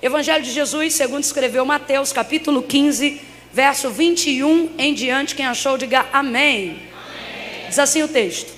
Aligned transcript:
Evangelho 0.00 0.44
de 0.44 0.52
Jesus, 0.52 0.94
segundo 0.94 1.24
escreveu 1.24 1.64
Mateus, 1.64 2.12
capítulo 2.12 2.62
15, 2.62 3.20
verso 3.52 3.90
21 3.90 4.74
em 4.78 4.94
diante. 4.94 5.34
Quem 5.34 5.44
achou, 5.44 5.76
diga 5.76 6.06
amém. 6.12 6.70
amém. 6.70 7.66
Diz 7.68 7.80
assim 7.80 8.04
o 8.04 8.08
texto: 8.08 8.52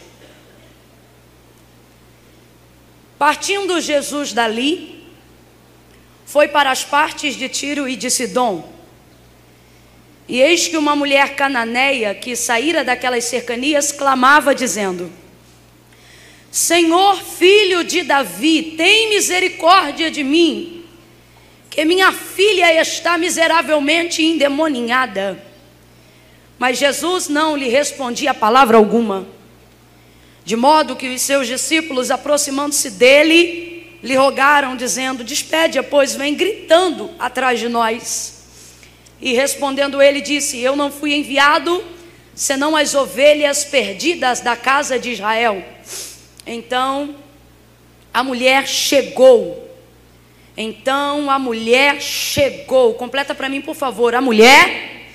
Partindo 3.19 3.81
Jesus 3.81 4.35
dali, 4.35 5.03
foi 6.27 6.47
para 6.47 6.71
as 6.71 6.85
partes 6.85 7.35
de 7.35 7.49
Tiro 7.49 7.89
e 7.89 7.97
de 7.97 8.11
Sidom. 8.11 8.71
E 10.29 10.43
eis 10.43 10.69
que 10.69 10.77
uma 10.77 10.95
mulher 10.95 11.37
cananeia 11.37 12.15
que 12.15 12.37
saíra 12.37 12.85
daquelas 12.85 13.25
cercanias 13.25 13.91
clamava, 13.93 14.55
dizendo: 14.55 15.11
Senhor, 16.51 17.17
filho 17.17 17.83
de 17.83 18.03
Davi, 18.03 18.75
tem 18.77 19.09
misericórdia 19.09 20.11
de 20.11 20.23
mim 20.23 20.80
que 21.71 21.85
minha 21.85 22.13
filha 22.13 22.83
está 22.83 23.17
miseravelmente 23.17 24.23
endemoninhada. 24.23 25.41
Mas 26.59 26.77
Jesus 26.77 27.29
não 27.29 27.57
lhe 27.57 27.69
respondia 27.69 28.35
palavra 28.35 28.77
alguma. 28.77 29.27
De 30.45 30.57
modo 30.57 30.97
que 30.97 31.09
os 31.09 31.23
seus 31.23 31.47
discípulos, 31.47 32.11
aproximando-se 32.11 32.91
dele, 32.91 33.87
lhe 34.03 34.17
rogaram, 34.17 34.77
dizendo: 34.77 35.23
Despede-a, 35.23 35.83
pois 35.83 36.17
vem 36.17 36.35
gritando 36.35 37.11
atrás 37.19 37.61
de 37.61 37.69
nós. 37.69 38.45
E 39.21 39.33
respondendo 39.33 40.03
ele, 40.03 40.21
disse: 40.21 40.59
Eu 40.59 40.75
não 40.75 40.91
fui 40.91 41.15
enviado 41.15 41.83
senão 42.35 42.75
as 42.75 42.95
ovelhas 42.95 43.65
perdidas 43.65 44.41
da 44.41 44.57
casa 44.57 44.99
de 44.99 45.13
Israel. 45.13 45.65
Então 46.45 47.15
a 48.13 48.25
mulher 48.25 48.67
chegou 48.67 49.70
então 50.63 51.31
a 51.31 51.39
mulher 51.39 52.03
chegou. 52.03 52.93
Completa 52.93 53.35
para 53.35 53.49
mim, 53.49 53.63
por 53.63 53.75
favor. 53.75 54.15
A 54.15 54.21
mulher 54.21 55.09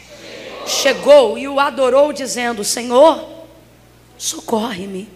chegou. 0.66 1.34
chegou 1.34 1.38
e 1.38 1.48
o 1.48 1.60
adorou, 1.60 2.12
dizendo: 2.12 2.64
Senhor, 2.64 3.46
socorre-me. 4.18 5.08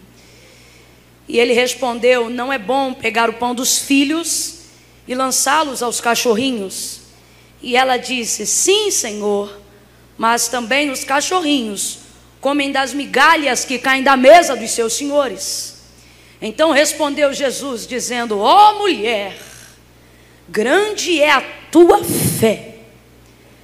E 1.27 1.39
ele 1.39 1.53
respondeu: 1.53 2.29
Não 2.29 2.53
é 2.53 2.59
bom 2.59 2.93
pegar 2.93 3.27
o 3.27 3.33
pão 3.33 3.55
dos 3.55 3.79
filhos 3.79 4.59
e 5.07 5.15
lançá-los 5.15 5.81
aos 5.81 5.99
cachorrinhos. 5.99 7.01
E 7.59 7.75
ela 7.75 7.97
disse: 7.97 8.45
Sim, 8.45 8.91
Senhor, 8.91 9.59
mas 10.15 10.47
também 10.47 10.91
os 10.91 11.03
cachorrinhos 11.03 11.99
comem 12.39 12.71
das 12.71 12.93
migalhas 12.93 13.65
que 13.65 13.79
caem 13.79 14.03
da 14.03 14.15
mesa 14.15 14.55
dos 14.55 14.69
seus 14.69 14.93
senhores. 14.93 15.81
Então 16.39 16.71
respondeu 16.71 17.33
Jesus, 17.33 17.87
dizendo: 17.87 18.37
Ó 18.37 18.71
oh, 18.71 18.77
mulher, 18.77 19.48
Grande 20.51 21.21
é 21.21 21.31
a 21.31 21.41
tua 21.71 22.03
fé. 22.03 22.75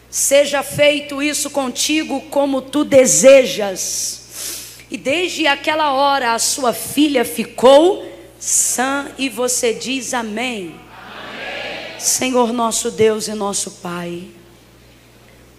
Seja 0.09 0.61
feito 0.61 1.21
isso 1.21 1.49
contigo 1.49 2.21
como 2.29 2.61
tu 2.61 2.83
desejas. 2.83 4.77
E 4.89 4.97
desde 4.97 5.47
aquela 5.47 5.93
hora 5.93 6.33
a 6.33 6.39
sua 6.39 6.73
filha 6.73 7.25
ficou 7.25 8.05
sã 8.39 9.07
e 9.17 9.27
você 9.29 9.73
diz 9.73 10.13
amém. 10.13 10.75
amém. 10.75 11.99
Senhor 11.99 12.53
nosso 12.53 12.91
Deus 12.91 13.27
e 13.27 13.33
nosso 13.33 13.71
Pai. 13.71 14.23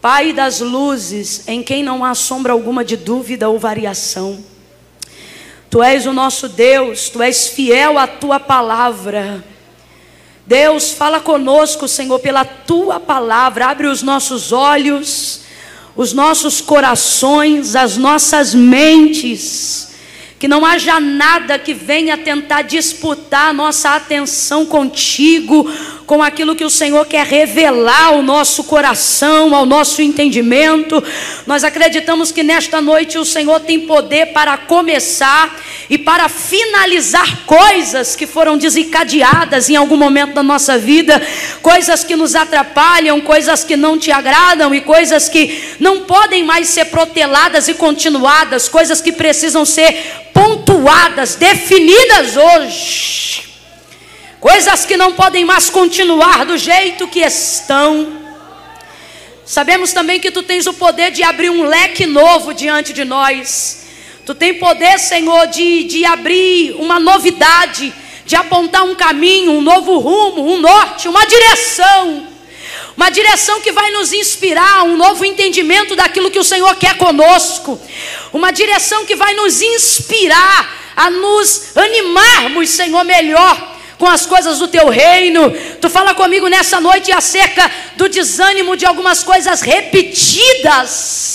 Pai 0.00 0.32
das 0.32 0.60
luzes, 0.60 1.48
em 1.48 1.62
quem 1.62 1.82
não 1.82 2.04
há 2.04 2.14
sombra 2.14 2.52
alguma 2.52 2.84
de 2.84 2.96
dúvida 2.96 3.48
ou 3.48 3.58
variação. 3.58 4.44
Tu 5.68 5.82
és 5.82 6.06
o 6.06 6.12
nosso 6.12 6.48
Deus, 6.48 7.08
tu 7.08 7.20
és 7.20 7.48
fiel 7.48 7.98
à 7.98 8.06
tua 8.06 8.38
palavra. 8.38 9.44
Deus, 10.46 10.92
fala 10.92 11.18
conosco, 11.18 11.88
Senhor, 11.88 12.20
pela 12.20 12.44
tua 12.44 13.00
palavra, 13.00 13.66
abre 13.66 13.88
os 13.88 14.00
nossos 14.00 14.52
olhos, 14.52 15.40
os 15.96 16.12
nossos 16.12 16.60
corações, 16.60 17.74
as 17.74 17.96
nossas 17.96 18.54
mentes, 18.54 19.88
que 20.38 20.46
não 20.46 20.64
haja 20.64 21.00
nada 21.00 21.58
que 21.58 21.74
venha 21.74 22.16
tentar 22.16 22.62
disputar 22.62 23.48
a 23.48 23.52
nossa 23.52 23.96
atenção 23.96 24.64
contigo, 24.66 25.68
com 26.06 26.22
aquilo 26.22 26.54
que 26.54 26.64
o 26.64 26.70
Senhor 26.70 27.04
quer 27.06 27.26
revelar 27.26 28.06
ao 28.06 28.22
nosso 28.22 28.62
coração, 28.64 29.54
ao 29.54 29.66
nosso 29.66 30.00
entendimento. 30.00 31.02
Nós 31.46 31.64
acreditamos 31.64 32.30
que 32.30 32.44
nesta 32.44 32.80
noite 32.80 33.18
o 33.18 33.24
Senhor 33.24 33.58
tem 33.60 33.80
poder 33.80 34.26
para 34.26 34.56
começar 34.56 35.60
e 35.90 35.98
para 35.98 36.28
finalizar 36.28 37.44
coisas 37.44 38.14
que 38.14 38.26
foram 38.26 38.56
desencadeadas 38.56 39.68
em 39.68 39.74
algum 39.74 39.96
momento 39.96 40.34
da 40.34 40.42
nossa 40.42 40.78
vida, 40.78 41.20
coisas 41.60 42.04
que 42.04 42.14
nos 42.14 42.36
atrapalham, 42.36 43.20
coisas 43.20 43.64
que 43.64 43.76
não 43.76 43.98
te 43.98 44.12
agradam 44.12 44.72
e 44.72 44.80
coisas 44.80 45.28
que 45.28 45.76
não 45.80 46.02
podem 46.02 46.44
mais 46.44 46.68
ser 46.68 46.84
proteladas 46.86 47.66
e 47.66 47.74
continuadas, 47.74 48.68
coisas 48.68 49.00
que 49.00 49.10
precisam 49.10 49.64
ser 49.64 49.96
pontuadas, 50.32 51.34
definidas 51.34 52.36
hoje 52.36 53.25
coisas 54.40 54.84
que 54.84 54.96
não 54.96 55.12
podem 55.12 55.44
mais 55.44 55.70
continuar 55.70 56.44
do 56.44 56.56
jeito 56.58 57.08
que 57.08 57.20
estão. 57.20 58.24
Sabemos 59.44 59.92
também 59.92 60.18
que 60.18 60.30
tu 60.30 60.42
tens 60.42 60.66
o 60.66 60.74
poder 60.74 61.10
de 61.12 61.22
abrir 61.22 61.50
um 61.50 61.64
leque 61.64 62.04
novo 62.04 62.52
diante 62.52 62.92
de 62.92 63.04
nós. 63.04 63.86
Tu 64.24 64.34
tem 64.34 64.54
poder, 64.54 64.98
Senhor, 64.98 65.46
de, 65.46 65.84
de 65.84 66.04
abrir 66.04 66.74
uma 66.80 66.98
novidade, 66.98 67.94
de 68.24 68.34
apontar 68.34 68.82
um 68.84 68.96
caminho, 68.96 69.52
um 69.52 69.60
novo 69.60 69.98
rumo, 69.98 70.52
um 70.52 70.58
norte, 70.58 71.08
uma 71.08 71.24
direção. 71.24 72.26
Uma 72.96 73.08
direção 73.08 73.60
que 73.60 73.70
vai 73.70 73.90
nos 73.92 74.12
inspirar, 74.12 74.82
um 74.82 74.96
novo 74.96 75.24
entendimento 75.24 75.94
daquilo 75.94 76.30
que 76.30 76.38
o 76.38 76.44
Senhor 76.44 76.74
quer 76.74 76.96
conosco. 76.96 77.80
Uma 78.32 78.50
direção 78.50 79.04
que 79.04 79.14
vai 79.14 79.34
nos 79.34 79.62
inspirar 79.62 80.92
a 80.96 81.08
nos 81.08 81.76
animarmos, 81.76 82.70
Senhor, 82.70 83.04
melhor 83.04 83.75
com 83.98 84.06
as 84.06 84.26
coisas 84.26 84.58
do 84.58 84.68
teu 84.68 84.88
reino. 84.88 85.50
Tu 85.80 85.88
fala 85.90 86.14
comigo 86.14 86.48
nessa 86.48 86.80
noite 86.80 87.12
acerca 87.12 87.70
do 87.96 88.08
desânimo 88.08 88.76
de 88.76 88.86
algumas 88.86 89.22
coisas 89.22 89.60
repetidas. 89.60 91.26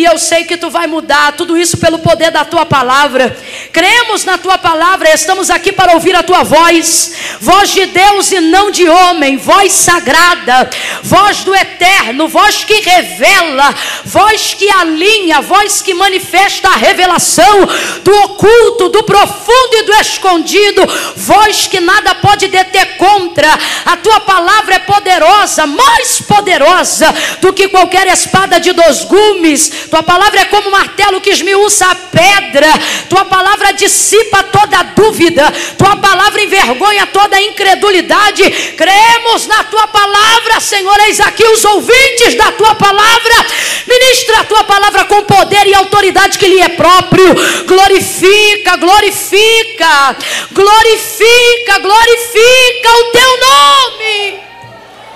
E 0.00 0.04
eu 0.04 0.16
sei 0.16 0.44
que 0.44 0.56
tu 0.56 0.70
vai 0.70 0.86
mudar 0.86 1.32
tudo 1.32 1.58
isso 1.58 1.76
pelo 1.76 1.98
poder 1.98 2.30
da 2.30 2.42
tua 2.42 2.64
palavra. 2.64 3.36
Cremos 3.70 4.24
na 4.24 4.38
tua 4.38 4.56
palavra, 4.56 5.12
estamos 5.12 5.50
aqui 5.50 5.72
para 5.72 5.92
ouvir 5.92 6.16
a 6.16 6.22
tua 6.22 6.42
voz, 6.42 7.12
voz 7.38 7.68
de 7.68 7.84
Deus 7.84 8.32
e 8.32 8.40
não 8.40 8.70
de 8.70 8.88
homem, 8.88 9.36
voz 9.36 9.72
sagrada, 9.72 10.70
voz 11.02 11.44
do 11.44 11.54
eterno, 11.54 12.28
voz 12.28 12.64
que 12.64 12.80
revela, 12.80 13.74
voz 14.06 14.54
que 14.54 14.70
alinha, 14.70 15.42
voz 15.42 15.82
que 15.82 15.92
manifesta 15.92 16.68
a 16.68 16.76
revelação 16.76 17.68
do 18.02 18.14
oculto, 18.22 18.88
do 18.88 19.02
profundo 19.02 19.74
e 19.74 19.82
do 19.82 19.92
escondido, 19.96 20.82
voz 21.14 21.66
que 21.66 21.78
nada 21.78 22.14
pode 22.14 22.48
deter 22.48 22.96
contra. 22.96 23.50
A 23.84 23.98
tua 23.98 24.20
palavra 24.20 24.76
é 24.76 24.78
poderosa, 24.78 25.66
mais 25.66 26.22
poderosa 26.22 27.14
do 27.42 27.52
que 27.52 27.68
qualquer 27.68 28.06
espada 28.06 28.58
de 28.58 28.72
dois 28.72 29.04
gumes 29.04 29.89
tua 29.90 30.02
palavra 30.04 30.40
é 30.40 30.44
como 30.44 30.68
um 30.68 30.70
martelo 30.70 31.20
que 31.20 31.30
esmiuça 31.30 31.84
a 31.84 31.94
pedra. 31.94 32.68
Tua 33.08 33.24
palavra 33.24 33.72
dissipa 33.72 34.44
toda 34.44 34.82
dúvida. 34.82 35.52
Tua 35.76 35.96
palavra 35.96 36.40
envergonha 36.40 37.06
toda 37.08 37.40
incredulidade. 37.40 38.48
Cremos 38.76 39.46
na 39.48 39.64
tua 39.64 39.88
palavra, 39.88 40.60
Senhor. 40.60 40.96
Eis 41.00 41.18
aqui 41.20 41.44
os 41.44 41.64
ouvintes 41.64 42.36
da 42.36 42.52
tua 42.52 42.74
palavra. 42.76 43.46
Ministra 43.86 44.40
a 44.40 44.44
tua 44.44 44.62
palavra 44.62 45.04
com 45.06 45.24
poder 45.24 45.66
e 45.66 45.74
autoridade 45.74 46.38
que 46.38 46.46
lhe 46.46 46.60
é 46.60 46.68
próprio. 46.68 47.34
Glorifica, 47.66 48.76
glorifica, 48.76 50.16
glorifica, 50.52 51.78
glorifica 51.80 52.90
o 52.92 53.04
teu 53.10 53.40
nome 53.40 54.40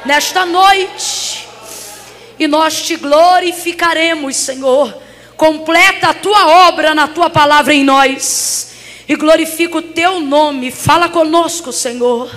nesta 0.04 0.44
noite 0.44 1.33
e 2.38 2.46
nós 2.46 2.82
te 2.82 2.96
glorificaremos, 2.96 4.36
Senhor. 4.36 5.02
Completa 5.36 6.08
a 6.08 6.14
tua 6.14 6.68
obra 6.68 6.94
na 6.94 7.08
tua 7.08 7.28
palavra 7.28 7.74
em 7.74 7.84
nós 7.84 8.72
e 9.08 9.16
glorifica 9.16 9.78
o 9.78 9.82
teu 9.82 10.20
nome. 10.20 10.70
Fala 10.70 11.08
conosco, 11.08 11.72
Senhor. 11.72 12.30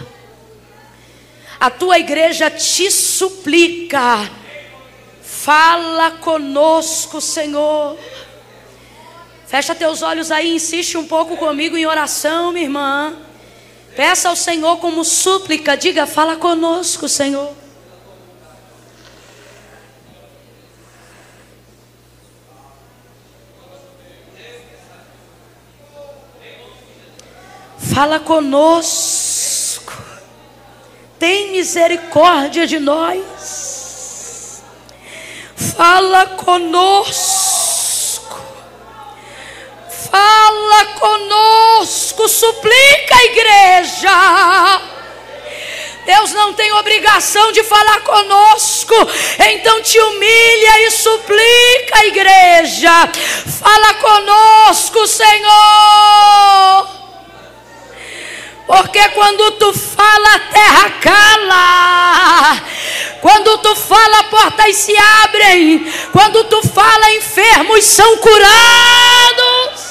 A 1.60 1.70
tua 1.70 2.00
igreja 2.00 2.50
te 2.50 2.90
suplica. 2.92 4.30
Fala 5.22 6.12
conosco, 6.12 7.22
Senhor. 7.22 7.98
Fecha 9.48 9.74
teus 9.74 10.02
olhos 10.02 10.30
aí, 10.30 10.56
insiste 10.56 10.98
um 10.98 11.08
pouco 11.08 11.38
comigo 11.38 11.78
em 11.78 11.86
oração, 11.86 12.52
minha 12.52 12.66
irmã. 12.66 13.16
Peça 13.96 14.30
ao 14.30 14.36
Senhor 14.36 14.78
como 14.78 15.04
súplica, 15.06 15.78
diga: 15.78 16.06
fala 16.06 16.36
conosco, 16.36 17.08
Senhor. 17.08 17.54
Fala 27.98 28.20
conosco. 28.20 29.92
tem 31.18 31.50
misericórdia 31.50 32.68
de 32.68 32.78
nós. 32.78 34.62
Fala 35.76 36.28
conosco. 36.28 38.40
Fala 40.12 40.86
conosco, 41.00 42.30
suplica 42.30 43.16
a 43.16 43.26
igreja. 43.26 44.82
Deus 46.06 46.34
não 46.34 46.54
tem 46.54 46.72
obrigação 46.74 47.52
de 47.52 47.64
falar 47.64 48.02
conosco. 48.02 48.94
Então 49.40 49.82
te 49.82 50.00
humilha 50.00 50.86
e 50.86 50.92
suplica, 50.92 52.06
igreja. 52.06 53.10
Fala 53.60 53.96
conosco, 53.96 55.08
Senhor. 55.08 56.97
Porque 58.68 59.10
quando 59.10 59.52
tu 59.52 59.72
fala, 59.74 60.36
a 60.36 60.40
terra 60.40 60.90
cala. 61.02 62.62
Quando 63.22 63.58
tu 63.60 63.74
fala, 63.78 64.26
portas 64.26 64.76
se 64.76 64.94
abrem. 65.24 65.90
Quando 66.12 66.44
tu 66.44 66.62
fala, 66.68 67.16
enfermos 67.16 67.86
são 67.86 68.18
curados. 68.18 69.88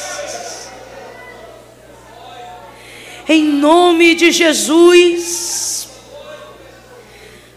Em 3.27 3.43
nome 3.45 4.15
de 4.15 4.31
Jesus. 4.31 5.89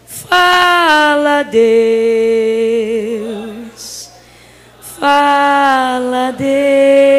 Fala, 0.06 1.42
Deus. 1.42 1.60
Fala, 4.98 6.32
Deus. 6.32 7.09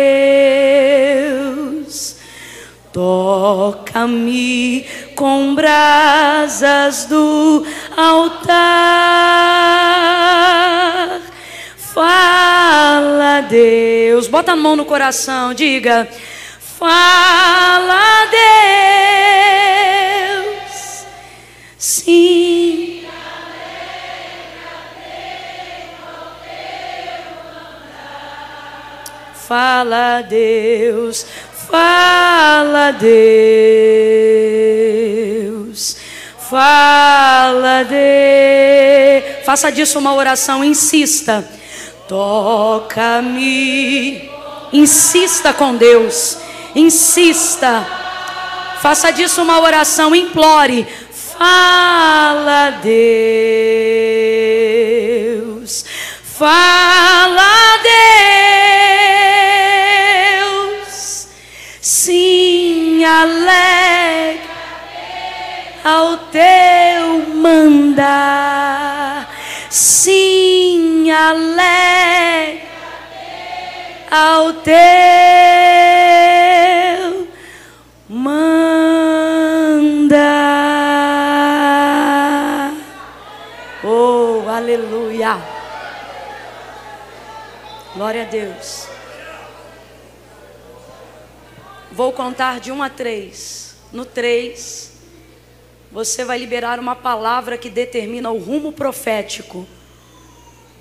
Toca-me 3.51 4.85
com 5.13 5.53
brasas 5.53 7.03
do 7.03 7.65
altar. 7.97 8.47
Fala, 11.93 13.41
Deus. 13.41 14.29
Bota 14.29 14.53
a 14.53 14.55
mão 14.55 14.77
no 14.77 14.85
coração, 14.85 15.53
diga. 15.53 16.07
Fala, 16.61 18.29
Deus. 20.31 21.05
Sim. 21.77 23.03
Fala, 29.45 30.21
Deus, 30.21 31.25
fala, 31.71 32.91
Deus, 32.91 33.17
fala, 36.49 37.83
Deus. 37.83 39.45
Faça 39.45 39.71
disso 39.71 39.97
uma 39.97 40.13
oração, 40.13 40.63
insista. 40.63 41.43
Toca-me, 42.07 43.49
insista 44.73 45.53
com 45.53 45.75
Deus, 45.75 46.37
insista. 46.75 47.87
Faça 48.81 49.11
disso 49.11 49.41
uma 49.41 49.61
oração, 49.61 50.13
implore. 50.13 50.85
Fala, 51.37 52.71
Deus, 52.83 53.05
fala, 56.37 57.77
Deus. 57.81 58.40
Ao 65.83 66.17
teu 66.17 67.35
mandar. 67.35 69.29
Sim, 69.69 71.09
alegre 71.11 72.63
ao 74.09 74.53
teu 74.53 74.77
mandar. 78.09 78.71
Oh, 83.83 84.43
aleluia. 84.49 85.41
Glória 87.95 88.23
a 88.23 88.25
Deus. 88.25 88.87
Vou 91.91 92.11
contar 92.13 92.59
de 92.59 92.71
um 92.71 92.81
a 92.83 92.89
três. 92.89 93.75
No 93.91 94.05
três, 94.05 94.90
você 95.91 96.23
vai 96.23 96.37
liberar 96.37 96.79
uma 96.79 96.95
palavra 96.95 97.57
que 97.57 97.69
determina 97.69 98.31
o 98.31 98.39
rumo 98.39 98.71
profético 98.71 99.67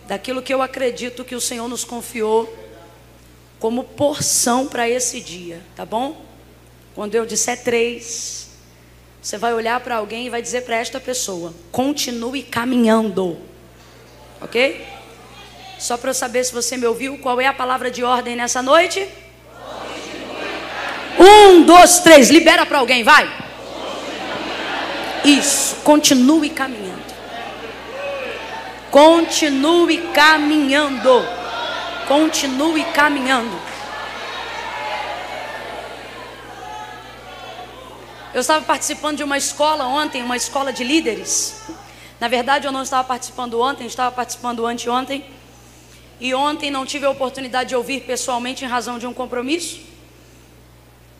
daquilo 0.06 0.42
que 0.42 0.54
eu 0.54 0.62
acredito 0.62 1.24
que 1.24 1.34
o 1.34 1.40
Senhor 1.40 1.68
nos 1.68 1.84
confiou 1.84 2.52
como 3.58 3.84
porção 3.84 4.66
para 4.66 4.88
esse 4.88 5.20
dia, 5.20 5.60
tá 5.74 5.84
bom? 5.84 6.24
Quando 6.94 7.14
eu 7.14 7.26
disser 7.26 7.62
três, 7.62 8.48
você 9.20 9.36
vai 9.36 9.52
olhar 9.52 9.80
para 9.80 9.96
alguém 9.96 10.26
e 10.26 10.30
vai 10.30 10.40
dizer 10.40 10.62
para 10.62 10.76
esta 10.76 11.00
pessoa: 11.00 11.52
continue 11.70 12.42
caminhando, 12.42 13.38
ok? 14.40 14.86
Só 15.78 15.96
para 15.96 16.10
eu 16.10 16.14
saber 16.14 16.44
se 16.44 16.52
você 16.52 16.76
me 16.76 16.86
ouviu, 16.86 17.18
qual 17.18 17.40
é 17.40 17.46
a 17.46 17.54
palavra 17.54 17.90
de 17.90 18.04
ordem 18.04 18.36
nessa 18.36 18.62
noite? 18.62 19.06
Um, 21.18 21.62
dois, 21.64 22.00
três. 22.00 22.30
Libera 22.30 22.64
para 22.64 22.78
alguém, 22.78 23.02
vai. 23.02 23.50
Isso. 25.25 25.76
Continue 25.82 26.50
caminhando. 26.50 27.14
Continue 28.90 29.99
caminhando. 30.12 31.25
Continue 32.08 32.84
caminhando. 32.93 33.70
Eu 38.32 38.40
estava 38.40 38.64
participando 38.64 39.17
de 39.17 39.25
uma 39.25 39.37
escola 39.37 39.84
ontem, 39.87 40.22
uma 40.22 40.37
escola 40.37 40.72
de 40.72 40.84
líderes. 40.84 41.62
Na 42.20 42.28
verdade, 42.28 42.67
eu 42.67 42.72
não 42.72 42.82
estava 42.82 43.02
participando 43.02 43.61
ontem, 43.61 43.87
estava 43.87 44.14
participando 44.14 44.67
anteontem. 44.67 45.25
E 46.20 46.34
ontem 46.34 46.70
não 46.70 46.84
tive 46.84 47.06
a 47.06 47.11
oportunidade 47.11 47.70
de 47.70 47.76
ouvir 47.76 48.02
pessoalmente 48.02 48.64
em 48.64 48.69
razão 48.69 48.99
de 48.99 49.06
um 49.06 49.12
compromisso. 49.12 49.81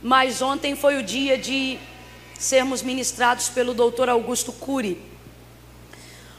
Mas 0.03 0.41
ontem 0.41 0.77
foi 0.77 0.99
o 0.99 1.03
dia 1.03 1.37
de 1.37 1.79
sermos 2.41 2.81
ministrados 2.81 3.51
pelo 3.51 3.75
doutor 3.75 4.09
Augusto 4.09 4.51
Cury, 4.51 4.99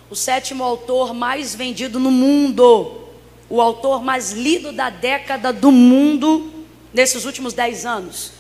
o 0.10 0.16
sétimo 0.16 0.64
autor 0.64 1.14
mais 1.14 1.54
vendido 1.54 2.00
no 2.00 2.10
mundo, 2.10 3.08
o 3.48 3.62
autor 3.62 4.04
mais 4.04 4.32
lido 4.32 4.72
da 4.72 4.90
década 4.90 5.54
do 5.54 5.72
mundo 5.72 6.66
nesses 6.92 7.24
últimos 7.24 7.54
dez 7.54 7.86
anos. 7.86 8.32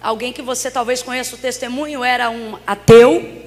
Alguém 0.00 0.32
que 0.32 0.40
você 0.40 0.70
talvez 0.70 1.02
conheça 1.02 1.34
o 1.34 1.38
testemunho 1.38 2.02
era 2.02 2.30
um 2.30 2.58
ateu 2.66 3.42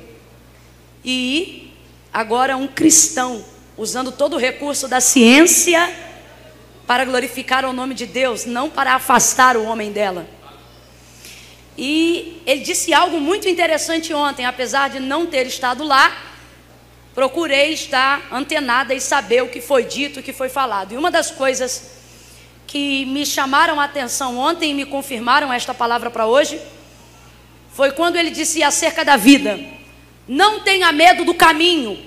e 1.04 1.74
agora 2.14 2.56
um 2.56 2.68
cristão, 2.68 3.44
usando 3.76 4.12
todo 4.12 4.36
o 4.36 4.40
recurso 4.40 4.88
da 4.88 5.02
ciência 5.02 5.92
para 6.86 7.04
glorificar 7.04 7.66
o 7.66 7.74
nome 7.74 7.96
de 7.96 8.06
Deus, 8.06 8.46
não 8.46 8.70
para 8.70 8.94
afastar 8.94 9.58
o 9.58 9.64
homem 9.64 9.92
dela. 9.92 10.37
E 11.78 12.42
ele 12.46 12.62
disse 12.62 12.94
algo 12.94 13.20
muito 13.20 13.48
interessante 13.48 14.14
ontem, 14.14 14.46
apesar 14.46 14.90
de 14.90 15.00
não 15.00 15.28
ter 15.28 15.46
estado 15.46 15.84
lá, 15.84 16.26
procurei 17.14 17.74
estar 17.74 18.28
antenada 18.32 18.94
e 18.94 19.02
saber 19.02 19.44
o 19.44 19.50
que 19.50 19.62
foi 19.62 19.84
dito, 19.84 20.20
o 20.20 20.24
que 20.24 20.34
foi 20.34 20.50
falado. 20.50 20.94
E 20.94 20.98
uma 20.98 21.12
das 21.12 21.30
coisas 21.30 21.98
que 22.66 23.06
me 23.06 23.26
chamaram 23.26 23.80
a 23.80 23.86
atenção 23.86 24.38
ontem 24.38 24.72
e 24.72 24.74
me 24.74 24.86
confirmaram 24.86 25.54
esta 25.54 25.74
palavra 25.74 26.10
para 26.10 26.26
hoje, 26.26 26.60
foi 27.74 27.92
quando 27.92 28.16
ele 28.16 28.32
disse 28.32 28.64
acerca 28.64 29.06
da 29.06 29.16
vida: 29.16 29.60
não 30.28 30.62
tenha 30.62 30.92
medo 30.92 31.24
do 31.24 31.34
caminho. 31.34 32.06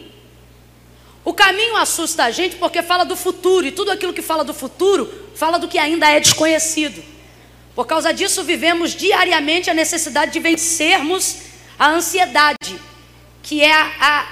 O 1.24 1.32
caminho 1.32 1.76
assusta 1.76 2.24
a 2.24 2.30
gente 2.30 2.56
porque 2.56 2.82
fala 2.82 3.04
do 3.04 3.14
futuro, 3.14 3.66
e 3.66 3.72
tudo 3.72 3.90
aquilo 3.90 4.12
que 4.12 4.22
fala 4.22 4.42
do 4.42 4.54
futuro 4.54 5.30
fala 5.34 5.58
do 5.58 5.68
que 5.68 5.78
ainda 5.78 6.08
é 6.08 6.18
desconhecido. 6.18 7.02
Por 7.80 7.86
causa 7.86 8.12
disso, 8.12 8.44
vivemos 8.44 8.94
diariamente 8.94 9.70
a 9.70 9.72
necessidade 9.72 10.32
de 10.32 10.38
vencermos 10.38 11.38
a 11.78 11.88
ansiedade, 11.88 12.78
que 13.42 13.62
é 13.62 13.72
a, 13.72 13.90
a, 13.98 14.26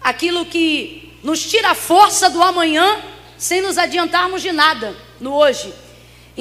aquilo 0.00 0.44
que 0.44 1.16
nos 1.22 1.40
tira 1.48 1.70
a 1.70 1.74
força 1.76 2.28
do 2.28 2.42
amanhã 2.42 3.00
sem 3.38 3.62
nos 3.62 3.78
adiantarmos 3.78 4.42
de 4.42 4.50
nada 4.50 4.96
no 5.20 5.36
hoje. 5.36 5.72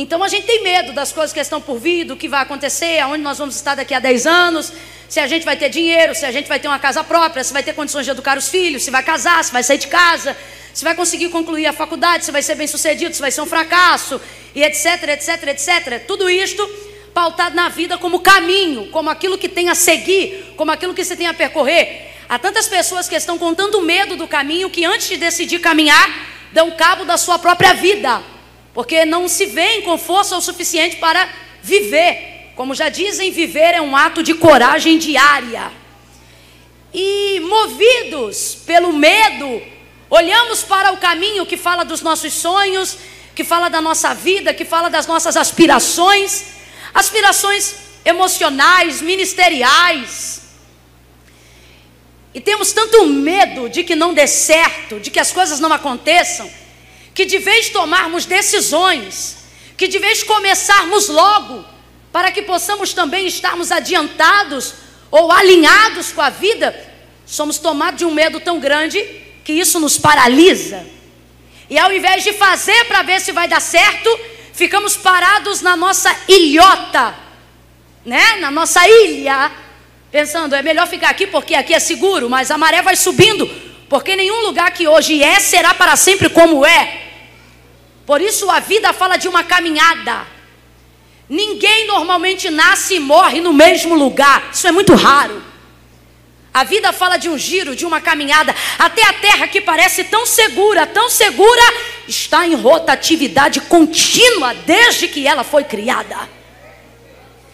Então 0.01 0.23
a 0.23 0.29
gente 0.29 0.45
tem 0.45 0.63
medo 0.63 0.93
das 0.93 1.11
coisas 1.11 1.33
que 1.33 1.41
estão 1.41 1.59
por 1.59 1.77
vir, 1.77 2.05
do 2.05 2.15
que 2.15 2.29
vai 2.29 2.41
acontecer, 2.41 2.99
aonde 2.99 3.21
nós 3.21 3.37
vamos 3.37 3.57
estar 3.57 3.75
daqui 3.75 3.93
a 3.93 3.99
10 3.99 4.25
anos, 4.25 4.71
se 5.09 5.19
a 5.19 5.27
gente 5.27 5.43
vai 5.43 5.57
ter 5.57 5.67
dinheiro, 5.67 6.15
se 6.15 6.25
a 6.25 6.31
gente 6.31 6.47
vai 6.47 6.57
ter 6.57 6.69
uma 6.69 6.79
casa 6.79 7.03
própria, 7.03 7.43
se 7.43 7.51
vai 7.51 7.61
ter 7.61 7.73
condições 7.73 8.05
de 8.05 8.11
educar 8.11 8.37
os 8.37 8.47
filhos, 8.47 8.81
se 8.81 8.91
vai 8.91 9.03
casar, 9.03 9.43
se 9.43 9.51
vai 9.51 9.61
sair 9.61 9.77
de 9.77 9.87
casa, 9.87 10.37
se 10.73 10.85
vai 10.85 10.95
conseguir 10.95 11.27
concluir 11.27 11.65
a 11.65 11.73
faculdade, 11.73 12.23
se 12.23 12.31
vai 12.31 12.41
ser 12.41 12.55
bem 12.55 12.65
sucedido, 12.65 13.13
se 13.13 13.19
vai 13.19 13.29
ser 13.29 13.41
um 13.41 13.45
fracasso, 13.45 14.21
e 14.55 14.63
etc, 14.63 15.03
etc, 15.09 15.47
etc. 15.49 16.05
Tudo 16.07 16.29
isto 16.29 16.65
pautado 17.13 17.53
na 17.53 17.67
vida 17.67 17.97
como 17.97 18.21
caminho, 18.21 18.87
como 18.91 19.09
aquilo 19.09 19.37
que 19.37 19.49
tem 19.49 19.67
a 19.67 19.75
seguir, 19.75 20.53
como 20.55 20.71
aquilo 20.71 20.93
que 20.93 21.03
você 21.03 21.17
tem 21.17 21.27
a 21.27 21.33
percorrer. 21.33 22.13
Há 22.29 22.39
tantas 22.39 22.69
pessoas 22.69 23.09
que 23.09 23.15
estão 23.15 23.37
com 23.37 23.53
tanto 23.53 23.81
medo 23.81 24.15
do 24.15 24.29
caminho 24.29 24.69
que 24.69 24.85
antes 24.85 25.09
de 25.09 25.17
decidir 25.17 25.59
caminhar, 25.59 26.09
dão 26.53 26.71
cabo 26.71 27.03
da 27.03 27.17
sua 27.17 27.37
própria 27.37 27.73
vida, 27.73 28.23
porque 28.79 29.03
não 29.03 29.27
se 29.27 29.45
veem 29.45 29.81
com 29.81 29.97
força 29.97 30.37
o 30.37 30.41
suficiente 30.41 30.95
para 30.95 31.27
viver. 31.61 32.53
Como 32.55 32.73
já 32.73 32.87
dizem, 32.87 33.29
viver 33.29 33.73
é 33.75 33.81
um 33.81 33.93
ato 33.93 34.23
de 34.23 34.33
coragem 34.33 34.97
diária. 34.97 35.69
E 36.93 37.41
movidos 37.41 38.55
pelo 38.65 38.93
medo, 38.93 39.61
olhamos 40.09 40.63
para 40.63 40.93
o 40.93 40.97
caminho 40.97 41.45
que 41.45 41.57
fala 41.57 41.83
dos 41.83 42.01
nossos 42.01 42.31
sonhos, 42.31 42.97
que 43.35 43.43
fala 43.43 43.67
da 43.67 43.81
nossa 43.81 44.13
vida, 44.13 44.53
que 44.53 44.63
fala 44.63 44.89
das 44.89 45.05
nossas 45.05 45.35
aspirações, 45.35 46.45
aspirações 46.93 47.75
emocionais, 48.05 49.01
ministeriais. 49.01 50.43
E 52.33 52.39
temos 52.39 52.71
tanto 52.71 53.05
medo 53.07 53.67
de 53.67 53.83
que 53.83 53.93
não 53.93 54.13
dê 54.13 54.25
certo, 54.25 55.01
de 55.01 55.11
que 55.11 55.19
as 55.19 55.33
coisas 55.33 55.59
não 55.59 55.73
aconteçam, 55.73 56.49
que 57.19 57.25
de 57.25 57.37
vez 57.37 57.67
tomarmos 57.67 58.23
decisões, 58.23 59.39
que 59.75 59.89
de 59.89 59.99
vez 59.99 60.23
começarmos 60.23 61.09
logo, 61.09 61.65
para 62.13 62.31
que 62.31 62.41
possamos 62.41 62.93
também 62.93 63.27
estarmos 63.27 63.73
adiantados 63.73 64.73
ou 65.11 65.29
alinhados 65.29 66.13
com 66.13 66.21
a 66.21 66.29
vida, 66.29 66.73
somos 67.25 67.57
tomados 67.57 67.97
de 67.97 68.05
um 68.05 68.13
medo 68.13 68.39
tão 68.39 68.57
grande 68.57 69.03
que 69.43 69.51
isso 69.51 69.81
nos 69.81 69.97
paralisa. 69.97 70.87
E 71.69 71.77
ao 71.77 71.91
invés 71.91 72.23
de 72.23 72.31
fazer 72.31 72.85
para 72.85 73.01
ver 73.01 73.19
se 73.19 73.33
vai 73.33 73.49
dar 73.49 73.59
certo, 73.59 74.17
ficamos 74.53 74.95
parados 74.95 75.59
na 75.59 75.75
nossa 75.75 76.15
ilhota, 76.25 77.13
né? 78.05 78.37
Na 78.37 78.49
nossa 78.49 78.87
ilha, 78.87 79.51
pensando, 80.09 80.55
é 80.55 80.61
melhor 80.61 80.87
ficar 80.87 81.09
aqui 81.09 81.27
porque 81.27 81.53
aqui 81.53 81.73
é 81.73 81.79
seguro, 81.79 82.29
mas 82.29 82.49
a 82.49 82.57
maré 82.57 82.81
vai 82.81 82.95
subindo, 82.95 83.45
porque 83.89 84.15
nenhum 84.15 84.39
lugar 84.45 84.71
que 84.71 84.87
hoje 84.87 85.21
é 85.21 85.37
será 85.41 85.73
para 85.73 85.97
sempre 85.97 86.29
como 86.29 86.65
é. 86.65 87.08
Por 88.09 88.23
isso 88.23 88.49
a 88.49 88.59
vida 88.59 88.91
fala 88.91 89.17
de 89.17 89.27
uma 89.27 89.43
caminhada. 89.43 90.25
Ninguém 91.29 91.85
normalmente 91.85 92.49
nasce 92.49 92.95
e 92.95 92.99
morre 92.99 93.39
no 93.39 93.53
mesmo 93.53 93.93
lugar. 93.93 94.49
Isso 94.51 94.67
é 94.67 94.71
muito 94.71 94.95
raro. 94.95 95.43
A 96.51 96.63
vida 96.63 96.91
fala 96.91 97.17
de 97.17 97.29
um 97.29 97.37
giro, 97.37 97.75
de 97.75 97.85
uma 97.85 98.01
caminhada. 98.01 98.55
Até 98.79 99.03
a 99.03 99.13
terra 99.13 99.47
que 99.47 99.61
parece 99.61 100.05
tão 100.05 100.25
segura, 100.25 100.87
tão 100.87 101.07
segura, 101.07 101.61
está 102.07 102.47
em 102.47 102.55
rotatividade 102.55 103.61
contínua 103.61 104.55
desde 104.55 105.07
que 105.07 105.27
ela 105.27 105.43
foi 105.43 105.63
criada. 105.63 106.17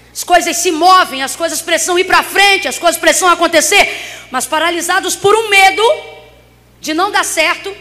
As 0.09 0.23
coisas 0.23 0.55
se 0.55 0.71
movem, 0.71 1.21
as 1.21 1.35
coisas 1.35 1.61
precisam 1.61 1.99
ir 1.99 2.05
para 2.05 2.23
frente, 2.23 2.65
as 2.65 2.79
coisas 2.79 2.97
precisam 2.97 3.27
acontecer, 3.27 3.93
mas 4.31 4.45
paralisados 4.45 5.17
por 5.17 5.35
um 5.35 5.49
medo 5.49 5.83
de 6.79 6.93
não 6.93 7.11
dar 7.11 7.25
certo, 7.25 7.75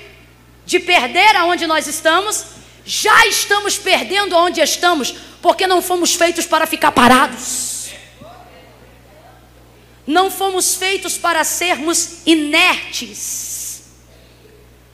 de 0.66 0.80
perder 0.80 1.36
aonde 1.36 1.68
nós 1.68 1.86
estamos, 1.86 2.54
já 2.84 3.26
estamos 3.26 3.78
perdendo 3.78 4.36
aonde 4.36 4.60
estamos, 4.60 5.14
porque 5.40 5.66
não 5.66 5.80
fomos 5.80 6.14
feitos 6.14 6.46
para 6.46 6.66
ficar 6.66 6.92
parados. 6.92 7.90
Não 10.06 10.30
fomos 10.30 10.74
feitos 10.74 11.16
para 11.16 11.42
sermos 11.44 12.18
inertes. 12.26 13.84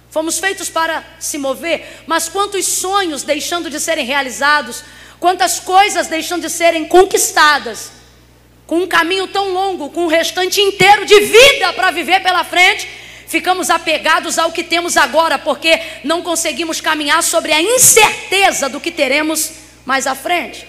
Fomos 0.08 0.38
feitos 0.38 0.68
para 0.68 1.04
se 1.20 1.38
mover, 1.38 2.02
mas 2.06 2.28
quantos 2.28 2.66
sonhos 2.66 3.22
deixando 3.22 3.70
de 3.70 3.78
serem 3.78 4.04
realizados, 4.04 4.82
quantas 5.20 5.60
coisas 5.60 6.08
deixando 6.08 6.42
de 6.42 6.50
serem 6.50 6.84
conquistadas, 6.84 7.92
com 8.66 8.78
um 8.78 8.88
caminho 8.88 9.28
tão 9.28 9.52
longo, 9.52 9.90
com 9.90 10.06
o 10.06 10.08
restante 10.08 10.60
inteiro 10.60 11.04
de 11.06 11.20
vida 11.20 11.72
para 11.74 11.90
viver 11.92 12.22
pela 12.22 12.42
frente, 12.42 12.88
ficamos 13.30 13.70
apegados 13.70 14.40
ao 14.40 14.50
que 14.50 14.64
temos 14.64 14.96
agora, 14.96 15.38
porque 15.38 15.80
não 16.02 16.20
conseguimos 16.20 16.80
caminhar 16.80 17.22
sobre 17.22 17.52
a 17.52 17.62
incerteza 17.62 18.68
do 18.68 18.80
que 18.80 18.90
teremos 18.90 19.52
mais 19.86 20.04
à 20.08 20.16
frente. 20.16 20.66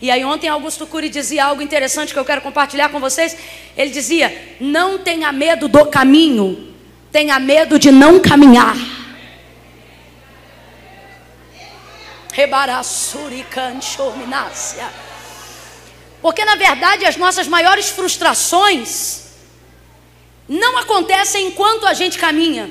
E 0.00 0.10
aí 0.10 0.24
ontem 0.24 0.48
Augusto 0.48 0.86
Cury 0.86 1.10
dizia 1.10 1.44
algo 1.44 1.60
interessante 1.60 2.14
que 2.14 2.18
eu 2.18 2.24
quero 2.24 2.40
compartilhar 2.40 2.88
com 2.88 2.98
vocês. 2.98 3.36
Ele 3.76 3.90
dizia: 3.90 4.56
"Não 4.58 4.98
tenha 4.98 5.30
medo 5.30 5.68
do 5.68 5.84
caminho, 5.84 6.74
tenha 7.12 7.38
medo 7.38 7.78
de 7.78 7.92
não 7.92 8.18
caminhar." 8.18 8.76
Porque 16.22 16.42
na 16.42 16.56
verdade 16.56 17.04
as 17.04 17.16
nossas 17.16 17.46
maiores 17.46 17.90
frustrações 17.90 19.27
não 20.48 20.78
acontecem 20.78 21.46
enquanto 21.46 21.86
a 21.86 21.92
gente 21.92 22.18
caminha, 22.18 22.70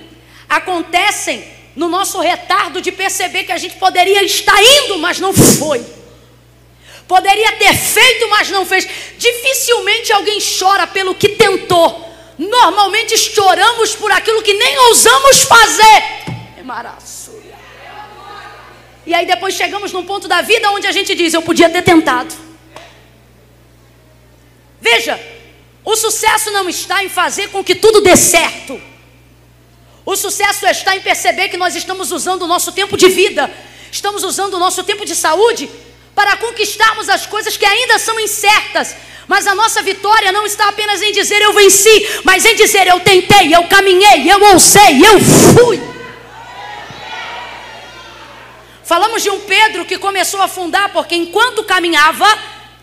acontecem 0.49 1.47
no 1.75 1.87
nosso 1.87 2.19
retardo 2.19 2.81
de 2.81 2.91
perceber 2.91 3.43
que 3.43 3.51
a 3.51 3.57
gente 3.57 3.75
poderia 3.75 4.23
estar 4.23 4.59
indo, 4.61 4.97
mas 4.97 5.19
não 5.19 5.31
foi. 5.31 5.85
Poderia 7.07 7.51
ter 7.53 7.73
feito, 7.75 8.27
mas 8.29 8.49
não 8.49 8.65
fez. 8.65 8.87
Dificilmente 9.17 10.11
alguém 10.11 10.39
chora 10.41 10.87
pelo 10.87 11.13
que 11.13 11.29
tentou. 11.29 12.05
Normalmente 12.37 13.17
choramos 13.17 13.95
por 13.95 14.11
aquilo 14.11 14.41
que 14.41 14.53
nem 14.53 14.77
ousamos 14.79 15.43
fazer. 15.43 16.03
E 19.05 19.13
aí 19.13 19.25
depois 19.25 19.53
chegamos 19.53 19.93
num 19.93 20.03
ponto 20.03 20.27
da 20.27 20.41
vida 20.41 20.69
onde 20.71 20.87
a 20.87 20.91
gente 20.91 21.15
diz: 21.15 21.33
Eu 21.33 21.41
podia 21.41 21.69
ter 21.69 21.83
tentado. 21.83 22.35
Veja, 24.81 25.19
o 25.87 25.95
sucesso 25.95 26.51
não 26.51 26.67
está 26.67 27.01
em 27.01 27.07
fazer 27.07 27.47
com 27.47 27.63
que 27.63 27.73
tudo 27.73 28.01
dê 28.01 28.17
certo. 28.17 28.77
O 30.05 30.17
sucesso 30.17 30.67
está 30.67 30.97
em 30.97 30.99
perceber 30.99 31.47
que 31.47 31.55
nós 31.55 31.77
estamos 31.77 32.11
usando 32.11 32.41
o 32.41 32.47
nosso 32.47 32.73
tempo 32.73 32.97
de 32.97 33.07
vida, 33.07 33.49
estamos 33.89 34.25
usando 34.25 34.55
o 34.55 34.59
nosso 34.59 34.83
tempo 34.83 35.05
de 35.05 35.15
saúde 35.15 35.69
para 36.13 36.35
conquistarmos 36.35 37.07
as 37.07 37.25
coisas 37.25 37.55
que 37.55 37.65
ainda 37.65 37.97
são 37.99 38.19
incertas. 38.19 38.97
Mas 39.29 39.47
a 39.47 39.55
nossa 39.55 39.81
vitória 39.81 40.29
não 40.33 40.45
está 40.45 40.67
apenas 40.67 41.01
em 41.01 41.13
dizer 41.13 41.41
eu 41.41 41.53
venci, 41.53 42.21
mas 42.25 42.43
em 42.43 42.55
dizer 42.57 42.85
eu 42.85 42.99
tentei, 42.99 43.55
eu 43.55 43.63
caminhei, 43.69 44.29
eu 44.29 44.43
ousei, 44.51 44.99
eu 44.99 45.17
fui. 45.55 45.81
Falamos 48.83 49.23
de 49.23 49.29
um 49.29 49.39
Pedro 49.39 49.85
que 49.85 49.97
começou 49.97 50.41
a 50.41 50.45
afundar 50.45 50.89
porque 50.91 51.15
enquanto 51.15 51.63
caminhava, 51.63 52.27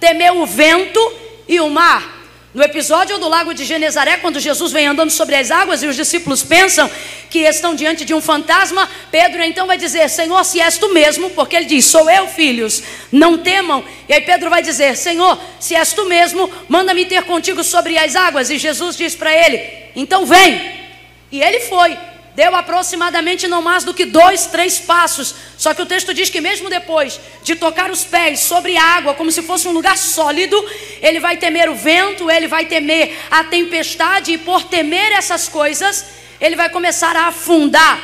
temeu 0.00 0.40
o 0.40 0.46
vento 0.46 1.12
e 1.46 1.60
o 1.60 1.68
mar. 1.68 2.13
No 2.54 2.62
episódio 2.62 3.18
do 3.18 3.28
lago 3.28 3.52
de 3.52 3.64
Genezaré, 3.64 4.18
quando 4.18 4.38
Jesus 4.38 4.70
vem 4.70 4.86
andando 4.86 5.10
sobre 5.10 5.34
as 5.34 5.50
águas 5.50 5.82
e 5.82 5.88
os 5.88 5.96
discípulos 5.96 6.44
pensam 6.44 6.88
que 7.28 7.40
estão 7.40 7.74
diante 7.74 8.04
de 8.04 8.14
um 8.14 8.20
fantasma, 8.20 8.88
Pedro 9.10 9.42
então 9.42 9.66
vai 9.66 9.76
dizer: 9.76 10.08
Senhor, 10.08 10.44
se 10.44 10.60
és 10.60 10.78
tu 10.78 10.94
mesmo, 10.94 11.30
porque 11.30 11.56
ele 11.56 11.64
diz: 11.64 11.84
Sou 11.84 12.08
eu, 12.08 12.28
filhos, 12.28 12.80
não 13.10 13.38
temam. 13.38 13.84
E 14.08 14.12
aí 14.14 14.20
Pedro 14.20 14.48
vai 14.48 14.62
dizer: 14.62 14.96
Senhor, 14.96 15.36
se 15.58 15.74
és 15.74 15.92
tu 15.94 16.04
mesmo, 16.04 16.48
manda-me 16.68 17.04
ter 17.06 17.24
contigo 17.24 17.64
sobre 17.64 17.98
as 17.98 18.14
águas. 18.14 18.48
E 18.50 18.56
Jesus 18.56 18.96
diz 18.96 19.16
para 19.16 19.34
ele: 19.34 19.60
Então 19.96 20.24
vem. 20.24 20.84
E 21.32 21.42
ele 21.42 21.58
foi 21.58 21.98
deu 22.34 22.54
aproximadamente 22.56 23.46
não 23.46 23.62
mais 23.62 23.84
do 23.84 23.94
que 23.94 24.04
dois, 24.04 24.46
três 24.46 24.78
passos. 24.80 25.34
Só 25.64 25.72
que 25.72 25.80
o 25.80 25.86
texto 25.86 26.12
diz 26.12 26.28
que 26.28 26.42
mesmo 26.42 26.68
depois 26.68 27.18
de 27.42 27.56
tocar 27.56 27.90
os 27.90 28.04
pés 28.04 28.40
sobre 28.40 28.76
a 28.76 28.82
água, 28.82 29.14
como 29.14 29.32
se 29.32 29.40
fosse 29.40 29.66
um 29.66 29.72
lugar 29.72 29.96
sólido, 29.96 30.62
ele 31.00 31.18
vai 31.18 31.38
temer 31.38 31.70
o 31.70 31.74
vento, 31.74 32.30
ele 32.30 32.46
vai 32.46 32.66
temer 32.66 33.16
a 33.30 33.44
tempestade, 33.44 34.32
e 34.34 34.36
por 34.36 34.64
temer 34.64 35.12
essas 35.12 35.48
coisas, 35.48 36.04
ele 36.38 36.54
vai 36.54 36.68
começar 36.68 37.16
a 37.16 37.28
afundar. 37.28 37.98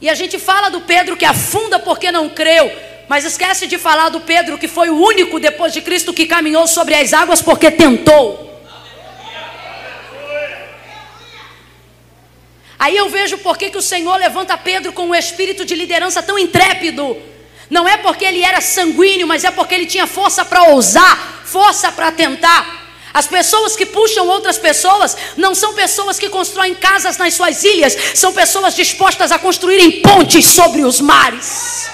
E 0.00 0.08
a 0.08 0.14
gente 0.14 0.38
fala 0.38 0.70
do 0.70 0.80
Pedro 0.80 1.14
que 1.14 1.26
afunda 1.26 1.78
porque 1.78 2.10
não 2.10 2.30
creu, 2.30 2.72
mas 3.06 3.26
esquece 3.26 3.66
de 3.66 3.76
falar 3.76 4.08
do 4.08 4.22
Pedro 4.22 4.56
que 4.56 4.66
foi 4.66 4.88
o 4.88 4.96
único 4.96 5.38
depois 5.38 5.74
de 5.74 5.82
Cristo 5.82 6.10
que 6.10 6.24
caminhou 6.24 6.66
sobre 6.66 6.94
as 6.94 7.12
águas 7.12 7.42
porque 7.42 7.70
tentou. 7.70 8.49
Aí 12.80 12.96
eu 12.96 13.10
vejo 13.10 13.36
por 13.36 13.58
que, 13.58 13.76
o 13.76 13.82
Senhor 13.82 14.16
levanta 14.16 14.56
Pedro 14.56 14.90
com 14.90 15.08
um 15.08 15.14
espírito 15.14 15.66
de 15.66 15.74
liderança 15.74 16.22
tão 16.22 16.38
intrépido. 16.38 17.14
Não 17.68 17.86
é 17.86 17.98
porque 17.98 18.24
ele 18.24 18.42
era 18.42 18.58
sanguíneo, 18.62 19.26
mas 19.26 19.44
é 19.44 19.50
porque 19.50 19.74
ele 19.74 19.84
tinha 19.84 20.06
força 20.06 20.46
para 20.46 20.62
ousar, 20.70 21.42
força 21.44 21.92
para 21.92 22.10
tentar. 22.10 22.80
As 23.12 23.26
pessoas 23.26 23.76
que 23.76 23.84
puxam 23.84 24.26
outras 24.26 24.56
pessoas 24.56 25.14
não 25.36 25.54
são 25.54 25.74
pessoas 25.74 26.18
que 26.18 26.30
constroem 26.30 26.74
casas 26.74 27.18
nas 27.18 27.34
suas 27.34 27.62
ilhas, 27.64 27.94
são 28.14 28.32
pessoas 28.32 28.74
dispostas 28.74 29.30
a 29.30 29.38
construírem 29.38 30.00
pontes 30.00 30.46
sobre 30.46 30.82
os 30.82 31.02
mares. 31.02 31.90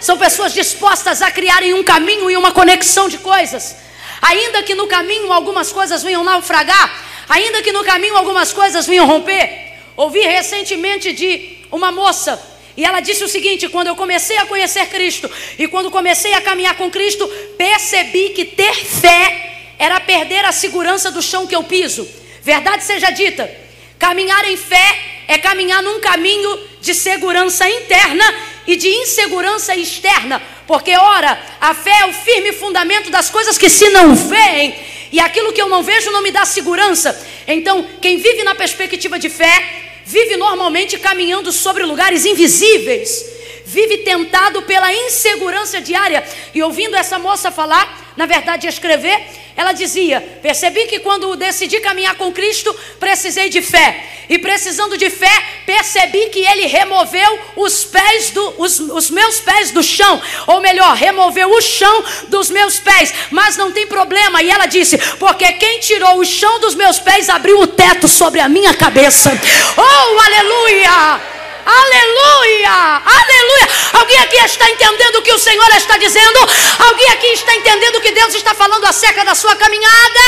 São 0.00 0.16
pessoas 0.16 0.54
dispostas 0.54 1.20
a 1.20 1.30
criarem 1.30 1.74
um 1.74 1.84
caminho 1.84 2.30
e 2.30 2.38
uma 2.38 2.52
conexão 2.52 3.06
de 3.06 3.18
coisas. 3.18 3.76
Ainda 4.22 4.62
que 4.62 4.74
no 4.74 4.86
caminho 4.86 5.30
algumas 5.30 5.70
coisas 5.70 6.02
venham 6.02 6.24
naufragar, 6.24 7.04
Ainda 7.28 7.62
que 7.62 7.72
no 7.72 7.84
caminho 7.84 8.16
algumas 8.16 8.52
coisas 8.52 8.86
vinham 8.86 9.06
romper. 9.06 9.74
Ouvi 9.96 10.20
recentemente 10.20 11.12
de 11.12 11.58
uma 11.70 11.92
moça 11.92 12.40
E 12.76 12.84
ela 12.84 13.00
disse 13.00 13.22
o 13.22 13.28
seguinte: 13.28 13.68
quando 13.68 13.88
eu 13.88 13.96
comecei 13.96 14.36
a 14.38 14.46
conhecer 14.46 14.86
Cristo 14.86 15.30
e 15.58 15.68
quando 15.68 15.90
comecei 15.90 16.34
a 16.34 16.40
caminhar 16.40 16.76
com 16.76 16.90
Cristo, 16.90 17.26
percebi 17.56 18.30
que 18.30 18.44
ter 18.44 18.74
fé 18.74 19.74
era 19.78 20.00
perder 20.00 20.44
a 20.44 20.52
segurança 20.52 21.10
do 21.10 21.22
chão 21.22 21.46
que 21.46 21.54
eu 21.54 21.62
piso. 21.62 22.06
Verdade 22.42 22.82
seja 22.84 23.10
dita, 23.10 23.50
caminhar 23.98 24.44
em 24.50 24.56
fé 24.56 24.98
é 25.26 25.38
caminhar 25.38 25.82
num 25.82 26.00
caminho 26.00 26.58
de 26.80 26.94
segurança 26.94 27.68
interna 27.68 28.24
e 28.66 28.76
de 28.76 28.88
insegurança 28.88 29.74
externa, 29.76 30.42
porque 30.66 30.94
ora, 30.96 31.38
a 31.60 31.74
fé 31.74 32.00
é 32.00 32.06
o 32.06 32.12
firme 32.12 32.52
fundamento 32.52 33.10
das 33.10 33.30
coisas 33.30 33.56
que 33.56 33.70
se 33.70 33.88
não 33.90 34.14
veem, 34.14 34.74
e 35.14 35.20
aquilo 35.20 35.52
que 35.52 35.62
eu 35.62 35.68
não 35.68 35.80
vejo 35.80 36.10
não 36.10 36.24
me 36.24 36.32
dá 36.32 36.44
segurança. 36.44 37.16
Então, 37.46 37.86
quem 38.02 38.16
vive 38.16 38.42
na 38.42 38.52
perspectiva 38.52 39.16
de 39.16 39.30
fé, 39.30 39.64
vive 40.04 40.36
normalmente 40.36 40.98
caminhando 40.98 41.52
sobre 41.52 41.84
lugares 41.84 42.24
invisíveis, 42.24 43.24
vive 43.64 43.98
tentado 43.98 44.62
pela 44.62 44.92
insegurança 44.92 45.80
diária. 45.80 46.24
E 46.54 46.62
ouvindo 46.62 46.96
essa 46.96 47.18
moça 47.18 47.50
falar, 47.50 48.12
na 48.16 48.26
verdade 48.26 48.66
escrever, 48.66 49.20
ela 49.56 49.72
dizia: 49.72 50.20
Percebi 50.42 50.86
que 50.86 50.98
quando 51.00 51.36
decidi 51.36 51.80
caminhar 51.80 52.16
com 52.16 52.32
Cristo, 52.32 52.74
precisei 52.98 53.48
de 53.48 53.62
fé. 53.62 54.04
E 54.28 54.38
precisando 54.38 54.96
de 54.96 55.10
fé, 55.10 55.30
percebi 55.66 56.26
que 56.30 56.40
Ele 56.40 56.66
removeu 56.66 57.38
os 57.56 57.84
pés 57.84 58.30
do, 58.30 58.54
os, 58.58 58.80
os 58.80 59.10
meus 59.10 59.40
pés 59.40 59.70
do 59.70 59.82
chão. 59.82 60.20
Ou 60.46 60.60
melhor, 60.60 60.94
removeu 60.96 61.50
o 61.50 61.60
chão 61.60 62.04
dos 62.28 62.50
meus 62.50 62.78
pés. 62.78 63.12
Mas 63.30 63.56
não 63.56 63.70
tem 63.70 63.86
problema. 63.86 64.42
E 64.42 64.50
ela 64.50 64.66
disse: 64.66 64.98
Porque 65.18 65.52
quem 65.52 65.78
tirou 65.78 66.18
o 66.18 66.24
chão 66.24 66.58
dos 66.58 66.74
meus 66.74 66.98
pés 66.98 67.28
abriu 67.28 67.60
o 67.60 67.66
teto 67.66 68.08
sobre 68.08 68.40
a 68.40 68.48
minha 68.48 68.74
cabeça. 68.74 69.30
Oh, 69.76 70.20
aleluia! 70.20 71.43
Aleluia! 71.66 73.02
Aleluia! 73.04 73.68
Alguém 73.94 74.18
aqui 74.18 74.36
está 74.36 74.70
entendendo 74.70 75.16
o 75.16 75.22
que 75.22 75.32
o 75.32 75.38
Senhor 75.38 75.68
está 75.74 75.96
dizendo? 75.96 76.38
Alguém 76.78 77.08
aqui 77.10 77.26
está 77.28 77.54
entendendo 77.54 77.96
o 77.96 78.00
que 78.00 78.12
Deus 78.12 78.34
está 78.34 78.54
falando 78.54 78.84
acerca 78.84 79.24
da 79.24 79.34
sua 79.34 79.56
caminhada? 79.56 80.20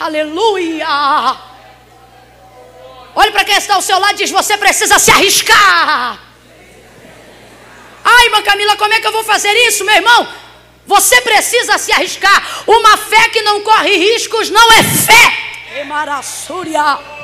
Aleluia! 0.00 1.36
Olhe 3.14 3.32
para 3.32 3.44
quem 3.44 3.56
está 3.56 3.74
ao 3.74 3.82
seu 3.82 3.98
lado 3.98 4.12
e 4.14 4.18
diz: 4.18 4.30
Você 4.30 4.56
precisa 4.56 4.98
se 4.98 5.10
arriscar. 5.10 6.18
Ai, 8.04 8.24
irmã 8.26 8.42
Camila, 8.42 8.76
como 8.76 8.94
é 8.94 9.00
que 9.00 9.06
eu 9.06 9.12
vou 9.12 9.24
fazer 9.24 9.52
isso, 9.66 9.84
meu 9.84 9.94
irmão? 9.94 10.28
Você 10.86 11.20
precisa 11.20 11.76
se 11.78 11.92
arriscar. 11.92 12.62
Uma 12.66 12.96
fé 12.96 13.28
que 13.30 13.42
não 13.42 13.60
corre 13.60 13.96
riscos 13.96 14.50
não 14.50 14.72
é 14.72 14.82
fé. 14.82 15.80
Emarassúria. 15.80 17.17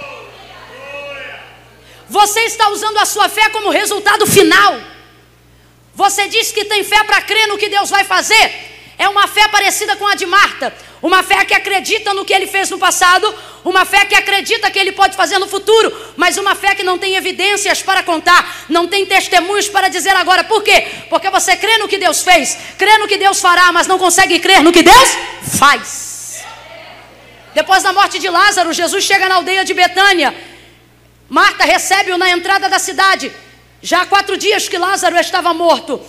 Você 2.08 2.40
está 2.40 2.68
usando 2.70 2.98
a 2.98 3.04
sua 3.04 3.28
fé 3.28 3.48
como 3.48 3.70
resultado 3.70 4.26
final. 4.26 4.80
Você 5.94 6.28
diz 6.28 6.52
que 6.52 6.64
tem 6.64 6.82
fé 6.84 7.02
para 7.04 7.22
crer 7.22 7.46
no 7.46 7.56
que 7.56 7.68
Deus 7.68 7.88
vai 7.88 8.04
fazer. 8.04 8.72
É 8.98 9.08
uma 9.08 9.26
fé 9.26 9.48
parecida 9.48 9.96
com 9.96 10.06
a 10.06 10.14
de 10.14 10.26
Marta. 10.26 10.74
Uma 11.02 11.22
fé 11.22 11.44
que 11.44 11.52
acredita 11.52 12.14
no 12.14 12.24
que 12.24 12.32
ele 12.32 12.46
fez 12.46 12.70
no 12.70 12.78
passado, 12.78 13.32
uma 13.62 13.84
fé 13.84 14.06
que 14.06 14.14
acredita 14.14 14.70
que 14.70 14.78
ele 14.78 14.92
pode 14.92 15.14
fazer 15.14 15.38
no 15.38 15.46
futuro, 15.46 15.94
mas 16.16 16.38
uma 16.38 16.54
fé 16.54 16.74
que 16.74 16.82
não 16.82 16.96
tem 16.96 17.14
evidências 17.14 17.82
para 17.82 18.02
contar, 18.02 18.64
não 18.70 18.88
tem 18.88 19.04
testemunhos 19.04 19.68
para 19.68 19.88
dizer 19.88 20.16
agora. 20.16 20.44
Por 20.44 20.62
quê? 20.62 20.86
Porque 21.10 21.28
você 21.28 21.56
crê 21.56 21.76
no 21.76 21.88
que 21.88 21.98
Deus 21.98 22.22
fez, 22.22 22.56
crê 22.78 22.96
no 22.96 23.06
que 23.06 23.18
Deus 23.18 23.38
fará, 23.38 23.70
mas 23.70 23.86
não 23.86 23.98
consegue 23.98 24.38
crer 24.38 24.62
no 24.62 24.72
que 24.72 24.82
Deus 24.82 25.10
faz. 25.58 26.42
Depois 27.54 27.82
da 27.82 27.92
morte 27.92 28.18
de 28.18 28.30
Lázaro, 28.30 28.72
Jesus 28.72 29.04
chega 29.04 29.28
na 29.28 29.34
aldeia 29.34 29.62
de 29.64 29.74
Betânia 29.74 30.34
Marta 31.34 31.64
recebe-o 31.64 32.16
na 32.16 32.30
entrada 32.30 32.68
da 32.68 32.78
cidade. 32.78 33.32
Já 33.82 34.02
há 34.02 34.06
quatro 34.06 34.36
dias 34.36 34.68
que 34.68 34.78
Lázaro 34.78 35.18
estava 35.18 35.52
morto. 35.52 36.00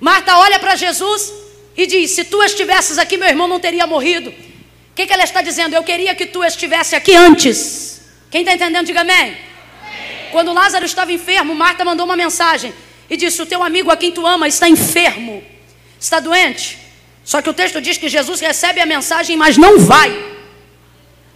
Marta 0.00 0.38
olha 0.38 0.58
para 0.58 0.74
Jesus 0.76 1.30
e 1.76 1.86
diz: 1.86 2.12
Se 2.12 2.24
tu 2.24 2.42
estivesses 2.42 2.96
aqui, 2.96 3.18
meu 3.18 3.28
irmão 3.28 3.46
não 3.46 3.60
teria 3.60 3.86
morrido. 3.86 4.30
O 4.30 4.94
que, 4.94 5.06
que 5.06 5.12
ela 5.12 5.24
está 5.24 5.42
dizendo? 5.42 5.74
Eu 5.74 5.82
queria 5.82 6.14
que 6.14 6.24
tu 6.24 6.42
estivesse 6.42 6.96
aqui 6.96 7.14
antes. 7.14 8.00
Quem 8.30 8.40
está 8.40 8.54
entendendo, 8.54 8.86
diga 8.86 9.02
amém. 9.02 9.14
amém. 9.14 9.36
Quando 10.30 10.54
Lázaro 10.54 10.86
estava 10.86 11.12
enfermo, 11.12 11.54
Marta 11.54 11.84
mandou 11.84 12.06
uma 12.06 12.16
mensagem 12.16 12.72
e 13.10 13.14
disse: 13.14 13.42
O 13.42 13.46
teu 13.46 13.62
amigo 13.62 13.90
a 13.90 13.96
quem 13.98 14.10
tu 14.10 14.26
ama 14.26 14.48
está 14.48 14.70
enfermo, 14.70 15.44
está 16.00 16.18
doente. 16.18 16.78
Só 17.22 17.42
que 17.42 17.50
o 17.50 17.52
texto 17.52 17.78
diz 17.78 17.98
que 17.98 18.08
Jesus 18.08 18.40
recebe 18.40 18.80
a 18.80 18.86
mensagem, 18.86 19.36
mas 19.36 19.58
não 19.58 19.78
vai. 19.78 20.10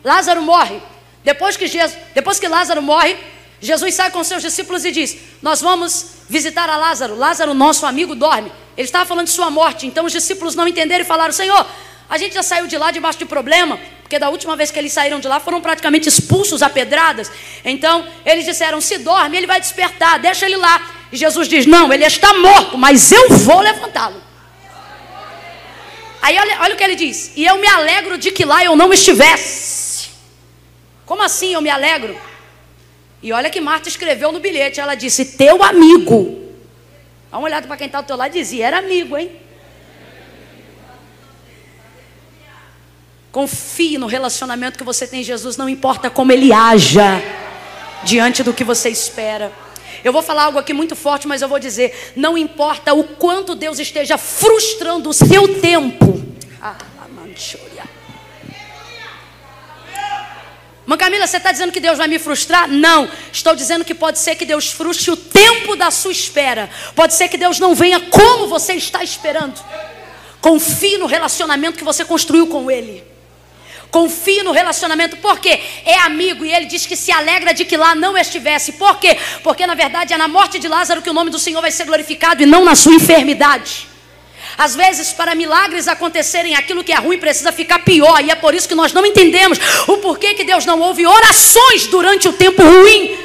Lázaro 0.03 0.41
morre. 0.41 0.81
Depois 1.23 1.57
que, 1.57 1.67
Jesus, 1.67 1.99
depois 2.15 2.39
que 2.39 2.47
Lázaro 2.47 2.81
morre, 2.81 3.17
Jesus 3.61 3.95
sai 3.95 4.11
com 4.11 4.23
seus 4.23 4.43
discípulos 4.43 4.85
e 4.85 4.93
diz: 4.93 5.17
Nós 5.41 5.61
vamos 5.61 6.07
visitar 6.29 6.69
a 6.69 6.77
Lázaro. 6.77 7.17
Lázaro, 7.17 7.55
nosso 7.55 7.87
amigo, 7.87 8.15
dorme. 8.15 8.53
Ele 8.77 8.87
estava 8.87 9.07
falando 9.07 9.27
de 9.27 9.33
sua 9.33 9.51
morte. 9.51 9.87
Então 9.87 10.05
os 10.05 10.13
discípulos 10.13 10.55
não 10.55 10.69
entenderam 10.69 11.05
e 11.05 11.07
falaram: 11.07 11.33
Senhor, 11.33 11.67
a 12.09 12.19
gente 12.19 12.35
já 12.35 12.43
saiu 12.43 12.67
de 12.67 12.77
lá 12.77 12.91
debaixo 12.91 13.19
de 13.19 13.25
problema. 13.25 13.79
Porque 14.03 14.19
da 14.19 14.29
última 14.29 14.55
vez 14.55 14.71
que 14.71 14.79
eles 14.79 14.93
saíram 14.93 15.19
de 15.19 15.27
lá 15.27 15.41
foram 15.41 15.61
praticamente 15.61 16.09
expulsos 16.09 16.63
a 16.63 16.71
pedradas. 16.71 17.31
Então 17.65 18.07
eles 18.25 18.45
disseram: 18.45 18.81
Se 18.81 18.99
dorme, 18.99 19.37
ele 19.37 19.47
vai 19.47 19.61
despertar, 19.61 20.19
deixa 20.19 20.47
ele 20.47 20.57
lá. 20.57 20.91
E 21.11 21.17
Jesus 21.17 21.49
diz: 21.49 21.67
Não, 21.67 21.93
ele 21.93 22.05
está 22.05 22.35
morto, 22.35 22.77
mas 22.77 23.11
eu 23.11 23.31
vou 23.31 23.61
levantá-lo. 23.61 24.23
Aí 26.23 26.37
olha, 26.39 26.61
olha 26.61 26.75
o 26.75 26.77
que 26.77 26.85
ele 26.85 26.95
diz: 26.95 27.33
E 27.35 27.45
eu 27.45 27.57
me 27.59 27.67
alegro 27.67 28.19
de 28.19 28.31
que 28.31 28.45
lá 28.45 28.65
eu 28.65 28.77
não 28.77 28.93
estivesse. 28.93 30.11
Como 31.07 31.23
assim 31.23 31.55
eu 31.55 31.61
me 31.61 31.71
alegro? 31.71 32.19
E 33.27 33.33
olha 33.33 33.51
que 33.51 33.61
Marta 33.61 33.89
escreveu 33.89 34.31
no 34.31 34.39
bilhete, 34.39 34.79
ela 34.79 34.95
disse: 34.95 35.25
Teu 35.25 35.61
amigo. 35.61 36.49
Dá 37.29 37.39
uma 37.39 37.49
olhada 37.49 37.67
para 37.67 37.77
quem 37.77 37.89
está 37.89 38.01
do 38.01 38.07
teu 38.07 38.15
lado 38.15 38.31
e 38.37 38.39
dizia: 38.39 38.69
Era 38.69 38.79
amigo, 38.79 39.19
hein? 39.19 39.33
Confie 43.33 43.99
no 43.99 44.07
relacionamento 44.07 44.79
que 44.79 44.85
você 44.85 45.09
tem 45.09 45.23
em 45.23 45.25
Jesus, 45.25 45.57
não 45.57 45.69
importa 45.69 46.09
como 46.09 46.31
ele 46.31 46.53
haja 46.53 47.21
diante 48.05 48.45
do 48.45 48.53
que 48.53 48.63
você 48.63 48.91
espera. 48.91 49.51
Eu 50.05 50.13
vou 50.13 50.23
falar 50.23 50.45
algo 50.45 50.61
aqui 50.61 50.73
muito 50.73 50.95
forte, 50.95 51.27
mas 51.27 51.43
eu 51.43 51.49
vou 51.49 51.59
dizer: 51.59 52.13
não 52.15 52.39
importa 52.39 52.95
o 52.95 53.03
quanto 53.03 53.57
Deus 53.57 53.81
esteja 53.81 54.17
frustrando 54.17 55.11
o 55.11 55.13
seu 55.13 55.61
tempo. 55.61 56.23
Ah. 56.63 56.77
Mãe 60.87 60.97
Camila, 60.97 61.27
você 61.27 61.39
está 61.39 61.51
dizendo 61.51 61.73
que 61.73 61.81
Deus 61.81 61.99
vai 61.99 62.07
me 62.07 62.17
frustrar? 62.17 62.69
Não. 62.69 63.11
Estou 63.33 63.57
dizendo 63.57 63.85
que 63.85 63.93
pode 63.93 64.21
ser 64.21 64.37
que 64.37 64.45
Deus 64.45 64.71
frustre 64.71 65.11
o 65.11 65.17
tempo 65.17 65.75
da 65.75 65.91
sua 65.91 66.13
espera. 66.13 66.71
Pode 66.95 67.13
ser 67.15 67.27
que 67.27 67.37
Deus 67.37 67.59
não 67.59 67.75
venha 67.75 67.99
como 67.99 68.47
você 68.47 68.75
está 68.75 69.03
esperando. 69.03 69.61
Confie 70.41 70.97
no 70.97 71.07
relacionamento 71.07 71.77
que 71.77 71.83
você 71.83 72.05
construiu 72.05 72.47
com 72.47 72.71
Ele. 72.71 73.03
Confie 73.91 74.45
no 74.45 74.53
relacionamento, 74.53 75.17
porque 75.17 75.61
é 75.85 75.99
amigo 76.01 76.45
e 76.45 76.53
ele 76.53 76.67
diz 76.67 76.87
que 76.87 76.97
se 76.97 77.11
alegra 77.11 77.55
de 77.55 77.65
que 77.65 77.77
lá 77.77 77.95
não 77.95 78.17
estivesse. 78.17 78.73
Por 78.73 78.99
quê? 78.99 79.17
Porque 79.43 79.67
na 79.67 79.75
verdade 79.75 80.13
é 80.13 80.17
na 80.17 80.29
morte 80.29 80.59
de 80.59 80.69
Lázaro 80.69 81.01
que 81.03 81.11
o 81.11 81.15
nome 81.15 81.31
do 81.31 81.39
Senhor 81.39 81.61
vai 81.61 81.71
ser 81.71 81.85
glorificado 81.85 82.43
e 82.43 82.47
não 82.47 82.65
na 82.65 82.75
sua 82.75 82.95
enfermidade. 82.95 83.89
Às 84.59 84.75
vezes, 84.75 85.13
para 85.13 85.35
milagres 85.35 85.87
acontecerem, 85.89 86.55
aquilo 86.55 86.83
que 86.83 86.93
é 86.93 86.97
ruim 86.97 87.19
precisa 87.19 87.53
ficar 87.53 87.81
pior. 87.81 88.23
E 88.25 88.31
é 88.31 88.35
por 88.35 88.55
isso 88.55 88.69
que 88.69 88.75
nós 88.75 88.93
não 88.93 89.05
entendemos 89.05 89.59
o 89.87 89.99
porquê 89.99 90.35
que 90.35 90.45
Deus 90.45 90.65
não 90.65 90.81
ouve 90.81 91.07
orações 91.07 91.87
durante 91.87 92.29
o 92.29 92.33
tempo 92.33 92.63
ruim. 92.63 93.19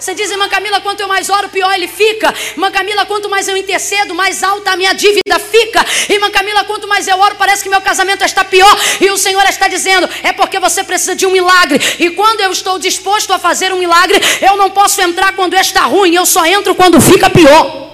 Você 0.00 0.14
diz, 0.14 0.30
irmã 0.30 0.48
Camila, 0.48 0.80
quanto 0.80 1.00
eu 1.00 1.08
mais 1.08 1.28
oro, 1.28 1.50
pior 1.50 1.70
ele 1.74 1.86
fica. 1.86 2.34
Irmã 2.52 2.70
Camila, 2.70 3.04
quanto 3.04 3.28
mais 3.28 3.46
eu 3.46 3.54
intercedo, 3.54 4.14
mais 4.14 4.42
alta 4.42 4.70
a 4.70 4.76
minha 4.76 4.94
dívida 4.94 5.38
fica. 5.38 5.84
Irmã 6.08 6.30
Camila, 6.30 6.64
quanto 6.64 6.88
mais 6.88 7.06
eu 7.06 7.18
oro, 7.18 7.34
parece 7.34 7.62
que 7.62 7.68
meu 7.68 7.82
casamento 7.82 8.24
está 8.24 8.42
pior. 8.42 8.74
E 8.98 9.10
o 9.10 9.18
Senhor 9.18 9.44
está 9.44 9.68
dizendo, 9.68 10.08
é 10.22 10.32
porque 10.32 10.58
você 10.58 10.82
precisa 10.82 11.14
de 11.14 11.26
um 11.26 11.30
milagre. 11.30 11.78
E 11.98 12.10
quando 12.10 12.40
eu 12.40 12.50
estou 12.50 12.78
disposto 12.78 13.30
a 13.34 13.38
fazer 13.38 13.74
um 13.74 13.78
milagre, 13.78 14.18
eu 14.40 14.56
não 14.56 14.70
posso 14.70 15.02
entrar 15.02 15.34
quando 15.34 15.52
está 15.52 15.82
ruim, 15.82 16.14
eu 16.14 16.24
só 16.24 16.46
entro 16.46 16.74
quando 16.74 16.98
fica 16.98 17.28
pior. 17.28 17.89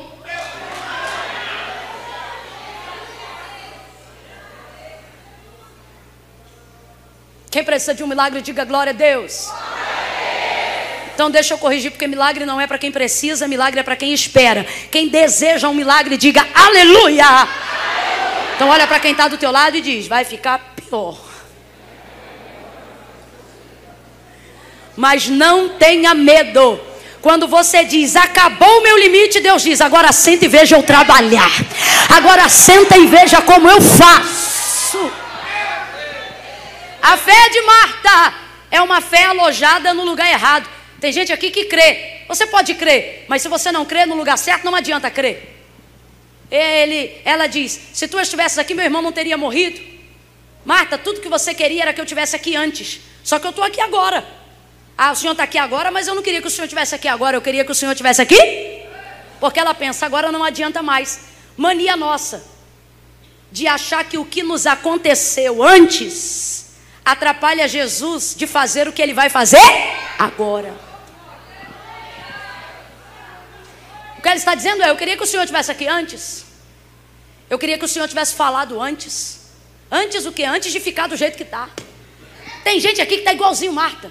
Quem 7.57 7.64
precisa 7.64 7.95
de 7.95 8.05
um 8.05 8.07
milagre, 8.07 8.42
diga 8.42 8.66
glória 8.66 8.90
a 8.90 8.92
Deus. 8.92 9.49
Então 11.14 11.31
deixa 11.31 11.55
eu 11.55 11.59
corrigir, 11.59 11.90
porque 11.90 12.07
milagre 12.07 12.45
não 12.45 12.61
é 12.61 12.66
para 12.66 12.77
quem 12.77 12.92
precisa, 12.92 13.49
milagre 13.49 13.81
é 13.81 13.83
para 13.83 13.97
quem 13.97 14.12
espera. 14.12 14.66
Quem 14.90 15.09
deseja 15.09 15.66
um 15.66 15.73
milagre, 15.73 16.19
diga 16.19 16.47
aleluia. 16.55 17.49
Então 18.55 18.69
olha 18.69 18.87
para 18.87 19.01
quem 19.01 19.12
está 19.12 19.27
do 19.27 19.38
teu 19.38 19.51
lado 19.51 19.75
e 19.75 19.81
diz, 19.81 20.07
vai 20.07 20.23
ficar 20.23 20.75
pior. 20.77 21.19
Mas 24.95 25.27
não 25.27 25.71
tenha 25.71 26.12
medo. 26.14 26.79
Quando 27.23 27.49
você 27.49 27.85
diz, 27.85 28.16
acabou 28.16 28.81
o 28.81 28.83
meu 28.83 28.99
limite, 28.99 29.40
Deus 29.40 29.62
diz, 29.62 29.81
agora 29.81 30.12
senta 30.12 30.45
e 30.45 30.49
veja 30.49 30.77
eu 30.77 30.83
trabalhar. 30.83 31.53
Agora 32.14 32.51
senta 32.51 32.99
e 32.99 33.07
veja 33.07 33.40
como 33.40 33.66
eu 33.66 33.81
faço. 33.81 35.26
A 37.07 37.16
fé 37.16 37.49
de 37.51 37.61
Marta 37.61 38.35
é 38.69 38.83
uma 38.83 39.01
fé 39.01 39.27
alojada 39.27 39.95
no 39.95 40.05
lugar 40.05 40.29
errado. 40.29 40.69
Tem 41.01 41.12
gente 41.12 41.33
aqui 41.33 41.53
que 41.53 41.66
crê. 41.66 42.23
Você 42.27 42.49
pode 42.49 42.75
crer, 42.75 43.25
mas 43.29 43.42
se 43.42 43.49
você 43.49 43.71
não 43.71 43.85
crê 43.85 44.07
no 44.07 44.16
lugar 44.16 44.37
certo, 44.37 44.64
não 44.64 44.75
adianta 44.75 45.09
crer. 45.09 45.57
Ele, 46.51 47.12
ela 47.25 47.47
diz: 47.47 47.81
Se 47.92 48.09
tu 48.09 48.19
estivesse 48.19 48.59
aqui, 48.59 48.75
meu 48.75 48.85
irmão 48.85 49.01
não 49.03 49.12
teria 49.12 49.38
morrido. 49.38 49.81
Marta, 50.64 50.99
tudo 50.99 51.21
que 51.21 51.29
você 51.29 51.55
queria 51.55 51.83
era 51.83 51.92
que 51.92 52.01
eu 52.01 52.05
tivesse 52.05 52.35
aqui 52.35 52.57
antes. 52.57 52.99
Só 53.23 53.38
que 53.38 53.47
eu 53.47 53.51
estou 53.51 53.64
aqui 53.64 53.81
agora. 53.81 54.27
Ah, 54.99 55.12
o 55.12 55.14
senhor 55.14 55.31
está 55.31 55.45
aqui 55.45 55.59
agora, 55.59 55.92
mas 55.92 56.09
eu 56.09 56.14
não 56.16 56.25
queria 56.25 56.40
que 56.42 56.49
o 56.49 56.51
senhor 56.51 56.64
estivesse 56.64 56.92
aqui 56.92 57.07
agora. 57.07 57.37
Eu 57.37 57.40
queria 57.40 57.64
que 57.64 57.71
o 57.71 57.75
senhor 57.75 57.92
estivesse 57.92 58.21
aqui. 58.21 58.83
Porque 59.38 59.61
ela 59.61 59.75
pensa, 59.75 60.07
agora 60.07 60.33
não 60.33 60.42
adianta 60.42 60.83
mais. 60.83 61.21
Mania 61.57 61.97
nossa 61.97 62.45
de 63.53 63.69
achar 63.69 64.03
que 64.03 64.19
o 64.19 64.25
que 64.25 64.42
nos 64.42 64.66
aconteceu 64.66 65.62
antes 65.62 66.65
atrapalha 67.07 67.69
Jesus 67.69 68.35
de 68.37 68.49
fazer 68.49 68.88
o 68.88 68.92
que 68.92 69.01
ele 69.01 69.14
vai 69.14 69.31
fazer 69.31 69.62
agora. 70.19 70.75
O 74.19 74.21
que 74.21 74.29
ele 74.29 74.37
está 74.38 74.57
dizendo 74.57 74.83
é: 74.83 74.90
eu 74.90 74.97
queria 74.97 75.16
que 75.16 75.23
o 75.23 75.27
senhor 75.27 75.45
estivesse 75.45 75.71
aqui 75.71 75.87
antes. 75.87 76.45
Eu 77.49 77.59
queria 77.61 77.79
que 77.79 77.85
o 77.85 77.88
senhor 77.88 78.09
tivesse 78.09 78.35
falado 78.35 78.81
antes. 78.81 79.47
Antes 79.88 80.27
o 80.27 80.33
que? 80.33 80.42
Antes 80.42 80.73
de 80.73 80.81
ficar 80.81 81.07
do 81.07 81.16
jeito 81.16 81.37
que 81.37 81.45
está. 81.45 81.69
Tem 82.64 82.81
gente 82.81 83.01
aqui 83.01 83.14
que 83.14 83.21
está 83.21 83.33
igualzinho 83.33 83.73
Marta. 83.73 84.11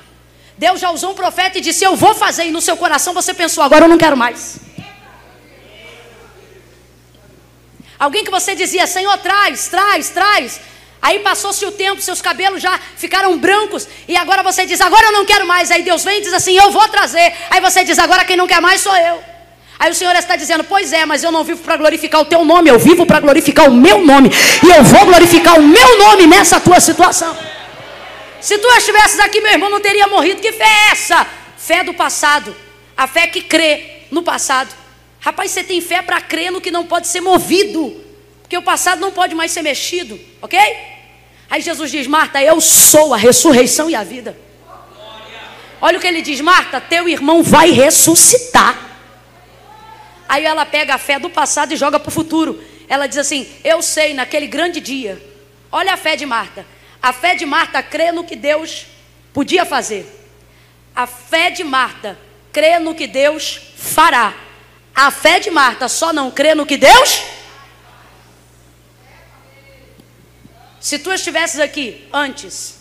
Deus 0.58 0.79
já 0.79 0.89
usou 0.89 1.12
um 1.12 1.15
profeta 1.15 1.58
e 1.58 1.62
disse: 1.62 1.84
Eu 1.84 1.97
vou 1.97 2.15
fazer, 2.15 2.45
e 2.45 2.51
no 2.51 2.62
seu 2.62 2.77
coração 2.77 3.13
você 3.13 3.34
pensou, 3.34 3.62
agora 3.62 3.84
eu 3.84 3.89
não 3.89 3.97
quero 3.97 4.15
mais. 4.15 4.58
Alguém 7.99 8.23
que 8.23 8.31
você 8.31 8.55
dizia, 8.55 8.88
Senhor, 8.88 9.17
traz, 9.17 9.67
traz, 9.67 10.10
traz. 10.10 10.62
Aí 11.01 11.19
passou-se 11.19 11.63
o 11.65 11.71
tempo, 11.71 12.01
seus 12.01 12.21
cabelos 12.21 12.62
já 12.62 12.79
ficaram 12.97 13.38
brancos, 13.38 13.88
e 14.08 14.17
agora 14.17 14.41
você 14.41 14.65
diz, 14.65 14.81
agora 14.81 15.08
eu 15.08 15.12
não 15.12 15.25
quero 15.25 15.45
mais. 15.45 15.69
Aí 15.69 15.84
Deus 15.84 16.03
vem 16.03 16.17
e 16.17 16.21
diz 16.21 16.34
assim, 16.34 16.58
eu 16.58 16.71
vou 16.71 16.88
trazer. 16.88 17.34
Aí 17.49 17.62
você 17.62 17.84
diz, 17.84 17.99
agora 17.99 18.25
quem 18.25 18.36
não 18.36 18.47
quer 18.47 18.62
mais 18.62 18.81
sou 18.81 18.95
eu. 18.95 19.23
Aí 19.77 19.91
o 19.91 19.95
Senhor 19.95 20.15
está 20.15 20.36
dizendo, 20.36 20.63
pois 20.63 20.93
é, 20.93 21.05
mas 21.05 21.23
eu 21.23 21.31
não 21.31 21.43
vivo 21.43 21.62
para 21.62 21.75
glorificar 21.75 22.21
o 22.21 22.25
teu 22.25 22.45
nome, 22.45 22.69
eu 22.69 22.79
vivo 22.79 23.05
para 23.05 23.19
glorificar 23.19 23.69
o 23.69 23.73
meu 23.73 24.03
nome. 24.03 24.31
E 24.63 24.69
eu 24.69 24.84
vou 24.84 25.05
glorificar 25.05 25.60
o 25.60 25.63
meu 25.63 25.99
nome 25.99 26.25
nessa 26.25 26.60
tua 26.60 26.79
situação. 26.79 27.38
Se 28.39 28.58
tu 28.58 28.67
estivesses 28.69 29.19
aqui, 29.19 29.41
meu 29.41 29.51
irmão, 29.51 29.69
não 29.69 29.81
teria 29.81 30.08
morrido. 30.08 30.39
Que 30.39 30.51
fé 30.51 30.63
é 30.63 30.91
essa? 30.91 31.27
Fé 31.58 31.84
do 31.84 31.93
passado. 31.93 32.55
A 32.95 33.05
fé 33.05 33.27
que 33.27 33.41
crê 33.41 34.03
no 34.12 34.23
passado. 34.23 34.73
Rapaz, 35.19 35.51
você 35.51 35.63
tem 35.63 35.81
fé 35.81 36.01
para 36.01 36.21
crer 36.21 36.51
no 36.51 36.62
que 36.62 36.71
não 36.71 36.86
pode 36.86 37.08
ser 37.08 37.21
movido. 37.21 38.04
Porque 38.45 38.58
o 38.58 38.62
passado 38.62 39.01
não 39.01 39.12
pode 39.12 39.34
mais 39.34 39.51
ser 39.51 39.63
mexido, 39.63 40.19
ok? 40.39 40.60
Aí 41.49 41.62
Jesus 41.62 41.89
diz: 41.89 42.05
Marta, 42.05 42.39
eu 42.43 42.62
sou 42.62 43.12
a 43.12 43.17
ressurreição 43.17 43.89
e 43.89 43.95
a 43.95 44.03
vida. 44.03 44.38
Olha 45.81 45.97
o 45.97 46.01
que 46.01 46.05
ele 46.05 46.21
diz: 46.21 46.39
Marta, 46.41 46.79
teu 46.79 47.10
irmão 47.10 47.41
vai 47.41 47.71
ressuscitar. 47.71 48.79
Aí 50.29 50.45
ela 50.45 50.63
pega 50.63 50.93
a 50.93 50.99
fé 50.99 51.17
do 51.17 51.27
passado 51.27 51.73
e 51.73 51.75
joga 51.75 51.99
para 51.99 52.10
o 52.10 52.13
futuro. 52.13 52.63
Ela 52.88 53.08
diz 53.08 53.17
assim: 53.17 53.49
Eu 53.63 53.81
sei, 53.81 54.13
naquele 54.13 54.45
grande 54.45 54.79
dia. 54.79 55.19
Olha 55.71 55.95
a 55.95 55.97
fé 55.97 56.15
de 56.15 56.27
Marta. 56.27 56.67
A 57.01 57.12
fé 57.12 57.34
de 57.34 57.47
Marta 57.47 57.81
crê 57.81 58.12
no 58.12 58.23
que 58.23 58.36
Deus 58.36 58.86
podia 59.34 59.65
fazer. 59.65 60.05
A 60.95 61.08
fé 61.08 61.49
de 61.49 61.63
Marta 61.63 62.15
crê 62.51 62.77
no 62.77 62.93
que 62.93 63.08
Deus 63.08 63.60
fará. 63.75 64.36
A 64.93 65.10
fé 65.10 65.39
de 65.39 65.49
Marta 65.49 65.88
só 65.88 66.13
não 66.13 66.29
crê 66.29 66.53
no 66.53 66.63
que 66.63 66.77
Deus. 66.77 67.34
Se 70.85 70.99
tu 70.99 71.11
estivesses 71.11 71.59
aqui 71.59 72.05
antes, 72.13 72.75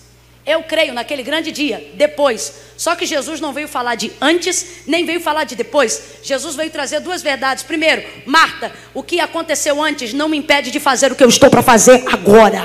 eu 0.45 0.63
creio 0.63 0.93
naquele 0.93 1.23
grande 1.23 1.51
dia, 1.51 1.91
depois. 1.95 2.53
Só 2.77 2.95
que 2.95 3.07
Jesus 3.07 3.41
não 3.41 3.51
veio 3.51 3.67
falar 3.67 3.95
de 3.95 4.13
antes, 4.21 4.83
nem 4.87 5.07
veio 5.07 5.23
falar 5.23 5.45
de 5.45 5.57
depois. 5.57 6.19
Jesus 6.23 6.55
veio 6.55 6.71
trazer 6.71 7.01
duas 7.01 7.23
verdades. 7.23 7.65
Primeiro, 7.65 8.05
Marta, 8.27 8.71
o 8.93 9.03
que 9.03 9.21
aconteceu 9.21 9.83
antes 9.83 10.13
não 10.13 10.29
me 10.29 10.37
impede 10.37 10.71
de 10.71 10.79
fazer 10.79 11.13
o 11.13 11.15
que 11.15 11.25
eu 11.25 11.31
estou 11.31 11.49
para 11.49 11.63
fazer 11.63 12.05
agora. 12.13 12.63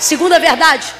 Segunda 0.00 0.40
verdade, 0.40 0.92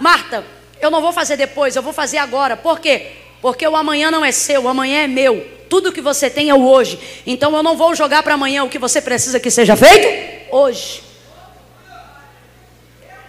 Marta, 0.00 0.44
eu 0.80 0.90
não 0.90 1.00
vou 1.00 1.12
fazer 1.12 1.36
depois, 1.36 1.76
eu 1.76 1.82
vou 1.82 1.92
fazer 1.92 2.18
agora. 2.18 2.56
Por 2.56 2.80
quê? 2.80 3.12
Porque 3.40 3.68
o 3.68 3.76
amanhã 3.76 4.10
não 4.10 4.24
é 4.24 4.32
seu, 4.32 4.64
o 4.64 4.68
amanhã 4.68 5.04
é 5.04 5.06
meu. 5.06 5.46
Tudo 5.70 5.92
que 5.92 6.00
você 6.00 6.28
tem 6.28 6.50
é 6.50 6.54
o 6.56 6.66
hoje. 6.66 6.98
Então 7.24 7.54
eu 7.56 7.62
não 7.62 7.76
vou 7.76 7.94
jogar 7.94 8.24
para 8.24 8.34
amanhã 8.34 8.64
o 8.64 8.68
que 8.68 8.80
você 8.80 9.00
precisa 9.00 9.38
que 9.38 9.48
seja 9.48 9.76
feito 9.76 10.50
hoje. 10.50 11.06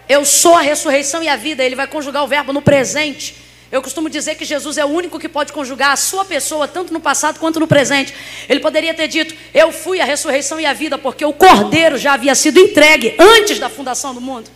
Eu 0.10 0.26
sou 0.26 0.56
a 0.56 0.62
ressurreição 0.62 1.22
e 1.22 1.30
a 1.30 1.36
vida. 1.36 1.64
Ele 1.64 1.76
vai 1.76 1.86
conjugar 1.86 2.24
o 2.24 2.28
verbo 2.28 2.52
no 2.52 2.64
presente. 2.64 3.36
Eu 3.72 3.84
costumo 3.84 4.10
dizer 4.10 4.34
que 4.34 4.44
Jesus 4.44 4.80
é 4.80 4.84
o 4.84 4.88
único 4.88 5.20
que 5.20 5.30
pode 5.30 5.54
conjugar 5.54 5.92
a 5.92 5.96
sua 5.96 6.26
pessoa, 6.26 6.68
tanto 6.68 6.92
no 6.92 7.00
passado 7.00 7.40
quanto 7.40 7.60
no 7.60 7.68
presente. 7.68 8.12
Ele 8.50 8.60
poderia 8.60 8.92
ter 8.96 9.08
dito: 9.08 9.36
Eu 9.54 9.72
fui 9.72 10.02
a 10.02 10.06
ressurreição 10.06 10.60
e 10.60 10.66
a 10.66 10.74
vida, 10.74 10.98
porque 10.98 11.24
o 11.24 11.32
cordeiro 11.32 11.96
já 11.96 12.14
havia 12.14 12.34
sido 12.34 12.60
entregue 12.60 13.16
antes 13.20 13.60
da 13.60 13.70
fundação 13.70 14.16
do 14.16 14.20
mundo. 14.20 14.50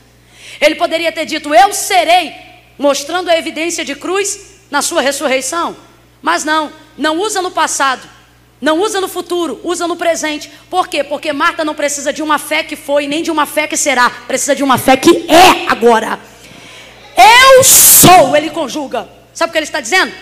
Ele 0.59 0.73
poderia 0.73 1.11
ter 1.11 1.25
dito: 1.25 1.53
Eu 1.53 1.71
serei, 1.71 2.33
mostrando 2.75 3.29
a 3.29 3.37
evidência 3.37 3.85
de 3.85 3.93
cruz 3.93 4.39
na 4.71 4.81
sua 4.81 5.01
ressurreição. 5.01 5.77
Mas 6.19 6.43
não, 6.43 6.73
não 6.97 7.19
usa 7.19 7.43
no 7.43 7.51
passado, 7.51 8.09
não 8.63 8.79
usa 8.79 9.01
no 9.01 9.09
futuro, 9.09 9.59
usa 9.61 9.89
no 9.89 9.97
presente. 9.97 10.49
Por 10.69 10.87
quê? 10.87 11.03
Porque 11.03 11.33
Marta 11.33 11.65
não 11.65 11.75
precisa 11.75 12.13
de 12.13 12.23
uma 12.23 12.39
fé 12.39 12.63
que 12.63 12.77
foi, 12.77 13.07
nem 13.07 13.21
de 13.21 13.29
uma 13.29 13.45
fé 13.45 13.67
que 13.67 13.75
será, 13.75 14.09
precisa 14.09 14.55
de 14.55 14.63
uma 14.63 14.77
fé 14.77 14.95
que 14.95 15.29
é 15.29 15.69
agora. 15.69 16.17
Eu 17.17 17.61
sou, 17.61 18.33
ele 18.37 18.49
conjuga. 18.49 19.05
Sabe 19.33 19.49
o 19.49 19.51
que 19.51 19.57
ele 19.57 19.65
está 19.65 19.81
dizendo? 19.81 20.13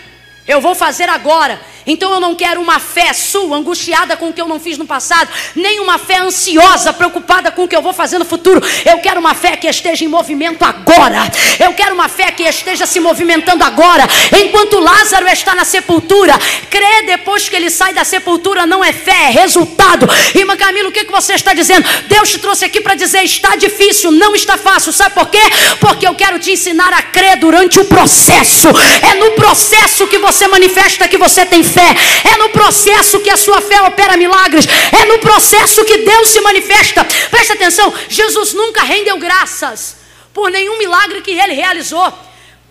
Eu 0.44 0.60
vou 0.60 0.74
fazer 0.74 1.08
agora. 1.08 1.60
Então 1.86 2.12
eu 2.12 2.20
não 2.20 2.34
quero 2.34 2.60
uma 2.60 2.78
fé 2.78 3.12
sua, 3.12 3.56
angustiada 3.56 4.16
com 4.16 4.28
o 4.28 4.32
que 4.32 4.40
eu 4.40 4.48
não 4.48 4.60
fiz 4.60 4.78
no 4.78 4.86
passado, 4.86 5.28
nem 5.54 5.80
uma 5.80 5.98
fé 5.98 6.18
ansiosa, 6.18 6.92
preocupada 6.92 7.50
com 7.50 7.64
o 7.64 7.68
que 7.68 7.74
eu 7.74 7.82
vou 7.82 7.92
fazer 7.92 8.18
no 8.18 8.24
futuro. 8.24 8.62
Eu 8.84 8.98
quero 8.98 9.20
uma 9.20 9.34
fé 9.34 9.56
que 9.56 9.66
esteja 9.66 10.04
em 10.04 10.08
movimento 10.08 10.64
agora. 10.64 11.30
Eu 11.58 11.72
quero 11.74 11.94
uma 11.94 12.08
fé 12.08 12.30
que 12.30 12.44
esteja 12.44 12.86
se 12.86 13.00
movimentando 13.00 13.64
agora. 13.64 14.04
Enquanto 14.44 14.78
Lázaro 14.78 15.26
está 15.28 15.54
na 15.54 15.64
sepultura, 15.64 16.34
crer 16.70 17.06
depois 17.06 17.48
que 17.48 17.56
ele 17.56 17.70
sai 17.70 17.92
da 17.92 18.04
sepultura 18.04 18.66
não 18.66 18.84
é 18.84 18.92
fé, 18.92 19.24
é 19.24 19.30
resultado. 19.30 20.08
Irmã 20.34 20.56
Camila, 20.56 20.88
o 20.88 20.92
que, 20.92 21.04
que 21.04 21.12
você 21.12 21.34
está 21.34 21.52
dizendo? 21.52 21.88
Deus 22.08 22.30
te 22.30 22.38
trouxe 22.38 22.64
aqui 22.64 22.80
para 22.80 22.94
dizer: 22.94 23.22
está 23.24 23.56
difícil, 23.56 24.12
não 24.12 24.34
está 24.34 24.56
fácil. 24.56 24.92
Sabe 24.92 25.14
por 25.14 25.28
quê? 25.28 25.42
Porque 25.80 26.06
eu 26.06 26.14
quero 26.14 26.38
te 26.38 26.52
ensinar 26.52 26.92
a 26.92 27.02
crer 27.02 27.36
durante 27.38 27.80
o 27.80 27.84
processo. 27.84 28.68
É 29.02 29.14
no 29.14 29.32
processo 29.32 30.06
que 30.06 30.18
você 30.18 30.46
manifesta 30.46 31.08
que 31.08 31.18
você 31.18 31.44
tem 31.44 31.62
fé. 31.62 31.71
É 31.80 32.36
no 32.36 32.48
processo 32.50 33.20
que 33.20 33.30
a 33.30 33.36
sua 33.36 33.60
fé 33.60 33.82
opera 33.82 34.16
milagres. 34.16 34.66
É 35.00 35.04
no 35.06 35.18
processo 35.18 35.84
que 35.84 35.98
Deus 35.98 36.28
se 36.28 36.40
manifesta. 36.40 37.04
Presta 37.30 37.54
atenção: 37.54 37.92
Jesus 38.08 38.52
nunca 38.52 38.82
rendeu 38.82 39.18
graças 39.18 39.96
por 40.32 40.50
nenhum 40.50 40.78
milagre 40.78 41.20
que 41.20 41.30
ele 41.30 41.54
realizou. 41.54 42.12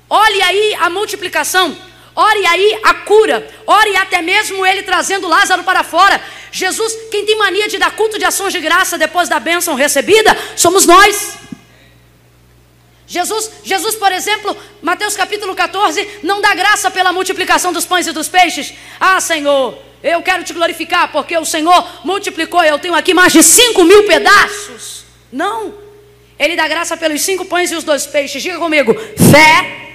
Olhe 0.10 0.42
aí 0.42 0.76
a 0.80 0.90
multiplicação. 0.90 1.78
Ore 2.14 2.46
aí 2.46 2.80
a 2.84 2.94
cura, 2.94 3.48
ore 3.66 3.96
até 3.96 4.22
mesmo 4.22 4.66
ele 4.66 4.84
trazendo 4.84 5.30
Lázaro 5.30 5.64
para 5.64 5.82
fora. 5.82 6.22
Jesus, 6.52 6.94
quem 7.10 7.26
tem 7.26 7.38
mania 7.38 7.70
de 7.70 7.78
dar 7.78 7.92
culto 7.92 8.20
de 8.20 8.26
ações 8.26 8.52
de 8.52 8.60
graça 8.60 8.98
depois 8.98 9.30
da 9.30 9.40
bênção 9.40 9.76
recebida, 9.76 10.38
somos 10.58 10.86
nós. 10.86 11.36
Jesus, 13.12 13.52
Jesus, 13.62 13.96
por 13.96 14.10
exemplo, 14.10 14.56
Mateus 14.82 15.18
capítulo 15.18 15.54
14, 15.54 16.20
não 16.24 16.40
dá 16.40 16.56
graça 16.56 16.90
pela 16.90 17.12
multiplicação 17.12 17.74
dos 17.74 17.84
pães 17.84 18.08
e 18.08 18.14
dos 18.14 18.30
peixes. 18.30 18.74
Ah, 18.98 19.20
Senhor, 19.20 19.78
eu 20.02 20.22
quero 20.22 20.46
te 20.46 20.54
glorificar, 20.54 21.12
porque 21.12 21.38
o 21.38 21.44
Senhor 21.44 22.06
multiplicou, 22.06 22.64
eu 22.64 22.80
tenho 22.80 22.96
aqui 22.96 23.14
mais 23.14 23.34
de 23.34 23.44
5 23.44 23.84
mil 23.84 24.06
pedaços. 24.06 25.04
Não. 25.30 25.74
Ele 26.40 26.56
dá 26.56 26.66
graça 26.70 26.96
pelos 26.96 27.22
cinco 27.22 27.44
pães 27.44 27.70
e 27.70 27.76
os 27.76 27.84
dois 27.84 28.08
peixes. 28.08 28.42
Diga 28.42 28.58
comigo, 28.58 28.94
fé. 28.94 29.92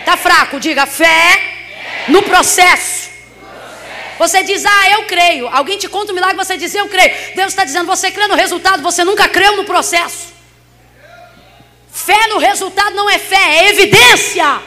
Está 0.00 0.18
fraco, 0.18 0.60
diga 0.60 0.84
fé 0.84 1.40
no 2.08 2.22
processo. 2.22 3.08
Você 4.18 4.42
diz, 4.42 4.66
ah, 4.66 4.90
eu 4.90 5.04
creio. 5.04 5.48
Alguém 5.48 5.78
te 5.78 5.88
conta 5.88 6.12
um 6.12 6.14
milagre, 6.14 6.36
você 6.36 6.58
diz, 6.58 6.74
eu 6.74 6.88
creio. 6.90 7.34
Deus 7.34 7.48
está 7.48 7.64
dizendo, 7.64 7.86
você 7.86 8.10
crê 8.10 8.26
no 8.26 8.34
resultado, 8.34 8.82
você 8.82 9.02
nunca 9.02 9.26
creu 9.30 9.56
no 9.56 9.64
processo. 9.64 10.39
Fé 11.92 12.26
no 12.28 12.38
resultado 12.38 12.94
não 12.94 13.08
é 13.08 13.18
fé, 13.18 13.58
é 13.58 13.68
evidência. 13.70 14.60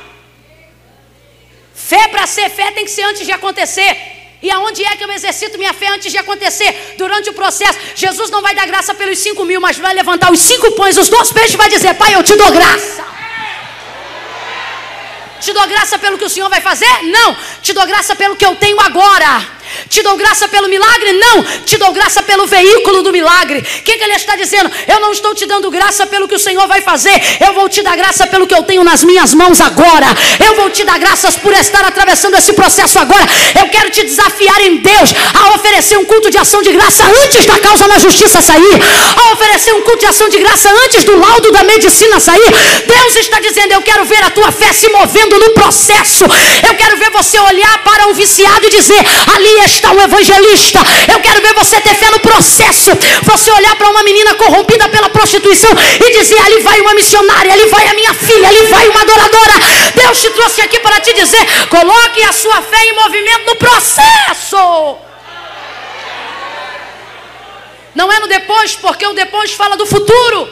Fé 1.74 2.08
para 2.08 2.26
ser 2.28 2.50
fé 2.50 2.72
tem 2.72 2.86
que 2.86 2.92
ser 2.92 3.04
antes 3.04 3.26
de 3.26 3.32
acontecer. 3.32 4.14
E 4.42 4.52
aonde 4.52 4.84
é 4.84 4.98
que 4.98 5.04
eu 5.04 5.12
exercito 5.12 5.58
minha 5.58 5.74
fé 5.74 5.88
antes 5.88 6.12
de 6.12 6.18
acontecer? 6.18 6.96
Durante 6.98 7.30
o 7.30 7.34
processo. 7.34 7.80
Jesus 7.96 8.30
não 8.30 8.42
vai 8.42 8.54
dar 8.54 8.66
graça 8.66 8.94
pelos 8.94 9.20
cinco 9.20 9.46
mil, 9.46 9.62
mas 9.62 9.78
vai 9.78 9.94
levantar 9.94 10.32
os 10.32 10.40
cinco 10.40 10.72
pães, 10.74 10.98
os 10.98 11.08
dois 11.08 11.32
peixes 11.32 11.54
e 11.54 11.58
vai 11.58 11.70
dizer: 11.70 11.94
Pai, 11.96 12.14
eu 12.14 12.24
te 12.24 12.36
dou 12.36 12.52
graça. 12.52 13.06
Te 15.40 15.52
dou 15.54 15.68
graça 15.68 15.98
pelo 15.98 16.18
que 16.18 16.26
o 16.26 16.30
Senhor 16.30 16.50
vai 16.50 16.62
fazer? 16.62 17.04
Não. 17.04 17.38
Te 17.62 17.74
dou 17.74 17.86
graça 17.86 18.16
pelo 18.16 18.36
que 18.36 18.46
eu 18.46 18.56
tenho 18.56 18.80
agora. 18.80 19.46
Te 19.90 20.02
dou 20.02 20.16
graça 20.16 20.48
pelo 20.48 20.68
milagre? 20.68 21.14
Não, 21.14 21.44
te 21.66 21.78
dou 21.78 21.92
graça 21.92 22.22
pelo 22.24 22.46
veículo 22.48 23.04
do 23.04 23.12
milagre. 23.12 23.60
O 23.60 23.84
que, 23.84 23.98
que 23.98 24.04
ele 24.04 24.14
está 24.14 24.36
dizendo? 24.36 24.72
Eu 24.88 25.00
não 25.00 25.12
estou 25.12 25.34
te 25.34 25.46
dando 25.46 25.70
graça 25.70 26.06
pelo 26.06 26.28
que 26.28 26.36
o 26.36 26.40
Senhor 26.40 26.68
vai 26.68 26.82
fazer, 26.82 27.22
eu 27.46 27.54
vou 27.54 27.68
te 27.70 27.82
dar 27.82 27.96
graça 27.96 28.28
pelo 28.28 28.48
que 28.48 28.54
eu 28.54 28.64
tenho 28.64 28.84
nas 28.84 29.04
minhas 29.04 29.34
mãos 29.34 29.60
agora. 29.62 30.08
Eu 30.46 30.56
vou 30.56 30.70
te 30.70 30.84
dar 30.84 30.98
graças 30.98 31.36
por 31.36 31.54
estar 31.54 31.84
atravessando 31.86 32.36
esse 32.36 32.54
processo 32.54 33.00
agora. 33.00 33.26
Eu 33.60 33.68
quero 33.70 33.90
te 33.90 34.04
desafiar 34.04 34.62
em 34.62 34.78
Deus 34.78 35.10
a 35.34 35.56
oferecer 35.56 35.98
um 35.98 36.06
culto 36.06 36.30
de 36.30 36.38
ação 36.38 36.62
de 36.62 36.72
graça 36.72 37.04
antes 37.24 37.46
da 37.46 37.60
causa 37.60 37.88
na 37.88 38.00
justiça 38.00 38.42
sair, 38.42 38.76
a 39.16 39.34
oferecer 39.34 39.74
um 39.74 39.82
culto 39.82 40.00
de 40.00 40.06
ação 40.06 40.30
de 40.30 40.40
graça 40.40 40.70
antes 40.86 41.04
do 41.04 41.18
laudo 41.18 41.52
da 41.52 41.64
medicina 41.64 42.20
sair. 42.20 42.52
Deus 42.88 43.16
está 43.16 43.40
dizendo: 43.40 43.74
Eu 43.74 43.82
quero 43.82 44.06
ver 44.06 44.24
a 44.24 44.30
tua 44.30 44.52
fé 44.52 44.72
se 44.74 44.90
movendo 44.90 45.40
no 45.40 45.52
processo. 45.52 46.26
Eu 46.68 46.76
quero 46.76 46.98
ver 46.98 47.10
você 47.12 47.40
olhar 47.40 47.84
para 47.84 48.08
um 48.08 48.14
viciado 48.14 48.66
e 48.66 48.70
dizer: 48.70 49.02
Ali 49.36 49.60
está 49.66 49.92
um 49.92 50.02
evangelista. 50.02 50.80
Eu 51.12 51.20
quero 51.20 51.42
ver 51.42 51.54
você 51.54 51.80
ter 51.82 51.96
fé 51.96 52.10
no 52.12 52.20
processo. 52.20 52.92
Você 53.24 53.52
olhar 53.52 53.76
para 53.76 53.90
uma 53.90 54.04
menina 54.04 54.36
corrompida 54.36 54.88
pela 54.90 55.10
prostituição 55.10 55.70
e 56.06 56.18
dizer: 56.18 56.40
Ali 56.42 56.62
vai 56.62 56.82
uma 56.82 56.94
missionária, 56.94 57.54
ali 57.54 57.68
vai 57.68 57.88
a 57.88 57.94
minha 57.94 58.14
filha, 58.14 58.48
ali 58.48 58.66
vai 58.68 58.88
uma 58.90 59.02
adoradora. 59.02 59.54
Deus 59.96 60.22
te 60.22 60.30
trouxe 60.32 60.62
aqui 60.62 60.80
para 60.80 61.00
te 61.00 61.14
dizer: 61.14 61.68
Coloque 61.70 62.24
a 62.24 62.34
sua 62.34 62.62
fé 62.62 62.86
em 62.86 62.96
movimento 62.96 63.46
no 63.46 63.56
processo. 63.56 64.98
Não 67.96 68.12
é 68.12 68.20
no 68.20 68.28
depois, 68.28 68.76
porque 68.76 69.06
o 69.06 69.14
depois 69.14 69.54
fala 69.54 69.78
do 69.78 69.86
futuro. 69.86 70.50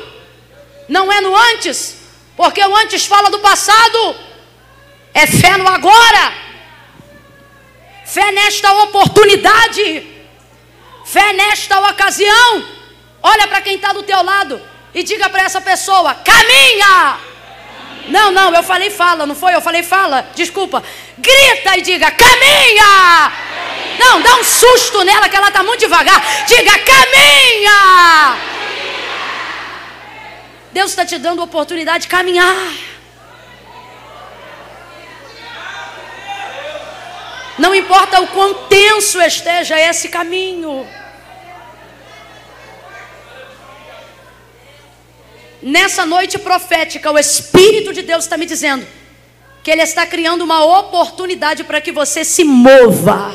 Não 0.88 1.12
é 1.12 1.22
no 1.22 1.36
antes, 1.36 1.96
porque 2.36 2.62
o 2.62 2.76
antes 2.76 3.06
fala 3.06 3.30
do 3.30 3.40
passado. 3.40 4.16
É 5.14 5.26
fé 5.26 5.58
no 5.58 5.68
agora. 5.68 6.51
Fé 8.12 8.30
nesta 8.34 8.74
oportunidade. 8.84 10.06
Fé 11.06 11.32
nesta 11.32 11.80
ocasião. 11.92 12.68
Olha 13.24 13.48
para 13.48 13.62
quem 13.62 13.76
está 13.76 13.94
do 13.94 14.04
teu 14.04 14.22
lado 14.22 14.62
e 14.94 15.02
diga 15.02 15.30
para 15.30 15.44
essa 15.44 15.62
pessoa: 15.62 16.14
caminha. 16.16 17.18
Não, 18.10 18.30
não, 18.32 18.54
eu 18.54 18.64
falei 18.64 18.90
fala, 18.90 19.26
não 19.26 19.34
foi? 19.34 19.56
Eu 19.56 19.62
falei 19.62 19.82
fala, 19.82 20.28
desculpa. 20.36 20.84
Grita 21.18 21.78
e 21.78 21.82
diga: 21.82 22.12
caminha. 22.12 23.32
Não, 23.98 24.22
dá 24.22 24.36
um 24.36 24.44
susto 24.44 25.06
nela 25.06 25.30
que 25.30 25.36
ela 25.38 25.48
está 25.48 25.64
muito 25.64 25.80
devagar. 25.80 26.22
Diga: 26.46 26.80
caminha. 26.80 28.38
Deus 30.74 30.90
está 30.90 31.06
te 31.06 31.18
dando 31.18 31.40
a 31.40 31.46
oportunidade 31.46 32.04
de 32.04 32.08
caminhar. 32.10 32.91
Não 37.62 37.76
importa 37.76 38.20
o 38.20 38.28
quão 38.30 38.56
tenso 38.68 39.22
esteja 39.22 39.80
esse 39.80 40.10
caminho. 40.10 40.88
Nessa 45.62 46.04
noite 46.04 46.40
profética, 46.40 47.12
o 47.12 47.20
Espírito 47.20 47.94
de 47.94 48.02
Deus 48.02 48.24
está 48.24 48.36
me 48.36 48.48
dizendo 48.48 48.88
que 49.62 49.70
Ele 49.70 49.84
está 49.84 50.08
criando 50.08 50.42
uma 50.42 50.66
oportunidade 50.80 51.64
para 51.64 51.80
que 51.80 51.92
você 51.92 52.24
se 52.24 52.44
mova. 52.44 53.32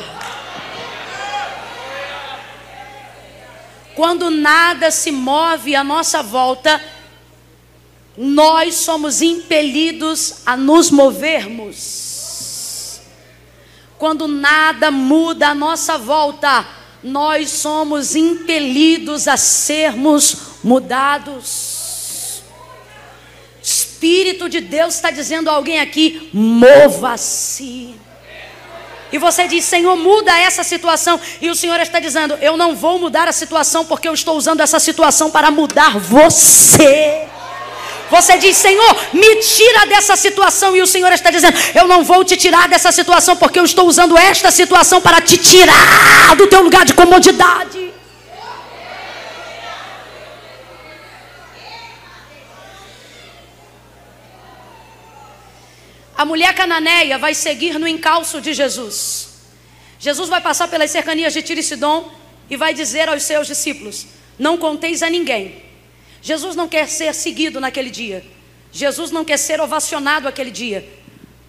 Quando 3.95 4.29
nada 4.29 4.91
se 4.91 5.09
move 5.09 5.73
à 5.73 5.85
nossa 5.85 6.21
volta, 6.21 6.83
nós 8.17 8.75
somos 8.75 9.21
impelidos 9.21 10.41
a 10.45 10.57
nos 10.57 10.91
movermos. 10.91 12.06
Quando 13.97 14.27
nada 14.27 14.91
muda 14.91 15.49
à 15.49 15.55
nossa 15.55 15.97
volta, 15.97 16.65
nós 17.03 17.49
somos 17.49 18.15
impelidos 18.15 19.27
a 19.27 19.37
sermos 19.37 20.37
mudados. 20.63 22.41
Espírito 23.61 24.47
de 24.47 24.61
Deus 24.61 24.95
está 24.95 25.09
dizendo 25.09 25.49
a 25.49 25.53
alguém 25.53 25.79
aqui: 25.79 26.29
mova-se. 26.31 27.95
E 29.11 29.17
você 29.17 29.47
diz, 29.47 29.63
Senhor, 29.63 29.95
muda 29.95 30.37
essa 30.37 30.63
situação. 30.63 31.19
E 31.41 31.49
o 31.49 31.55
Senhor 31.55 31.79
está 31.79 31.99
dizendo, 31.99 32.33
eu 32.41 32.57
não 32.57 32.75
vou 32.75 32.99
mudar 32.99 33.27
a 33.27 33.31
situação, 33.31 33.85
porque 33.85 34.07
eu 34.07 34.13
estou 34.13 34.35
usando 34.35 34.59
essa 34.59 34.79
situação 34.79 35.31
para 35.31 35.49
mudar 35.49 35.97
você. 35.97 37.25
Você 38.09 38.37
diz, 38.37 38.55
Senhor, 38.55 38.95
me 39.13 39.35
tira 39.37 39.85
dessa 39.85 40.15
situação. 40.15 40.75
E 40.75 40.81
o 40.81 40.87
Senhor 40.87 41.11
está 41.11 41.29
dizendo, 41.29 41.57
eu 41.75 41.87
não 41.87 42.03
vou 42.03 42.23
te 42.23 42.37
tirar 42.37 42.67
dessa 42.67 42.91
situação, 42.91 43.35
porque 43.35 43.59
eu 43.59 43.65
estou 43.65 43.87
usando 43.87 44.17
esta 44.17 44.49
situação 44.51 45.01
para 45.01 45.21
te 45.21 45.37
tirar 45.37 46.35
do 46.35 46.47
teu 46.47 46.61
lugar 46.61 46.85
de 46.85 46.93
comodidade. 46.93 47.91
A 56.17 56.25
mulher 56.25 56.55
cananeia 56.55 57.17
vai 57.19 57.35
seguir 57.35 57.77
no 57.77 57.87
encalço 57.87 58.41
de 58.41 58.51
Jesus. 58.51 59.27
Jesus 59.99 60.29
vai 60.29 60.41
passar 60.41 60.67
pelas 60.67 60.89
cercanias 60.89 61.33
de 61.33 61.43
Tiro 61.43 61.59
e 61.59 62.11
e 62.49 62.55
vai 62.55 62.73
dizer 62.73 63.07
aos 63.09 63.21
seus 63.21 63.45
discípulos: 63.45 64.07
Não 64.39 64.57
conteis 64.57 65.03
a 65.03 65.09
ninguém 65.11 65.66
Jesus 66.21 66.55
não 66.55 66.67
quer 66.67 66.87
ser 66.87 67.13
seguido 67.13 67.59
naquele 67.59 67.89
dia. 67.89 68.25
Jesus 68.71 69.11
não 69.11 69.23
quer 69.23 69.37
ser 69.37 69.61
ovacionado 69.61 70.27
aquele 70.27 70.51
dia. 70.51 70.87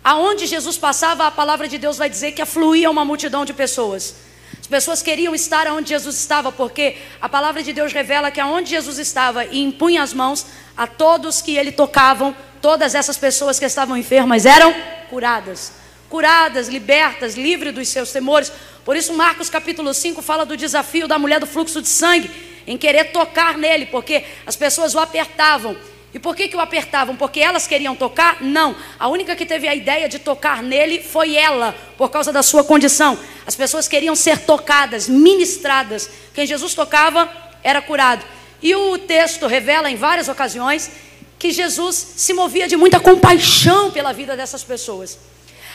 Aonde 0.02 0.46
Jesus 0.46 0.78
passava, 0.78 1.26
a 1.26 1.31
palavra 1.31 1.68
de 1.68 1.76
Deus 1.76 1.98
vai 1.98 2.09
dizer 2.09 2.33
que 2.33 2.40
afluía 2.40 2.90
uma 2.90 3.04
multidão 3.04 3.44
de 3.44 3.52
pessoas. 3.52 4.14
As 4.61 4.66
pessoas 4.66 5.02
queriam 5.02 5.35
estar 5.35 5.66
onde 5.68 5.90
Jesus 5.90 6.16
estava, 6.16 6.50
porque 6.50 6.96
a 7.20 7.28
palavra 7.28 7.62
de 7.62 7.72
Deus 7.72 7.92
revela 7.92 8.31
que 8.31 8.40
aonde 8.40 8.70
Jesus 8.70 8.98
estava 8.98 9.44
e 9.44 9.62
impunha 9.62 10.02
as 10.02 10.12
mãos 10.14 10.46
a 10.76 10.87
todos 10.87 11.42
que 11.42 11.57
ele 11.57 11.72
tocavam, 11.72 12.35
todas 12.62 12.94
essas 12.94 13.18
pessoas 13.18 13.59
que 13.59 13.64
estavam 13.64 13.96
enfermas 13.96 14.46
eram 14.46 14.74
curadas. 15.11 15.72
Curadas, 16.09 16.68
libertas, 16.68 17.35
livres 17.35 17.74
dos 17.74 17.88
seus 17.88 18.11
temores. 18.11 18.50
Por 18.85 18.96
isso, 18.96 19.12
Marcos 19.12 19.50
capítulo 19.50 19.92
5 19.92 20.22
fala 20.22 20.46
do 20.46 20.57
desafio 20.57 21.07
da 21.07 21.18
mulher 21.18 21.40
do 21.40 21.46
fluxo 21.46 21.83
de 21.83 21.88
sangue 21.88 22.47
em 22.68 22.76
querer 22.76 23.04
tocar 23.04 23.57
nele, 23.57 23.87
porque 23.87 24.22
as 24.46 24.54
pessoas 24.54 24.94
o 24.94 24.98
apertavam. 24.98 25.74
E 26.12 26.18
por 26.18 26.37
que, 26.37 26.48
que 26.48 26.57
o 26.57 26.61
apertavam? 26.61 27.16
Porque 27.16 27.40
elas 27.40 27.66
queriam 27.66 27.96
tocar? 27.96 28.42
Não. 28.42 28.76
A 28.98 29.09
única 29.09 29.35
que 29.35 29.46
teve 29.46 29.66
a 29.66 29.74
ideia 29.74 30.07
de 30.07 30.18
tocar 30.18 30.62
nele 30.62 31.02
foi 31.02 31.35
ela, 31.35 31.74
por 31.96 32.11
causa 32.11 32.31
da 32.31 32.42
sua 32.42 32.62
condição. 32.62 33.18
As 33.46 33.57
pessoas 33.57 33.88
queriam 33.88 34.14
ser 34.14 34.40
tocadas, 34.40 35.09
ministradas. 35.09 36.11
Quem 36.35 36.46
Jesus 36.46 36.74
tocava 36.74 37.26
era 37.64 37.81
curado. 37.81 38.22
E 38.62 38.74
o 38.74 38.98
texto 38.98 39.46
revela 39.46 39.90
em 39.90 39.96
várias 39.96 40.28
ocasiões 40.28 40.90
que 41.38 41.50
Jesus 41.50 41.94
se 42.16 42.35
movia 42.35 42.68
de 42.68 42.76
muita 42.76 43.00
compaixão 43.00 43.90
pela 43.90 44.12
vida 44.12 44.37
dessas 44.37 44.62
pessoas. 44.62 45.18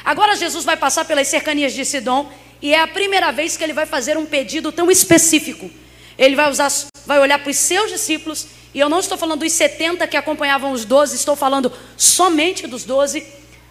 Agora 0.05 0.35
Jesus 0.35 0.63
vai 0.63 0.77
passar 0.77 1.05
pelas 1.05 1.27
cercanias 1.27 1.73
de 1.73 1.83
Sidom 1.85 2.31
e 2.61 2.71
é 2.71 2.79
a 2.79 2.87
primeira 2.87 3.31
vez 3.31 3.57
que 3.57 3.63
ele 3.63 3.73
vai 3.73 3.87
fazer 3.87 4.15
um 4.15 4.25
pedido 4.27 4.71
tão 4.71 4.91
específico. 4.91 5.71
Ele 6.17 6.35
vai, 6.35 6.49
usar, 6.49 6.71
vai 7.05 7.19
olhar 7.19 7.39
para 7.39 7.49
os 7.49 7.57
seus 7.57 7.91
discípulos, 7.91 8.47
e 8.73 8.79
eu 8.79 8.89
não 8.89 8.99
estou 8.99 9.17
falando 9.17 9.41
dos 9.41 9.51
70 9.51 10.07
que 10.07 10.17
acompanhavam 10.17 10.71
os 10.71 10.85
12, 10.85 11.15
estou 11.15 11.35
falando 11.35 11.71
somente 11.95 12.67
dos 12.67 12.83
12, 12.83 13.25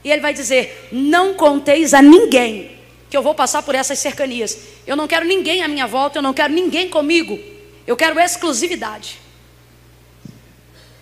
e 0.05 0.11
ele 0.11 0.21
vai 0.21 0.33
dizer: 0.33 0.89
Não 0.93 1.35
conteis 1.35 1.95
a 1.95 2.03
ninguém 2.03 2.79
que 3.13 3.17
eu 3.17 3.23
vou 3.23 3.35
passar 3.35 3.63
por 3.63 3.75
essas 3.75 3.99
cercanias. 3.99 4.59
Eu 4.87 4.97
não 4.97 5.07
quero 5.07 5.27
ninguém 5.27 5.63
à 5.63 5.69
minha 5.69 5.87
volta, 5.87 6.19
eu 6.19 6.23
não 6.23 6.33
quero 6.33 6.53
ninguém 6.53 6.89
comigo, 6.89 7.39
eu 7.87 7.97
quero 7.97 8.19
exclusividade. 8.19 9.21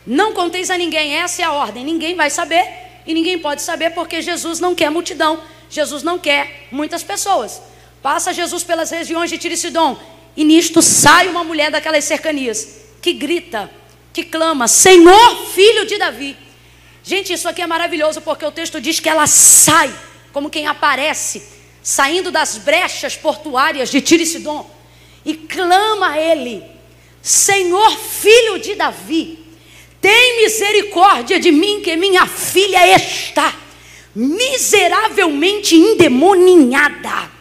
Não 0.06 0.32
conteis 0.32 0.70
a 0.70 0.76
ninguém, 0.76 1.14
essa 1.14 1.42
é 1.42 1.44
a 1.44 1.52
ordem, 1.52 1.84
ninguém 1.84 2.16
vai 2.16 2.28
saber, 2.28 2.66
e 3.06 3.14
ninguém 3.14 3.38
pode 3.38 3.62
saber 3.62 3.90
porque 3.90 4.20
Jesus 4.20 4.58
não 4.58 4.74
quer 4.74 4.90
multidão, 4.90 5.40
Jesus 5.70 6.02
não 6.02 6.18
quer 6.18 6.66
muitas 6.72 7.04
pessoas. 7.04 7.62
Passa 8.02 8.32
Jesus 8.32 8.64
pelas 8.64 8.90
regiões 8.90 9.30
de 9.30 9.38
Tiricidom, 9.38 9.96
e 9.96 10.19
nisto 10.44 10.80
sai 10.80 11.28
uma 11.28 11.44
mulher 11.44 11.70
daquelas 11.70 12.04
cercanias 12.04 12.80
que 13.02 13.12
grita, 13.12 13.70
que 14.12 14.24
clama: 14.24 14.68
Senhor, 14.68 15.46
filho 15.52 15.86
de 15.86 15.98
Davi. 15.98 16.36
Gente, 17.02 17.32
isso 17.32 17.48
aqui 17.48 17.62
é 17.62 17.66
maravilhoso 17.66 18.20
porque 18.20 18.44
o 18.44 18.52
texto 18.52 18.80
diz 18.80 19.00
que 19.00 19.08
ela 19.08 19.26
sai, 19.26 19.92
como 20.32 20.50
quem 20.50 20.66
aparece, 20.66 21.42
saindo 21.82 22.30
das 22.30 22.58
brechas 22.58 23.16
portuárias 23.16 23.90
de 23.90 24.00
Tiro 24.00 24.22
e 24.22 24.26
Sidom, 24.26 24.70
e 25.24 25.34
clama 25.34 26.10
a 26.10 26.20
ele: 26.20 26.62
Senhor, 27.22 27.96
filho 27.98 28.58
de 28.58 28.74
Davi, 28.74 29.38
tem 30.00 30.42
misericórdia 30.42 31.40
de 31.40 31.50
mim, 31.50 31.80
que 31.82 31.96
minha 31.96 32.26
filha 32.26 32.96
está 32.96 33.54
miseravelmente 34.14 35.74
endemoninhada 35.74 37.39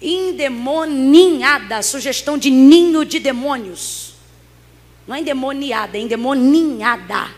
endemoninhada, 0.00 1.82
sugestão 1.82 2.38
de 2.38 2.50
ninho 2.50 3.04
de 3.04 3.18
demônios. 3.18 4.14
Não 5.06 5.14
é 5.14 5.20
endemoniada, 5.20 5.98
é 5.98 6.00
endemoninhada. 6.00 7.28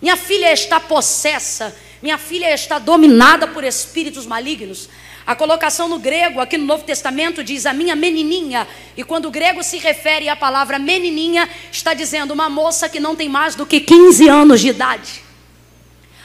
Minha 0.00 0.16
filha 0.16 0.52
está 0.52 0.80
possessa, 0.80 1.76
minha 2.00 2.16
filha 2.16 2.54
está 2.54 2.78
dominada 2.78 3.46
por 3.46 3.64
espíritos 3.64 4.24
malignos. 4.24 4.88
A 5.26 5.36
colocação 5.36 5.88
no 5.88 5.98
grego, 5.98 6.40
aqui 6.40 6.56
no 6.56 6.64
Novo 6.64 6.82
Testamento, 6.82 7.44
diz 7.44 7.66
a 7.66 7.72
minha 7.72 7.94
menininha. 7.94 8.66
E 8.96 9.04
quando 9.04 9.26
o 9.26 9.30
grego 9.30 9.62
se 9.62 9.78
refere 9.78 10.28
à 10.28 10.34
palavra 10.34 10.78
menininha, 10.78 11.48
está 11.70 11.92
dizendo 11.92 12.32
uma 12.32 12.48
moça 12.48 12.88
que 12.88 12.98
não 12.98 13.14
tem 13.14 13.28
mais 13.28 13.54
do 13.54 13.66
que 13.66 13.80
15 13.80 14.28
anos 14.28 14.60
de 14.60 14.68
idade. 14.68 15.22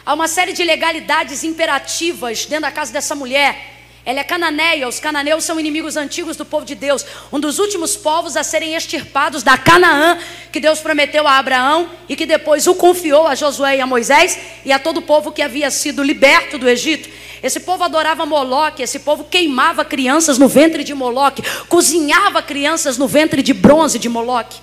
Há 0.06 0.13
uma 0.13 0.28
série 0.28 0.54
de 0.54 0.63
legalidades 0.63 1.43
imperativas 1.43 2.45
dentro 2.45 2.63
da 2.63 2.71
casa 2.71 2.93
dessa 2.93 3.13
mulher. 3.13 3.75
Ela 4.06 4.20
é 4.20 4.24
cananeia, 4.24 4.88
os 4.88 5.00
cananeus 5.00 5.44
são 5.44 5.60
inimigos 5.60 5.98
antigos 5.98 6.38
do 6.38 6.46
povo 6.46 6.63
de 6.63 6.76
Deus, 6.76 7.04
um 7.34 7.39
dos 7.39 7.58
últimos 7.58 7.98
povos 7.98 8.38
a 8.38 8.44
serem 8.44 8.76
extirpados 8.76 9.41
da 9.41 9.58
Canaã, 9.58 10.20
que 10.52 10.60
Deus 10.60 10.80
prometeu 10.80 11.28
a 11.28 11.39
Abraão 11.39 11.89
e 12.08 12.15
que 12.15 12.28
depois 12.28 12.68
o 12.68 12.76
confiou 12.76 13.26
a 13.26 13.34
Josué 13.34 13.78
e 13.78 13.82
a 13.82 13.88
Moisés 13.88 14.38
e 14.63 14.72
a 14.72 14.78
todo 14.78 14.98
o 14.98 15.02
povo 15.02 15.32
que 15.32 15.41
havia 15.41 15.72
sido 15.72 16.04
liberto 16.04 16.60
do 16.60 16.70
Egito. 16.70 17.10
Esse 17.41 17.60
povo 17.60 17.84
adorava 17.84 18.28
Moloque, 18.28 18.84
esse 18.84 19.00
povo 19.00 19.24
queimava 19.24 19.84
crianças 19.84 20.38
no 20.38 20.48
ventre 20.48 20.84
de 20.84 20.94
Moloque, 20.94 21.41
cozinhava 21.68 22.44
crianças 22.44 23.00
no 23.00 23.08
ventre 23.08 23.41
de 23.41 23.54
bronze 23.54 23.98
de 23.98 24.08
Moloque. 24.08 24.60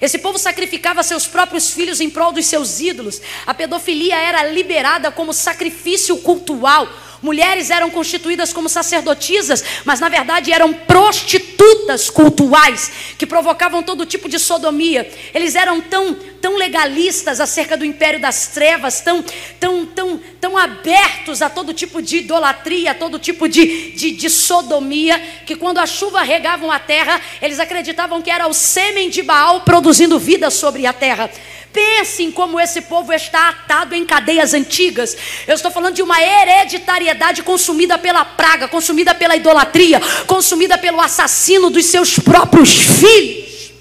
Esse 0.00 0.18
povo 0.18 0.38
sacrificava 0.38 1.02
seus 1.02 1.26
próprios 1.26 1.70
filhos 1.70 2.00
em 2.00 2.10
prol 2.10 2.30
dos 2.30 2.46
seus 2.46 2.80
ídolos. 2.80 3.20
A 3.46 3.54
pedofilia 3.54 4.16
era 4.16 4.44
liberada 4.44 5.10
como 5.10 5.32
sacrifício 5.32 6.18
cultural. 6.18 6.86
Mulheres 7.22 7.70
eram 7.70 7.90
constituídas 7.90 8.52
como 8.52 8.68
sacerdotisas, 8.68 9.64
mas 9.84 10.00
na 10.00 10.08
verdade 10.08 10.52
eram 10.52 10.72
prostitutas 10.72 12.10
cultuais 12.10 12.90
que 13.18 13.26
provocavam 13.26 13.82
todo 13.82 14.06
tipo 14.06 14.28
de 14.28 14.38
sodomia. 14.38 15.10
Eles 15.34 15.54
eram 15.54 15.80
tão, 15.80 16.14
tão 16.14 16.56
legalistas 16.56 17.40
acerca 17.40 17.76
do 17.76 17.84
império 17.84 18.20
das 18.20 18.48
trevas, 18.48 19.00
tão, 19.00 19.24
tão, 19.58 19.86
tão, 19.86 20.20
tão 20.40 20.58
abertos 20.58 21.42
a 21.42 21.48
todo 21.48 21.72
tipo 21.72 22.02
de 22.02 22.18
idolatria, 22.18 22.90
a 22.90 22.94
todo 22.94 23.18
tipo 23.18 23.48
de, 23.48 23.92
de, 23.92 24.10
de 24.12 24.30
sodomia, 24.30 25.18
que 25.46 25.56
quando 25.56 25.78
a 25.78 25.86
chuva 25.86 26.22
regava 26.22 26.56
a 26.74 26.78
terra, 26.78 27.20
eles 27.40 27.58
acreditavam 27.58 28.20
que 28.20 28.30
era 28.30 28.46
o 28.46 28.54
sêmen 28.54 29.08
de 29.08 29.22
Baal 29.22 29.62
produzindo 29.62 30.18
vida 30.18 30.50
sobre 30.50 30.86
a 30.86 30.92
terra. 30.92 31.30
Pensem 31.76 32.32
como 32.32 32.58
esse 32.58 32.80
povo 32.80 33.12
está 33.12 33.50
atado 33.50 33.94
em 33.94 34.06
cadeias 34.06 34.54
antigas. 34.54 35.14
Eu 35.46 35.54
estou 35.56 35.70
falando 35.70 35.94
de 35.94 36.00
uma 36.00 36.18
hereditariedade 36.22 37.42
consumida 37.42 37.98
pela 37.98 38.24
praga, 38.24 38.66
consumida 38.66 39.14
pela 39.14 39.36
idolatria, 39.36 40.00
consumida 40.26 40.78
pelo 40.78 40.98
assassino 41.02 41.68
dos 41.68 41.84
seus 41.84 42.18
próprios 42.18 42.74
filhos. 42.74 43.72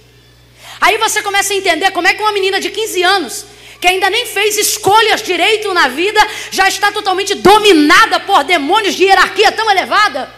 Aí 0.81 0.97
você 0.97 1.21
começa 1.21 1.53
a 1.53 1.55
entender 1.55 1.89
como 1.91 2.05
é 2.05 2.13
que 2.13 2.21
uma 2.21 2.33
menina 2.33 2.59
de 2.59 2.69
15 2.69 3.01
anos, 3.01 3.45
que 3.79 3.87
ainda 3.87 4.09
nem 4.09 4.25
fez 4.25 4.57
escolhas 4.57 5.23
direito 5.23 5.73
na 5.73 5.87
vida, 5.87 6.19
já 6.51 6.67
está 6.67 6.91
totalmente 6.91 7.33
dominada 7.35 8.19
por 8.19 8.43
demônios 8.43 8.93
de 8.93 9.05
hierarquia 9.05 9.53
tão 9.53 9.71
elevada. 9.71 10.29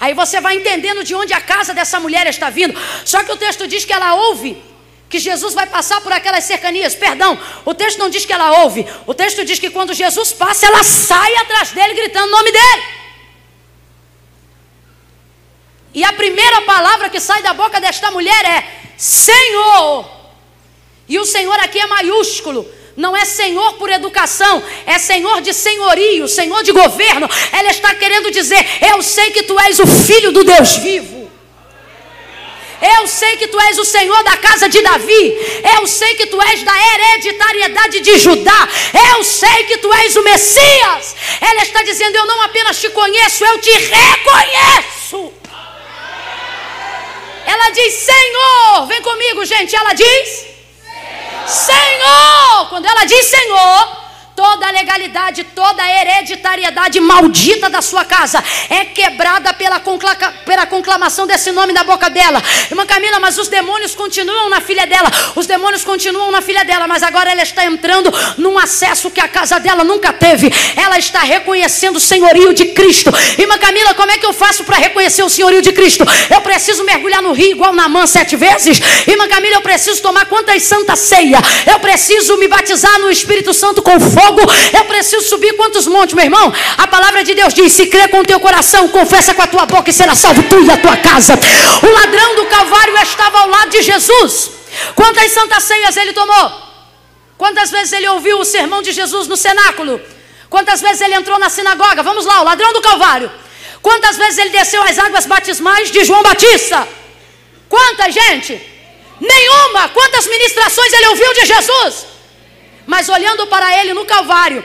Aí 0.00 0.14
você 0.14 0.40
vai 0.40 0.56
entendendo 0.56 1.04
de 1.04 1.14
onde 1.14 1.32
a 1.32 1.40
casa 1.40 1.72
dessa 1.72 2.00
mulher 2.00 2.26
está 2.26 2.50
vindo. 2.50 2.76
Só 3.04 3.22
que 3.22 3.30
o 3.30 3.36
texto 3.36 3.68
diz 3.68 3.84
que 3.84 3.92
ela 3.92 4.16
ouve 4.16 4.73
que 5.14 5.20
Jesus 5.20 5.54
vai 5.54 5.68
passar 5.68 6.00
por 6.00 6.12
aquelas 6.12 6.42
cercanias. 6.42 6.96
Perdão, 6.96 7.38
o 7.64 7.72
texto 7.72 7.98
não 7.98 8.10
diz 8.10 8.26
que 8.26 8.32
ela 8.32 8.62
ouve. 8.64 8.84
O 9.06 9.14
texto 9.14 9.44
diz 9.44 9.60
que 9.60 9.70
quando 9.70 9.94
Jesus 9.94 10.32
passa, 10.32 10.66
ela 10.66 10.82
sai 10.82 11.36
atrás 11.36 11.70
dele 11.70 11.94
gritando 11.94 12.26
o 12.26 12.30
nome 12.32 12.50
dele. 12.50 12.82
E 15.94 16.02
a 16.02 16.12
primeira 16.12 16.62
palavra 16.62 17.08
que 17.08 17.20
sai 17.20 17.42
da 17.44 17.54
boca 17.54 17.80
desta 17.80 18.10
mulher 18.10 18.44
é 18.44 18.64
Senhor. 18.96 20.10
E 21.08 21.16
o 21.16 21.24
Senhor 21.24 21.60
aqui 21.60 21.78
é 21.78 21.86
maiúsculo. 21.86 22.68
Não 22.96 23.16
é 23.16 23.24
Senhor 23.24 23.74
por 23.74 23.90
educação, 23.90 24.60
é 24.84 24.98
Senhor 24.98 25.40
de 25.40 25.54
senhorio, 25.54 26.26
Senhor 26.26 26.64
de 26.64 26.72
governo. 26.72 27.30
Ela 27.52 27.70
está 27.70 27.94
querendo 27.94 28.32
dizer: 28.32 28.66
Eu 28.84 29.00
sei 29.00 29.30
que 29.30 29.44
tu 29.44 29.56
és 29.60 29.78
o 29.78 29.86
filho 29.86 30.32
do 30.32 30.42
Deus 30.42 30.76
vivo. 30.78 31.23
Eu 32.92 33.06
sei 33.06 33.36
que 33.36 33.46
tu 33.46 33.58
és 33.60 33.78
o 33.78 33.84
Senhor 33.84 34.22
da 34.24 34.36
casa 34.36 34.68
de 34.68 34.80
Davi. 34.82 35.62
Eu 35.76 35.86
sei 35.86 36.14
que 36.16 36.26
tu 36.26 36.40
és 36.42 36.62
da 36.62 36.72
hereditariedade 36.76 38.00
de 38.00 38.18
Judá. 38.18 38.68
Eu 39.12 39.24
sei 39.24 39.64
que 39.64 39.78
tu 39.78 39.92
és 39.92 40.16
o 40.16 40.22
Messias. 40.22 41.16
Ela 41.40 41.62
está 41.62 41.82
dizendo: 41.82 42.16
Eu 42.16 42.26
não 42.26 42.42
apenas 42.42 42.78
te 42.80 42.90
conheço, 42.90 43.44
eu 43.44 43.58
te 43.58 43.72
reconheço. 43.72 45.32
Ela 47.46 47.70
diz: 47.70 47.94
Senhor, 47.94 48.86
vem 48.86 49.00
comigo, 49.02 49.44
gente. 49.44 49.74
Ela 49.74 49.94
diz: 49.94 50.46
Senhor. 51.46 51.94
Senhor. 52.04 52.68
Quando 52.68 52.86
ela 52.86 53.04
diz 53.04 53.24
Senhor, 53.26 54.03
toda 54.36 54.66
a 54.66 54.70
legalidade, 54.70 55.44
toda 55.54 55.82
a 55.82 56.00
hereditariedade 56.00 57.00
maldita 57.00 57.70
da 57.70 57.80
sua 57.80 58.04
casa 58.04 58.42
é 58.68 58.84
quebrada 58.84 59.52
pela, 59.54 59.80
concla 59.80 60.14
pela 60.44 60.66
conclamação 60.66 61.26
desse 61.26 61.50
nome 61.52 61.72
na 61.72 61.84
boca 61.84 62.10
dela. 62.10 62.42
Irmã 62.70 62.84
Camila, 62.86 63.20
mas 63.20 63.38
os 63.38 63.48
demônios 63.48 63.94
continuam 63.94 64.48
na 64.48 64.60
filha 64.60 64.86
dela, 64.86 65.10
os 65.36 65.46
demônios 65.46 65.84
continuam 65.84 66.30
na 66.30 66.40
filha 66.40 66.64
dela, 66.64 66.86
mas 66.86 67.02
agora 67.02 67.30
ela 67.30 67.42
está 67.42 67.64
entrando 67.64 68.12
num 68.36 68.58
acesso 68.58 69.10
que 69.10 69.20
a 69.20 69.28
casa 69.28 69.58
dela 69.58 69.84
nunca 69.84 70.12
teve. 70.12 70.52
Ela 70.76 70.98
está 70.98 71.20
reconhecendo 71.20 71.96
o 71.96 72.00
senhorio 72.00 72.52
de 72.52 72.66
Cristo. 72.66 73.10
Irmã 73.38 73.58
Camila, 73.58 73.94
como 73.94 74.10
é 74.10 74.18
que 74.18 74.26
eu 74.26 74.32
faço 74.32 74.64
para 74.64 74.76
reconhecer 74.76 75.22
o 75.22 75.28
senhorio 75.28 75.62
de 75.62 75.72
Cristo? 75.72 76.04
Eu 76.30 76.40
preciso 76.40 76.84
mergulhar 76.84 77.22
no 77.22 77.32
rio 77.32 77.52
igual 77.52 77.72
na 77.72 77.88
mãe 77.88 78.06
sete 78.06 78.36
vezes? 78.36 78.80
Irmã 79.06 79.28
Camila, 79.28 79.56
eu 79.56 79.62
preciso 79.62 80.02
tomar 80.02 80.26
quantas 80.26 80.62
santa 80.64 80.96
ceia? 80.96 81.38
Eu 81.66 81.78
preciso 81.78 82.36
me 82.36 82.48
batizar 82.48 82.98
no 82.98 83.10
Espírito 83.10 83.54
Santo 83.54 83.82
com 83.82 83.98
fogo, 84.24 84.42
eu 84.72 84.84
preciso 84.84 85.28
subir 85.28 85.52
quantos 85.54 85.86
montes, 85.86 86.14
meu 86.14 86.24
irmão? 86.24 86.52
A 86.78 86.86
palavra 86.86 87.22
de 87.22 87.34
Deus 87.34 87.52
diz: 87.52 87.72
se 87.72 87.86
crê 87.86 88.08
com 88.08 88.20
o 88.20 88.24
teu 88.24 88.40
coração, 88.40 88.88
confessa 88.88 89.34
com 89.34 89.42
a 89.42 89.46
tua 89.46 89.66
boca 89.66 89.90
e 89.90 89.92
será 89.92 90.14
salvo 90.14 90.42
tu 90.44 90.62
e 90.64 90.70
a 90.70 90.76
tua 90.76 90.96
casa. 90.96 91.34
O 91.82 91.90
ladrão 91.92 92.36
do 92.36 92.46
Calvário 92.46 92.96
estava 92.98 93.40
ao 93.40 93.48
lado 93.48 93.70
de 93.70 93.82
Jesus. 93.82 94.50
Quantas 94.94 95.30
santas 95.32 95.62
ceias 95.64 95.96
ele 95.96 96.12
tomou? 96.12 96.64
Quantas 97.36 97.70
vezes 97.70 97.92
ele 97.92 98.08
ouviu 98.08 98.38
o 98.38 98.44
sermão 98.44 98.80
de 98.82 98.92
Jesus 98.92 99.26
no 99.28 99.36
cenáculo? 99.36 100.00
Quantas 100.48 100.80
vezes 100.80 101.00
ele 101.00 101.14
entrou 101.14 101.38
na 101.38 101.50
sinagoga? 101.50 102.02
Vamos 102.02 102.24
lá, 102.24 102.40
o 102.40 102.44
ladrão 102.44 102.72
do 102.72 102.80
Calvário. 102.80 103.30
Quantas 103.82 104.16
vezes 104.16 104.38
ele 104.38 104.50
desceu 104.50 104.82
as 104.82 104.98
águas 104.98 105.26
batismais 105.26 105.90
de 105.90 106.04
João 106.04 106.22
Batista? 106.22 106.88
Quantas, 107.68 108.14
gente? 108.14 108.60
Nenhuma. 109.20 109.88
Quantas 109.88 110.26
ministrações 110.26 110.92
ele 110.92 111.08
ouviu 111.08 111.34
de 111.34 111.46
Jesus? 111.46 112.13
Mas 112.86 113.08
olhando 113.08 113.46
para 113.46 113.80
ele 113.80 113.94
no 113.94 114.04
Calvário, 114.04 114.64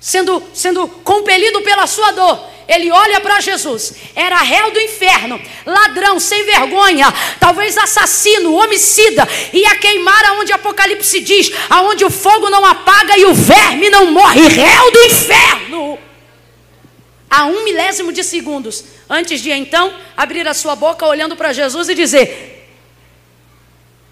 sendo, 0.00 0.42
sendo 0.52 0.88
compelido 0.88 1.62
pela 1.62 1.86
sua 1.86 2.10
dor, 2.10 2.52
ele 2.68 2.90
olha 2.90 3.20
para 3.20 3.40
Jesus, 3.40 3.94
era 4.14 4.38
réu 4.38 4.70
do 4.70 4.80
inferno, 4.80 5.40
ladrão, 5.66 6.18
sem 6.18 6.44
vergonha, 6.44 7.12
talvez 7.38 7.76
assassino, 7.76 8.54
homicida, 8.54 9.28
ia 9.52 9.76
queimar 9.76 10.24
aonde 10.26 10.52
Apocalipse 10.52 11.20
diz, 11.20 11.50
aonde 11.68 12.04
o 12.04 12.10
fogo 12.10 12.48
não 12.48 12.64
apaga 12.64 13.18
e 13.18 13.24
o 13.24 13.34
verme 13.34 13.90
não 13.90 14.10
morre, 14.10 14.48
réu 14.48 14.90
do 14.90 15.04
inferno. 15.04 15.98
A 17.28 17.46
um 17.46 17.64
milésimo 17.64 18.12
de 18.12 18.22
segundos, 18.22 18.84
antes 19.08 19.40
de 19.40 19.50
então 19.50 19.92
abrir 20.16 20.46
a 20.46 20.54
sua 20.54 20.76
boca 20.76 21.06
olhando 21.06 21.34
para 21.34 21.52
Jesus 21.52 21.88
e 21.88 21.94
dizer: 21.94 22.68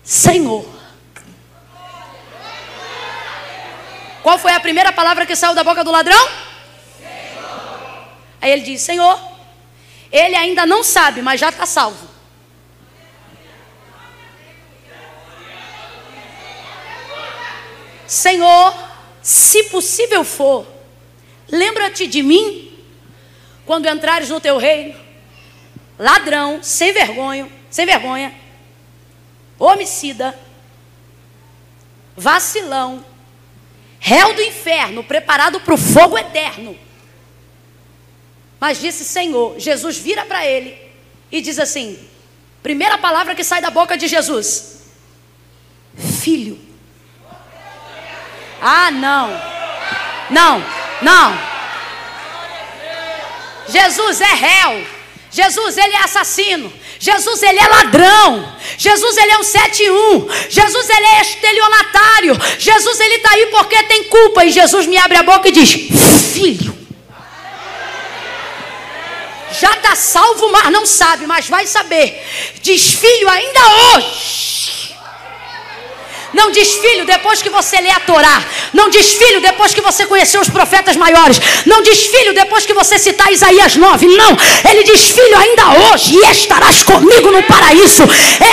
Senhor. 0.02 0.79
Qual 4.30 4.38
foi 4.38 4.52
a 4.52 4.60
primeira 4.60 4.92
palavra 4.92 5.26
que 5.26 5.34
saiu 5.34 5.56
da 5.56 5.64
boca 5.64 5.82
do 5.82 5.90
ladrão? 5.90 6.28
Senhor. 6.96 8.08
Aí 8.40 8.52
ele 8.52 8.62
diz: 8.62 8.80
Senhor. 8.80 9.20
Ele 10.12 10.36
ainda 10.36 10.64
não 10.64 10.84
sabe, 10.84 11.20
mas 11.20 11.40
já 11.40 11.48
está 11.48 11.66
salvo. 11.66 12.08
Senhor, 18.06 18.72
se 19.20 19.64
possível 19.64 20.22
for, 20.22 20.64
lembra-te 21.50 22.06
de 22.06 22.22
mim 22.22 22.72
quando 23.66 23.88
entrares 23.88 24.28
no 24.28 24.40
teu 24.40 24.58
reino. 24.58 24.96
Ladrão, 25.98 26.62
sem 26.62 26.92
vergonha, 26.92 27.50
sem 27.68 27.84
vergonha, 27.84 28.32
homicida, 29.58 30.38
vacilão, 32.16 33.09
réu 34.00 34.34
do 34.34 34.42
inferno, 34.42 35.04
preparado 35.04 35.60
para 35.60 35.74
o 35.74 35.78
fogo 35.78 36.18
eterno. 36.18 36.76
Mas 38.58 38.80
disse 38.80 39.04
Senhor, 39.04 39.58
Jesus 39.58 39.98
vira 39.98 40.24
para 40.24 40.44
ele 40.44 40.76
e 41.30 41.40
diz 41.40 41.58
assim: 41.58 41.98
primeira 42.62 42.98
palavra 42.98 43.34
que 43.34 43.44
sai 43.44 43.60
da 43.60 43.70
boca 43.70 43.96
de 43.96 44.08
Jesus: 44.08 44.80
Filho. 46.20 46.58
Ah, 48.60 48.90
não, 48.90 49.30
não, 50.30 50.64
não. 51.00 51.50
Jesus 53.68 54.20
é 54.20 54.34
réu. 54.34 54.99
Jesus, 55.30 55.78
ele 55.78 55.94
é 55.94 56.02
assassino. 56.02 56.72
Jesus, 56.98 57.42
ele 57.42 57.58
é 57.58 57.68
ladrão. 57.68 58.52
Jesus, 58.76 59.16
ele 59.16 59.32
é 59.32 59.38
um 59.38 59.42
71. 59.42 60.28
Jesus, 60.50 60.90
ele 60.90 61.06
é 61.06 61.20
estelionatário. 61.20 62.38
Jesus, 62.58 63.00
ele 63.00 63.14
está 63.14 63.30
aí 63.32 63.46
porque 63.46 63.82
tem 63.84 64.04
culpa. 64.04 64.44
E 64.44 64.50
Jesus 64.50 64.86
me 64.86 64.98
abre 64.98 65.18
a 65.18 65.22
boca 65.22 65.48
e 65.48 65.52
diz: 65.52 65.70
Filho. 66.32 66.78
Já 69.60 69.72
está 69.72 69.94
salvo, 69.96 70.50
mas 70.50 70.70
não 70.70 70.86
sabe, 70.86 71.26
mas 71.26 71.48
vai 71.48 71.66
saber. 71.66 72.24
Diz 72.62 72.94
filho 72.94 73.28
ainda 73.28 73.60
hoje. 73.68 74.49
Não 76.32 76.50
diz 76.50 76.74
filho 76.74 77.04
depois 77.04 77.42
que 77.42 77.48
você 77.48 77.80
lê 77.80 77.90
a 77.90 78.00
Torá. 78.00 78.42
Não 78.72 78.88
diz 78.88 79.12
filho 79.12 79.40
depois 79.40 79.74
que 79.74 79.80
você 79.80 80.06
conheceu 80.06 80.40
os 80.40 80.48
profetas 80.48 80.96
maiores. 80.96 81.40
Não 81.66 81.82
diz 81.82 82.06
filho 82.06 82.32
depois 82.32 82.64
que 82.64 82.72
você 82.72 82.98
citar 82.98 83.32
Isaías 83.32 83.76
9. 83.76 84.06
Não. 84.06 84.36
Ele 84.70 84.82
diz 84.84 85.10
filho 85.10 85.36
ainda 85.36 85.64
hoje 85.92 86.14
e 86.16 86.30
estarás 86.30 86.82
comigo 86.82 87.30
no 87.30 87.42
paraíso. 87.42 88.04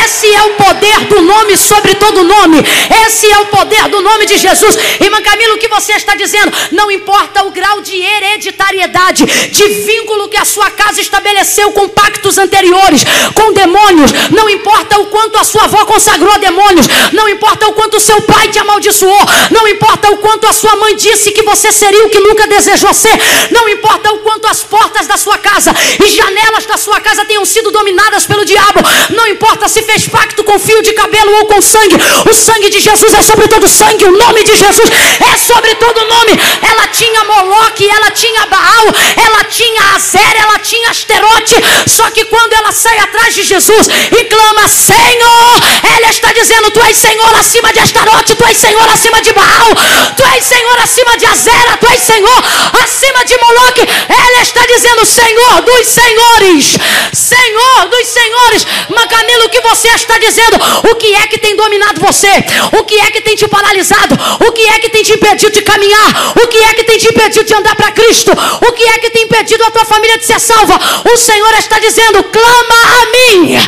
Esse 0.03 0.34
é 0.34 0.43
o 0.43 0.49
poder 0.51 0.99
do 1.05 1.21
nome 1.21 1.57
sobre 1.57 1.95
todo 1.95 2.23
nome. 2.23 2.57
Esse 3.05 3.30
é 3.30 3.39
o 3.39 3.45
poder 3.45 3.88
do 3.89 4.01
nome 4.01 4.25
de 4.25 4.38
Jesus. 4.38 4.78
Irmã 4.99 5.21
Camila, 5.21 5.55
o 5.55 5.57
que 5.57 5.67
você 5.67 5.93
está 5.93 6.15
dizendo? 6.15 6.51
Não 6.71 6.89
importa 6.89 7.45
o 7.45 7.51
grau 7.51 7.82
de 7.82 7.95
hereditariedade, 7.99 9.25
de 9.25 9.67
vínculo 9.67 10.30
que 10.30 10.38
a 10.38 10.45
sua 10.45 10.69
casa 10.71 11.01
estabeleceu 11.01 11.71
com 11.71 11.88
pactos 11.89 12.38
anteriores, 12.38 13.03
com 13.34 13.53
demônios. 13.53 14.11
Não 14.32 14.49
importa 14.49 14.99
o 14.99 15.07
quanto 15.07 15.38
a 15.38 15.43
sua 15.43 15.65
avó 15.65 15.86
consagrou 15.86 16.38
demônios. 16.39 16.88
Não 17.13 17.30
importa 17.30 17.66
o 17.68 17.74
quanto 17.74 17.99
seu 17.99 18.22
pai 18.22 18.47
te 18.49 18.59
amaldiçoou, 18.59 19.22
não 19.51 19.68
importa 19.68 20.09
o 20.11 20.18
quanto 20.18 20.47
a 20.47 20.53
sua 20.53 20.76
mãe 20.76 20.95
disse 20.95 21.32
que 21.32 21.43
você 21.43 21.72
seria 21.72 22.05
o 22.05 22.09
que 22.09 22.20
nunca 22.20 22.47
desejou 22.47 22.93
ser, 22.93 23.18
não 23.51 23.68
importa 23.70 24.11
o 24.11 24.20
quanto 24.20 24.47
as 24.47 24.63
portas 24.63 25.07
da 25.07 25.18
sua 25.18 25.38
casa 25.38 25.72
e 26.03 26.07
janelas 26.09 26.65
da 26.65 26.78
sua 26.78 26.99
casa 26.99 27.26
tenham 27.26 27.45
sido 27.45 27.72
dominadas 27.72 28.26
pelo 28.26 28.45
diabo, 28.45 28.80
não 29.09 29.28
importa 29.28 29.68
se 29.68 29.82
fez 29.84 30.07
pacto 30.07 30.43
com 30.43 30.59
fio 30.59 30.82
de 30.82 30.93
cabelo 30.93 31.32
ou 31.39 31.45
com 31.45 31.61
sangue, 31.61 31.95
o 32.30 32.34
sangue 32.34 32.70
de 32.70 32.80
Jesus 32.80 33.13
é 33.13 33.22
sobre 33.22 33.47
todo 33.47 33.68
sangue, 33.68 34.05
o 34.05 34.11
nome 34.11 34.43
de 34.43 34.55
Jesus 34.55 34.89
é 35.34 35.38
sobre 35.38 35.76
todo 35.76 36.07
nome. 36.07 36.34
Ela 36.61 36.88
tinha 36.88 37.24
Moloque, 37.24 37.89
ela 37.89 38.11
tinha 38.11 38.45
Baal, 38.45 38.86
ela 39.26 39.43
tinha 39.43 39.95
Azer, 39.95 40.36
ela 40.41 40.59
tinha 40.59 40.89
Asterote, 40.89 41.55
só 41.88 42.09
que 42.11 42.26
quando 42.26 42.53
ela 42.53 42.72
sai 42.72 42.97
atrás 42.99 43.36
de 43.36 43.43
Jesus 43.43 43.88
e 43.88 44.24
clama: 44.26 44.68
Senhor, 44.68 45.53
ela 45.95 46.09
está 46.09 46.32
dizendo: 46.34 46.72
Tu 46.72 46.82
és 46.82 46.97
Senhor 46.97 47.36
acima 47.36 47.57
acima 47.58 47.74
de 47.74 47.80
Astarote, 47.80 48.36
tu 48.36 48.45
és 48.45 48.55
Senhor 48.58 48.88
acima 48.88 49.20
de 49.22 49.34
Baal, 49.34 49.70
tu 50.16 50.24
és 50.36 50.43
Senhor 50.43 50.80
acima 50.80 51.18
de 51.18 51.26
Azera, 51.26 51.78
tu 51.78 51.88
és 51.88 51.99
Senhor 51.99 52.43
acima 52.84 53.26
de 53.26 53.36
Moloque. 53.38 53.82
Ela 53.82 54.41
está 54.43 54.64
dizendo: 54.68 55.03
Senhor 55.05 55.62
dos 55.62 55.88
senhores, 55.88 56.78
Senhor 57.14 57.89
dos 57.89 58.08
senhores. 58.08 58.68
Macamilo, 58.89 59.45
o 59.45 59.49
que 59.49 59.62
você 59.62 59.88
está 59.89 60.20
dizendo? 60.20 60.58
O 60.91 60.95
que 60.95 61.16
é 61.16 61.28
que 61.28 61.39
tem 61.39 61.55
dominado 61.55 61.99
você? 61.99 62.32
O 62.80 62.84
que 62.84 62.99
é 62.99 63.10
que 63.10 63.22
tem 63.22 63.36
te 63.36 63.47
paralisado? 63.47 64.16
O 64.47 64.51
que 64.51 64.62
é 64.68 64.80
que 64.80 64.89
tem 64.89 65.03
te 65.03 65.14
impedido 65.14 65.51
de 65.51 65.62
caminhar? 65.62 66.34
O 66.43 66.47
que 66.47 66.58
é 66.58 66.74
que 66.76 66.84
tem 66.84 66.97
te 66.99 67.08
impedido 67.08 67.43
de 67.43 67.53
andar 67.55 67.76
para 67.76 67.91
Cristo? 67.91 68.32
O 68.68 68.72
que 68.72 68.84
é 68.84 68.99
que 68.99 69.10
tem 69.10 69.24
impedido 69.24 69.64
a 69.66 69.72
tua 69.72 69.86
família 69.86 70.18
de 70.20 70.26
ser 70.26 70.39
salva? 70.39 70.80
O 71.12 71.18
Senhor 71.18 71.53
está 71.58 71.80
dizendo: 71.80 72.24
clama 72.26 72.80
a 73.01 73.05
mim, 73.12 73.60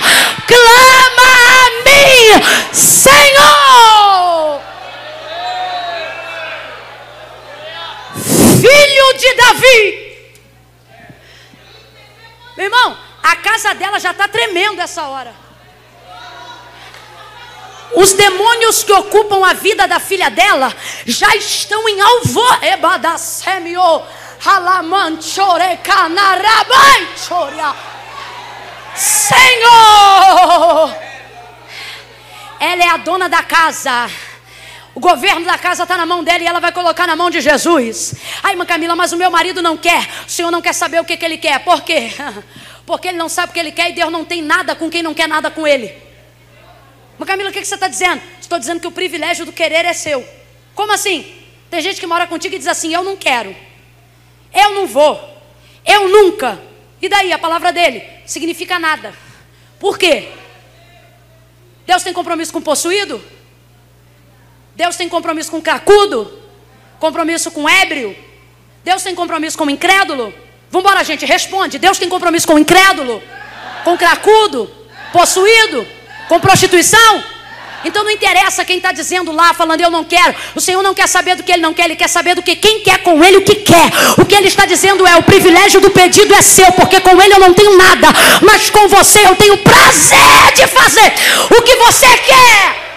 clama 0.48 1.30
a 1.58 1.70
mim, 1.90 2.44
Senhor. 2.72 3.79
Filho 8.62 9.14
de 9.18 9.34
Davi. 9.36 10.10
Meu 12.58 12.66
irmão, 12.66 12.98
a 13.24 13.36
casa 13.38 13.74
dela 13.74 14.00
já 14.00 14.12
está 14.12 14.28
tremendo 14.28 14.82
essa 14.82 15.04
hora. 15.04 15.34
Os 17.96 18.14
demônios 18.14 18.84
que 18.84 18.94
ocupam 18.94 19.46
a 19.46 19.54
vida 19.54 19.88
da 19.88 20.00
filha 20.00 20.30
dela 20.30 20.74
já 21.06 21.36
estão 21.36 21.90
em 21.90 22.00
alvor. 22.00 22.60
Senhor! 28.96 30.96
Ela 32.60 32.84
é 32.84 32.88
a 32.90 32.98
dona 32.98 33.30
da 33.30 33.42
casa. 33.42 34.10
O 34.94 35.00
governo 35.00 35.46
da 35.46 35.58
casa 35.58 35.84
está 35.84 35.96
na 35.96 36.06
mão 36.06 36.24
dela 36.24 36.44
e 36.44 36.48
ela 36.48 36.60
vai 36.60 36.72
colocar 36.72 37.08
na 37.08 37.16
mão 37.16 37.30
de 37.30 37.40
Jesus. 37.40 38.16
Ai, 38.44 38.54
irmã 38.54 38.66
Camila, 38.66 38.96
mas 38.96 39.14
o 39.14 39.18
meu 39.18 39.32
marido 39.32 39.62
não 39.62 39.78
quer. 39.78 40.08
O 40.28 40.30
senhor 40.30 40.52
não 40.52 40.62
quer 40.62 40.74
saber 40.74 41.00
o 41.00 41.06
que, 41.06 41.16
que 41.16 41.24
ele 41.24 41.38
quer. 41.38 41.60
Por 41.60 41.82
quê? 41.84 42.12
Porque 42.86 43.08
ele 43.08 43.18
não 43.18 43.30
sabe 43.30 43.52
o 43.52 43.54
que 43.54 43.60
ele 43.60 43.72
quer 43.72 43.92
e 43.92 43.94
Deus 43.94 44.12
não 44.12 44.26
tem 44.26 44.42
nada 44.42 44.76
com 44.76 44.90
quem 44.90 45.02
não 45.02 45.14
quer 45.14 45.28
nada 45.28 45.50
com 45.50 45.66
ele. 45.66 45.86
Irmã 47.14 47.26
Camila, 47.26 47.50
o 47.50 47.54
que, 47.54 47.62
que 47.62 47.68
você 47.68 47.76
está 47.76 47.88
dizendo? 47.88 48.22
Estou 48.42 48.60
dizendo 48.60 48.80
que 48.82 48.88
o 48.88 48.92
privilégio 48.92 49.46
do 49.46 49.54
querer 49.54 49.86
é 49.86 49.94
seu. 49.94 50.28
Como 50.74 50.92
assim? 50.92 51.34
Tem 51.70 51.82
gente 51.82 52.00
que 52.00 52.08
mora 52.08 52.26
contigo 52.26 52.56
e 52.56 52.58
diz 52.58 52.68
assim: 52.68 52.94
Eu 52.94 53.04
não 53.04 53.16
quero. 53.16 53.56
Eu 54.54 54.74
não 54.74 54.88
vou. 54.88 55.38
Eu 55.86 56.10
nunca. 56.10 56.60
E 57.02 57.08
daí? 57.08 57.32
A 57.32 57.38
palavra 57.38 57.72
dele 57.72 58.04
significa 58.26 58.80
nada. 58.80 59.14
Por 59.80 59.98
quê? 59.98 60.30
Deus 61.90 62.04
tem 62.04 62.14
compromisso 62.14 62.54
com 62.54 62.62
possuído? 62.62 63.20
Deus 64.76 64.96
tem 64.96 65.10
compromisso 65.10 65.50
com 65.50 65.60
cracudo? 65.60 66.32
Compromisso 67.00 67.50
com 67.50 67.68
ébrio? 67.68 68.16
Deus 68.84 69.02
tem 69.02 69.16
compromisso 69.16 69.58
com 69.58 69.68
incrédulo? 69.68 70.32
Vamos 70.70 70.86
embora, 70.86 71.04
gente, 71.04 71.26
responde. 71.26 71.80
Deus 71.80 71.98
tem 71.98 72.08
compromisso 72.08 72.46
com 72.46 72.60
incrédulo? 72.60 73.24
Com 73.84 73.98
cracudo? 73.98 74.70
Possuído? 75.12 75.88
Com 76.28 76.40
prostituição? 76.40 77.24
Então 77.84 78.04
não 78.04 78.12
interessa 78.12 78.66
quem 78.66 78.78
está 78.78 78.92
dizendo 78.92 79.32
lá, 79.32 79.54
falando 79.54 79.82
eu 79.82 79.90
não 79.90 80.04
quero. 80.04 80.36
O 80.56 80.62
Senhor 80.62 80.82
não 80.82 80.94
quer 80.94 81.08
saber 81.08 81.36
do 81.36 81.44
que 81.44 81.52
ele 81.52 81.62
não 81.62 81.74
quer, 81.74 81.86
ele 81.86 81.96
quer 81.96 82.08
saber 82.08 82.36
do 82.36 82.42
que 82.42 82.56
quem 82.56 82.82
quer 82.82 83.00
com 83.00 83.24
ele 83.24 83.38
o 83.38 83.42
que 83.42 83.56
quer. 83.56 83.90
O 84.18 84.26
que 84.26 84.36
ele 84.36 84.48
está 84.48 84.66
dizendo 84.66 85.06
é: 85.08 85.16
o 85.18 85.24
privilégio 85.24 85.80
do 85.80 85.90
pedido 85.90 86.34
é 86.34 86.42
seu, 86.42 86.72
porque 86.74 87.00
com 87.00 87.22
ele 87.22 87.34
eu 87.34 87.40
não 87.40 87.54
tenho 87.54 87.78
nada, 87.78 88.08
mas 88.42 88.70
com 88.70 88.88
você 88.88 89.26
eu 89.26 89.36
tenho 89.36 89.58
prazer 89.58 90.54
de 90.56 90.68
fazer 90.68 91.14
o 91.58 91.62
que 91.62 91.76
você 91.76 92.08
quer. 92.18 92.90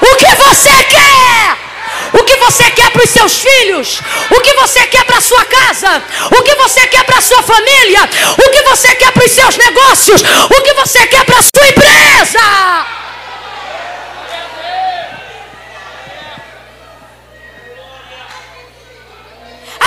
O 0.00 0.16
que 0.16 0.34
você 0.36 0.84
quer? 0.84 1.68
o 2.12 2.24
que 2.24 2.36
você 2.36 2.70
quer 2.70 2.90
para 2.90 3.04
os 3.04 3.10
seus 3.10 3.38
filhos, 3.38 4.00
o 4.30 4.40
que 4.40 4.54
você 4.54 4.80
quer 4.86 5.04
para 5.04 5.18
a 5.18 5.20
sua 5.20 5.44
casa, 5.44 6.02
o 6.30 6.42
que 6.42 6.54
você 6.54 6.86
quer 6.86 7.04
para 7.04 7.18
a 7.18 7.20
sua 7.20 7.42
família, 7.42 8.08
o 8.36 8.50
que 8.50 8.62
você 8.62 8.94
quer 8.94 9.12
para 9.12 9.24
os 9.24 9.30
seus 9.30 9.56
negócios, 9.56 10.22
o 10.22 10.62
que 10.62 10.72
você 10.74 11.06
quer 11.06 11.24
para 11.24 11.38
a 11.38 11.42
sua 11.42 11.68
empresa. 11.68 12.97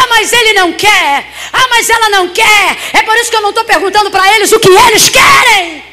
Ah, 0.01 0.07
mas 0.07 0.33
ele 0.33 0.53
não 0.53 0.73
quer. 0.73 1.27
Ah, 1.53 1.67
mas 1.69 1.87
ela 1.87 2.09
não 2.09 2.29
quer. 2.29 2.77
É 2.93 3.03
por 3.03 3.15
isso 3.17 3.29
que 3.29 3.35
eu 3.35 3.41
não 3.41 3.49
estou 3.49 3.63
perguntando 3.63 4.09
para 4.09 4.35
eles 4.35 4.51
o 4.51 4.59
que 4.59 4.69
eles 4.69 5.09
querem. 5.09 5.83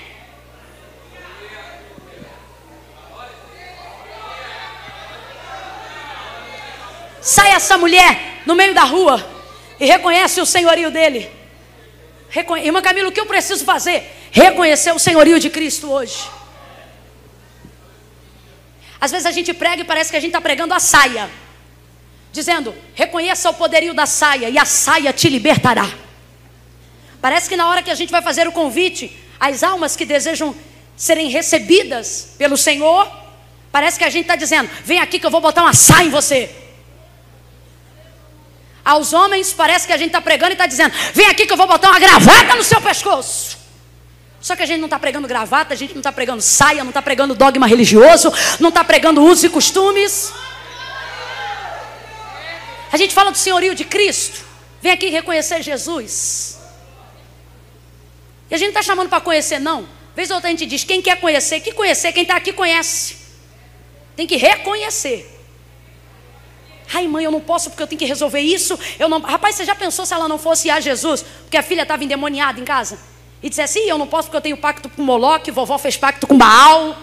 Sai 7.20 7.50
essa 7.50 7.76
mulher 7.76 8.40
no 8.46 8.54
meio 8.54 8.72
da 8.72 8.84
rua 8.84 9.22
e 9.78 9.84
reconhece 9.84 10.40
o 10.40 10.46
senhorio 10.46 10.90
dele. 10.90 11.30
Reconhe... 12.30 12.64
Irmã 12.64 12.80
Camila, 12.80 13.10
o 13.10 13.12
que 13.12 13.20
eu 13.20 13.26
preciso 13.26 13.62
fazer? 13.66 14.10
Reconhecer 14.30 14.92
o 14.92 14.98
senhorio 14.98 15.38
de 15.38 15.50
Cristo 15.50 15.90
hoje. 15.90 16.30
Às 18.98 19.10
vezes 19.10 19.26
a 19.26 19.32
gente 19.32 19.52
prega 19.52 19.82
e 19.82 19.84
parece 19.84 20.10
que 20.10 20.16
a 20.16 20.20
gente 20.20 20.30
está 20.30 20.40
pregando 20.40 20.72
a 20.72 20.80
saia 20.80 21.30
dizendo: 22.38 22.74
reconheça 22.94 23.50
o 23.50 23.54
poderio 23.54 23.92
da 23.92 24.06
saia 24.06 24.48
e 24.48 24.58
a 24.58 24.64
saia 24.64 25.12
te 25.12 25.28
libertará. 25.28 25.88
Parece 27.20 27.48
que 27.48 27.56
na 27.56 27.68
hora 27.68 27.82
que 27.82 27.90
a 27.90 27.94
gente 27.94 28.10
vai 28.10 28.22
fazer 28.22 28.46
o 28.46 28.52
convite 28.52 29.16
às 29.40 29.62
almas 29.62 29.96
que 29.96 30.04
desejam 30.04 30.54
serem 30.96 31.28
recebidas 31.28 32.34
pelo 32.38 32.56
Senhor, 32.56 33.10
parece 33.72 33.98
que 33.98 34.04
a 34.04 34.10
gente 34.10 34.22
está 34.22 34.36
dizendo: 34.36 34.70
vem 34.84 35.00
aqui 35.00 35.18
que 35.18 35.26
eu 35.26 35.30
vou 35.30 35.40
botar 35.40 35.62
uma 35.62 35.74
saia 35.74 36.06
em 36.06 36.10
você. 36.10 36.48
Aos 38.84 39.12
homens, 39.12 39.52
parece 39.52 39.86
que 39.86 39.92
a 39.92 39.98
gente 39.98 40.08
está 40.08 40.20
pregando 40.20 40.52
e 40.52 40.54
está 40.54 40.66
dizendo: 40.66 40.94
vem 41.12 41.26
aqui 41.26 41.44
que 41.44 41.52
eu 41.52 41.56
vou 41.56 41.66
botar 41.66 41.90
uma 41.90 41.98
gravata 41.98 42.54
no 42.54 42.62
seu 42.62 42.80
pescoço. 42.80 43.58
Só 44.40 44.54
que 44.54 44.62
a 44.62 44.66
gente 44.66 44.78
não 44.78 44.86
está 44.86 44.98
pregando 44.98 45.26
gravata, 45.26 45.74
a 45.74 45.76
gente 45.76 45.92
não 45.92 45.98
está 45.98 46.12
pregando 46.12 46.40
saia, 46.40 46.84
não 46.84 46.90
está 46.90 47.02
pregando 47.02 47.34
dogma 47.34 47.66
religioso, 47.66 48.32
não 48.60 48.68
está 48.68 48.84
pregando 48.84 49.22
usos 49.22 49.42
e 49.44 49.48
costumes. 49.48 50.32
A 52.92 52.96
gente 52.96 53.14
fala 53.14 53.30
do 53.30 53.38
senhorio 53.38 53.74
de 53.74 53.84
Cristo. 53.84 54.44
Vem 54.80 54.92
aqui 54.92 55.08
reconhecer 55.08 55.62
Jesus. 55.62 56.58
E 58.50 58.54
a 58.54 58.58
gente 58.58 58.72
não 58.72 58.80
está 58.80 58.82
chamando 58.82 59.08
para 59.08 59.20
conhecer, 59.20 59.58
não. 59.58 59.88
Vez 60.14 60.30
ou 60.30 60.36
outra 60.36 60.48
a 60.48 60.50
gente 60.50 60.66
diz: 60.66 60.84
quem 60.84 61.02
quer 61.02 61.20
conhecer, 61.20 61.60
que 61.60 61.72
conhecer, 61.72 62.12
quem 62.12 62.22
está 62.22 62.36
aqui 62.36 62.52
conhece. 62.52 63.16
Tem 64.16 64.26
que 64.26 64.36
reconhecer. 64.36 65.34
Ai, 66.92 67.06
mãe, 67.06 67.24
eu 67.24 67.30
não 67.30 67.40
posso 67.40 67.68
porque 67.70 67.82
eu 67.82 67.86
tenho 67.86 67.98
que 67.98 68.06
resolver 68.06 68.40
isso. 68.40 68.78
Eu 68.98 69.08
não... 69.10 69.20
Rapaz, 69.20 69.54
você 69.54 69.64
já 69.64 69.74
pensou 69.74 70.06
se 70.06 70.14
ela 70.14 70.26
não 70.26 70.38
fosse 70.38 70.70
a 70.70 70.80
Jesus? 70.80 71.22
Porque 71.42 71.56
a 71.56 71.62
filha 71.62 71.82
estava 71.82 72.02
endemoniada 72.02 72.58
em 72.58 72.64
casa? 72.64 72.98
E 73.42 73.48
dissesse, 73.50 73.78
assim: 73.78 73.88
eu 73.88 73.98
não 73.98 74.06
posso 74.06 74.28
porque 74.28 74.38
eu 74.38 74.40
tenho 74.40 74.56
pacto 74.56 74.88
com 74.88 75.02
Moloque, 75.02 75.50
vovó 75.50 75.76
fez 75.76 75.96
pacto 75.96 76.26
com 76.26 76.36
Baal. 76.38 76.96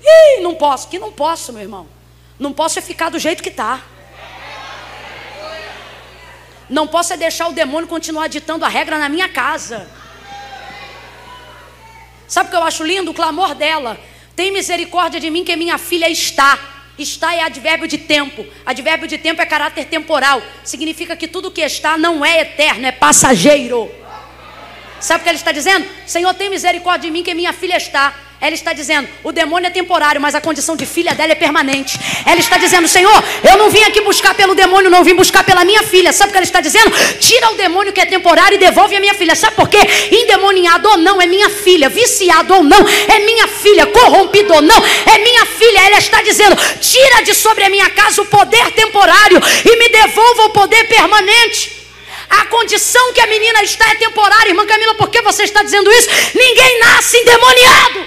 Ih, 0.00 0.40
não 0.40 0.54
posso. 0.54 0.88
Que 0.88 0.98
não 0.98 1.12
posso, 1.12 1.52
meu 1.52 1.62
irmão. 1.62 1.86
Não 2.38 2.52
posso 2.52 2.78
é 2.78 2.82
ficar 2.82 3.08
do 3.08 3.18
jeito 3.18 3.42
que 3.42 3.48
está. 3.48 3.82
Não 6.72 6.86
posso 6.86 7.12
é 7.12 7.18
deixar 7.18 7.48
o 7.48 7.52
demônio 7.52 7.86
continuar 7.86 8.28
ditando 8.28 8.64
a 8.64 8.68
regra 8.68 8.98
na 8.98 9.06
minha 9.06 9.28
casa. 9.28 9.86
Sabe 12.26 12.48
o 12.48 12.50
que 12.50 12.56
eu 12.56 12.64
acho 12.64 12.82
lindo? 12.82 13.10
O 13.10 13.14
clamor 13.14 13.54
dela. 13.54 14.00
Tem 14.34 14.50
misericórdia 14.50 15.20
de 15.20 15.28
mim 15.28 15.44
que 15.44 15.54
minha 15.54 15.76
filha 15.76 16.08
está. 16.08 16.58
Está 16.98 17.34
é 17.34 17.42
advérbio 17.42 17.86
de 17.86 17.98
tempo. 17.98 18.46
Advérbio 18.64 19.06
de 19.06 19.18
tempo 19.18 19.42
é 19.42 19.46
caráter 19.46 19.84
temporal. 19.84 20.42
Significa 20.64 21.14
que 21.14 21.28
tudo 21.28 21.50
que 21.50 21.60
está 21.60 21.98
não 21.98 22.24
é 22.24 22.40
eterno, 22.40 22.86
é 22.86 22.92
passageiro. 22.92 23.90
Sabe 25.02 25.20
o 25.20 25.24
que 25.24 25.30
ele 25.30 25.36
está 25.36 25.50
dizendo? 25.50 25.84
Senhor, 26.06 26.32
tem 26.34 26.48
misericórdia 26.48 27.10
de 27.10 27.12
mim 27.12 27.24
que 27.24 27.34
minha 27.34 27.52
filha 27.52 27.76
está. 27.76 28.14
Ela 28.40 28.54
está 28.54 28.72
dizendo: 28.72 29.08
o 29.24 29.32
demônio 29.32 29.66
é 29.66 29.70
temporário, 29.70 30.20
mas 30.20 30.34
a 30.34 30.40
condição 30.40 30.76
de 30.76 30.86
filha 30.86 31.12
dela 31.12 31.32
é 31.32 31.34
permanente. 31.34 31.98
Ela 32.24 32.38
está 32.38 32.56
dizendo: 32.56 32.86
Senhor, 32.86 33.24
eu 33.48 33.56
não 33.56 33.68
vim 33.68 33.82
aqui 33.82 34.00
buscar 34.00 34.32
pelo 34.34 34.54
demônio, 34.54 34.88
não 34.90 35.02
vim 35.02 35.14
buscar 35.14 35.42
pela 35.42 35.64
minha 35.64 35.82
filha. 35.82 36.12
Sabe 36.12 36.30
o 36.30 36.32
que 36.32 36.38
ela 36.38 36.44
está 36.44 36.60
dizendo? 36.60 36.90
Tira 37.18 37.50
o 37.50 37.56
demônio 37.56 37.92
que 37.92 38.00
é 38.00 38.06
temporário 38.06 38.54
e 38.54 38.58
devolve 38.58 38.94
a 38.94 39.00
minha 39.00 39.14
filha. 39.14 39.34
Sabe 39.34 39.56
por 39.56 39.68
quê? 39.68 39.78
Endemoniado 40.10 40.88
ou 40.88 40.98
não, 40.98 41.20
é 41.20 41.26
minha 41.26 41.50
filha. 41.50 41.88
Viciado 41.88 42.54
ou 42.54 42.62
não, 42.62 42.80
é 43.08 43.18
minha 43.20 43.48
filha. 43.48 43.86
Corrompido 43.86 44.54
ou 44.54 44.62
não, 44.62 44.84
é 44.84 45.18
minha 45.18 45.46
filha. 45.46 45.80
Ela 45.86 45.98
está 45.98 46.22
dizendo: 46.22 46.56
tira 46.80 47.22
de 47.22 47.34
sobre 47.34 47.64
a 47.64 47.68
minha 47.68 47.90
casa 47.90 48.22
o 48.22 48.26
poder 48.26 48.70
temporário 48.70 49.40
e 49.64 49.76
me 49.76 49.88
devolva 49.88 50.44
o 50.44 50.50
poder 50.50 50.84
permanente. 50.88 51.81
A 52.40 52.46
condição 52.46 53.12
que 53.12 53.20
a 53.20 53.26
menina 53.26 53.62
está 53.62 53.90
é 53.90 53.94
temporária. 53.96 54.48
Irmã 54.48 54.66
Camila, 54.66 54.94
por 54.94 55.10
que 55.10 55.20
você 55.20 55.42
está 55.42 55.62
dizendo 55.62 55.90
isso? 55.92 56.08
Ninguém 56.34 56.80
nasce 56.80 57.18
endemoniado. 57.18 58.06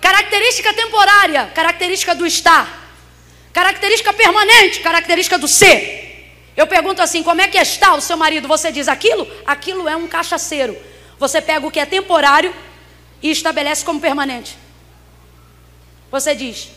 Característica 0.00 0.72
temporária, 0.72 1.50
característica 1.54 2.14
do 2.14 2.26
estar. 2.26 2.84
Característica 3.52 4.14
permanente, 4.14 4.80
característica 4.80 5.36
do 5.36 5.46
ser. 5.46 6.06
Eu 6.56 6.66
pergunto 6.66 7.02
assim: 7.02 7.22
como 7.22 7.42
é 7.42 7.48
que 7.48 7.58
está 7.58 7.94
o 7.94 8.00
seu 8.00 8.16
marido? 8.16 8.48
Você 8.48 8.72
diz 8.72 8.88
aquilo? 8.88 9.30
Aquilo 9.44 9.86
é 9.86 9.94
um 9.94 10.06
cachaceiro. 10.06 10.74
Você 11.18 11.42
pega 11.42 11.66
o 11.66 11.70
que 11.70 11.80
é 11.80 11.84
temporário 11.84 12.54
e 13.22 13.30
estabelece 13.30 13.84
como 13.84 14.00
permanente. 14.00 14.56
Você 16.10 16.34
diz, 16.34 16.70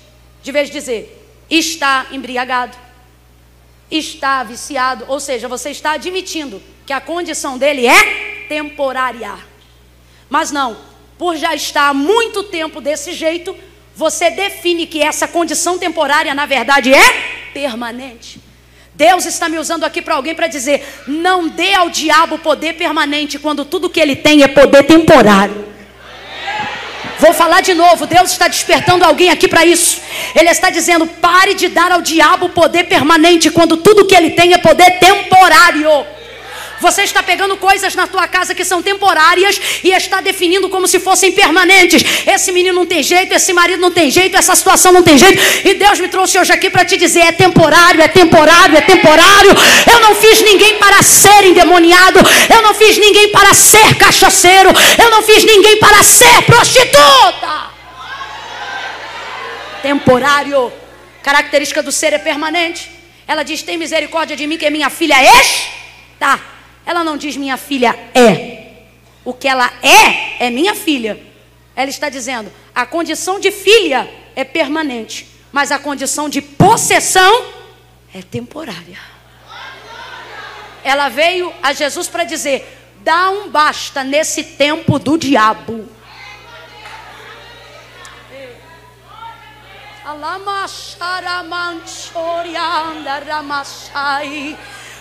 de 0.43 0.51
vez 0.51 0.67
de 0.67 0.73
dizer, 0.73 1.45
está 1.49 2.07
embriagado, 2.11 2.75
está 3.89 4.43
viciado, 4.43 5.05
ou 5.07 5.19
seja, 5.19 5.47
você 5.47 5.71
está 5.71 5.91
admitindo 5.91 6.61
que 6.85 6.93
a 6.93 7.01
condição 7.01 7.57
dele 7.57 7.87
é 7.87 8.45
temporária. 8.47 9.33
Mas 10.29 10.51
não, 10.51 10.77
por 11.17 11.35
já 11.35 11.55
estar 11.55 11.89
há 11.89 11.93
muito 11.93 12.43
tempo 12.43 12.79
desse 12.81 13.13
jeito, 13.13 13.55
você 13.95 14.29
define 14.29 14.85
que 14.85 15.01
essa 15.01 15.27
condição 15.27 15.77
temporária, 15.77 16.33
na 16.33 16.45
verdade, 16.45 16.93
é 16.93 17.49
permanente. 17.53 18.39
Deus 18.93 19.25
está 19.25 19.47
me 19.47 19.57
usando 19.57 19.85
aqui 19.85 20.01
para 20.01 20.15
alguém 20.15 20.35
para 20.35 20.47
dizer: 20.47 20.85
não 21.07 21.47
dê 21.47 21.73
ao 21.73 21.89
diabo 21.89 22.37
poder 22.37 22.73
permanente 22.73 23.39
quando 23.39 23.63
tudo 23.63 23.89
que 23.89 23.99
ele 23.99 24.15
tem 24.15 24.43
é 24.43 24.47
poder 24.47 24.83
temporário. 24.83 25.68
Vou 27.19 27.33
falar 27.33 27.61
de 27.61 27.73
novo, 27.73 28.05
Deus 28.05 28.31
está 28.31 28.47
despertando 28.47 29.03
alguém 29.03 29.29
aqui 29.29 29.47
para 29.47 29.65
isso. 29.65 30.01
Ele 30.35 30.49
está 30.49 30.69
dizendo: 30.69 31.05
pare 31.05 31.53
de 31.53 31.67
dar 31.67 31.91
ao 31.91 32.01
diabo 32.01 32.49
poder 32.49 32.85
permanente 32.85 33.49
quando 33.49 33.77
tudo 33.77 34.05
que 34.05 34.15
ele 34.15 34.31
tem 34.31 34.53
é 34.53 34.57
poder 34.57 34.99
temporário. 34.99 36.05
Você 36.79 37.03
está 37.03 37.21
pegando 37.21 37.57
coisas 37.57 37.93
na 37.95 38.07
tua 38.07 38.27
casa 38.27 38.55
que 38.55 38.63
são 38.63 38.81
temporárias 38.81 39.59
e 39.83 39.91
está 39.91 40.21
definindo 40.21 40.69
como 40.69 40.87
se 40.87 40.99
fossem 40.99 41.31
permanentes. 41.31 42.03
Esse 42.25 42.51
menino 42.51 42.75
não 42.75 42.85
tem 42.85 43.03
jeito, 43.03 43.33
esse 43.33 43.51
marido 43.51 43.81
não 43.81 43.91
tem 43.91 44.09
jeito, 44.09 44.37
essa 44.37 44.55
situação 44.55 44.91
não 44.91 45.03
tem 45.03 45.17
jeito. 45.17 45.41
E 45.67 45.73
Deus 45.73 45.99
me 45.99 46.07
trouxe 46.07 46.39
hoje 46.39 46.51
aqui 46.51 46.69
para 46.69 46.85
te 46.85 46.97
dizer: 46.97 47.21
é 47.21 47.31
temporário, 47.31 48.01
é 48.01 48.07
temporário, 48.07 48.77
é 48.77 48.81
temporário. 48.81 49.51
Eu 49.91 49.99
não 49.99 50.15
fiz 50.15 50.41
ninguém 50.41 50.77
para 50.77 51.01
ser 51.03 51.45
endemoniado. 51.45 52.19
Eu 52.53 52.61
não 52.61 52.73
fiz 52.73 52.97
ninguém 52.97 53.31
para 53.31 53.53
ser 53.53 53.95
cachaceiro. 53.95 54.69
Eu 55.01 55.09
não 55.09 55.21
fiz 55.21 55.43
ninguém 55.43 55.77
para 55.77 56.01
ser 56.03 56.41
prostituta. 56.43 57.69
Temporário. 59.81 60.71
Característica 61.21 61.83
do 61.83 61.91
ser 61.91 62.13
é 62.13 62.17
permanente. 62.17 62.89
Ela 63.27 63.43
diz: 63.43 63.61
tem 63.61 63.77
misericórdia 63.77 64.35
de 64.35 64.47
mim, 64.47 64.57
que 64.57 64.65
é 64.65 64.69
minha 64.69 64.89
filha 64.89 65.17
está. 66.19 66.58
Ela 66.85 67.03
não 67.03 67.17
diz 67.17 67.37
minha 67.37 67.57
filha 67.57 67.97
é. 68.13 68.59
O 69.23 69.33
que 69.33 69.47
ela 69.47 69.71
é, 69.81 70.45
é 70.45 70.49
minha 70.49 70.73
filha. 70.73 71.21
Ela 71.75 71.89
está 71.89 72.09
dizendo: 72.09 72.51
a 72.73 72.85
condição 72.85 73.39
de 73.39 73.51
filha 73.51 74.09
é 74.35 74.43
permanente, 74.43 75.27
mas 75.51 75.71
a 75.71 75.79
condição 75.79 76.29
de 76.29 76.41
possessão 76.41 77.45
é 78.13 78.21
temporária. 78.21 78.97
Ela 80.83 81.09
veio 81.09 81.53
a 81.61 81.73
Jesus 81.73 82.07
para 82.07 82.23
dizer: 82.23 82.93
dá 83.01 83.29
um 83.29 83.49
basta 83.49 84.03
nesse 84.03 84.43
tempo 84.43 84.97
do 84.97 85.17
diabo. 85.17 85.87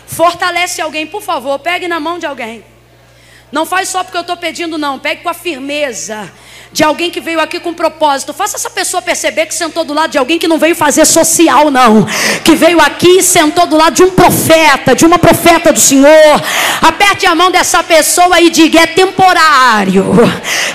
Fortalece 0.09 0.81
alguém, 0.81 1.07
por 1.07 1.23
favor, 1.23 1.59
pegue 1.59 1.87
na 1.87 2.01
mão 2.01 2.19
de 2.19 2.27
alguém. 2.27 2.65
Não 3.53 3.65
faz 3.65 3.89
só 3.91 4.03
porque 4.03 4.17
eu 4.17 4.23
estou 4.23 4.37
pedindo, 4.37 4.77
não. 4.79 4.99
Pegue 4.99 5.23
com 5.23 5.29
a 5.29 5.35
firmeza 5.35 6.33
de 6.79 6.85
alguém 6.85 7.11
que 7.11 7.21
veio 7.21 7.41
aqui 7.41 7.59
com 7.59 7.75
propósito. 7.75 8.33
Faça 8.33 8.55
essa 8.57 8.71
pessoa 8.71 9.03
perceber 9.03 9.47
que 9.47 9.55
sentou 9.55 9.85
do 9.85 9.93
lado 9.93 10.13
de 10.13 10.19
alguém 10.19 10.39
que 10.39 10.47
não 10.47 10.61
veio 10.61 10.77
fazer 10.77 11.05
social, 11.05 11.73
não. 11.73 12.07
Que 12.45 12.55
veio 12.55 12.81
aqui 12.81 13.19
e 13.19 13.23
sentou 13.23 13.67
do 13.67 13.77
lado 13.77 13.95
de 13.95 14.05
um 14.05 14.11
profeta, 14.11 14.95
de 14.95 15.05
uma 15.05 15.19
profeta 15.19 15.73
do 15.73 15.81
Senhor. 15.81 16.41
Aperte 16.81 17.27
a 17.27 17.35
mão 17.35 17.51
dessa 17.51 17.83
pessoa 17.83 18.41
e 18.41 18.49
diga: 18.49 18.79
é 18.79 18.87
temporário. 18.87 20.05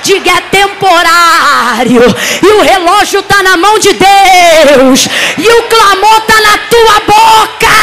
Diga: 0.04 0.30
é 0.30 0.42
temporário. 0.42 2.02
E 2.42 2.48
o 2.48 2.62
relógio 2.62 3.22
está 3.22 3.42
na 3.42 3.56
mão 3.56 3.80
de 3.80 3.94
Deus. 3.94 5.08
E 5.38 5.48
o 5.48 5.64
clamor 5.70 6.18
está 6.18 6.42
na 6.42 6.58
tua 6.58 7.00
boca. 7.00 7.74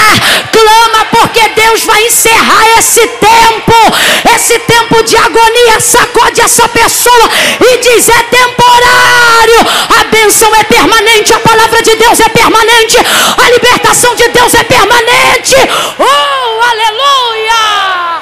Clama 0.52 1.06
porque 1.06 1.48
Deus 1.56 1.84
vai 1.84 2.04
encerrar 2.04 2.78
esse 2.78 3.00
tempo. 3.00 3.72
Esse 4.34 4.58
tempo 4.58 5.02
de 5.04 5.16
agonia. 5.16 5.80
Sacode 5.80 6.42
essa 6.42 6.68
pessoa 6.68 7.30
e 7.60 7.78
diz 7.78 8.09
é 8.12 8.22
temporário, 8.24 9.60
a 9.98 10.04
bênção 10.04 10.54
é 10.54 10.64
permanente, 10.64 11.32
a 11.32 11.40
palavra 11.40 11.82
de 11.82 11.96
Deus 11.96 12.20
é 12.20 12.28
permanente, 12.28 12.96
a 12.98 13.50
libertação 13.50 14.14
de 14.14 14.28
Deus 14.28 14.54
é 14.54 14.64
permanente. 14.64 15.56
Oh, 15.98 16.62
aleluia! 16.70 18.20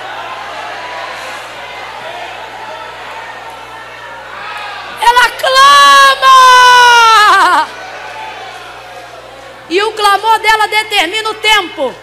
Ela 5.01 5.29
clama. 5.31 6.39
E 9.71 9.83
o 9.83 9.93
clamor 9.93 10.39
dela 10.39 10.67
determina 10.67 11.31
o 11.31 11.35
tempo. 11.35 11.95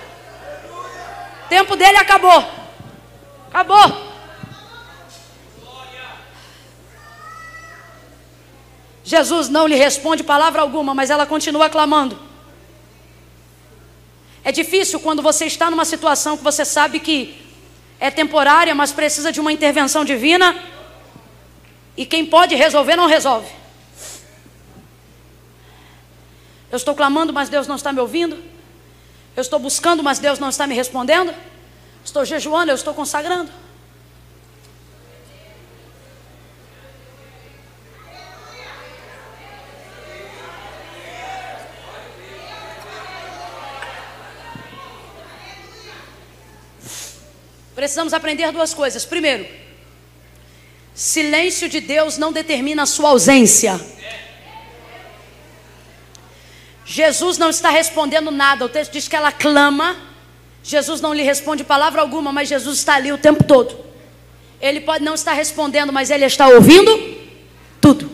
O 1.45 1.47
tempo 1.49 1.75
dele 1.75 1.97
acabou. 1.97 2.43
Acabou. 3.49 4.04
Jesus 9.05 9.49
não 9.49 9.67
lhe 9.67 9.75
responde 9.75 10.23
palavra 10.23 10.63
alguma, 10.63 10.95
mas 10.95 11.11
ela 11.11 11.27
continua 11.27 11.69
clamando. 11.69 12.17
É 14.43 14.51
difícil 14.51 14.99
quando 14.99 15.21
você 15.21 15.45
está 15.45 15.69
numa 15.69 15.85
situação 15.85 16.35
que 16.35 16.43
você 16.43 16.65
sabe 16.65 16.99
que 16.99 17.39
é 17.99 18.09
temporária, 18.09 18.73
mas 18.73 18.91
precisa 18.91 19.31
de 19.31 19.39
uma 19.39 19.51
intervenção 19.51 20.03
divina. 20.03 20.55
E 21.95 22.03
quem 22.03 22.25
pode 22.25 22.55
resolver, 22.55 22.95
não 22.95 23.07
resolve. 23.07 23.47
Eu 26.71 26.77
estou 26.77 26.95
clamando, 26.95 27.31
mas 27.31 27.47
Deus 27.47 27.67
não 27.67 27.75
está 27.75 27.93
me 27.93 27.99
ouvindo. 27.99 28.43
Eu 29.35 29.41
estou 29.41 29.59
buscando, 29.59 30.01
mas 30.01 30.17
Deus 30.17 30.39
não 30.39 30.49
está 30.49 30.65
me 30.65 30.73
respondendo. 30.73 31.31
Estou 32.03 32.25
jejuando, 32.25 32.71
eu 32.71 32.75
estou 32.75 32.93
consagrando. 32.93 33.51
Precisamos 47.75 48.13
aprender 48.13 48.51
duas 48.53 48.73
coisas. 48.73 49.03
Primeiro, 49.03 49.45
silêncio 50.93 51.67
de 51.67 51.81
Deus 51.81 52.17
não 52.17 52.31
determina 52.31 52.83
a 52.83 52.85
sua 52.85 53.09
ausência. 53.09 53.79
Jesus 56.85 57.37
não 57.37 57.49
está 57.49 57.69
respondendo 57.69 58.31
nada. 58.31 58.63
O 58.63 58.69
texto 58.69 58.93
diz 58.93 59.07
que 59.09 59.15
ela 59.15 59.31
clama. 59.31 59.97
Jesus 60.63 61.01
não 61.01 61.13
lhe 61.13 61.21
responde 61.21 61.63
palavra 61.63 61.99
alguma, 61.99 62.31
mas 62.31 62.47
Jesus 62.47 62.77
está 62.77 62.95
ali 62.95 63.11
o 63.11 63.17
tempo 63.17 63.43
todo. 63.43 63.83
Ele 64.61 64.79
pode 64.79 65.03
não 65.03 65.13
estar 65.13 65.33
respondendo, 65.33 65.91
mas 65.91 66.09
ele 66.09 66.25
está 66.25 66.47
ouvindo 66.47 67.17
tudo. 67.81 68.09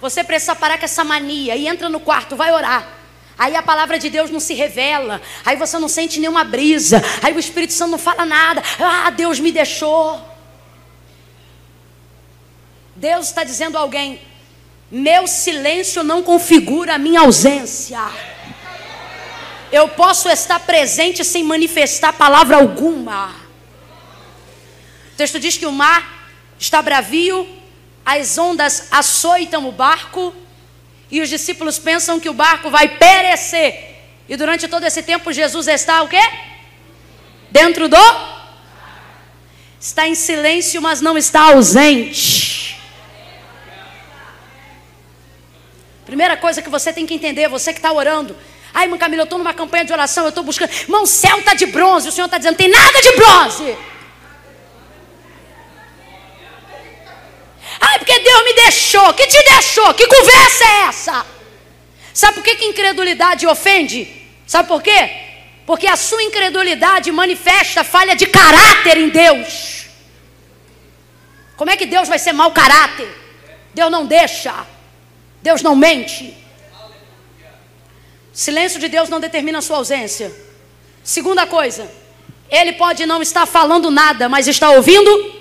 Você 0.00 0.24
precisa 0.24 0.54
parar 0.54 0.78
com 0.78 0.84
essa 0.84 1.04
mania 1.04 1.54
e 1.56 1.68
entra 1.68 1.88
no 1.88 2.00
quarto, 2.00 2.36
vai 2.36 2.52
orar. 2.52 2.95
Aí 3.38 3.54
a 3.54 3.62
palavra 3.62 3.98
de 3.98 4.08
Deus 4.08 4.30
não 4.30 4.40
se 4.40 4.54
revela. 4.54 5.20
Aí 5.44 5.56
você 5.56 5.78
não 5.78 5.88
sente 5.88 6.18
nenhuma 6.18 6.44
brisa. 6.44 7.02
Aí 7.22 7.34
o 7.34 7.38
Espírito 7.38 7.72
Santo 7.72 7.90
não 7.90 7.98
fala 7.98 8.24
nada. 8.24 8.62
Ah, 8.80 9.10
Deus 9.10 9.38
me 9.38 9.52
deixou. 9.52 10.20
Deus 12.94 13.26
está 13.28 13.44
dizendo 13.44 13.76
a 13.76 13.80
alguém: 13.80 14.20
meu 14.90 15.26
silêncio 15.26 16.02
não 16.02 16.22
configura 16.22 16.94
a 16.94 16.98
minha 16.98 17.20
ausência. 17.20 18.00
Eu 19.70 19.88
posso 19.88 20.28
estar 20.30 20.60
presente 20.60 21.24
sem 21.24 21.44
manifestar 21.44 22.12
palavra 22.12 22.56
alguma. 22.56 23.34
O 25.12 25.16
texto 25.16 25.38
diz 25.38 25.56
que 25.58 25.66
o 25.66 25.72
mar 25.72 26.30
está 26.58 26.80
bravio, 26.80 27.46
as 28.04 28.38
ondas 28.38 28.88
açoitam 28.90 29.68
o 29.68 29.72
barco, 29.72 30.32
e 31.10 31.20
os 31.20 31.28
discípulos 31.28 31.78
pensam 31.78 32.18
que 32.18 32.28
o 32.28 32.34
barco 32.34 32.70
vai 32.70 32.88
perecer. 32.88 33.96
E 34.28 34.36
durante 34.36 34.66
todo 34.66 34.84
esse 34.84 35.02
tempo 35.02 35.32
Jesus 35.32 35.68
está 35.68 36.02
o 36.02 36.08
quê? 36.08 36.22
Dentro 37.50 37.88
do 37.88 37.96
está 39.78 40.06
em 40.08 40.14
silêncio, 40.14 40.82
mas 40.82 41.00
não 41.00 41.16
está 41.16 41.42
ausente. 41.52 42.76
Primeira 46.04 46.36
coisa 46.36 46.62
que 46.62 46.68
você 46.68 46.92
tem 46.92 47.06
que 47.06 47.14
entender, 47.14 47.48
você 47.48 47.72
que 47.72 47.78
está 47.78 47.92
orando. 47.92 48.36
Ai, 48.72 48.84
irmã 48.84 48.98
Camila, 48.98 49.22
eu 49.22 49.24
estou 49.24 49.38
numa 49.38 49.54
campanha 49.54 49.84
de 49.84 49.92
oração, 49.92 50.24
eu 50.24 50.28
estou 50.28 50.44
buscando. 50.44 50.70
Irmão, 50.70 51.02
o 51.02 51.06
céu 51.06 51.38
está 51.38 51.54
de 51.54 51.66
bronze. 51.66 52.08
O 52.08 52.12
Senhor 52.12 52.26
está 52.26 52.38
dizendo, 52.38 52.56
tem 52.56 52.68
nada 52.68 53.00
de 53.00 53.12
bronze. 53.12 53.76
Ai, 57.80 57.98
porque 57.98 58.18
Deus 58.18 58.44
me 58.44 58.52
deixou. 58.96 59.14
Que 59.14 59.26
te 59.26 59.42
deixou? 59.42 59.94
Que 59.94 60.06
conversa 60.06 60.64
é 60.64 60.88
essa? 60.88 61.26
Sabe 62.12 62.34
por 62.34 62.44
que, 62.44 62.56
que 62.56 62.64
incredulidade 62.64 63.46
ofende? 63.46 64.08
Sabe 64.46 64.68
por 64.68 64.82
quê? 64.82 65.10
Porque 65.66 65.86
a 65.86 65.96
sua 65.96 66.22
incredulidade 66.22 67.10
manifesta 67.12 67.84
falha 67.84 68.14
de 68.16 68.26
caráter 68.26 68.96
em 68.96 69.08
Deus. 69.08 69.86
Como 71.56 71.70
é 71.70 71.76
que 71.76 71.86
Deus 71.86 72.08
vai 72.08 72.18
ser 72.18 72.32
mau 72.32 72.52
caráter? 72.52 73.08
Deus 73.74 73.90
não 73.90 74.06
deixa. 74.06 74.66
Deus 75.42 75.62
não 75.62 75.76
mente. 75.76 76.34
Silêncio 78.32 78.78
de 78.78 78.88
Deus 78.88 79.08
não 79.08 79.20
determina 79.20 79.58
a 79.58 79.62
sua 79.62 79.78
ausência. 79.78 80.34
Segunda 81.02 81.46
coisa, 81.46 81.90
ele 82.50 82.74
pode 82.74 83.04
não 83.06 83.22
estar 83.22 83.46
falando 83.46 83.90
nada, 83.90 84.28
mas 84.28 84.46
está 84.46 84.70
ouvindo. 84.70 85.35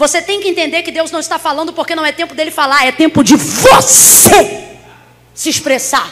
Você 0.00 0.22
tem 0.22 0.40
que 0.40 0.48
entender 0.48 0.82
que 0.82 0.90
Deus 0.90 1.10
não 1.10 1.20
está 1.20 1.38
falando 1.38 1.74
porque 1.74 1.94
não 1.94 2.06
é 2.06 2.10
tempo 2.10 2.34
dele 2.34 2.50
falar, 2.50 2.86
é 2.86 2.90
tempo 2.90 3.22
de 3.22 3.36
você 3.36 4.78
se 5.34 5.50
expressar. 5.50 6.10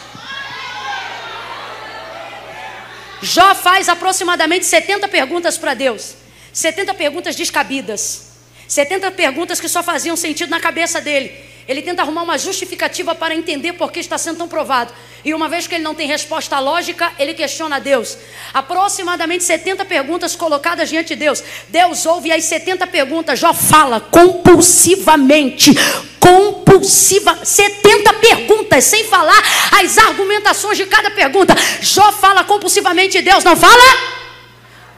Jó 3.19 3.55
faz 3.55 3.89
aproximadamente 3.89 4.63
70 4.67 5.07
perguntas 5.07 5.57
para 5.57 5.73
Deus. 5.73 6.13
70 6.53 6.93
perguntas 6.93 7.35
descabidas. 7.35 8.27
70 8.67 9.09
perguntas 9.09 9.59
que 9.59 9.67
só 9.67 9.81
faziam 9.81 10.15
sentido 10.15 10.51
na 10.51 10.59
cabeça 10.59 11.01
dele. 11.01 11.48
Ele 11.69 11.83
tenta 11.83 12.01
arrumar 12.01 12.23
uma 12.23 12.35
justificativa 12.35 13.13
para 13.13 13.35
entender 13.35 13.73
por 13.73 13.91
que 13.91 13.99
está 13.99 14.17
sendo 14.17 14.39
tão 14.39 14.47
provado. 14.47 14.91
E 15.23 15.35
uma 15.35 15.47
vez 15.47 15.67
que 15.67 15.75
ele 15.75 15.83
não 15.83 15.93
tem 15.93 16.07
resposta 16.07 16.57
lógica, 16.57 17.13
ele 17.19 17.35
questiona 17.35 17.79
Deus. 17.79 18.17
Aproximadamente 18.51 19.43
70 19.43 19.85
perguntas 19.85 20.35
colocadas 20.35 20.89
diante 20.89 21.09
de 21.09 21.17
Deus. 21.17 21.43
Deus 21.67 22.07
ouve 22.07 22.31
as 22.31 22.43
70 22.45 22.87
perguntas. 22.87 23.37
Jó 23.37 23.53
fala 23.53 23.99
compulsivamente. 23.99 25.75
Compulsiva. 26.19 27.45
70 27.45 28.13
perguntas, 28.13 28.85
sem 28.85 29.03
falar 29.03 29.43
as 29.79 29.95
argumentações 29.99 30.75
de 30.75 30.87
cada 30.87 31.11
pergunta. 31.11 31.53
Jó 31.81 32.11
fala 32.13 32.43
compulsivamente. 32.43 33.21
Deus 33.21 33.43
não 33.43 33.55
fala? 33.55 34.19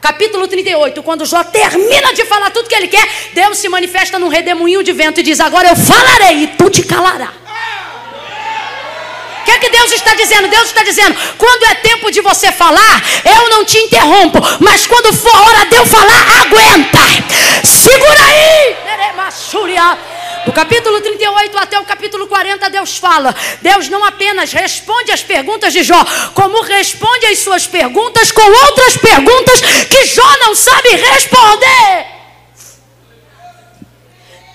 Capítulo 0.01 0.47
38, 0.47 1.03
quando 1.03 1.25
Jó 1.25 1.43
termina 1.43 2.13
de 2.13 2.25
falar 2.25 2.49
tudo 2.49 2.67
que 2.67 2.75
ele 2.75 2.87
quer, 2.87 3.07
Deus 3.33 3.59
se 3.59 3.69
manifesta 3.69 4.17
num 4.17 4.27
redemoinho 4.27 4.83
de 4.83 4.91
vento 4.91 5.19
e 5.19 5.23
diz: 5.23 5.39
Agora 5.39 5.69
eu 5.69 5.75
falarei 5.75 6.43
e 6.43 6.47
tu 6.47 6.69
te 6.69 6.83
calará. 6.83 7.31
O 9.41 9.43
que 9.43 9.51
é 9.51 9.57
que 9.59 9.69
Deus 9.69 9.91
está 9.91 10.13
dizendo? 10.15 10.47
Deus 10.47 10.65
está 10.65 10.83
dizendo: 10.83 11.15
quando 11.37 11.63
é 11.65 11.75
tempo 11.75 12.11
de 12.11 12.21
você 12.21 12.51
falar, 12.51 13.03
eu 13.23 13.49
não 13.49 13.63
te 13.63 13.77
interrompo, 13.77 14.39
mas 14.59 14.87
quando 14.87 15.13
for 15.13 15.35
hora 15.35 15.65
de 15.65 15.75
eu 15.75 15.85
falar, 15.85 16.41
aguenta. 16.41 16.99
Segura 17.63 18.25
aí. 18.25 18.75
Do 20.45 20.51
capítulo 20.51 20.99
38 21.01 21.57
até 21.57 21.79
o 21.79 21.85
capítulo 21.85 22.27
40, 22.27 22.69
Deus 22.69 22.97
fala. 22.97 23.35
Deus 23.61 23.89
não 23.89 24.03
apenas 24.03 24.51
responde 24.51 25.11
as 25.11 25.21
perguntas 25.21 25.71
de 25.71 25.83
Jó, 25.83 26.03
como 26.33 26.61
responde 26.61 27.27
as 27.27 27.39
suas 27.39 27.67
perguntas 27.67 28.31
com 28.31 28.41
outras 28.41 28.97
perguntas 28.97 29.61
que 29.89 30.05
Jó 30.05 30.37
não 30.39 30.55
sabe 30.55 30.89
responder. 30.95 32.05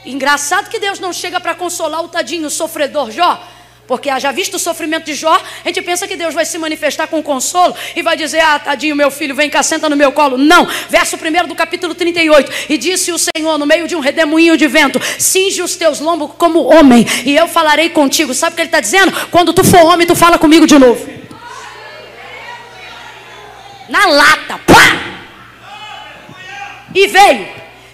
Engraçado 0.04 0.68
que 0.68 0.78
Deus 0.78 0.98
não 0.98 1.12
chega 1.12 1.40
para 1.40 1.54
consolar 1.54 2.02
o 2.02 2.08
tadinho 2.08 2.50
sofredor 2.50 3.10
Jó. 3.10 3.40
Porque 3.86 4.08
já 4.18 4.32
visto 4.32 4.54
o 4.54 4.58
sofrimento 4.58 5.04
de 5.04 5.14
Jó, 5.14 5.32
a 5.32 5.68
gente 5.68 5.80
pensa 5.82 6.08
que 6.08 6.16
Deus 6.16 6.34
vai 6.34 6.44
se 6.44 6.58
manifestar 6.58 7.06
com 7.06 7.22
consolo 7.22 7.74
e 7.94 8.02
vai 8.02 8.16
dizer: 8.16 8.40
Ah, 8.40 8.58
tadinho, 8.58 8.96
meu 8.96 9.10
filho, 9.10 9.34
vem 9.34 9.48
cá, 9.48 9.62
senta 9.62 9.88
no 9.88 9.96
meu 9.96 10.10
colo. 10.10 10.36
Não. 10.36 10.66
Verso 10.88 11.16
1 11.16 11.46
do 11.46 11.54
capítulo 11.54 11.94
38. 11.94 12.50
E 12.68 12.76
disse 12.76 13.12
o 13.12 13.18
Senhor, 13.18 13.58
no 13.58 13.66
meio 13.66 13.86
de 13.86 13.94
um 13.94 14.00
redemoinho 14.00 14.56
de 14.56 14.66
vento: 14.66 15.00
Cinge 15.18 15.62
os 15.62 15.76
teus 15.76 16.00
lombos 16.00 16.32
como 16.36 16.64
homem, 16.64 17.06
e 17.24 17.36
eu 17.36 17.46
falarei 17.46 17.90
contigo. 17.90 18.34
Sabe 18.34 18.54
o 18.54 18.56
que 18.56 18.62
ele 18.62 18.68
está 18.68 18.80
dizendo? 18.80 19.12
Quando 19.30 19.52
tu 19.52 19.62
for 19.62 19.84
homem, 19.84 20.06
tu 20.06 20.16
fala 20.16 20.36
comigo 20.36 20.66
de 20.66 20.78
novo. 20.78 21.08
Na 23.88 24.06
lata. 24.06 24.58
Pá! 24.66 24.96
E 26.92 27.06
veio, 27.06 27.46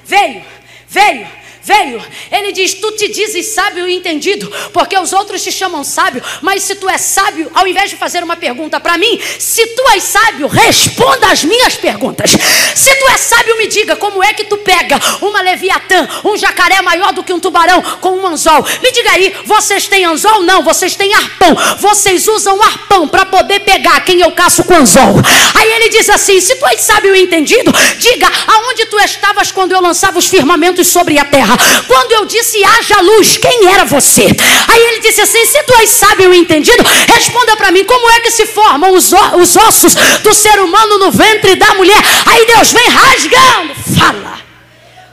veio, 0.05 0.43
veio 0.89 1.42
veio. 1.63 2.03
Ele 2.31 2.53
diz: 2.53 2.75
Tu 2.75 2.91
te 2.93 3.09
dizes 3.09 3.47
sábio 3.47 3.87
e 3.87 3.95
entendido, 3.95 4.53
porque 4.73 4.99
os 4.99 5.13
outros 5.13 5.43
te 5.43 5.53
chamam 5.53 5.85
sábio. 5.85 6.23
Mas 6.41 6.63
se 6.63 6.75
tu 6.75 6.89
és 6.89 7.01
sábio, 7.01 7.51
ao 7.55 7.67
invés 7.67 7.91
de 7.91 7.97
fazer 7.97 8.23
uma 8.23 8.37
pergunta 8.37 8.81
para 8.81 8.99
mim, 8.99 9.21
se 9.39 9.67
tu 9.69 9.89
és 9.91 10.03
sábio, 10.03 10.49
responda 10.49 11.29
as 11.29 11.45
minhas 11.45 11.75
perguntas. 11.77 12.31
Se 12.75 12.95
tu 12.97 13.11
és 13.11 13.21
sábio, 13.21 13.57
me 13.57 13.67
diga 13.67 13.97
como 13.97 14.23
é 14.23 14.33
que 14.33 14.45
tu 14.45 14.57
pega 14.59 14.99
uma 15.21 15.41
leviatã, 15.41 16.09
um 16.25 16.37
jacaré 16.37 16.81
maior 16.83 17.13
do 17.13 17.23
que 17.23 17.33
um 17.33 17.41
tubarão, 17.41 17.81
com 18.01 18.11
um 18.11 18.27
anzol. 18.27 18.67
Me 18.83 18.91
diga 18.91 19.13
aí, 19.13 19.35
vocês 19.45 19.87
têm 19.87 20.05
anzol? 20.05 20.43
Não, 20.43 20.63
vocês 20.63 20.97
têm 20.97 21.15
arpão. 21.15 21.57
Vocês 21.79 22.27
usam 22.27 22.61
arpão 22.63 23.07
para 23.07 23.27
poder 23.27 23.61
pegar 23.61 24.01
quem 24.05 24.21
eu 24.21 24.33
caço 24.33 24.65
com 24.65 24.75
anzol. 24.75 25.17
Aí 25.55 25.73
ele 25.73 25.89
diz 25.91 26.09
assim: 26.11 26.41
Se 26.41 26.57
tu 26.57 26.67
és 26.67 26.81
sábio 26.81 27.15
e 27.15 27.23
entendido, 27.23 27.73
diga 27.99 28.31
aonde 28.47 28.87
tu 28.87 28.99
estavas 28.99 29.53
quando 29.53 29.73
eu 29.73 29.81
lançava 29.81 30.19
os 30.19 30.27
firmamentos 30.27 30.89
sobre 30.89 31.19
a 31.19 31.25
terra 31.25 31.52
terra. 31.57 31.83
Quando 31.87 32.13
eu 32.13 32.25
disse 32.25 32.63
haja 32.65 33.01
luz, 33.01 33.37
quem 33.37 33.67
era 33.67 33.85
você? 33.85 34.27
Aí 34.69 34.83
ele 34.89 35.01
disse 35.01 35.21
assim: 35.21 35.45
se 35.45 35.63
tu 35.65 35.75
és 35.75 35.91
sábio 35.91 36.33
e 36.33 36.39
entendido, 36.39 36.85
responda 37.13 37.57
para 37.57 37.71
mim 37.71 37.85
como 37.85 38.11
é 38.11 38.21
que 38.21 38.31
se 38.31 38.47
formam 38.47 38.95
os, 38.95 39.13
os 39.41 39.57
ossos 39.57 39.95
do 40.23 40.35
ser 40.35 40.61
humano 40.61 40.99
no 40.99 41.11
ventre 41.11 41.55
da 41.57 41.75
mulher. 41.75 42.03
Aí 42.27 42.47
Deus 42.47 42.73
vem 42.73 42.89
rasgando. 42.89 43.75
Fala, 43.97 44.41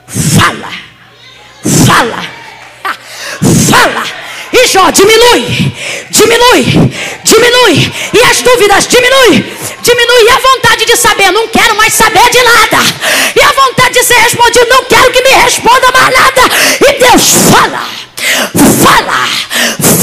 fala, 0.06 0.72
fala, 1.86 2.24
fala. 3.70 4.19
E 4.52 4.66
Jó, 4.66 4.90
diminui, 4.90 5.72
diminui, 6.10 6.92
diminui. 7.24 7.92
E 8.12 8.24
as 8.24 8.42
dúvidas, 8.42 8.86
diminui, 8.88 9.44
diminui. 9.82 10.24
E 10.24 10.30
a 10.30 10.38
vontade 10.38 10.84
de 10.84 10.96
saber, 10.96 11.30
não 11.30 11.46
quero 11.48 11.76
mais 11.76 11.92
saber 11.92 12.28
de 12.30 12.42
nada. 12.42 12.78
E 13.36 13.40
a 13.40 13.52
vontade 13.52 13.94
de 13.94 14.04
ser 14.04 14.14
respondido, 14.14 14.66
não 14.68 14.84
quero 14.84 15.10
que 15.12 15.22
me 15.22 15.30
responda 15.30 15.92
mais 15.92 16.14
nada. 16.14 16.42
E 16.80 16.92
Deus 16.98 17.22
fala, 17.50 17.86
fala, 18.82 19.28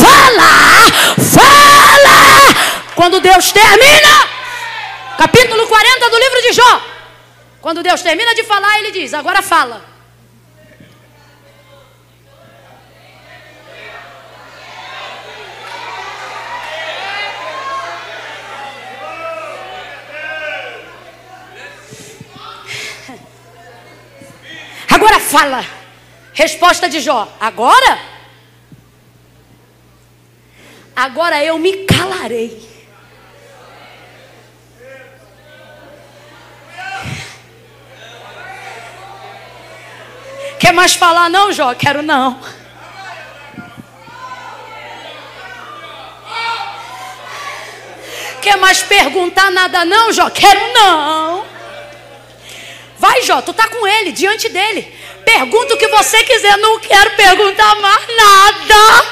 fala, 0.02 0.92
fala. 1.36 2.56
Quando 2.96 3.20
Deus 3.20 3.52
termina, 3.52 4.30
capítulo 5.18 5.68
40 5.68 6.10
do 6.10 6.18
livro 6.18 6.42
de 6.42 6.54
Jó. 6.54 6.82
Quando 7.62 7.84
Deus 7.84 8.02
termina 8.02 8.34
de 8.34 8.44
falar, 8.44 8.80
ele 8.80 8.92
diz: 8.92 9.14
Agora 9.14 9.42
fala. 9.42 9.87
Agora 24.98 25.20
fala. 25.20 25.64
Resposta 26.34 26.90
de 26.90 27.00
Jó: 27.00 27.32
Agora? 27.40 28.00
Agora 30.96 31.44
eu 31.44 31.60
me 31.60 31.86
calarei. 31.86 32.68
Quer 40.60 40.74
mais 40.74 40.96
falar 40.96 41.30
não, 41.30 41.54
Jó? 41.54 41.76
Quero 41.76 42.02
não. 42.02 42.42
quer 48.42 48.56
mais 48.56 48.82
perguntar 48.82 49.52
nada, 49.52 49.86
não, 49.86 50.12
Jó? 50.12 50.30
Quero 50.32 50.74
não. 50.74 51.57
Vai, 53.00 53.22
Jó, 53.22 53.42
tu 53.42 53.54
tá 53.54 53.68
com 53.68 53.86
ele, 53.88 54.12
diante 54.12 54.50
dele. 54.50 54.82
Pergunta 55.24 55.76
o 55.76 55.78
que 55.78 55.88
você 55.88 56.24
quiser, 56.24 56.58
não 56.58 56.80
quero 56.80 57.12
perguntar 57.12 57.76
mais 57.76 58.08
nada. 58.16 59.06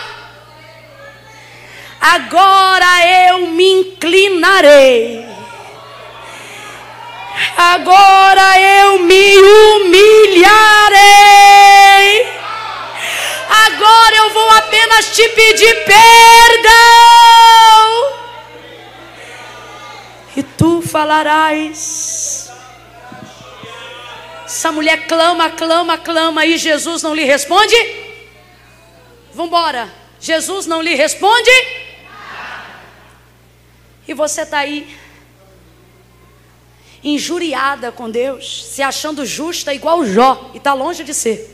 Agora 2.01 3.29
eu 3.29 3.47
me 3.47 3.71
inclinarei. 3.71 5.25
Agora 7.57 8.59
eu 8.59 8.99
me 8.99 9.37
humilharei. 9.37 10.95
Agora 13.67 14.15
eu 14.15 14.29
vou 14.31 14.49
apenas 14.51 15.15
te 15.15 15.27
pedir 15.29 15.85
perdão. 15.85 16.75
E 20.37 20.43
tu 20.43 20.81
falarás. 20.81 22.44
Essa 24.55 24.71
mulher 24.71 25.05
clama, 25.05 25.49
clama, 25.49 25.97
clama 25.97 26.45
e 26.45 26.57
Jesus 26.57 27.03
não 27.03 27.13
lhe 27.13 27.25
responde. 27.25 27.75
Vamos 29.33 29.47
embora. 29.47 29.93
Jesus 30.17 30.65
não 30.65 30.81
lhe 30.81 30.95
responde. 30.95 31.51
E 34.07 34.13
você 34.13 34.43
está 34.43 34.59
aí, 34.59 34.97
injuriada 37.03 37.91
com 37.91 38.09
Deus, 38.09 38.67
se 38.67 38.81
achando 38.81 39.25
justa 39.25 39.73
igual 39.73 40.05
Jó, 40.05 40.51
e 40.53 40.57
está 40.57 40.73
longe 40.73 41.03
de 41.03 41.13
ser. 41.13 41.51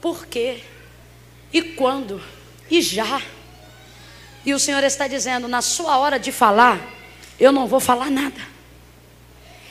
Por 0.00 0.26
quê? 0.26 0.60
E 1.52 1.60
quando? 1.60 2.22
E 2.70 2.80
já. 2.80 3.20
E 4.44 4.54
o 4.54 4.60
Senhor 4.60 4.84
está 4.84 5.08
dizendo: 5.08 5.48
na 5.48 5.60
sua 5.60 5.98
hora 5.98 6.20
de 6.20 6.30
falar, 6.30 6.80
eu 7.40 7.50
não 7.50 7.66
vou 7.66 7.80
falar 7.80 8.12
nada. 8.12 8.55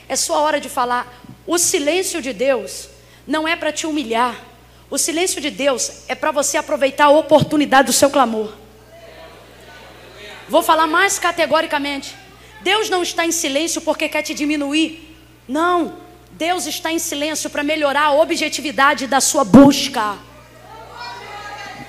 É 0.08 0.16
sua 0.16 0.40
hora 0.40 0.60
de 0.60 0.70
falar. 0.70 1.22
O 1.48 1.58
silêncio 1.58 2.22
de 2.22 2.34
Deus 2.34 2.90
não 3.28 3.48
é 3.48 3.56
para 3.56 3.72
te 3.72 3.88
humilhar. 3.88 4.36
O 4.90 4.98
silêncio 4.98 5.42
de 5.42 5.50
Deus 5.50 6.04
é 6.08 6.16
para 6.16 6.32
você 6.32 6.58
aproveitar 6.58 7.06
a 7.06 7.10
oportunidade 7.10 7.88
do 7.88 7.94
seu 7.94 8.10
clamor. 8.10 8.54
Vou 10.48 10.62
falar 10.62 10.88
mais 10.88 11.18
categoricamente. 11.18 12.16
Deus 12.62 12.90
não 12.90 13.02
está 13.02 13.26
em 13.26 13.32
silêncio 13.32 13.82
porque 13.82 14.08
quer 14.08 14.22
te 14.22 14.34
diminuir. 14.34 15.18
Não. 15.48 15.98
Deus 16.32 16.66
está 16.66 16.92
em 16.92 17.00
silêncio 17.00 17.50
para 17.50 17.64
melhorar 17.64 18.06
a 18.08 18.14
objetividade 18.14 19.08
da 19.08 19.22
sua 19.22 19.44
busca. 19.44 20.18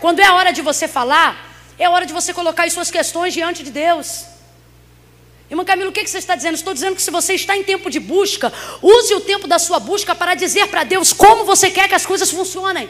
Quando 0.01 0.21
é 0.21 0.25
a 0.25 0.35
hora 0.35 0.53
de 0.53 0.63
você 0.63 0.87
falar, 0.87 1.51
é 1.79 1.89
hora 1.89 2.07
de 2.07 2.13
você 2.13 2.33
colocar 2.33 2.65
as 2.65 2.73
suas 2.73 2.91
questões 2.91 3.35
diante 3.35 3.63
de 3.63 3.71
Deus. 3.71 4.36
Irmã 5.49 5.65
Camila, 5.65 5.91
o 5.91 5.93
que 5.93 6.05
você 6.05 6.19
está 6.19 6.35
dizendo? 6.35 6.55
Estou 6.55 6.75
dizendo 6.75 6.97
que 6.97 7.03
se 7.03 7.11
você 7.11 7.35
está 7.35 7.57
em 7.57 7.63
tempo 7.63 7.89
de 7.89 8.01
busca, 8.01 8.53
use 8.83 9.15
o 9.15 9.21
tempo 9.21 9.47
da 9.47 9.59
sua 9.59 9.79
busca 9.79 10.15
para 10.15 10.35
dizer 10.35 10.67
para 10.67 10.83
Deus 10.83 11.13
como 11.13 11.45
você 11.45 11.71
quer 11.71 11.89
que 11.89 11.95
as 11.95 12.05
coisas 12.05 12.31
funcionem. 12.31 12.89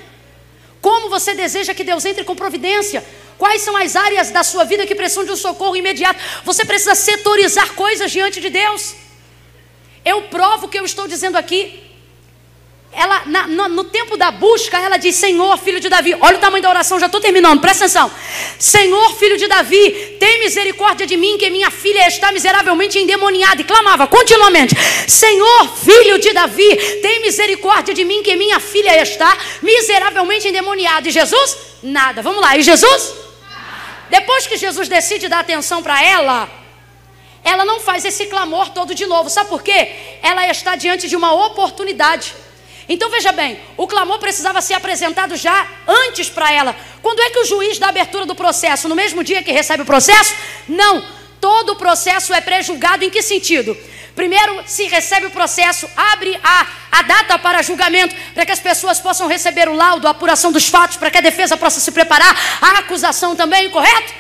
Como 0.81 1.11
você 1.11 1.35
deseja 1.35 1.75
que 1.75 1.85
Deus 1.85 2.05
entre 2.05 2.25
com 2.25 2.35
providência. 2.35 3.05
Quais 3.37 3.61
são 3.61 3.77
as 3.77 3.95
áreas 3.95 4.31
da 4.31 4.43
sua 4.43 4.65
vida 4.65 4.87
que 4.87 4.95
precisam 4.95 5.25
de 5.25 5.33
um 5.33 5.37
socorro 5.37 5.77
imediato? 5.77 6.19
Você 6.45 6.65
precisa 6.65 6.95
setorizar 6.95 7.75
coisas 7.75 8.11
diante 8.11 8.41
de 8.41 8.49
Deus. 8.49 8.95
Eu 10.03 10.23
provo 10.23 10.67
o 10.67 10.69
que 10.69 10.79
eu 10.79 10.85
estou 10.85 11.07
dizendo 11.07 11.37
aqui. 11.37 11.86
Ela, 12.99 13.25
na, 13.27 13.47
no, 13.47 13.69
no, 13.69 13.85
tempo 13.85 14.17
da 14.17 14.31
busca, 14.31 14.79
ela 14.79 14.97
diz: 14.97 15.17
Senhor, 15.17 15.59
filho 15.59 15.79
de 15.79 15.87
Davi. 15.87 16.17
Olha 16.19 16.39
o 16.39 16.41
tamanho 16.41 16.63
da 16.63 16.71
oração, 16.71 16.99
já 16.99 17.05
estou 17.05 17.21
terminando, 17.21 17.61
presta 17.61 17.85
atenção. 17.85 18.11
Senhor, 18.59 19.15
filho 19.19 19.37
de 19.37 19.47
Davi, 19.47 20.17
tem 20.19 20.39
misericórdia 20.39 21.07
de 21.07 21.15
mim, 21.15 21.37
que 21.37 21.51
minha 21.51 21.71
filha 21.71 22.09
está 22.09 22.33
miseravelmente 22.33 22.99
endemoniada. 22.99 23.61
E 23.61 23.65
clamava 23.65 24.07
continuamente: 24.07 24.75
Senhor, 25.07 25.77
filho 25.77 26.19
de 26.19 26.33
Davi, 26.33 26.75
tem 27.03 27.21
misericórdia 27.21 27.93
de 27.93 28.03
mim, 28.03 28.23
que 28.23 28.35
minha 28.35 28.59
filha 28.59 29.03
está 29.03 29.37
miseravelmente 29.61 30.49
endemoniada. 30.49 31.07
E 31.07 31.11
Jesus? 31.11 31.57
Nada. 31.83 32.23
Vamos 32.23 32.41
lá. 32.41 32.57
E 32.57 32.63
Jesus? 32.63 33.13
Depois 34.09 34.47
que 34.47 34.57
Jesus 34.57 34.89
decide 34.89 35.29
dar 35.29 35.41
atenção 35.41 35.83
para 35.83 36.03
ela, 36.03 36.49
ela 37.45 37.67
não 37.67 37.79
faz 37.79 38.07
esse 38.07 38.25
clamor 38.25 38.71
todo 38.71 38.95
de 38.95 39.05
novo. 39.05 39.29
Sabe 39.29 39.51
por 39.51 39.63
quê? 39.63 39.91
Ela 40.23 40.49
está 40.49 40.77
diante 40.77 41.09
de 41.09 41.15
uma 41.15 41.35
oportunidade. 41.47 42.46
Então 42.89 43.11
veja 43.11 43.33
bem, 43.33 43.59
o 43.77 43.87
clamor 43.87 44.19
precisava 44.19 44.61
ser 44.61 44.75
apresentado 44.75 45.37
já 45.37 45.67
antes 45.87 46.29
para 46.29 46.53
ela. 46.53 46.77
Quando 47.03 47.21
é 47.21 47.31
que 47.31 47.41
o 47.41 47.45
juiz 47.45 47.79
dá 47.79 47.89
abertura 47.89 48.25
do 48.25 48.35
processo? 48.35 48.89
No 48.89 48.95
mesmo 48.95 49.25
dia 49.25 49.43
que 49.43 49.51
recebe 49.51 49.83
o 49.83 49.87
processo? 49.87 50.35
Não. 50.69 51.03
Todo 51.41 51.73
o 51.73 51.77
processo 51.77 52.33
é 52.33 52.41
prejulgado 52.41 53.05
em 53.05 53.11
que 53.11 53.23
sentido? 53.23 53.77
Primeiro 54.15 54.63
se 54.67 54.85
recebe 54.85 55.27
o 55.27 55.31
processo, 55.31 55.89
abre 55.95 56.39
a, 56.43 56.67
a 56.91 57.03
data 57.03 57.39
para 57.39 57.61
julgamento, 57.61 58.15
para 58.33 58.47
que 58.47 58.53
as 58.53 58.61
pessoas 58.61 58.99
possam 58.99 59.29
receber 59.29 59.69
o 59.69 59.75
laudo, 59.75 60.07
a 60.07 60.13
apuração 60.13 60.51
dos 60.51 60.69
fatos, 60.69 60.97
para 60.97 61.11
que 61.11 61.19
a 61.19 61.21
defesa 61.21 61.55
possa 61.57 61.81
se 61.81 61.93
preparar, 61.93 62.35
a 62.63 62.79
acusação 62.79 63.37
também, 63.37 63.69
correto? 63.69 64.15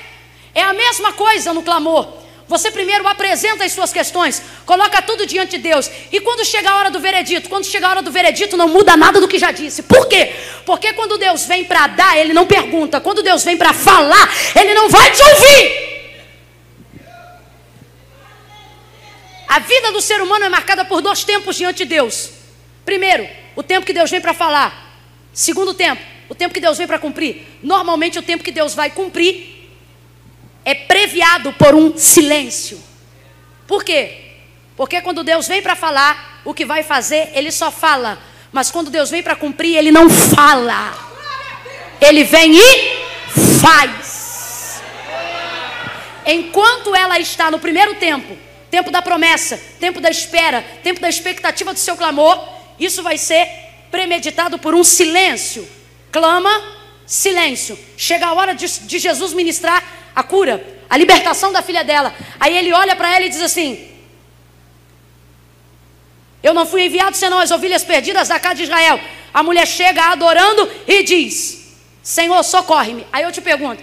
É 0.54 0.60
a 0.62 0.74
mesma 0.74 1.14
coisa 1.14 1.54
no 1.54 1.62
clamor. 1.62 2.25
Você 2.48 2.70
primeiro 2.70 3.06
apresenta 3.08 3.64
as 3.64 3.72
suas 3.72 3.92
questões, 3.92 4.40
coloca 4.64 5.02
tudo 5.02 5.26
diante 5.26 5.56
de 5.56 5.58
Deus. 5.58 5.90
E 6.12 6.20
quando 6.20 6.44
chega 6.44 6.70
a 6.70 6.76
hora 6.76 6.90
do 6.90 7.00
veredito, 7.00 7.48
quando 7.48 7.64
chega 7.64 7.88
a 7.88 7.90
hora 7.90 8.02
do 8.02 8.10
veredito, 8.10 8.56
não 8.56 8.68
muda 8.68 8.96
nada 8.96 9.20
do 9.20 9.26
que 9.26 9.38
já 9.38 9.50
disse. 9.50 9.82
Por 9.82 10.06
quê? 10.06 10.32
Porque 10.64 10.92
quando 10.92 11.18
Deus 11.18 11.44
vem 11.44 11.64
para 11.64 11.88
dar, 11.88 12.16
ele 12.16 12.32
não 12.32 12.46
pergunta. 12.46 13.00
Quando 13.00 13.22
Deus 13.22 13.42
vem 13.42 13.56
para 13.56 13.72
falar, 13.72 14.32
ele 14.54 14.74
não 14.74 14.88
vai 14.88 15.10
te 15.10 15.22
ouvir. 15.22 15.86
A 19.48 19.58
vida 19.58 19.90
do 19.90 20.00
ser 20.00 20.20
humano 20.22 20.44
é 20.44 20.48
marcada 20.48 20.84
por 20.84 21.00
dois 21.00 21.24
tempos 21.24 21.56
diante 21.56 21.78
de 21.78 21.86
Deus. 21.86 22.30
Primeiro, 22.84 23.28
o 23.56 23.62
tempo 23.62 23.84
que 23.84 23.92
Deus 23.92 24.08
vem 24.08 24.20
para 24.20 24.34
falar. 24.34 25.00
Segundo 25.32 25.74
tempo, 25.74 26.00
o 26.28 26.34
tempo 26.34 26.54
que 26.54 26.60
Deus 26.60 26.78
vem 26.78 26.86
para 26.86 26.98
cumprir. 26.98 27.44
Normalmente, 27.60 28.18
o 28.20 28.22
tempo 28.22 28.44
que 28.44 28.52
Deus 28.52 28.72
vai 28.72 28.90
cumprir 28.90 29.55
é 30.66 30.74
previado 30.74 31.52
por 31.52 31.76
um 31.76 31.96
silêncio. 31.96 32.82
Por 33.68 33.84
quê? 33.84 34.32
Porque 34.76 35.00
quando 35.00 35.22
Deus 35.22 35.46
vem 35.46 35.62
para 35.62 35.76
falar, 35.76 36.42
o 36.44 36.52
que 36.52 36.64
vai 36.64 36.82
fazer, 36.82 37.30
ele 37.34 37.52
só 37.52 37.70
fala. 37.70 38.18
Mas 38.50 38.68
quando 38.68 38.90
Deus 38.90 39.08
vem 39.08 39.22
para 39.22 39.36
cumprir, 39.36 39.76
ele 39.76 39.92
não 39.92 40.10
fala. 40.10 40.92
Ele 42.00 42.24
vem 42.24 42.56
e 42.56 43.60
faz. 43.62 44.82
Enquanto 46.26 46.96
ela 46.96 47.16
está 47.20 47.48
no 47.48 47.60
primeiro 47.60 47.94
tempo, 47.94 48.36
tempo 48.68 48.90
da 48.90 49.00
promessa, 49.00 49.56
tempo 49.78 50.00
da 50.00 50.10
espera, 50.10 50.64
tempo 50.82 50.98
da 50.98 51.08
expectativa 51.08 51.72
do 51.72 51.78
seu 51.78 51.96
clamor, 51.96 52.36
isso 52.76 53.04
vai 53.04 53.16
ser 53.16 53.48
premeditado 53.92 54.58
por 54.58 54.74
um 54.74 54.82
silêncio. 54.82 55.66
Clama, 56.10 56.50
silêncio. 57.06 57.78
Chega 57.96 58.26
a 58.26 58.34
hora 58.34 58.52
de, 58.52 58.66
de 58.80 58.98
Jesus 58.98 59.32
ministrar 59.32 60.05
a 60.16 60.22
cura, 60.22 60.64
a 60.88 60.96
libertação 60.96 61.52
da 61.52 61.60
filha 61.60 61.84
dela. 61.84 62.14
Aí 62.40 62.56
ele 62.56 62.72
olha 62.72 62.96
para 62.96 63.14
ela 63.14 63.26
e 63.26 63.28
diz 63.28 63.42
assim: 63.42 63.86
Eu 66.42 66.54
não 66.54 66.64
fui 66.64 66.86
enviado 66.86 67.14
senão 67.14 67.38
as 67.38 67.50
ovelhas 67.50 67.84
perdidas 67.84 68.28
da 68.28 68.40
casa 68.40 68.54
de 68.54 68.62
Israel. 68.62 68.98
A 69.34 69.42
mulher 69.42 69.66
chega 69.66 70.04
adorando 70.04 70.66
e 70.88 71.02
diz: 71.02 71.76
Senhor, 72.02 72.42
socorre-me. 72.42 73.06
Aí 73.12 73.24
eu 73.24 73.30
te 73.30 73.42
pergunto: 73.42 73.82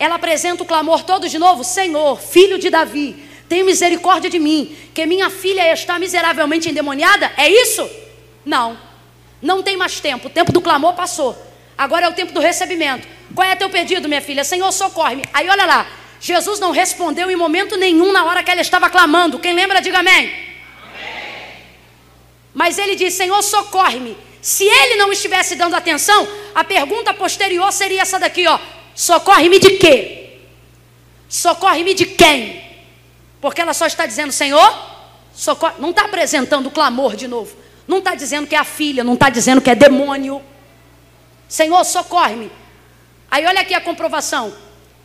ela 0.00 0.16
apresenta 0.16 0.64
o 0.64 0.66
clamor 0.66 1.04
todo 1.04 1.28
de 1.28 1.38
novo: 1.38 1.62
Senhor, 1.62 2.20
filho 2.20 2.58
de 2.58 2.68
Davi, 2.68 3.24
tem 3.48 3.62
misericórdia 3.62 4.28
de 4.28 4.40
mim, 4.40 4.76
que 4.92 5.06
minha 5.06 5.30
filha 5.30 5.72
está 5.72 5.96
miseravelmente 5.96 6.68
endemoniada? 6.68 7.30
É 7.36 7.48
isso? 7.48 7.88
Não. 8.44 8.76
Não 9.40 9.62
tem 9.62 9.76
mais 9.76 10.00
tempo. 10.00 10.26
O 10.26 10.30
tempo 10.30 10.50
do 10.52 10.60
clamor 10.60 10.94
passou. 10.94 11.36
Agora 11.78 12.06
é 12.06 12.08
o 12.08 12.14
tempo 12.14 12.32
do 12.32 12.40
recebimento. 12.40 13.06
Qual 13.34 13.46
é 13.46 13.56
teu 13.56 13.70
pedido, 13.70 14.08
minha 14.08 14.20
filha? 14.20 14.44
Senhor, 14.44 14.70
socorre-me. 14.72 15.24
Aí 15.32 15.48
olha 15.48 15.64
lá. 15.64 15.86
Jesus 16.20 16.60
não 16.60 16.70
respondeu 16.70 17.30
em 17.30 17.36
momento 17.36 17.76
nenhum 17.76 18.12
na 18.12 18.24
hora 18.24 18.42
que 18.44 18.50
ela 18.50 18.60
estava 18.60 18.88
clamando. 18.88 19.38
Quem 19.40 19.54
lembra, 19.54 19.80
diga 19.80 19.98
amém. 19.98 20.14
amém. 20.14 20.34
Mas 22.54 22.78
ele 22.78 22.94
disse: 22.94 23.16
Senhor, 23.16 23.42
socorre-me. 23.42 24.16
Se 24.40 24.64
ele 24.64 24.96
não 24.96 25.12
estivesse 25.12 25.56
dando 25.56 25.74
atenção, 25.74 26.28
a 26.54 26.62
pergunta 26.62 27.12
posterior 27.14 27.72
seria 27.72 28.02
essa 28.02 28.18
daqui, 28.18 28.46
ó. 28.46 28.58
Socorre-me 28.94 29.58
de 29.58 29.70
quê? 29.78 30.38
Socorre-me 31.28 31.94
de 31.94 32.06
quem? 32.06 32.62
Porque 33.40 33.60
ela 33.60 33.74
só 33.74 33.86
está 33.86 34.06
dizendo, 34.06 34.32
Senhor, 34.32 34.90
socorre. 35.34 35.74
Não 35.78 35.90
está 35.90 36.04
apresentando 36.04 36.66
o 36.66 36.70
clamor 36.70 37.16
de 37.16 37.26
novo. 37.26 37.56
Não 37.88 37.98
está 37.98 38.14
dizendo 38.14 38.46
que 38.46 38.54
é 38.54 38.58
a 38.58 38.64
filha, 38.64 39.02
não 39.02 39.14
está 39.14 39.28
dizendo 39.28 39.60
que 39.60 39.70
é 39.70 39.74
demônio. 39.74 40.40
Senhor, 41.48 41.82
socorre-me. 41.84 42.50
Aí 43.32 43.46
olha 43.46 43.62
aqui 43.62 43.72
a 43.72 43.80
comprovação. 43.80 44.52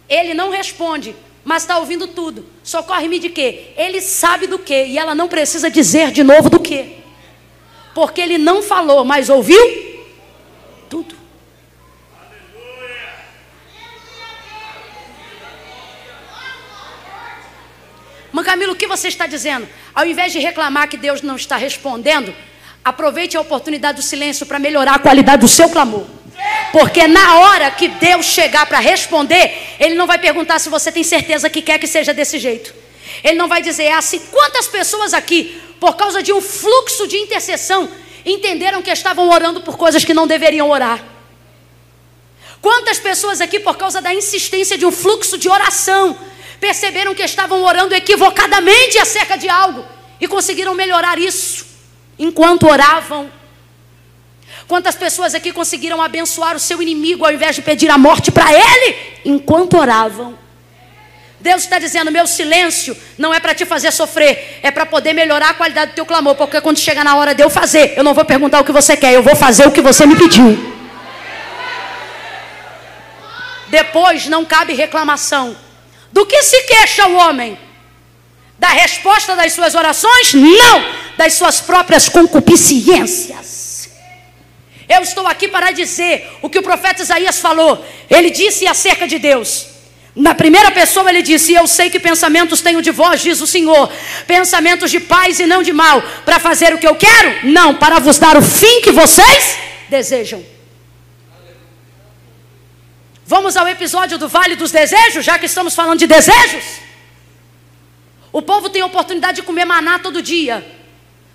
Ele 0.10 0.34
não 0.34 0.50
responde, 0.50 1.16
mas 1.46 1.64
está 1.64 1.78
ouvindo 1.78 2.08
tudo. 2.08 2.46
Socorre-me 2.62 3.20
de 3.20 3.30
quê? 3.30 3.70
Ele 3.78 4.02
sabe 4.02 4.48
do 4.48 4.60
quê? 4.60 4.88
E 4.90 4.98
ela 4.98 5.16
não 5.16 5.30
precisa 5.30 5.72
dizer 5.72 6.12
de 6.12 6.24
novo 6.24 6.50
do 6.50 6.60
quê. 6.60 6.98
Porque 7.96 8.20
ele 8.20 8.38
não 8.38 8.62
falou, 8.62 9.06
mas 9.06 9.30
ouviu 9.30 9.62
tudo. 10.90 11.16
Camilo, 18.48 18.74
o 18.74 18.76
que 18.76 18.88
você 18.88 19.08
está 19.08 19.28
dizendo? 19.28 19.68
Ao 19.94 20.06
invés 20.06 20.34
de 20.34 20.40
reclamar 20.40 20.90
que 20.90 20.98
Deus 20.98 21.22
não 21.22 21.36
está 21.38 21.56
respondendo, 21.58 22.34
aproveite 22.84 23.38
a 23.38 23.42
oportunidade 23.42 23.98
do 23.98 24.02
silêncio 24.02 24.46
para 24.46 24.58
melhorar 24.58 24.96
a 24.96 25.00
qualidade 25.00 25.42
do 25.42 25.48
seu 25.48 25.70
clamor. 25.70 26.17
Porque 26.72 27.08
na 27.08 27.40
hora 27.40 27.72
que 27.72 27.88
Deus 27.88 28.26
chegar 28.26 28.66
para 28.66 28.80
responder, 28.80 29.76
Ele 29.80 29.96
não 29.96 30.06
vai 30.06 30.20
perguntar 30.20 30.60
se 30.60 30.70
você 30.70 30.92
tem 30.92 31.04
certeza 31.04 31.50
que 31.50 31.62
quer 31.62 31.80
que 31.80 31.88
seja 31.88 32.14
desse 32.14 32.38
jeito. 32.38 32.74
Ele 33.24 33.36
não 33.36 33.48
vai 33.48 33.62
dizer 33.62 33.84
é 33.84 33.94
assim. 33.94 34.20
Quantas 34.20 34.68
pessoas 34.68 35.14
aqui, 35.14 35.60
por 35.80 35.96
causa 35.96 36.22
de 36.22 36.34
um 36.34 36.42
fluxo 36.42 37.08
de 37.08 37.18
intercessão, 37.18 37.90
entenderam 38.26 38.82
que 38.82 38.92
estavam 38.92 39.30
orando 39.30 39.62
por 39.62 39.78
coisas 39.78 40.04
que 40.04 40.14
não 40.14 40.28
deveriam 40.28 40.70
orar? 40.70 41.04
Quantas 42.62 43.00
pessoas 43.00 43.40
aqui, 43.40 43.60
por 43.60 43.78
causa 43.78 44.02
da 44.02 44.14
insistência 44.14 44.78
de 44.78 44.86
um 44.86 44.92
fluxo 44.92 45.38
de 45.38 45.48
oração, 45.48 46.18
perceberam 46.60 47.16
que 47.16 47.24
estavam 47.24 47.64
orando 47.64 47.96
equivocadamente 47.96 48.98
acerca 48.98 49.38
de 49.38 49.48
algo 49.48 49.86
e 50.20 50.28
conseguiram 50.28 50.74
melhorar 50.74 51.18
isso 51.18 51.66
enquanto 52.20 52.68
oravam? 52.68 53.32
Quantas 54.68 54.96
pessoas 54.96 55.34
aqui 55.34 55.54
conseguiram 55.54 56.02
abençoar 56.02 56.56
o 56.56 56.60
seu 56.60 56.82
inimigo 56.82 57.26
ao 57.26 57.32
invés 57.32 57.56
de 57.56 57.62
pedir 57.62 57.90
a 57.90 57.98
morte 57.98 58.32
para 58.32 58.52
ele 58.52 58.96
enquanto 59.24 59.78
oravam? 59.78 60.38
Deus 61.40 61.64
está 61.64 61.80
dizendo: 61.80 62.12
meu 62.12 62.28
silêncio 62.28 62.98
não 63.18 63.34
é 63.34 63.40
para 63.40 63.56
te 63.56 63.66
fazer 63.66 63.92
sofrer, 63.92 64.60
é 64.62 64.70
para 64.70 64.86
poder 64.86 65.14
melhorar 65.14 65.52
a 65.52 65.54
qualidade 65.54 65.92
do 65.92 65.96
teu 65.96 66.06
clamor. 66.06 66.36
Porque 66.36 66.60
quando 66.60 66.80
chega 66.80 67.02
na 67.04 67.16
hora 67.16 67.34
de 67.34 67.42
eu 67.42 67.50
fazer, 67.50 67.94
eu 67.96 68.04
não 68.04 68.14
vou 68.14 68.26
perguntar 68.26 68.60
o 68.60 68.66
que 68.66 68.72
você 68.74 68.98
quer, 68.98 69.14
eu 69.14 69.24
vou 69.24 69.36
fazer 69.36 69.66
o 69.66 69.72
que 69.72 69.82
você 69.82 70.06
me 70.06 70.18
pediu. 70.18 70.76
Depois 73.70 74.28
não 74.28 74.44
cabe 74.44 74.74
reclamação. 74.74 75.56
Do 76.12 76.26
que 76.26 76.42
se 76.44 76.64
queixa 76.64 77.08
o 77.08 77.16
homem? 77.16 77.58
Da 78.60 78.70
resposta 78.70 79.36
das 79.36 79.54
suas 79.54 79.76
orações? 79.76 80.34
Não! 80.34 80.84
Das 81.16 81.34
suas 81.34 81.62
próprias 81.62 82.10
concupiscências. 82.10 83.67
Eu 84.88 85.02
estou 85.02 85.28
aqui 85.28 85.48
para 85.48 85.72
dizer 85.72 86.30
o 86.42 86.50
que 86.50 86.60
o 86.60 86.64
profeta 86.64 87.02
Isaías 87.02 87.40
falou. 87.40 87.86
Ele 88.10 88.30
disse 88.30 88.66
acerca 88.68 89.08
de 89.08 89.20
Deus. 89.20 89.68
Na 90.16 90.34
primeira 90.34 90.72
pessoa 90.72 91.10
ele 91.10 91.22
disse: 91.22 91.54
Eu 91.54 91.68
sei 91.68 91.90
que 91.90 92.00
pensamentos 92.00 92.62
tenho 92.62 92.82
de 92.82 92.90
vós, 92.90 93.22
diz 93.22 93.40
o 93.40 93.46
Senhor, 93.46 93.92
pensamentos 94.26 94.90
de 94.90 95.00
paz 95.00 95.40
e 95.40 95.46
não 95.46 95.62
de 95.62 95.72
mal, 95.72 96.02
para 96.26 96.40
fazer 96.40 96.74
o 96.74 96.78
que 96.78 96.88
eu 96.88 96.96
quero? 96.96 97.48
Não, 97.48 97.76
para 97.76 98.00
vos 98.00 98.18
dar 98.18 98.36
o 98.36 98.42
fim 98.42 98.82
que 98.82 98.92
vocês 98.92 99.58
desejam. 99.90 100.44
Vamos 103.26 103.58
ao 103.58 103.68
episódio 103.68 104.18
do 104.18 104.30
Vale 104.30 104.56
dos 104.56 104.72
Desejos, 104.72 105.24
já 105.24 105.38
que 105.38 105.46
estamos 105.46 105.76
falando 105.76 106.00
de 106.00 106.08
desejos. 106.08 106.64
O 108.32 108.42
povo 108.42 108.70
tem 108.70 108.82
a 108.82 108.86
oportunidade 108.86 109.38
de 109.38 109.44
comer 109.44 109.66
maná 109.66 110.00
todo 110.00 110.22
dia, 110.22 110.66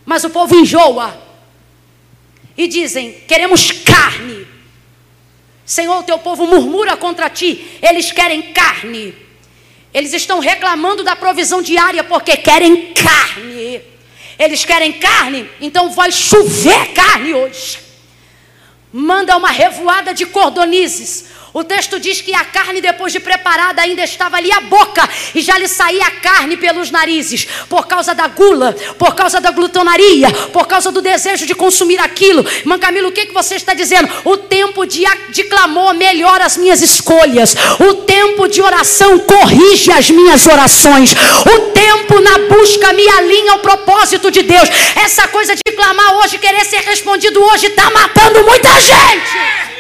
mas 0.05 0.24
o 0.24 0.30
povo 0.30 0.57
enjoa. 0.57 1.32
E 2.57 2.66
dizem: 2.66 3.12
queremos 3.26 3.70
carne. 3.70 4.46
Senhor, 5.64 5.98
o 5.98 6.03
teu 6.03 6.18
povo 6.18 6.46
murmura 6.46 6.96
contra 6.96 7.30
ti, 7.30 7.78
eles 7.80 8.12
querem 8.12 8.53
carne. 8.53 9.14
Eles 9.94 10.12
estão 10.12 10.38
reclamando 10.38 11.05
da 11.05 11.14
provisão 11.14 11.62
diária 11.62 12.03
porque 12.03 12.36
querem 12.36 12.92
carne. 12.94 13.82
Eles 14.38 14.64
querem 14.64 14.92
carne, 14.92 15.48
então 15.61 15.90
vai 15.90 16.11
chover 16.11 16.92
carne 16.92 17.34
hoje. 17.34 17.78
Manda 18.92 19.36
uma 19.36 19.50
revoada 19.50 20.12
de 20.12 20.26
cordonizes, 20.26 21.26
o 21.55 21.62
texto 21.62 22.00
diz 22.00 22.22
que 22.22 22.34
a 22.34 22.44
carne, 22.46 22.80
depois 22.80 23.12
de 23.12 23.20
preparada, 23.20 23.82
ainda 23.82 24.03
estava 24.03 24.36
ali 24.38 24.50
a 24.50 24.61
boca 24.61 25.07
e 25.34 25.42
já 25.42 25.59
lhe 25.59 25.68
saía 25.68 26.07
a 26.07 26.11
carne 26.11 26.57
pelos 26.57 26.90
narizes, 26.90 27.46
por 27.68 27.86
causa 27.86 28.14
da 28.14 28.26
gula, 28.26 28.74
por 28.98 29.14
causa 29.14 29.38
da 29.38 29.50
glutonaria, 29.50 30.30
por 30.53 30.66
causa 30.66 30.90
do 30.90 31.03
desejo 31.03 31.44
de 31.44 31.55
consumir 31.55 32.00
aquilo. 32.00 32.44
Mancamilo, 32.64 33.09
o 33.09 33.12
que, 33.12 33.26
que 33.26 33.34
você 33.34 33.57
está 33.57 33.74
dizendo? 33.74 34.09
O 34.24 34.38
tempo 34.38 34.86
de, 34.86 35.05
de 35.30 35.44
clamor 35.44 35.92
melhora 35.92 36.46
as 36.46 36.57
minhas 36.57 36.80
escolhas, 36.80 37.55
o 37.78 37.94
tempo 37.94 38.48
de 38.48 38.62
oração 38.62 39.18
corrige 39.18 39.92
as 39.92 40.09
minhas 40.11 40.46
orações, 40.46 41.12
o 41.12 41.61
tempo 41.72 42.18
na 42.20 42.38
busca 42.48 42.94
me 42.94 43.07
alinha 43.09 43.53
ao 43.53 43.59
propósito 43.59 44.30
de 44.30 44.42
Deus. 44.42 44.68
Essa 44.96 45.28
coisa 45.28 45.55
de 45.55 45.72
clamar 45.76 46.14
hoje, 46.16 46.38
querer 46.38 46.64
ser 46.64 46.80
respondido 46.80 47.42
hoje, 47.42 47.66
está 47.66 47.90
matando 47.90 48.42
muita 48.42 48.70
gente. 48.80 49.71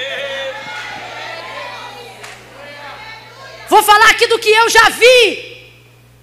Vou 3.72 3.82
falar 3.82 4.10
aqui 4.10 4.26
do 4.26 4.38
que 4.38 4.50
eu 4.50 4.68
já 4.68 4.86
vi. 4.90 5.50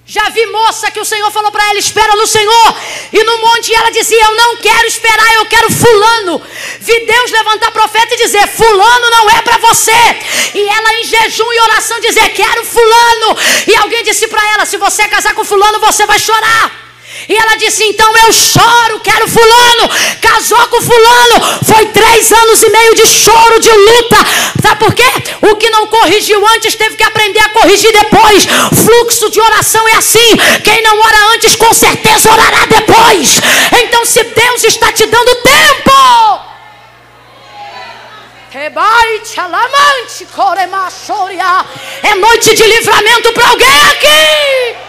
Já 0.05 0.29
vi 0.29 0.45
moça 0.47 0.91
que 0.91 0.99
o 0.99 1.05
Senhor 1.11 1.31
falou 1.31 1.51
para 1.51 1.67
ela: 1.69 1.79
espera 1.79 2.15
no 2.15 2.27
Senhor. 2.27 2.75
E 3.11 3.23
no 3.23 3.37
monte 3.39 3.73
ela 3.73 3.89
dizia: 3.89 4.23
Eu 4.23 4.35
não 4.35 4.57
quero 4.57 4.85
esperar, 4.87 5.33
eu 5.33 5.45
quero 5.47 5.71
Fulano. 5.71 6.39
Vi 6.79 7.05
Deus 7.07 7.31
levantar 7.31 7.71
profeta 7.71 8.13
e 8.13 8.17
dizer: 8.17 8.47
Fulano 8.47 9.09
não 9.09 9.29
é 9.31 9.41
para 9.41 9.57
você. 9.57 9.99
E 10.53 10.61
ela 10.77 10.93
em 10.99 11.03
jejum 11.03 11.51
e 11.51 11.59
oração 11.61 11.99
dizer: 11.99 12.29
Quero 12.29 12.63
Fulano. 12.65 13.35
E 13.65 13.75
alguém 13.77 14.03
disse 14.03 14.27
para 14.27 14.47
ela: 14.53 14.65
Se 14.67 14.77
você 14.77 15.07
casar 15.07 15.33
com 15.33 15.43
Fulano, 15.43 15.79
você 15.79 16.05
vai 16.05 16.19
chorar. 16.19 16.88
E 17.27 17.35
ela 17.35 17.55
disse: 17.55 17.83
Então 17.83 18.11
eu 18.25 18.33
choro, 18.33 18.99
quero 19.01 19.27
Fulano. 19.27 19.89
Casou 20.21 20.67
com 20.67 20.81
Fulano. 20.81 21.59
Foi 21.65 21.85
três 21.87 22.31
anos 22.31 22.63
e 22.63 22.69
meio 22.69 22.95
de 22.95 23.07
choro, 23.07 23.59
de 23.59 23.71
luta. 23.71 24.17
Sabe 24.61 24.79
por 24.79 24.93
quê? 24.93 25.11
O 25.41 25.55
que 25.55 25.69
não 25.69 25.87
corrigiu 25.87 26.45
antes 26.47 26.75
teve 26.75 26.95
que 26.95 27.03
aprender 27.03 27.39
a 27.39 27.49
corrigir 27.49 27.91
depois. 27.91 28.47
Fluxo 28.85 29.29
de 29.29 29.41
oração 29.41 29.87
é 29.89 29.95
assim: 29.95 30.37
quem 30.63 30.81
não 30.81 30.99
ora 30.99 31.33
antes, 31.33 31.55
com 31.55 31.73
certeza 31.73 32.31
orará 32.31 32.65
depois. 32.65 33.41
Então, 33.83 34.05
se 34.05 34.23
Deus 34.23 34.63
está 34.63 34.91
te 34.91 35.05
dando 35.05 35.35
tempo. 35.35 36.49
É 42.01 42.15
noite 42.15 42.55
de 42.55 42.63
livramento 42.63 43.31
para 43.31 43.47
alguém 43.47 43.85
aqui. 43.91 44.88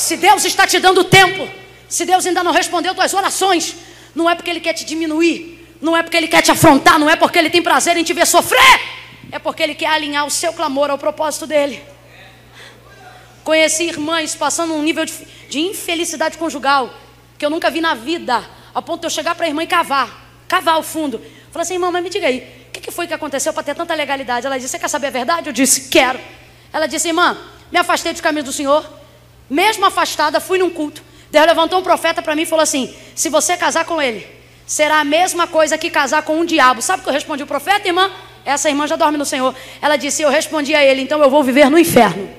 Se 0.00 0.16
Deus 0.16 0.44
está 0.46 0.66
te 0.66 0.78
dando 0.78 1.04
tempo, 1.04 1.46
se 1.86 2.06
Deus 2.06 2.24
ainda 2.24 2.42
não 2.42 2.52
respondeu 2.52 2.94
tuas 2.94 3.12
orações, 3.12 3.76
não 4.14 4.28
é 4.30 4.34
porque 4.34 4.48
Ele 4.48 4.58
quer 4.58 4.72
te 4.72 4.82
diminuir, 4.82 5.76
não 5.78 5.94
é 5.94 6.02
porque 6.02 6.16
Ele 6.16 6.26
quer 6.26 6.40
te 6.40 6.50
afrontar, 6.50 6.98
não 6.98 7.08
é 7.08 7.16
porque 7.16 7.38
Ele 7.38 7.50
tem 7.50 7.62
prazer 7.62 7.98
em 7.98 8.02
te 8.02 8.14
ver 8.14 8.26
sofrer, 8.26 8.80
é 9.30 9.38
porque 9.38 9.62
Ele 9.62 9.74
quer 9.74 9.88
alinhar 9.88 10.26
o 10.26 10.30
seu 10.30 10.54
clamor 10.54 10.90
ao 10.90 10.96
propósito 10.96 11.46
dEle. 11.46 11.82
Conheci 13.44 13.84
irmãs 13.84 14.34
passando 14.34 14.72
um 14.72 14.82
nível 14.82 15.04
de, 15.04 15.12
de 15.50 15.60
infelicidade 15.60 16.38
conjugal 16.38 16.92
que 17.36 17.44
eu 17.44 17.50
nunca 17.50 17.70
vi 17.70 17.82
na 17.82 17.92
vida, 17.92 18.42
a 18.74 18.80
ponto 18.80 19.00
de 19.00 19.06
eu 19.06 19.10
chegar 19.10 19.34
para 19.34 19.44
a 19.44 19.48
irmã 19.48 19.62
e 19.62 19.66
cavar, 19.66 20.32
cavar 20.48 20.78
o 20.78 20.82
fundo. 20.82 21.20
Falei 21.52 21.62
assim, 21.62 21.74
irmã, 21.74 21.90
mas 21.90 22.02
me 22.02 22.08
diga 22.08 22.26
aí, 22.26 22.38
o 22.68 22.70
que, 22.72 22.80
que 22.80 22.90
foi 22.90 23.06
que 23.06 23.12
aconteceu 23.12 23.52
para 23.52 23.62
ter 23.62 23.74
tanta 23.74 23.94
legalidade? 23.94 24.46
Ela 24.46 24.56
disse, 24.56 24.70
você 24.70 24.78
quer 24.78 24.88
saber 24.88 25.08
a 25.08 25.10
verdade? 25.10 25.50
Eu 25.50 25.52
disse, 25.52 25.90
quero. 25.90 26.18
Ela 26.72 26.86
disse, 26.86 27.08
irmã, 27.08 27.36
me 27.70 27.78
afastei 27.78 28.12
dos 28.12 28.22
caminhos 28.22 28.46
do 28.46 28.52
Senhor, 28.52 28.99
mesmo 29.50 29.84
afastada, 29.84 30.40
fui 30.40 30.58
num 30.58 30.70
culto. 30.70 31.02
Deus 31.30 31.44
levantou 31.44 31.80
um 31.80 31.82
profeta 31.82 32.22
para 32.22 32.36
mim 32.36 32.42
e 32.42 32.46
falou 32.46 32.62
assim: 32.62 32.94
se 33.14 33.28
você 33.28 33.56
casar 33.56 33.84
com 33.84 34.00
ele, 34.00 34.26
será 34.64 35.00
a 35.00 35.04
mesma 35.04 35.48
coisa 35.48 35.76
que 35.76 35.90
casar 35.90 36.22
com 36.22 36.38
um 36.38 36.44
diabo. 36.44 36.80
Sabe 36.80 37.00
o 37.00 37.02
que 37.02 37.08
eu 37.08 37.12
respondi 37.12 37.42
o 37.42 37.46
profeta, 37.46 37.88
irmã? 37.88 38.10
Essa 38.44 38.68
irmã 38.70 38.86
já 38.86 38.96
dorme 38.96 39.18
no 39.18 39.26
Senhor. 39.26 39.54
Ela 39.82 39.96
disse: 39.96 40.22
Eu 40.22 40.30
respondi 40.30 40.74
a 40.74 40.84
ele, 40.84 41.02
então 41.02 41.20
eu 41.20 41.28
vou 41.28 41.42
viver 41.42 41.68
no 41.68 41.78
inferno. 41.78 42.30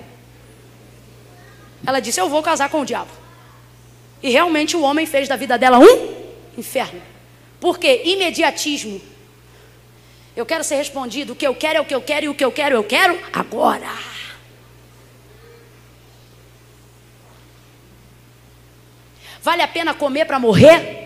Ela 1.86 2.00
disse: 2.00 2.20
Eu 2.20 2.30
vou 2.30 2.42
casar 2.42 2.70
com 2.70 2.82
o 2.82 2.86
diabo. 2.86 3.12
E 4.24 4.30
realmente 4.30 4.78
o 4.78 4.82
homem 4.82 5.06
fez 5.06 5.28
da 5.28 5.36
vida 5.36 5.58
dela 5.58 5.80
um 5.80 6.14
inferno. 6.58 7.02
Por 7.60 7.78
quê? 7.78 8.04
Imediatismo. 8.06 9.02
Eu 10.36 10.46
quero 10.46 10.64
ser 10.64 10.76
respondido. 10.76 11.34
O 11.34 11.36
que 11.36 11.46
eu 11.46 11.54
quero 11.56 11.78
é 11.80 11.82
o 11.82 11.86
que 11.86 11.94
eu 11.94 12.02
quero 12.02 12.26
e 12.26 12.30
o 12.30 12.34
que 12.34 12.46
eu 12.46 12.52
quero 12.52 12.76
eu 12.76 12.84
quero 12.84 13.20
agora. 13.34 13.90
Vale 19.42 19.64
a 19.64 19.68
pena 19.68 19.94
comer 19.94 20.26
para 20.26 20.40
morrer? 20.40 21.02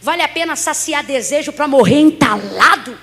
Vale 0.00 0.22
a 0.22 0.28
pena 0.28 0.56
saciar 0.56 1.04
desejo 1.04 1.52
para 1.52 1.68
morrer 1.68 2.00
entalado? 2.00 2.98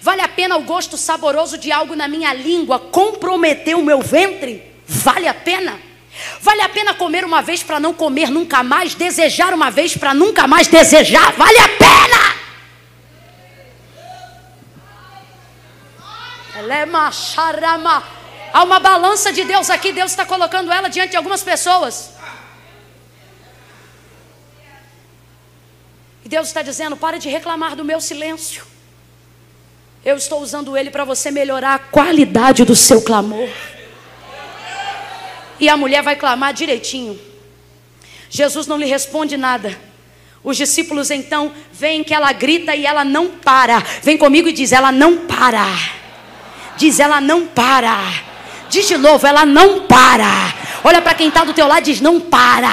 Vale 0.00 0.22
a 0.22 0.28
pena 0.28 0.56
o 0.56 0.62
gosto 0.62 0.96
saboroso 0.96 1.58
de 1.58 1.72
algo 1.72 1.94
na 1.94 2.08
minha 2.08 2.32
língua 2.32 2.78
comprometer 2.78 3.76
o 3.76 3.82
meu 3.82 4.00
ventre? 4.00 4.74
Vale 4.86 5.28
a 5.28 5.34
pena? 5.34 5.80
Vale 6.40 6.62
a 6.62 6.68
pena 6.68 6.94
comer 6.94 7.24
uma 7.24 7.42
vez 7.42 7.62
para 7.62 7.78
não 7.78 7.92
comer 7.94 8.30
nunca 8.30 8.62
mais? 8.62 8.94
Desejar 8.94 9.52
uma 9.52 9.70
vez 9.70 9.96
para 9.96 10.14
nunca 10.14 10.46
mais 10.46 10.66
desejar? 10.66 11.32
Vale 11.32 11.58
a 11.58 11.68
pena? 11.68 12.36
Lema 16.62 17.12
charama. 17.12 18.15
Há 18.56 18.62
uma 18.62 18.80
balança 18.80 19.34
de 19.34 19.44
Deus 19.44 19.68
aqui, 19.68 19.92
Deus 19.92 20.12
está 20.12 20.24
colocando 20.24 20.72
ela 20.72 20.88
diante 20.88 21.10
de 21.10 21.16
algumas 21.18 21.42
pessoas. 21.42 22.12
E 26.24 26.28
Deus 26.30 26.46
está 26.48 26.62
dizendo: 26.62 26.96
para 26.96 27.18
de 27.18 27.28
reclamar 27.28 27.76
do 27.76 27.84
meu 27.84 28.00
silêncio. 28.00 28.64
Eu 30.02 30.16
estou 30.16 30.40
usando 30.40 30.74
ele 30.74 30.90
para 30.90 31.04
você 31.04 31.30
melhorar 31.30 31.74
a 31.74 31.78
qualidade 31.78 32.64
do 32.64 32.74
seu 32.74 33.02
clamor. 33.02 33.46
E 35.60 35.68
a 35.68 35.76
mulher 35.76 36.02
vai 36.02 36.16
clamar 36.16 36.54
direitinho. 36.54 37.20
Jesus 38.30 38.66
não 38.66 38.78
lhe 38.78 38.86
responde 38.86 39.36
nada. 39.36 39.78
Os 40.42 40.56
discípulos 40.56 41.10
então 41.10 41.52
veem 41.70 42.02
que 42.02 42.14
ela 42.14 42.32
grita 42.32 42.74
e 42.74 42.86
ela 42.86 43.04
não 43.04 43.32
para. 43.32 43.80
Vem 44.02 44.16
comigo 44.16 44.48
e 44.48 44.52
diz: 44.54 44.72
ela 44.72 44.90
não 44.90 45.26
para. 45.26 45.66
Diz: 46.78 46.98
ela 46.98 47.20
não 47.20 47.46
para. 47.46 48.34
Diz 48.68 48.88
de 48.88 48.96
novo: 48.96 49.26
ela 49.26 49.44
não 49.44 49.80
para. 49.80 50.54
Olha 50.84 51.00
para 51.00 51.14
quem 51.14 51.28
está 51.28 51.44
do 51.44 51.52
teu 51.52 51.66
lado 51.66 51.80
e 51.80 51.92
diz: 51.92 52.00
não 52.00 52.20
para. 52.20 52.72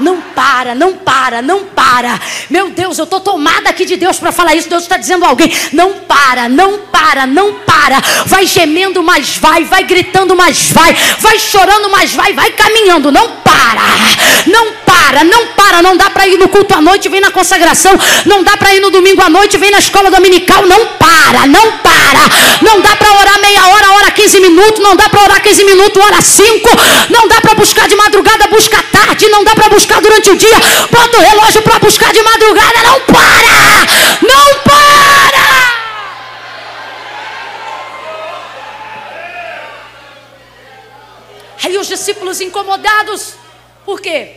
Não 0.00 0.20
para, 0.20 0.74
não 0.74 0.94
para, 0.94 1.42
não 1.42 1.64
para. 1.64 2.18
Meu 2.48 2.70
Deus, 2.70 2.98
eu 2.98 3.04
estou 3.04 3.20
tomada 3.20 3.68
aqui 3.68 3.84
de 3.84 3.96
Deus 3.96 4.18
para 4.18 4.32
falar 4.32 4.54
isso. 4.54 4.68
Deus 4.68 4.82
está 4.82 4.96
dizendo 4.96 5.24
a 5.24 5.28
alguém: 5.28 5.52
não 5.72 5.92
para, 6.00 6.48
não 6.48 6.78
para, 6.78 7.26
não 7.26 7.54
para. 7.54 8.00
Vai 8.26 8.46
gemendo, 8.46 9.02
mas 9.02 9.36
vai. 9.36 9.64
Vai 9.64 9.84
gritando, 9.84 10.34
mas 10.34 10.70
vai. 10.72 10.94
Vai 11.18 11.38
chorando, 11.38 11.90
mas 11.90 12.12
vai. 12.12 12.32
Vai 12.32 12.50
caminhando, 12.52 13.12
não 13.12 13.28
para. 13.42 13.82
Não 14.46 14.72
para, 14.86 15.24
não 15.24 15.46
para. 15.48 15.82
Não 15.82 15.96
dá 15.96 16.10
para 16.10 16.26
ir 16.26 16.38
no 16.38 16.48
culto 16.48 16.74
à 16.74 16.80
noite, 16.80 17.08
vem 17.08 17.20
na 17.20 17.30
consagração. 17.30 17.92
Não 18.26 18.42
dá 18.42 18.56
para 18.56 18.74
ir 18.74 18.80
no 18.80 18.90
domingo 18.90 19.22
à 19.22 19.28
noite, 19.28 19.56
vem 19.58 19.70
na 19.70 19.78
escola 19.78 20.10
dominical. 20.10 20.66
Não 20.66 20.86
para, 20.98 21.46
não 21.46 21.72
para. 21.78 22.20
Não 22.62 22.80
dá 22.80 22.96
para 22.96 23.12
orar 23.12 23.40
meia 23.40 23.66
hora, 23.66 23.92
hora 23.92 24.10
15 24.10 24.40
minutos. 24.40 24.80
Não 24.82 24.96
dá 24.96 25.08
para 25.08 25.22
orar 25.22 25.42
15 25.42 25.64
minutos, 25.64 26.02
hora 26.02 26.20
5. 26.20 26.70
Não 27.10 27.28
dá 27.28 27.40
para 27.40 27.54
buscar 27.54 27.88
de 27.88 27.96
madrugada, 27.96 28.46
busca 28.48 28.82
tarde. 28.90 29.28
Não 29.28 29.44
dá 29.44 29.54
para 29.54 29.68
buscar 29.68 29.89
buscar 29.90 30.00
durante 30.00 30.30
o 30.30 30.36
dia, 30.36 30.56
bota 30.90 31.18
o 31.18 31.20
relógio 31.20 31.62
para 31.62 31.78
buscar 31.80 32.12
de 32.12 32.22
madrugada, 32.22 32.82
não 32.84 33.00
para! 33.00 34.22
Não 34.22 34.62
para! 34.62 35.70
Aí 41.64 41.76
os 41.76 41.88
discípulos 41.88 42.40
incomodados, 42.40 43.34
por 43.84 44.00
quê? 44.00 44.36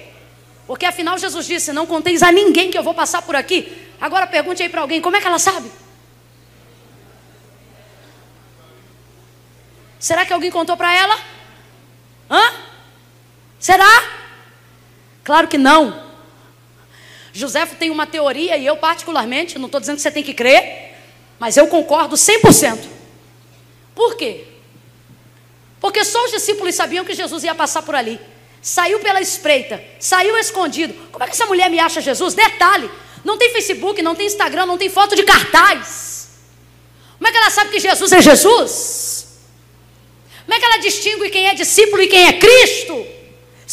Porque 0.65 0.85
afinal 0.85 1.17
Jesus 1.17 1.45
disse: 1.45 1.71
Não 1.71 1.85
conteis 1.85 2.23
a 2.23 2.31
ninguém 2.31 2.71
que 2.71 2.77
eu 2.77 2.83
vou 2.83 2.93
passar 2.93 3.21
por 3.21 3.35
aqui. 3.35 3.91
Agora 3.99 4.25
pergunte 4.25 4.63
aí 4.63 4.69
para 4.69 4.81
alguém: 4.81 5.01
como 5.01 5.15
é 5.15 5.21
que 5.21 5.27
ela 5.27 5.39
sabe? 5.39 5.71
Será 9.99 10.25
que 10.25 10.33
alguém 10.33 10.51
contou 10.51 10.75
para 10.75 10.93
ela? 10.93 11.17
Hã? 12.29 12.53
Será? 13.59 14.22
Claro 15.23 15.47
que 15.47 15.57
não. 15.57 16.03
José 17.31 17.65
tem 17.65 17.89
uma 17.89 18.05
teoria, 18.05 18.57
e 18.57 18.65
eu 18.65 18.77
particularmente, 18.77 19.57
não 19.57 19.65
estou 19.65 19.79
dizendo 19.79 19.95
que 19.95 20.01
você 20.01 20.11
tem 20.11 20.23
que 20.23 20.33
crer, 20.33 20.95
mas 21.39 21.57
eu 21.57 21.67
concordo 21.67 22.15
100%. 22.15 22.79
Por 23.95 24.15
quê? 24.15 24.45
Porque 25.79 26.03
só 26.05 26.23
os 26.25 26.31
discípulos 26.31 26.75
sabiam 26.75 27.03
que 27.03 27.13
Jesus 27.13 27.43
ia 27.43 27.55
passar 27.55 27.81
por 27.81 27.95
ali. 27.95 28.19
Saiu 28.61 28.99
pela 28.99 29.19
espreita, 29.19 29.83
saiu 29.99 30.37
escondido. 30.37 30.93
Como 31.11 31.23
é 31.23 31.27
que 31.27 31.33
essa 31.33 31.45
mulher 31.45 31.69
me 31.69 31.79
acha 31.79 31.99
Jesus? 31.99 32.33
Detalhe: 32.33 32.89
não 33.25 33.37
tem 33.37 33.51
Facebook, 33.51 34.01
não 34.01 34.15
tem 34.15 34.27
Instagram, 34.27 34.65
não 34.65 34.77
tem 34.77 34.89
foto 34.89 35.15
de 35.15 35.23
cartaz. 35.23 36.29
Como 37.17 37.27
é 37.27 37.31
que 37.31 37.37
ela 37.37 37.49
sabe 37.49 37.71
que 37.71 37.79
Jesus 37.79 38.11
é 38.11 38.21
Jesus? 38.21 39.27
Como 40.45 40.53
é 40.53 40.59
que 40.59 40.65
ela 40.65 40.77
distingue 40.77 41.29
quem 41.29 41.47
é 41.47 41.53
discípulo 41.53 42.01
e 42.01 42.07
quem 42.07 42.27
é 42.27 42.33
Cristo? 42.33 43.05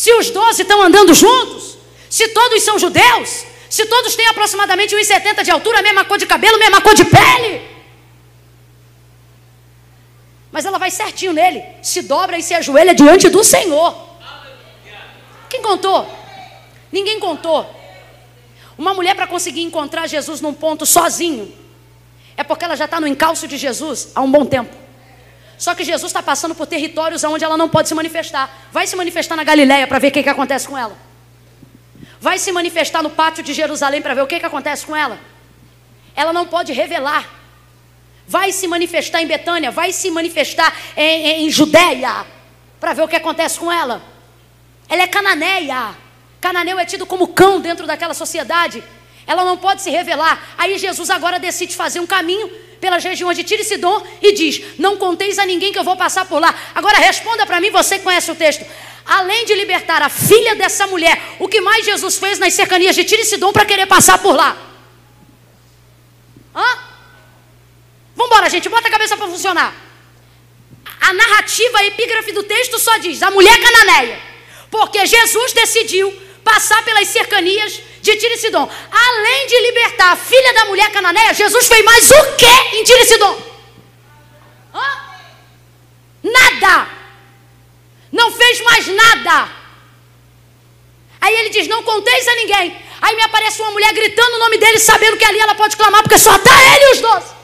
Se 0.00 0.10
os 0.14 0.30
doze 0.30 0.62
estão 0.62 0.80
andando 0.80 1.12
juntos, 1.12 1.76
se 2.08 2.28
todos 2.28 2.62
são 2.62 2.78
judeus, 2.78 3.44
se 3.68 3.84
todos 3.84 4.16
têm 4.16 4.26
aproximadamente 4.28 4.96
1,70 4.96 5.42
de 5.42 5.50
altura, 5.50 5.82
mesma 5.82 6.06
cor 6.06 6.16
de 6.16 6.24
cabelo, 6.24 6.58
mesma 6.58 6.80
cor 6.80 6.94
de 6.94 7.04
pele. 7.04 7.60
Mas 10.50 10.64
ela 10.64 10.78
vai 10.78 10.90
certinho 10.90 11.34
nele, 11.34 11.62
se 11.82 12.00
dobra 12.00 12.38
e 12.38 12.42
se 12.42 12.54
ajoelha 12.54 12.94
diante 12.94 13.28
do 13.28 13.44
Senhor. 13.44 13.94
Quem 15.50 15.60
contou? 15.60 16.10
Ninguém 16.90 17.20
contou. 17.20 17.68
Uma 18.78 18.94
mulher 18.94 19.14
para 19.14 19.26
conseguir 19.26 19.64
encontrar 19.64 20.06
Jesus 20.06 20.40
num 20.40 20.54
ponto 20.54 20.86
sozinho, 20.86 21.54
é 22.38 22.42
porque 22.42 22.64
ela 22.64 22.74
já 22.74 22.86
está 22.86 22.98
no 22.98 23.06
encalço 23.06 23.46
de 23.46 23.58
Jesus 23.58 24.12
há 24.14 24.22
um 24.22 24.30
bom 24.30 24.46
tempo. 24.46 24.74
Só 25.60 25.74
que 25.74 25.84
Jesus 25.84 26.08
está 26.08 26.22
passando 26.22 26.54
por 26.54 26.66
territórios 26.66 27.22
onde 27.22 27.44
ela 27.44 27.54
não 27.54 27.68
pode 27.68 27.86
se 27.86 27.94
manifestar. 27.94 28.50
Vai 28.72 28.86
se 28.86 28.96
manifestar 28.96 29.36
na 29.36 29.44
Galileia 29.44 29.86
para 29.86 29.98
ver 29.98 30.08
o 30.08 30.10
que, 30.10 30.22
que 30.22 30.28
acontece 30.30 30.66
com 30.66 30.76
ela. 30.76 30.96
Vai 32.18 32.38
se 32.38 32.50
manifestar 32.50 33.02
no 33.02 33.10
pátio 33.10 33.44
de 33.44 33.52
Jerusalém 33.52 34.00
para 34.00 34.14
ver 34.14 34.22
o 34.22 34.26
que, 34.26 34.40
que 34.40 34.46
acontece 34.46 34.86
com 34.86 34.96
ela. 34.96 35.20
Ela 36.16 36.32
não 36.32 36.46
pode 36.46 36.72
revelar. 36.72 37.28
Vai 38.26 38.52
se 38.52 38.66
manifestar 38.66 39.20
em 39.20 39.26
Betânia, 39.26 39.70
vai 39.70 39.92
se 39.92 40.10
manifestar 40.10 40.74
em, 40.96 41.26
em, 41.26 41.46
em 41.46 41.50
Judéia 41.50 42.24
para 42.80 42.94
ver 42.94 43.02
o 43.02 43.08
que 43.08 43.16
acontece 43.16 43.58
com 43.58 43.70
ela. 43.70 44.02
Ela 44.88 45.02
é 45.02 45.06
cananeia. 45.06 45.94
Cananeu 46.40 46.78
é 46.78 46.86
tido 46.86 47.04
como 47.04 47.28
cão 47.28 47.60
dentro 47.60 47.86
daquela 47.86 48.14
sociedade. 48.14 48.82
Ela 49.30 49.44
não 49.44 49.56
pode 49.56 49.80
se 49.80 49.90
revelar. 49.90 50.54
Aí 50.58 50.76
Jesus 50.76 51.08
agora 51.08 51.38
decide 51.38 51.76
fazer 51.76 52.00
um 52.00 52.06
caminho 52.06 52.48
pelas 52.80 53.04
regiões 53.04 53.36
de 53.36 53.44
Tiro 53.44 53.62
e 53.62 53.64
Sidom 53.64 54.04
e 54.20 54.32
diz: 54.32 54.60
Não 54.76 54.96
conteis 54.96 55.38
a 55.38 55.46
ninguém 55.46 55.72
que 55.72 55.78
eu 55.78 55.84
vou 55.84 55.96
passar 55.96 56.24
por 56.24 56.40
lá. 56.40 56.52
Agora 56.74 56.98
responda 56.98 57.46
para 57.46 57.60
mim, 57.60 57.70
você 57.70 57.98
que 57.98 58.02
conhece 58.02 58.28
o 58.28 58.34
texto. 58.34 58.66
Além 59.06 59.44
de 59.44 59.54
libertar 59.54 60.02
a 60.02 60.08
filha 60.08 60.56
dessa 60.56 60.84
mulher, 60.88 61.36
o 61.38 61.46
que 61.46 61.60
mais 61.60 61.84
Jesus 61.84 62.18
fez 62.18 62.40
nas 62.40 62.54
cercanias 62.54 62.96
de 62.96 63.04
Tiro 63.04 63.22
e 63.22 63.24
Sidom 63.24 63.52
para 63.52 63.64
querer 63.64 63.86
passar 63.86 64.18
por 64.18 64.34
lá? 64.34 64.56
Hã? 66.52 66.78
Vambora, 68.16 68.50
gente, 68.50 68.68
bota 68.68 68.88
a 68.88 68.90
cabeça 68.90 69.16
para 69.16 69.28
funcionar. 69.28 69.72
A 71.00 71.12
narrativa, 71.12 71.78
a 71.78 71.86
epígrafe 71.86 72.32
do 72.32 72.42
texto 72.42 72.80
só 72.80 72.98
diz: 72.98 73.22
a 73.22 73.30
mulher 73.30 73.56
cananeia. 73.60 74.20
Porque 74.68 75.06
Jesus 75.06 75.52
decidiu 75.52 76.12
passar 76.44 76.82
pelas 76.84 77.08
cercanias 77.08 77.80
de 78.00 78.16
Tiro 78.16 78.34
e. 78.34 78.70
Além 78.90 79.46
de 79.46 79.60
libertar 79.60 80.12
a 80.12 80.16
filha 80.16 80.52
da 80.54 80.64
mulher 80.66 80.90
cananeia, 80.90 81.34
Jesus 81.34 81.68
fez 81.68 81.84
mais 81.84 82.10
o 82.10 82.36
que 82.36 82.76
em 82.76 82.84
Tiro 82.84 83.00
e? 83.00 83.50
Hã? 84.74 85.10
Nada. 86.22 86.88
Não 88.12 88.32
fez 88.32 88.60
mais 88.62 88.86
nada. 88.86 89.48
Aí 91.20 91.34
ele 91.34 91.50
diz: 91.50 91.68
Não 91.68 91.82
conteis 91.82 92.26
a 92.26 92.34
ninguém. 92.34 92.76
Aí 93.00 93.16
me 93.16 93.22
aparece 93.22 93.60
uma 93.62 93.70
mulher 93.70 93.92
gritando 93.92 94.36
o 94.36 94.38
nome 94.38 94.58
dele, 94.58 94.78
sabendo 94.78 95.16
que 95.16 95.24
ali 95.24 95.38
ela 95.38 95.54
pode 95.54 95.76
clamar, 95.76 96.02
porque 96.02 96.18
só 96.18 96.36
está 96.36 96.50
ele 96.74 96.84
e 96.84 96.92
os 96.92 97.00
doze. 97.00 97.40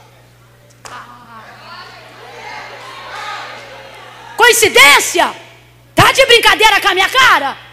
Coincidência? 4.36 5.34
Tá 5.94 6.12
de 6.12 6.26
brincadeira 6.26 6.80
com 6.80 6.88
a 6.88 6.94
minha 6.94 7.08
cara? 7.08 7.65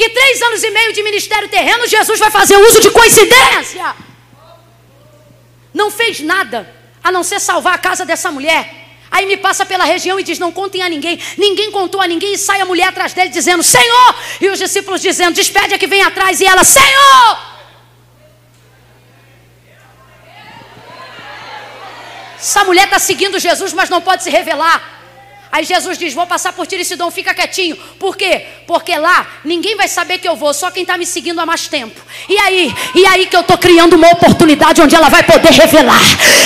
Que 0.00 0.08
três 0.08 0.40
anos 0.40 0.62
e 0.62 0.70
meio 0.70 0.94
de 0.94 1.02
ministério 1.02 1.46
terreno, 1.46 1.86
Jesus 1.86 2.18
vai 2.18 2.30
fazer 2.30 2.56
uso 2.56 2.80
de 2.80 2.90
coincidência. 2.90 3.94
Não 5.74 5.90
fez 5.90 6.20
nada, 6.20 6.74
a 7.04 7.12
não 7.12 7.22
ser 7.22 7.38
salvar 7.38 7.74
a 7.74 7.78
casa 7.78 8.06
dessa 8.06 8.30
mulher. 8.30 8.62
Aí 9.10 9.26
me 9.26 9.36
passa 9.36 9.66
pela 9.66 9.84
região 9.84 10.18
e 10.18 10.22
diz: 10.22 10.38
Não 10.38 10.50
contem 10.50 10.82
a 10.82 10.88
ninguém. 10.88 11.20
Ninguém 11.36 11.70
contou 11.70 12.00
a 12.00 12.06
ninguém. 12.06 12.32
E 12.32 12.38
sai 12.38 12.62
a 12.62 12.64
mulher 12.64 12.88
atrás 12.88 13.12
dele 13.12 13.28
dizendo: 13.28 13.62
Senhor. 13.62 14.14
E 14.40 14.48
os 14.48 14.58
discípulos 14.58 15.02
dizendo: 15.02 15.34
Despede 15.34 15.74
a 15.74 15.78
que 15.78 15.86
vem 15.86 16.02
atrás. 16.02 16.40
E 16.40 16.46
ela: 16.46 16.64
Senhor. 16.64 17.38
Essa 22.38 22.64
mulher 22.64 22.84
está 22.84 22.98
seguindo 22.98 23.38
Jesus, 23.38 23.74
mas 23.74 23.90
não 23.90 24.00
pode 24.00 24.22
se 24.22 24.30
revelar. 24.30 24.99
Aí 25.52 25.64
Jesus 25.64 25.98
diz: 25.98 26.14
Vou 26.14 26.26
passar 26.26 26.52
por 26.52 26.66
Tiro 26.66 26.80
e 26.80 26.84
Sidom, 26.84 27.10
fica 27.10 27.34
quietinho. 27.34 27.76
Por 27.98 28.16
quê? 28.16 28.46
Porque 28.66 28.96
lá 28.96 29.26
ninguém 29.44 29.76
vai 29.76 29.88
saber 29.88 30.18
que 30.18 30.28
eu 30.28 30.36
vou, 30.36 30.54
só 30.54 30.70
quem 30.70 30.82
está 30.82 30.96
me 30.96 31.04
seguindo 31.04 31.40
há 31.40 31.46
mais 31.46 31.66
tempo. 31.66 32.00
E 32.28 32.38
aí? 32.38 32.72
E 32.94 33.04
aí 33.06 33.26
que 33.26 33.36
eu 33.36 33.40
estou 33.40 33.58
criando 33.58 33.94
uma 33.94 34.08
oportunidade 34.10 34.80
onde 34.80 34.94
ela 34.94 35.08
vai 35.08 35.24
poder 35.24 35.50
revelar. 35.50 36.00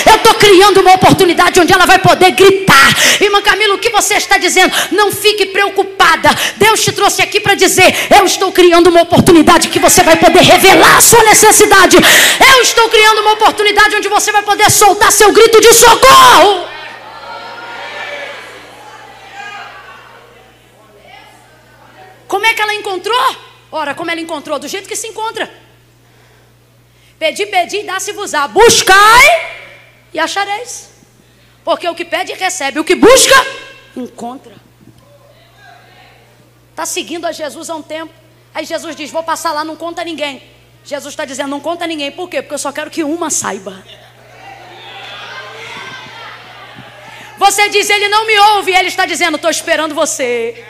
Eu 0.06 0.16
estou 0.16 0.34
criando 0.34 0.80
uma 0.80 0.94
oportunidade 0.94 1.60
onde 1.60 1.72
ela 1.72 1.84
vai 1.84 1.98
poder 1.98 2.30
gritar. 2.30 2.94
Irmã 3.20 3.42
Camila, 3.42 3.74
o 3.74 3.78
que 3.78 3.90
você 3.90 4.14
está 4.14 4.38
dizendo? 4.38 4.74
Não 4.90 5.12
fique 5.12 5.46
preocupada. 5.46 6.30
Deus 6.56 6.82
te 6.82 6.92
trouxe 6.92 7.20
aqui 7.20 7.40
para 7.40 7.54
dizer: 7.54 7.94
Eu 8.18 8.24
estou 8.24 8.50
criando 8.52 8.88
uma 8.88 9.02
oportunidade 9.02 9.68
que 9.68 9.78
você 9.78 10.02
vai 10.02 10.16
poder 10.16 10.40
revelar 10.40 10.96
a 10.96 11.00
sua 11.02 11.22
necessidade. 11.24 11.98
Eu 12.54 12.62
estou 12.62 12.88
criando 12.88 13.20
uma 13.20 13.32
oportunidade 13.32 13.96
onde 13.96 14.08
você 14.08 14.32
vai 14.32 14.42
poder 14.42 14.70
soltar 14.70 15.12
seu 15.12 15.30
grito 15.30 15.60
de 15.60 15.74
socorro. 15.74 16.73
Como 22.34 22.46
é 22.46 22.52
que 22.52 22.60
ela 22.60 22.74
encontrou? 22.74 23.36
Ora, 23.70 23.94
como 23.94 24.10
ela 24.10 24.20
encontrou? 24.20 24.58
Do 24.58 24.66
jeito 24.66 24.88
que 24.88 24.96
se 24.96 25.06
encontra. 25.06 25.48
Pedi, 27.16 27.46
pedi, 27.46 27.84
dá-se-vos-á. 27.84 28.48
Buscai 28.48 29.52
e 30.12 30.18
achareis. 30.18 30.90
Porque 31.64 31.88
o 31.88 31.94
que 31.94 32.04
pede, 32.04 32.32
recebe. 32.32 32.80
O 32.80 32.84
que 32.84 32.96
busca, 32.96 33.36
encontra. 33.96 34.56
Está 36.72 36.84
seguindo 36.84 37.24
a 37.24 37.30
Jesus 37.30 37.70
há 37.70 37.76
um 37.76 37.82
tempo. 37.82 38.12
Aí 38.52 38.64
Jesus 38.64 38.96
diz: 38.96 39.12
Vou 39.12 39.22
passar 39.22 39.52
lá, 39.52 39.62
não 39.62 39.76
conta 39.76 40.02
ninguém. 40.02 40.42
Jesus 40.84 41.12
está 41.12 41.24
dizendo: 41.24 41.50
Não 41.50 41.60
conta 41.60 41.86
ninguém. 41.86 42.10
Por 42.10 42.28
quê? 42.28 42.42
Porque 42.42 42.54
eu 42.54 42.58
só 42.58 42.72
quero 42.72 42.90
que 42.90 43.04
uma 43.04 43.30
saiba. 43.30 43.80
Você 47.38 47.68
diz, 47.68 47.88
ele 47.88 48.08
não 48.08 48.26
me 48.26 48.36
ouve, 48.38 48.72
ele 48.72 48.88
está 48.88 49.06
dizendo, 49.06 49.36
estou 49.36 49.50
esperando 49.50 49.94
você. 49.94 50.64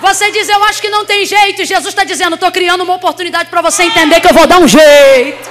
Você 0.00 0.30
diz, 0.30 0.48
eu 0.48 0.62
acho 0.64 0.80
que 0.80 0.88
não 0.88 1.04
tem 1.04 1.24
jeito, 1.26 1.62
e 1.62 1.64
Jesus 1.64 1.88
está 1.88 2.04
dizendo, 2.04 2.34
estou 2.34 2.50
criando 2.50 2.82
uma 2.82 2.94
oportunidade 2.94 3.50
para 3.50 3.60
você 3.60 3.84
entender 3.84 4.20
que 4.20 4.28
eu 4.28 4.34
vou 4.34 4.46
dar 4.46 4.58
um 4.58 4.66
jeito. 4.66 5.50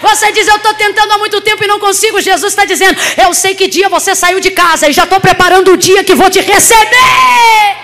Você 0.00 0.30
diz, 0.32 0.46
eu 0.46 0.56
estou 0.56 0.72
tentando 0.74 1.12
há 1.12 1.18
muito 1.18 1.40
tempo 1.40 1.64
e 1.64 1.66
não 1.66 1.80
consigo. 1.80 2.20
Jesus 2.20 2.52
está 2.52 2.64
dizendo, 2.64 2.98
eu 3.22 3.34
sei 3.34 3.54
que 3.54 3.66
dia 3.66 3.88
você 3.88 4.14
saiu 4.14 4.40
de 4.40 4.50
casa 4.50 4.88
e 4.88 4.92
já 4.92 5.04
estou 5.04 5.20
preparando 5.20 5.72
o 5.72 5.76
dia 5.76 6.04
que 6.04 6.14
vou 6.14 6.30
te 6.30 6.40
receber. 6.40 7.76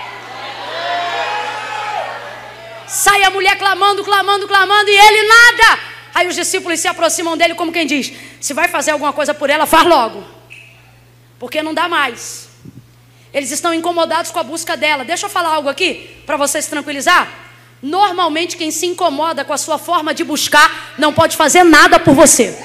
Sai 2.87 3.25
a 3.25 3.31
mulher 3.31 3.59
clamando, 3.59 4.05
clamando, 4.05 4.47
clamando 4.47 4.89
e 4.89 4.97
ele 4.97 5.29
nada. 5.29 5.79
Aí 6.14 6.29
os 6.29 6.37
discípulos 6.37 6.79
se 6.79 6.87
aproximam 6.87 7.37
dele 7.37 7.55
como 7.55 7.72
quem 7.72 7.85
diz: 7.85 8.12
se 8.41 8.55
vai 8.55 8.68
fazer 8.68 8.93
alguma 8.93 9.12
coisa 9.12 9.35
por 9.35 9.51
ela, 9.51 9.66
faz 9.66 9.85
logo. 9.85 10.25
Porque 11.41 11.61
não 11.61 11.75
dá 11.75 11.89
mais. 11.89 12.53
Eles 13.35 13.51
estão 13.51 13.74
incomodados 13.74 14.30
com 14.30 14.39
a 14.39 14.45
busca 14.45 14.76
dela. 14.76 15.05
Deixa 15.05 15.26
eu 15.26 15.30
falar 15.30 15.51
algo 15.51 15.68
aqui 15.68 16.09
para 16.24 16.37
vocês 16.37 16.68
tranquilizar. 16.68 17.28
Normalmente, 17.82 18.57
quem 18.57 18.70
se 18.70 18.87
incomoda 18.87 19.45
com 19.45 19.53
a 19.53 19.59
sua 19.59 19.76
forma 19.76 20.14
de 20.14 20.22
buscar 20.22 20.95
não 20.97 21.12
pode 21.12 21.37
fazer 21.37 21.64
nada 21.64 21.99
por 21.99 22.14
você. 22.14 22.57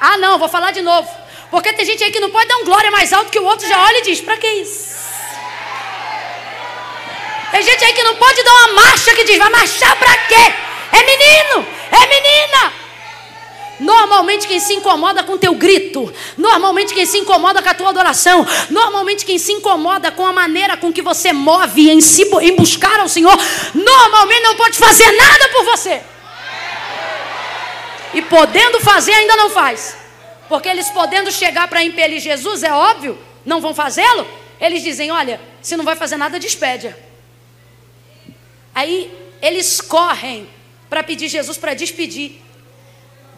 Ah, 0.00 0.16
não, 0.16 0.38
vou 0.38 0.48
falar 0.48 0.70
de 0.70 0.80
novo. 0.80 1.08
Porque 1.50 1.72
tem 1.74 1.84
gente 1.84 2.02
aí 2.02 2.10
que 2.10 2.18
não 2.18 2.30
pode 2.30 2.48
dar 2.48 2.56
um 2.56 2.64
glória 2.64 2.90
mais 2.90 3.12
alto 3.12 3.30
que 3.30 3.38
o 3.38 3.44
outro 3.44 3.68
já 3.68 3.78
olha 3.84 3.98
e 3.98 4.02
diz: 4.02 4.20
para 4.22 4.38
que 4.38 4.46
isso? 4.46 4.96
Tem 7.50 7.62
gente 7.62 7.84
aí 7.84 7.92
que 7.92 8.02
não 8.02 8.16
pode 8.16 8.42
dar 8.42 8.52
uma 8.52 8.82
marcha 8.82 9.14
que 9.14 9.24
diz: 9.24 9.38
vai 9.38 9.50
marchar 9.50 9.94
para 9.96 10.16
quê? 10.26 10.54
É 10.92 11.02
menino, 11.04 11.66
é 11.92 12.06
menina. 12.06 12.85
Normalmente 13.78 14.48
quem 14.48 14.58
se 14.58 14.72
incomoda 14.72 15.22
com 15.22 15.36
teu 15.36 15.54
grito, 15.54 16.12
normalmente 16.36 16.94
quem 16.94 17.04
se 17.04 17.18
incomoda 17.18 17.62
com 17.62 17.68
a 17.68 17.74
tua 17.74 17.90
adoração, 17.90 18.46
normalmente 18.70 19.24
quem 19.24 19.38
se 19.38 19.52
incomoda 19.52 20.10
com 20.10 20.26
a 20.26 20.32
maneira 20.32 20.76
com 20.76 20.92
que 20.92 21.02
você 21.02 21.32
move 21.32 21.90
em, 21.90 22.00
si, 22.00 22.22
em 22.40 22.56
buscar 22.56 23.00
ao 23.00 23.08
Senhor, 23.08 23.36
normalmente 23.74 24.42
não 24.42 24.56
pode 24.56 24.78
fazer 24.78 25.10
nada 25.12 25.48
por 25.50 25.64
você. 25.64 26.00
E 28.14 28.22
podendo 28.22 28.80
fazer, 28.80 29.12
ainda 29.12 29.36
não 29.36 29.50
faz. 29.50 29.96
Porque 30.48 30.68
eles 30.68 30.88
podendo 30.88 31.30
chegar 31.30 31.68
para 31.68 31.82
impelir 31.82 32.20
Jesus, 32.20 32.62
é 32.62 32.72
óbvio, 32.72 33.18
não 33.44 33.60
vão 33.60 33.74
fazê-lo. 33.74 34.26
Eles 34.58 34.82
dizem: 34.82 35.10
olha, 35.10 35.38
se 35.60 35.76
não 35.76 35.84
vai 35.84 35.96
fazer 35.96 36.16
nada, 36.16 36.38
despede. 36.38 36.94
Aí 38.74 39.12
eles 39.42 39.80
correm 39.80 40.48
para 40.88 41.02
pedir 41.02 41.28
Jesus 41.28 41.58
para 41.58 41.74
despedir. 41.74 42.45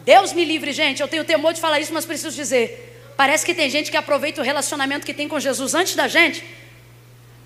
Deus 0.05 0.33
me 0.33 0.45
livre, 0.45 0.71
gente. 0.71 1.01
Eu 1.01 1.07
tenho 1.07 1.23
temor 1.23 1.53
de 1.53 1.61
falar 1.61 1.79
isso, 1.79 1.93
mas 1.93 2.05
preciso 2.05 2.35
dizer. 2.35 3.13
Parece 3.17 3.45
que 3.45 3.53
tem 3.53 3.69
gente 3.69 3.91
que 3.91 3.97
aproveita 3.97 4.41
o 4.41 4.43
relacionamento 4.43 5.05
que 5.05 5.13
tem 5.13 5.27
com 5.27 5.39
Jesus 5.39 5.73
antes 5.75 5.95
da 5.95 6.07
gente 6.07 6.43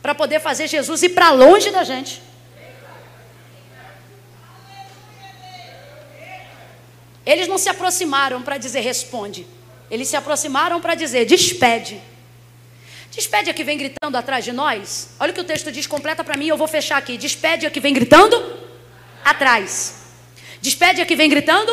para 0.01 0.13
poder 0.13 0.39
fazer 0.39 0.67
Jesus 0.67 1.01
ir 1.01 1.09
para 1.09 1.31
longe 1.31 1.71
da 1.71 1.83
gente. 1.83 2.21
Eles 7.25 7.47
não 7.47 7.57
se 7.57 7.69
aproximaram 7.69 8.41
para 8.41 8.57
dizer 8.57 8.81
responde. 8.81 9.47
Eles 9.89 10.09
se 10.09 10.15
aproximaram 10.15 10.81
para 10.81 10.93
dizer 10.93 11.25
despede. 11.25 12.01
Despede 13.11 13.49
a 13.49 13.53
que 13.53 13.63
vem 13.63 13.77
gritando 13.77 14.17
atrás 14.17 14.43
de 14.43 14.51
nós. 14.51 15.09
Olha 15.19 15.31
o 15.31 15.33
que 15.33 15.39
o 15.39 15.43
texto 15.43 15.71
diz, 15.71 15.87
completa 15.87 16.23
para 16.23 16.35
mim, 16.35 16.47
eu 16.47 16.57
vou 16.57 16.67
fechar 16.67 16.97
aqui. 16.97 17.17
Despede 17.17 17.65
a 17.65 17.69
que 17.69 17.79
vem 17.79 17.93
gritando 17.93 18.59
atrás. 19.23 20.01
Despede 20.61 21.01
a 21.01 21.05
que 21.05 21.15
vem 21.15 21.29
gritando 21.29 21.71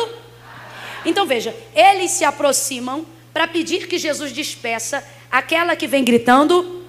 então 1.05 1.25
veja, 1.25 1.55
eles 1.73 2.11
se 2.11 2.23
aproximam 2.23 3.05
para 3.33 3.47
pedir 3.47 3.87
que 3.87 3.97
Jesus 3.97 4.31
despeça 4.31 5.03
aquela 5.31 5.75
que 5.75 5.87
vem 5.87 6.03
gritando 6.03 6.85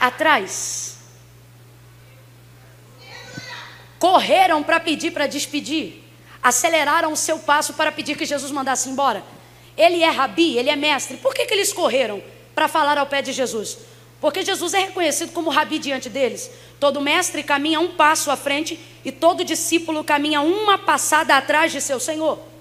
atrás. 0.00 0.98
Correram 3.98 4.62
para 4.62 4.80
pedir 4.80 5.12
para 5.12 5.26
despedir. 5.26 6.02
Aceleraram 6.42 7.12
o 7.12 7.16
seu 7.16 7.38
passo 7.38 7.74
para 7.74 7.92
pedir 7.92 8.16
que 8.16 8.24
Jesus 8.24 8.50
mandasse 8.50 8.88
embora. 8.88 9.22
Ele 9.76 10.02
é 10.02 10.10
rabi, 10.10 10.58
ele 10.58 10.70
é 10.70 10.76
mestre. 10.76 11.16
Por 11.16 11.34
que, 11.34 11.46
que 11.46 11.54
eles 11.54 11.72
correram 11.72 12.22
para 12.54 12.68
falar 12.68 12.98
ao 12.98 13.06
pé 13.06 13.22
de 13.22 13.32
Jesus? 13.32 13.78
Porque 14.20 14.44
Jesus 14.44 14.74
é 14.74 14.80
reconhecido 14.80 15.32
como 15.32 15.50
rabi 15.50 15.78
diante 15.78 16.08
deles. 16.08 16.50
Todo 16.78 17.00
mestre 17.00 17.42
caminha 17.42 17.80
um 17.80 17.94
passo 17.94 18.30
à 18.30 18.36
frente 18.36 18.78
e 19.04 19.10
todo 19.10 19.44
discípulo 19.44 20.04
caminha 20.04 20.40
uma 20.40 20.78
passada 20.78 21.36
atrás 21.36 21.72
de 21.72 21.80
seu 21.80 21.98
Senhor. 21.98 22.51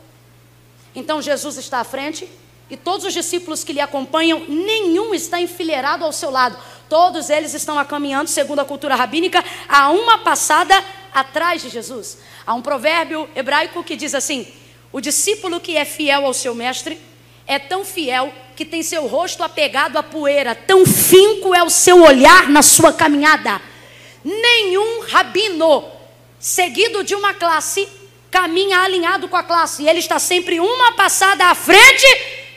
Então 0.95 1.21
Jesus 1.21 1.57
está 1.57 1.79
à 1.79 1.83
frente 1.83 2.27
e 2.69 2.77
todos 2.77 3.05
os 3.05 3.13
discípulos 3.13 3.63
que 3.63 3.73
lhe 3.73 3.81
acompanham, 3.81 4.45
nenhum 4.47 5.13
está 5.13 5.41
enfileirado 5.41 6.05
ao 6.05 6.13
seu 6.13 6.31
lado. 6.31 6.57
Todos 6.87 7.29
eles 7.29 7.53
estão 7.53 7.83
caminhando, 7.85 8.29
segundo 8.29 8.59
a 8.59 8.65
cultura 8.65 8.95
rabínica, 8.95 9.43
a 9.67 9.89
uma 9.89 10.19
passada 10.19 10.73
atrás 11.13 11.61
de 11.61 11.69
Jesus. 11.69 12.17
Há 12.45 12.53
um 12.53 12.61
provérbio 12.61 13.29
hebraico 13.35 13.83
que 13.83 13.95
diz 13.95 14.15
assim: 14.15 14.47
O 14.91 15.01
discípulo 15.01 15.59
que 15.59 15.75
é 15.75 15.83
fiel 15.83 16.25
ao 16.25 16.33
seu 16.33 16.55
mestre 16.55 16.97
é 17.45 17.59
tão 17.59 17.83
fiel 17.83 18.31
que 18.55 18.65
tem 18.65 18.83
seu 18.83 19.05
rosto 19.07 19.43
apegado 19.43 19.97
à 19.97 20.03
poeira, 20.03 20.55
tão 20.55 20.85
finco 20.85 21.53
é 21.53 21.61
o 21.61 21.69
seu 21.69 22.01
olhar 22.01 22.47
na 22.49 22.61
sua 22.61 22.93
caminhada. 22.93 23.61
Nenhum 24.23 25.01
rabino 25.01 25.83
seguido 26.39 27.03
de 27.03 27.15
uma 27.15 27.33
classe 27.33 27.87
caminha 28.31 28.79
alinhado 28.79 29.27
com 29.27 29.35
a 29.35 29.43
classe, 29.43 29.83
e 29.83 29.89
ele 29.89 29.99
está 29.99 30.17
sempre 30.17 30.59
uma 30.59 30.93
passada 30.93 31.45
à 31.45 31.53
frente 31.53 32.07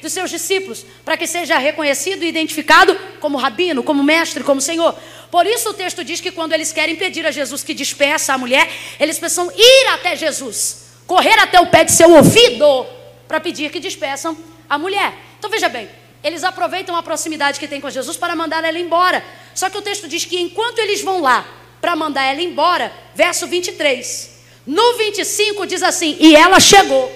dos 0.01 0.13
seus 0.13 0.31
discípulos, 0.31 0.87
para 1.05 1.17
que 1.17 1.27
seja 1.27 1.59
reconhecido 1.59 2.23
e 2.23 2.29
identificado 2.29 2.95
como 3.21 3.37
rabino, 3.37 3.83
como 3.83 4.03
mestre, 4.03 4.45
como 4.45 4.61
senhor. 4.61 4.95
Por 5.31 5.47
isso 5.47 5.71
o 5.71 5.75
texto 5.75 6.05
diz 6.05 6.21
que 6.21 6.31
quando 6.31 6.53
eles 6.53 6.73
querem 6.73 6.95
pedir 6.95 7.27
a 7.27 7.31
Jesus 7.31 7.65
que 7.65 7.75
despeça 7.75 8.33
a 8.33 8.39
mulher, 8.39 8.71
eles 9.01 9.19
precisam 9.19 9.51
ir 9.57 9.87
até 9.89 10.15
Jesus, 10.15 10.85
correr 11.07 11.39
até 11.41 11.59
o 11.61 11.67
pé 11.67 11.83
de 11.85 11.93
seu 11.93 12.11
ouvido, 12.15 12.87
para 13.27 13.41
pedir 13.41 13.71
que 13.71 13.81
despeçam 13.81 14.37
a 14.69 14.79
mulher. 14.79 15.13
Então 15.39 15.51
veja 15.51 15.69
bem, 15.69 15.89
eles 16.23 16.45
aproveitam 16.45 16.95
a 16.95 17.03
proximidade 17.03 17.59
que 17.59 17.67
tem 17.67 17.81
com 17.81 17.91
Jesus 17.91 18.17
para 18.17 18.37
mandar 18.37 18.63
ela 18.63 18.79
embora. 18.79 19.25
Só 19.55 19.69
que 19.69 19.79
o 19.79 19.83
texto 19.83 20.07
diz 20.07 20.25
que 20.25 20.39
enquanto 20.39 20.79
eles 20.79 21.03
vão 21.03 21.21
lá 21.21 21.47
para 21.81 21.97
mandar 21.97 22.25
ela 22.25 22.41
embora, 22.41 22.93
verso 23.15 23.47
23, 23.47 24.34
no 24.67 24.97
25 24.97 25.67
diz 25.67 25.83
assim: 25.83 26.17
E 26.19 26.35
ela 26.35 26.59
chegou. 26.59 27.13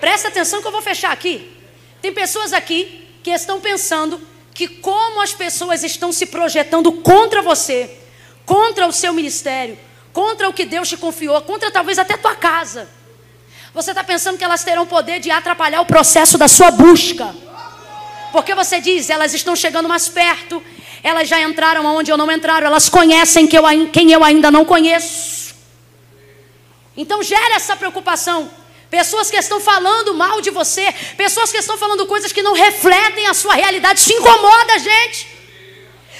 Presta 0.00 0.28
atenção 0.28 0.62
que 0.62 0.66
eu 0.66 0.72
vou 0.72 0.80
fechar 0.80 1.12
aqui. 1.12 1.56
Tem 2.00 2.12
pessoas 2.12 2.52
aqui 2.54 3.06
que 3.22 3.30
estão 3.30 3.60
pensando 3.60 4.20
que, 4.54 4.66
como 4.66 5.20
as 5.20 5.34
pessoas 5.34 5.84
estão 5.84 6.10
se 6.10 6.26
projetando 6.26 6.90
contra 6.92 7.42
você, 7.42 7.98
contra 8.46 8.86
o 8.86 8.92
seu 8.92 9.12
ministério, 9.12 9.78
contra 10.12 10.48
o 10.48 10.52
que 10.52 10.64
Deus 10.64 10.88
te 10.88 10.96
confiou, 10.96 11.40
contra 11.42 11.70
talvez 11.70 11.98
até 11.98 12.16
tua 12.16 12.34
casa, 12.34 12.88
você 13.74 13.90
está 13.90 14.02
pensando 14.02 14.38
que 14.38 14.44
elas 14.44 14.64
terão 14.64 14.86
poder 14.86 15.20
de 15.20 15.30
atrapalhar 15.30 15.82
o 15.82 15.86
processo 15.86 16.36
da 16.36 16.48
sua 16.48 16.70
busca. 16.70 17.34
Porque 18.32 18.54
você 18.54 18.80
diz, 18.80 19.10
elas 19.10 19.34
estão 19.34 19.54
chegando 19.54 19.88
mais 19.88 20.08
perto, 20.08 20.62
elas 21.02 21.28
já 21.28 21.40
entraram 21.40 21.84
onde 21.86 22.10
eu 22.10 22.16
não 22.16 22.30
entraram, 22.30 22.66
elas 22.66 22.88
conhecem 22.88 23.46
que 23.46 23.56
eu, 23.56 23.64
quem 23.92 24.12
eu 24.12 24.22
ainda 24.22 24.50
não 24.50 24.64
conheço. 24.64 25.54
Então 26.96 27.22
gera 27.22 27.54
essa 27.54 27.76
preocupação. 27.76 28.50
Pessoas 28.90 29.30
que 29.30 29.36
estão 29.36 29.60
falando 29.60 30.12
mal 30.14 30.40
de 30.40 30.50
você, 30.50 30.92
pessoas 31.16 31.52
que 31.52 31.58
estão 31.58 31.78
falando 31.78 32.06
coisas 32.06 32.32
que 32.32 32.42
não 32.42 32.54
refletem 32.54 33.26
a 33.28 33.34
sua 33.34 33.54
realidade, 33.54 34.00
isso 34.00 34.12
incomoda 34.12 34.78
gente. 34.78 35.28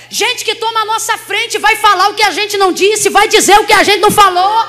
Gente 0.09 0.45
que 0.45 0.55
toma 0.55 0.81
a 0.81 0.85
nossa 0.85 1.19
frente 1.19 1.59
vai 1.59 1.77
falar 1.77 2.09
o 2.09 2.15
que 2.15 2.23
a 2.23 2.31
gente 2.31 2.57
não 2.57 2.73
disse, 2.73 3.11
vai 3.11 3.29
dizer 3.29 3.59
o 3.59 3.67
que 3.67 3.73
a 3.73 3.83
gente 3.83 4.01
não 4.01 4.11
falou. 4.11 4.67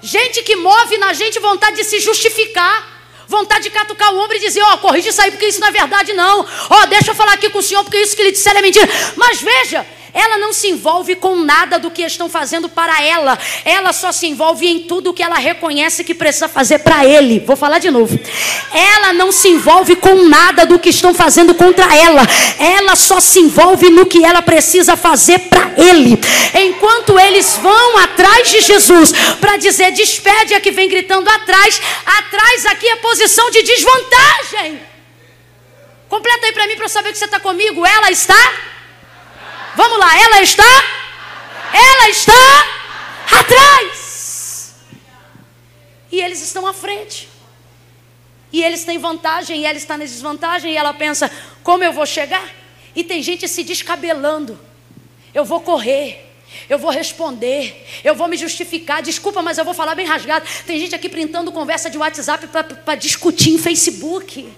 Gente 0.00 0.42
que 0.42 0.56
move 0.56 0.96
na 0.98 1.12
gente 1.12 1.38
vontade 1.40 1.76
de 1.76 1.84
se 1.84 1.98
justificar 2.00 2.97
vontade 3.28 3.64
de 3.64 3.70
catucar 3.70 4.12
o 4.12 4.18
ombro 4.18 4.36
e 4.36 4.40
dizer: 4.40 4.62
Ó, 4.62 4.74
oh, 4.74 4.78
corrige 4.78 5.10
isso 5.10 5.20
aí, 5.20 5.30
porque 5.30 5.46
isso 5.46 5.60
não 5.60 5.68
é 5.68 5.70
verdade, 5.70 6.14
não. 6.14 6.40
Ó, 6.40 6.82
oh, 6.82 6.86
deixa 6.86 7.10
eu 7.10 7.14
falar 7.14 7.34
aqui 7.34 7.50
com 7.50 7.58
o 7.58 7.62
senhor, 7.62 7.84
porque 7.84 7.98
isso 7.98 8.16
que 8.16 8.22
ele 8.22 8.32
disser 8.32 8.56
é 8.56 8.62
mentira. 8.62 8.88
Mas 9.16 9.40
veja, 9.40 9.86
ela 10.18 10.36
não 10.36 10.52
se 10.52 10.68
envolve 10.68 11.14
com 11.14 11.36
nada 11.36 11.78
do 11.78 11.92
que 11.92 12.02
estão 12.02 12.28
fazendo 12.28 12.68
para 12.68 13.00
ela. 13.02 13.38
Ela 13.64 13.92
só 13.92 14.10
se 14.10 14.26
envolve 14.26 14.66
em 14.66 14.80
tudo 14.80 15.14
que 15.14 15.22
ela 15.22 15.36
reconhece 15.36 16.02
que 16.02 16.12
precisa 16.12 16.48
fazer 16.48 16.80
para 16.80 17.06
ele. 17.06 17.38
Vou 17.38 17.54
falar 17.54 17.78
de 17.78 17.88
novo. 17.88 18.18
Ela 18.72 19.12
não 19.12 19.30
se 19.30 19.48
envolve 19.48 19.94
com 19.94 20.24
nada 20.24 20.66
do 20.66 20.76
que 20.76 20.88
estão 20.88 21.14
fazendo 21.14 21.54
contra 21.54 21.94
ela. 21.94 22.22
Ela 22.58 22.96
só 22.96 23.20
se 23.20 23.38
envolve 23.38 23.90
no 23.90 24.06
que 24.06 24.24
ela 24.24 24.42
precisa 24.42 24.96
fazer 24.96 25.38
para 25.50 25.72
ele. 25.76 26.18
Enquanto 26.52 27.16
eles 27.16 27.56
vão 27.62 27.98
atrás 27.98 28.50
de 28.50 28.60
Jesus 28.60 29.12
para 29.40 29.56
dizer: 29.56 29.92
despede 29.92 30.54
a 30.54 30.60
que 30.60 30.72
vem 30.72 30.88
gritando 30.88 31.28
atrás. 31.30 31.80
Atrás 32.04 32.66
aqui 32.66 32.88
é 32.88 32.96
posição 32.96 33.48
de 33.52 33.62
desvantagem. 33.62 34.80
Completa 36.08 36.46
aí 36.46 36.52
para 36.52 36.66
mim 36.66 36.74
para 36.74 36.86
eu 36.86 36.88
saber 36.88 37.12
que 37.12 37.18
você 37.18 37.26
está 37.26 37.38
comigo. 37.38 37.86
Ela 37.86 38.10
está 38.10 38.34
Vamos 39.74 39.98
lá, 39.98 40.18
ela 40.18 40.42
está? 40.42 40.84
Ela 41.72 42.08
está 42.08 42.78
atrás. 43.38 44.74
e 46.10 46.20
eles 46.20 46.40
estão 46.40 46.66
à 46.66 46.72
frente. 46.72 47.28
E 48.50 48.64
eles 48.64 48.84
têm 48.84 48.98
vantagem 48.98 49.60
e 49.60 49.66
ela 49.66 49.76
está 49.76 49.96
na 49.98 50.04
desvantagem 50.04 50.72
e 50.72 50.76
ela 50.76 50.94
pensa: 50.94 51.30
como 51.62 51.84
eu 51.84 51.92
vou 51.92 52.06
chegar? 52.06 52.48
E 52.96 53.04
tem 53.04 53.22
gente 53.22 53.46
se 53.46 53.62
descabelando. 53.62 54.58
Eu 55.34 55.44
vou 55.44 55.60
correr. 55.60 56.24
Eu 56.68 56.78
vou 56.78 56.90
responder, 56.90 57.86
eu 58.02 58.14
vou 58.14 58.26
me 58.26 58.36
justificar. 58.36 59.02
Desculpa, 59.02 59.42
mas 59.42 59.58
eu 59.58 59.66
vou 59.66 59.74
falar 59.74 59.94
bem 59.94 60.06
rasgado. 60.06 60.46
Tem 60.66 60.78
gente 60.78 60.94
aqui 60.94 61.08
printando 61.08 61.52
conversa 61.52 61.90
de 61.90 61.98
WhatsApp 61.98 62.46
para 62.46 62.94
discutir 62.94 63.50
em 63.50 63.58
Facebook, 63.58 64.50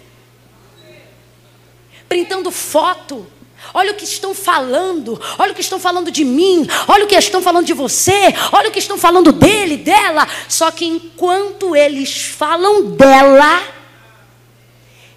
printando 2.09 2.51
foto. 2.53 3.31
Olha 3.73 3.93
o 3.93 3.95
que 3.95 4.05
estão 4.05 4.35
falando, 4.35 5.21
olha 5.39 5.53
o 5.53 5.55
que 5.55 5.61
estão 5.61 5.79
falando 5.79 6.11
de 6.11 6.25
mim, 6.25 6.67
olha 6.89 7.05
o 7.05 7.07
que 7.07 7.17
estão 7.17 7.41
falando 7.41 7.67
de 7.67 7.73
você, 7.73 8.35
olha 8.53 8.69
o 8.69 8.73
que 8.73 8.81
estão 8.81 8.99
falando 8.99 9.31
dele, 9.31 9.77
dela. 9.77 10.27
Só 10.49 10.71
que 10.71 10.85
enquanto 10.85 11.77
eles 11.77 12.23
falam 12.23 12.83
dela, 12.93 13.63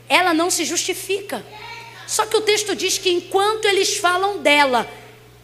ela 0.08 0.34
não 0.34 0.50
se 0.52 0.66
justifica. 0.66 1.44
Só 2.06 2.26
que 2.26 2.38
o 2.38 2.42
texto 2.42 2.76
diz 2.76 2.98
que 3.00 3.10
enquanto 3.10 3.66
eles 3.66 3.98
falam 3.98 4.38
dela, 4.38 4.88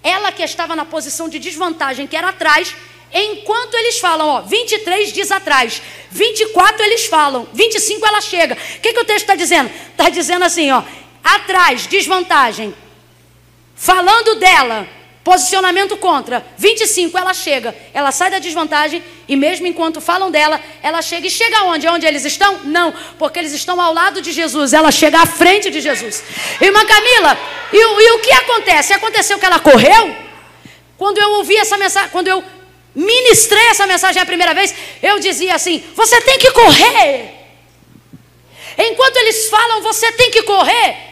ela 0.03 0.31
que 0.31 0.43
estava 0.43 0.75
na 0.75 0.85
posição 0.85 1.27
de 1.27 1.39
desvantagem, 1.39 2.05
que 2.05 2.15
era 2.15 2.29
atrás, 2.29 2.75
enquanto 3.11 3.73
eles 3.73 3.99
falam, 3.99 4.27
ó, 4.27 4.41
23 4.41 5.11
dias 5.11 5.31
atrás, 5.31 5.81
24 6.11 6.83
eles 6.83 7.05
falam, 7.05 7.47
25 7.53 8.05
ela 8.05 8.21
chega. 8.21 8.53
O 8.53 8.79
que, 8.81 8.93
que 8.93 8.99
o 8.99 9.05
texto 9.05 9.21
está 9.21 9.35
dizendo? 9.35 9.71
Está 9.91 10.09
dizendo 10.09 10.45
assim, 10.45 10.69
ó, 10.71 10.83
atrás, 11.23 11.87
desvantagem, 11.87 12.73
falando 13.79 14.35
dela, 14.35 14.87
Posicionamento 15.29 15.97
contra. 15.97 16.43
25, 16.57 17.15
ela 17.17 17.33
chega. 17.33 17.75
Ela 17.93 18.11
sai 18.11 18.31
da 18.31 18.39
desvantagem 18.39 19.03
e 19.27 19.35
mesmo 19.35 19.67
enquanto 19.67 19.99
falam 19.99 20.31
dela, 20.31 20.59
ela 20.81 21.01
chega 21.03 21.27
e 21.27 21.29
chega 21.29 21.65
onde? 21.65 21.87
Onde 21.87 22.05
eles 22.05 22.25
estão? 22.25 22.61
Não, 22.63 22.91
porque 23.19 23.37
eles 23.37 23.53
estão 23.53 23.79
ao 23.79 23.93
lado 23.93 24.21
de 24.21 24.31
Jesus. 24.31 24.73
Ela 24.73 24.91
chega 24.91 25.21
à 25.21 25.25
frente 25.25 25.69
de 25.69 25.81
Jesus. 25.81 26.23
Irmã 26.59 26.83
Camila, 26.85 27.37
e, 27.71 27.77
e 27.77 28.11
o 28.13 28.19
que 28.19 28.31
acontece? 28.31 28.93
Aconteceu 28.93 29.37
que 29.37 29.45
ela 29.45 29.59
correu? 29.59 30.15
Quando 30.97 31.19
eu 31.19 31.31
ouvi 31.33 31.55
essa 31.57 31.77
mensagem, 31.77 32.09
quando 32.09 32.27
eu 32.27 32.43
ministrei 32.95 33.67
essa 33.67 33.85
mensagem 33.85 34.21
a 34.21 34.25
primeira 34.25 34.53
vez, 34.53 34.73
eu 35.03 35.19
dizia 35.19 35.53
assim: 35.53 35.83
você 35.95 36.19
tem 36.21 36.39
que 36.39 36.49
correr. 36.51 37.35
Enquanto 38.77 39.17
eles 39.17 39.49
falam, 39.49 39.81
você 39.81 40.11
tem 40.13 40.31
que 40.31 40.43
correr 40.43 41.08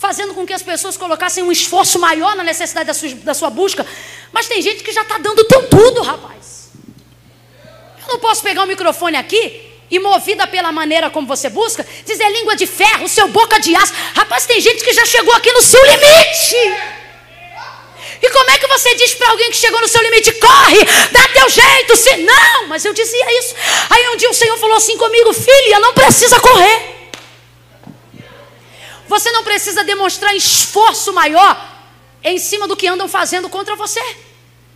fazendo 0.00 0.32
com 0.32 0.46
que 0.46 0.54
as 0.54 0.62
pessoas 0.62 0.96
colocassem 0.96 1.44
um 1.44 1.52
esforço 1.52 1.98
maior 1.98 2.34
na 2.34 2.42
necessidade 2.42 2.86
da 2.86 2.94
sua, 2.94 3.10
da 3.16 3.34
sua 3.34 3.50
busca. 3.50 3.86
Mas 4.32 4.48
tem 4.48 4.62
gente 4.62 4.82
que 4.82 4.92
já 4.92 5.02
está 5.02 5.18
dando 5.18 5.40
o 5.40 5.44
teu 5.44 5.68
tudo, 5.68 6.00
rapaz. 6.00 6.70
Eu 8.02 8.14
não 8.14 8.18
posso 8.18 8.42
pegar 8.42 8.62
o 8.62 8.66
microfone 8.66 9.18
aqui 9.18 9.68
e 9.90 9.98
movida 9.98 10.46
pela 10.46 10.72
maneira 10.72 11.10
como 11.10 11.26
você 11.26 11.50
busca, 11.50 11.86
dizer 12.06 12.30
língua 12.30 12.56
de 12.56 12.66
ferro, 12.66 13.06
seu 13.08 13.28
boca 13.28 13.60
de 13.60 13.76
aço. 13.76 13.92
Rapaz, 14.14 14.46
tem 14.46 14.58
gente 14.58 14.82
que 14.82 14.92
já 14.94 15.04
chegou 15.04 15.34
aqui 15.34 15.52
no 15.52 15.60
seu 15.60 15.84
limite. 15.84 16.56
E 18.22 18.30
como 18.30 18.50
é 18.50 18.58
que 18.58 18.66
você 18.68 18.94
diz 18.94 19.14
para 19.14 19.30
alguém 19.30 19.50
que 19.50 19.56
chegou 19.58 19.82
no 19.82 19.88
seu 19.88 20.02
limite, 20.02 20.32
corre, 20.32 20.78
dá 21.12 21.28
teu 21.28 21.48
jeito, 21.50 21.96
se 21.96 22.16
não? 22.16 22.68
Mas 22.68 22.86
eu 22.86 22.94
dizia 22.94 23.38
isso. 23.38 23.54
Aí 23.90 24.08
um 24.08 24.16
dia 24.16 24.30
o 24.30 24.34
Senhor 24.34 24.56
falou 24.56 24.76
assim 24.76 24.96
comigo, 24.96 25.30
filha, 25.34 25.78
não 25.78 25.92
precisa 25.92 26.40
correr. 26.40 26.99
Você 29.10 29.32
não 29.32 29.42
precisa 29.42 29.82
demonstrar 29.82 30.36
esforço 30.36 31.12
maior 31.12 31.60
em 32.22 32.38
cima 32.38 32.68
do 32.68 32.76
que 32.76 32.86
andam 32.86 33.08
fazendo 33.08 33.48
contra 33.48 33.74
você. 33.74 34.00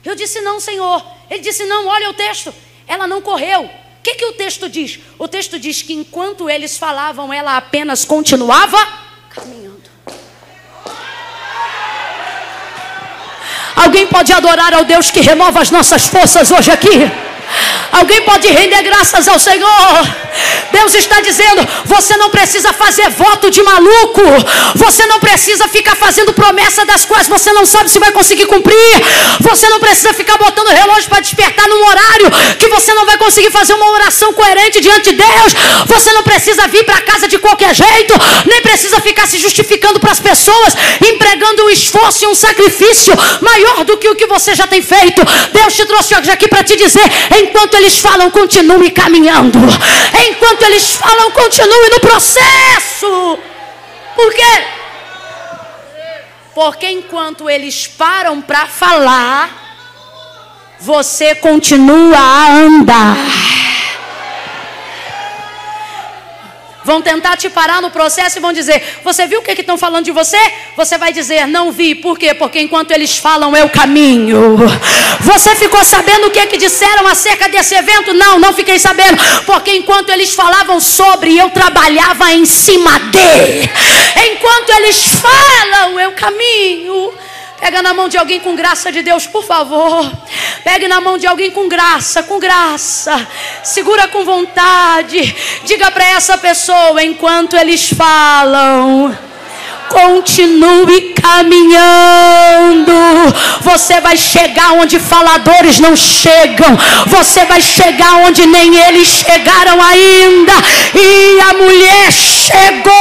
Eu 0.04 0.16
disse: 0.16 0.40
Não, 0.40 0.58
Senhor. 0.58 1.06
Ele 1.30 1.40
disse: 1.40 1.64
Não, 1.66 1.86
olha 1.86 2.10
o 2.10 2.14
texto. 2.14 2.52
Ela 2.88 3.06
não 3.06 3.22
correu. 3.22 3.62
O 3.62 3.70
que, 4.02 4.16
que 4.16 4.24
o 4.24 4.32
texto 4.32 4.68
diz? 4.68 4.98
O 5.20 5.28
texto 5.28 5.56
diz 5.56 5.82
que 5.82 5.92
enquanto 5.92 6.50
eles 6.50 6.76
falavam, 6.76 7.32
ela 7.32 7.56
apenas 7.56 8.04
continuava 8.04 8.76
caminhando. 9.30 9.84
Alguém 13.76 14.08
pode 14.08 14.32
adorar 14.32 14.74
ao 14.74 14.84
Deus 14.84 15.12
que 15.12 15.20
renova 15.20 15.60
as 15.60 15.70
nossas 15.70 16.08
forças 16.08 16.50
hoje 16.50 16.72
aqui? 16.72 16.88
Alguém 17.92 18.22
pode 18.22 18.48
render 18.48 18.82
graças 18.82 19.28
ao 19.28 19.38
Senhor. 19.38 20.24
Deus 20.72 20.94
está 20.94 21.20
dizendo: 21.20 21.66
você 21.84 22.16
não 22.16 22.30
precisa 22.30 22.72
fazer 22.72 23.08
voto 23.10 23.50
de 23.50 23.62
maluco. 23.62 24.22
Você 24.74 25.06
não 25.06 25.20
precisa 25.20 25.68
ficar 25.68 25.94
fazendo 25.94 26.32
promessa 26.32 26.84
das 26.84 27.04
quais 27.04 27.28
você 27.28 27.52
não 27.52 27.64
sabe 27.64 27.90
se 27.90 27.98
vai 27.98 28.10
conseguir 28.10 28.46
cumprir. 28.46 28.94
Você 29.40 29.68
não 29.68 29.78
precisa 29.78 30.12
ficar 30.12 30.36
botando 30.36 30.68
relógio 30.68 31.08
para 31.08 31.20
despertar 31.20 31.68
num 31.68 31.86
horário 31.86 32.30
que 32.58 32.68
você 32.68 32.92
não 32.94 33.06
vai 33.06 33.16
conseguir 33.16 33.50
fazer 33.50 33.74
uma 33.74 33.90
oração 33.90 34.32
coerente 34.32 34.80
diante 34.80 35.12
de 35.12 35.16
Deus. 35.16 35.54
Você 35.86 36.12
não 36.12 36.22
precisa 36.22 36.66
vir 36.66 36.84
para 36.84 37.00
casa 37.00 37.28
de 37.28 37.38
qualquer 37.38 37.74
jeito, 37.74 38.14
nem 38.46 38.60
precisa 38.62 39.00
ficar 39.00 39.26
se 39.26 39.38
justificando 39.38 40.00
para 40.00 40.12
as 40.12 40.20
pessoas, 40.20 40.74
empregando 41.06 41.64
um 41.64 41.70
esforço 41.70 42.24
e 42.24 42.26
um 42.26 42.34
sacrifício 42.34 43.14
maior 43.40 43.84
do 43.84 43.96
que 43.96 44.08
o 44.08 44.16
que 44.16 44.26
você 44.26 44.54
já 44.54 44.66
tem 44.66 44.82
feito. 44.82 45.22
Deus 45.52 45.74
te 45.74 45.86
trouxe 45.86 46.14
hoje 46.16 46.30
aqui 46.30 46.48
para 46.48 46.64
te 46.64 46.76
dizer: 46.76 47.04
enquanto 47.40 47.74
eles 47.74 47.98
falam, 47.98 48.30
continue 48.30 48.90
caminhando. 48.90 49.58
Enquanto 50.28 50.62
eles 50.62 50.94
falam, 50.96 51.30
continue 51.30 51.90
no 51.90 52.00
processo. 52.00 53.38
Por 54.14 54.32
quê? 54.32 54.64
Porque 56.54 56.88
enquanto 56.88 57.50
eles 57.50 57.86
param 57.86 58.40
para 58.40 58.66
falar, 58.66 59.50
você 60.80 61.34
continua 61.34 62.16
a 62.16 62.52
andar. 62.52 63.16
Vão 66.84 67.00
tentar 67.00 67.36
te 67.36 67.48
parar 67.48 67.80
no 67.80 67.90
processo 67.90 68.38
e 68.38 68.40
vão 68.40 68.52
dizer: 68.52 69.00
Você 69.02 69.26
viu 69.26 69.40
o 69.40 69.42
que 69.42 69.52
estão 69.52 69.78
falando 69.78 70.04
de 70.04 70.12
você? 70.12 70.38
Você 70.76 70.98
vai 70.98 71.12
dizer: 71.12 71.46
Não 71.46 71.72
vi. 71.72 71.94
Por 71.94 72.18
quê? 72.18 72.34
Porque 72.34 72.60
enquanto 72.60 72.90
eles 72.90 73.16
falam, 73.16 73.56
eu 73.56 73.68
caminho. 73.68 74.56
Você 75.20 75.56
ficou 75.56 75.82
sabendo 75.84 76.26
o 76.26 76.30
que, 76.30 76.46
que 76.46 76.58
disseram 76.58 77.06
acerca 77.06 77.48
desse 77.48 77.74
evento? 77.74 78.12
Não, 78.12 78.38
não 78.38 78.52
fiquei 78.52 78.78
sabendo. 78.78 79.16
Porque 79.46 79.74
enquanto 79.74 80.10
eles 80.10 80.34
falavam 80.34 80.78
sobre, 80.80 81.36
eu 81.38 81.48
trabalhava 81.50 82.32
em 82.32 82.44
cima 82.44 82.98
de. 82.98 83.70
Enquanto 84.32 84.70
eles 84.70 85.04
falam, 85.06 85.98
eu 85.98 86.12
caminho. 86.12 87.12
Pega 87.64 87.80
na 87.80 87.94
mão 87.94 88.10
de 88.10 88.18
alguém 88.18 88.40
com 88.40 88.54
graça 88.54 88.92
de 88.92 89.00
Deus, 89.00 89.26
por 89.26 89.42
favor. 89.42 90.12
Pegue 90.62 90.86
na 90.86 91.00
mão 91.00 91.16
de 91.16 91.26
alguém 91.26 91.50
com 91.50 91.66
graça, 91.66 92.22
com 92.22 92.38
graça. 92.38 93.26
Segura 93.62 94.06
com 94.06 94.22
vontade. 94.22 95.34
Diga 95.64 95.90
para 95.90 96.04
essa 96.04 96.36
pessoa 96.36 97.02
enquanto 97.02 97.56
eles 97.56 97.88
falam. 97.88 99.16
Continue 99.88 101.14
caminhando. 101.20 102.92
Você 103.60 104.00
vai 104.00 104.16
chegar 104.16 104.72
onde 104.72 104.98
faladores 104.98 105.78
não 105.78 105.94
chegam. 105.96 106.76
Você 107.06 107.44
vai 107.44 107.60
chegar 107.60 108.16
onde 108.26 108.46
nem 108.46 108.76
eles 108.76 109.08
chegaram 109.08 109.80
ainda. 109.82 110.52
E 110.94 111.40
a 111.40 111.54
mulher 111.54 112.12
chegou. 112.12 112.94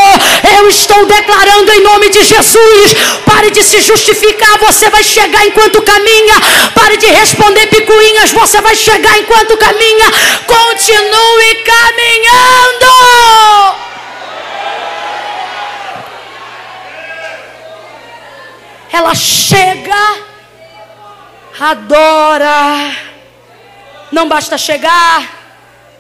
Eu 0.58 0.70
estou 0.70 1.06
declarando 1.06 1.72
em 1.72 1.84
nome 1.84 2.10
de 2.10 2.24
Jesus. 2.24 2.96
Pare 3.26 3.52
de 3.52 3.64
se 3.64 3.82
justificar. 3.82 4.58
Você 4.60 4.90
vai 4.90 5.04
chegar 5.04 5.46
enquanto 5.46 5.82
caminha. 5.82 6.36
Pare 6.74 6.98
de 6.98 7.08
responder 7.08 7.68
picuinhas. 7.68 8.32
Você 8.32 8.62
vai 8.62 8.76
chegar 8.76 9.18
enquanto 9.20 9.58
caminha. 9.58 10.12
Continue 10.46 11.56
caminhando. 11.66 13.93
Ela 18.94 19.16
chega, 19.16 20.24
adora. 21.60 22.96
Não 24.12 24.30
basta 24.30 24.56
chegar, 24.56 25.20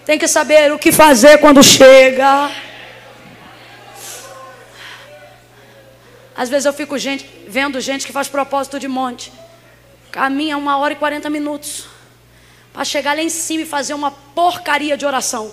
tem 0.05 0.19
que 0.19 0.27
saber 0.27 0.71
o 0.71 0.77
que 0.77 0.91
fazer 0.91 1.39
quando 1.39 1.63
chega. 1.63 2.51
Às 6.35 6.49
vezes 6.49 6.65
eu 6.65 6.73
fico 6.73 6.97
gente, 6.99 7.27
vendo 7.47 7.81
gente 7.81 8.05
que 8.05 8.13
faz 8.13 8.27
propósito 8.27 8.79
de 8.79 8.87
monte. 8.87 9.33
Caminha 10.11 10.55
uma 10.55 10.77
hora 10.77 10.93
e 10.93 10.95
quarenta 10.95 11.31
minutos. 11.31 11.85
Para 12.71 12.85
chegar 12.85 13.15
lá 13.15 13.23
em 13.23 13.29
cima 13.29 13.63
e 13.63 13.65
fazer 13.65 13.95
uma 13.95 14.11
porcaria 14.11 14.95
de 14.95 15.05
oração. 15.05 15.51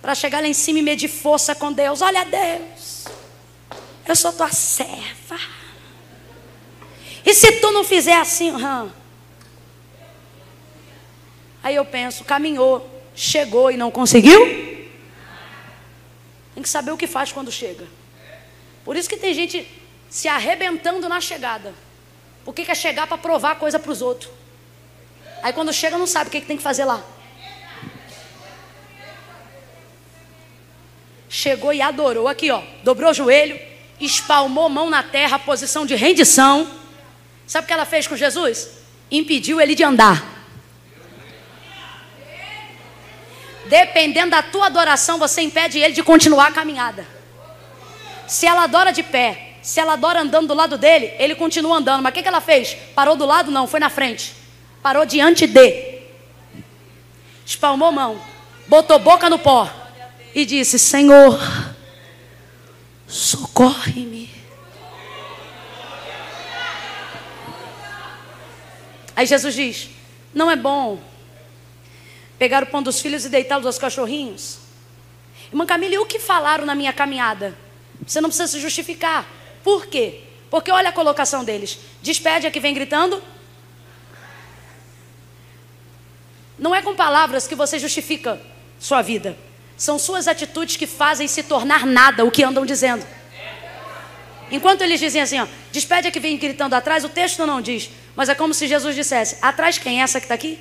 Para 0.00 0.14
chegar 0.14 0.40
lá 0.40 0.48
em 0.48 0.54
cima 0.54 0.78
e 0.78 0.82
medir 0.82 1.08
força 1.08 1.54
com 1.54 1.72
Deus. 1.72 2.00
Olha 2.02 2.24
Deus. 2.24 3.06
Eu 4.06 4.14
sou 4.14 4.32
tua 4.32 4.50
serva. 4.50 5.19
E 7.24 7.34
se 7.34 7.52
tu 7.60 7.70
não 7.70 7.84
fizer 7.84 8.16
assim? 8.16 8.50
Hum? 8.50 8.90
Aí 11.62 11.74
eu 11.74 11.84
penso, 11.84 12.24
caminhou, 12.24 12.88
chegou 13.14 13.70
e 13.70 13.76
não 13.76 13.90
conseguiu? 13.90 14.46
Tem 16.54 16.62
que 16.62 16.68
saber 16.68 16.90
o 16.90 16.96
que 16.96 17.06
faz 17.06 17.32
quando 17.32 17.52
chega. 17.52 17.86
Por 18.84 18.96
isso 18.96 19.08
que 19.08 19.16
tem 19.16 19.34
gente 19.34 19.66
se 20.08 20.26
arrebentando 20.26 21.08
na 21.08 21.20
chegada. 21.20 21.74
Porque 22.44 22.64
quer 22.64 22.72
é 22.72 22.74
chegar 22.74 23.06
para 23.06 23.18
provar 23.18 23.56
coisa 23.56 23.78
para 23.78 23.92
os 23.92 24.00
outros. 24.00 24.30
Aí 25.42 25.52
quando 25.52 25.72
chega 25.72 25.98
não 25.98 26.06
sabe 26.06 26.28
o 26.28 26.30
que, 26.30 26.40
que 26.40 26.46
tem 26.46 26.56
que 26.56 26.62
fazer 26.62 26.84
lá. 26.84 27.02
Chegou 31.28 31.72
e 31.72 31.80
adorou. 31.80 32.26
Aqui, 32.26 32.50
ó. 32.50 32.62
Dobrou 32.82 33.10
o 33.10 33.14
joelho, 33.14 33.58
espalmou 34.00 34.68
mão 34.68 34.90
na 34.90 35.02
terra, 35.02 35.38
posição 35.38 35.86
de 35.86 35.94
rendição. 35.94 36.79
Sabe 37.50 37.64
o 37.64 37.66
que 37.66 37.72
ela 37.72 37.84
fez 37.84 38.06
com 38.06 38.14
Jesus? 38.16 38.68
Impediu 39.10 39.60
ele 39.60 39.74
de 39.74 39.82
andar. 39.82 40.24
Dependendo 43.66 44.30
da 44.30 44.40
tua 44.40 44.66
adoração, 44.66 45.18
você 45.18 45.42
impede 45.42 45.76
ele 45.80 45.92
de 45.92 46.00
continuar 46.00 46.46
a 46.46 46.52
caminhada. 46.52 47.04
Se 48.28 48.46
ela 48.46 48.62
adora 48.62 48.92
de 48.92 49.02
pé, 49.02 49.56
se 49.62 49.80
ela 49.80 49.94
adora 49.94 50.20
andando 50.20 50.46
do 50.46 50.54
lado 50.54 50.78
dele, 50.78 51.12
ele 51.18 51.34
continua 51.34 51.78
andando. 51.78 52.04
Mas 52.04 52.12
o 52.12 52.14
que, 52.14 52.22
que 52.22 52.28
ela 52.28 52.40
fez? 52.40 52.76
Parou 52.94 53.16
do 53.16 53.26
lado? 53.26 53.50
Não, 53.50 53.66
foi 53.66 53.80
na 53.80 53.90
frente. 53.90 54.32
Parou 54.80 55.04
diante 55.04 55.48
de. 55.48 56.02
Espalmou 57.44 57.90
mão. 57.90 58.22
Botou 58.68 59.00
boca 59.00 59.28
no 59.28 59.40
pó. 59.40 59.68
E 60.32 60.46
disse: 60.46 60.78
Senhor, 60.78 61.36
socorre-me. 63.08 64.39
Aí 69.20 69.26
Jesus 69.26 69.54
diz: 69.54 69.90
Não 70.32 70.50
é 70.50 70.56
bom 70.56 70.98
pegar 72.38 72.62
o 72.62 72.66
pão 72.66 72.82
dos 72.82 73.02
filhos 73.02 73.26
e 73.26 73.28
deitá-los 73.28 73.66
aos 73.66 73.76
cachorrinhos. 73.76 74.60
Irmã 75.52 75.66
Camila, 75.66 75.94
e 75.94 75.98
o 75.98 76.06
que 76.06 76.18
falaram 76.18 76.64
na 76.64 76.74
minha 76.74 76.90
caminhada? 76.90 77.54
Você 78.06 78.18
não 78.18 78.30
precisa 78.30 78.48
se 78.48 78.58
justificar. 78.58 79.26
Por 79.62 79.88
quê? 79.88 80.22
Porque 80.48 80.70
olha 80.70 80.88
a 80.88 80.92
colocação 80.92 81.44
deles. 81.44 81.78
Despede 82.00 82.46
a 82.46 82.50
que 82.50 82.58
vem 82.58 82.72
gritando. 82.72 83.22
Não 86.58 86.74
é 86.74 86.80
com 86.80 86.96
palavras 86.96 87.46
que 87.46 87.54
você 87.54 87.78
justifica 87.78 88.40
sua 88.78 89.02
vida. 89.02 89.36
São 89.76 89.98
suas 89.98 90.28
atitudes 90.28 90.78
que 90.78 90.86
fazem 90.86 91.28
se 91.28 91.42
tornar 91.42 91.84
nada 91.84 92.24
o 92.24 92.30
que 92.30 92.42
andam 92.42 92.64
dizendo. 92.64 93.06
Enquanto 94.50 94.80
eles 94.80 94.98
dizem 94.98 95.20
assim, 95.20 95.38
ó, 95.40 95.46
despede 95.70 96.08
a 96.08 96.10
que 96.10 96.18
vem 96.18 96.38
gritando 96.38 96.72
atrás, 96.72 97.04
o 97.04 97.08
texto 97.10 97.44
não 97.44 97.60
diz. 97.60 97.90
Mas 98.14 98.28
é 98.28 98.34
como 98.34 98.52
se 98.54 98.66
Jesus 98.66 98.94
dissesse: 98.94 99.36
atrás 99.40 99.78
quem? 99.78 100.02
Essa 100.02 100.20
que 100.20 100.26
está 100.26 100.34
aqui? 100.34 100.58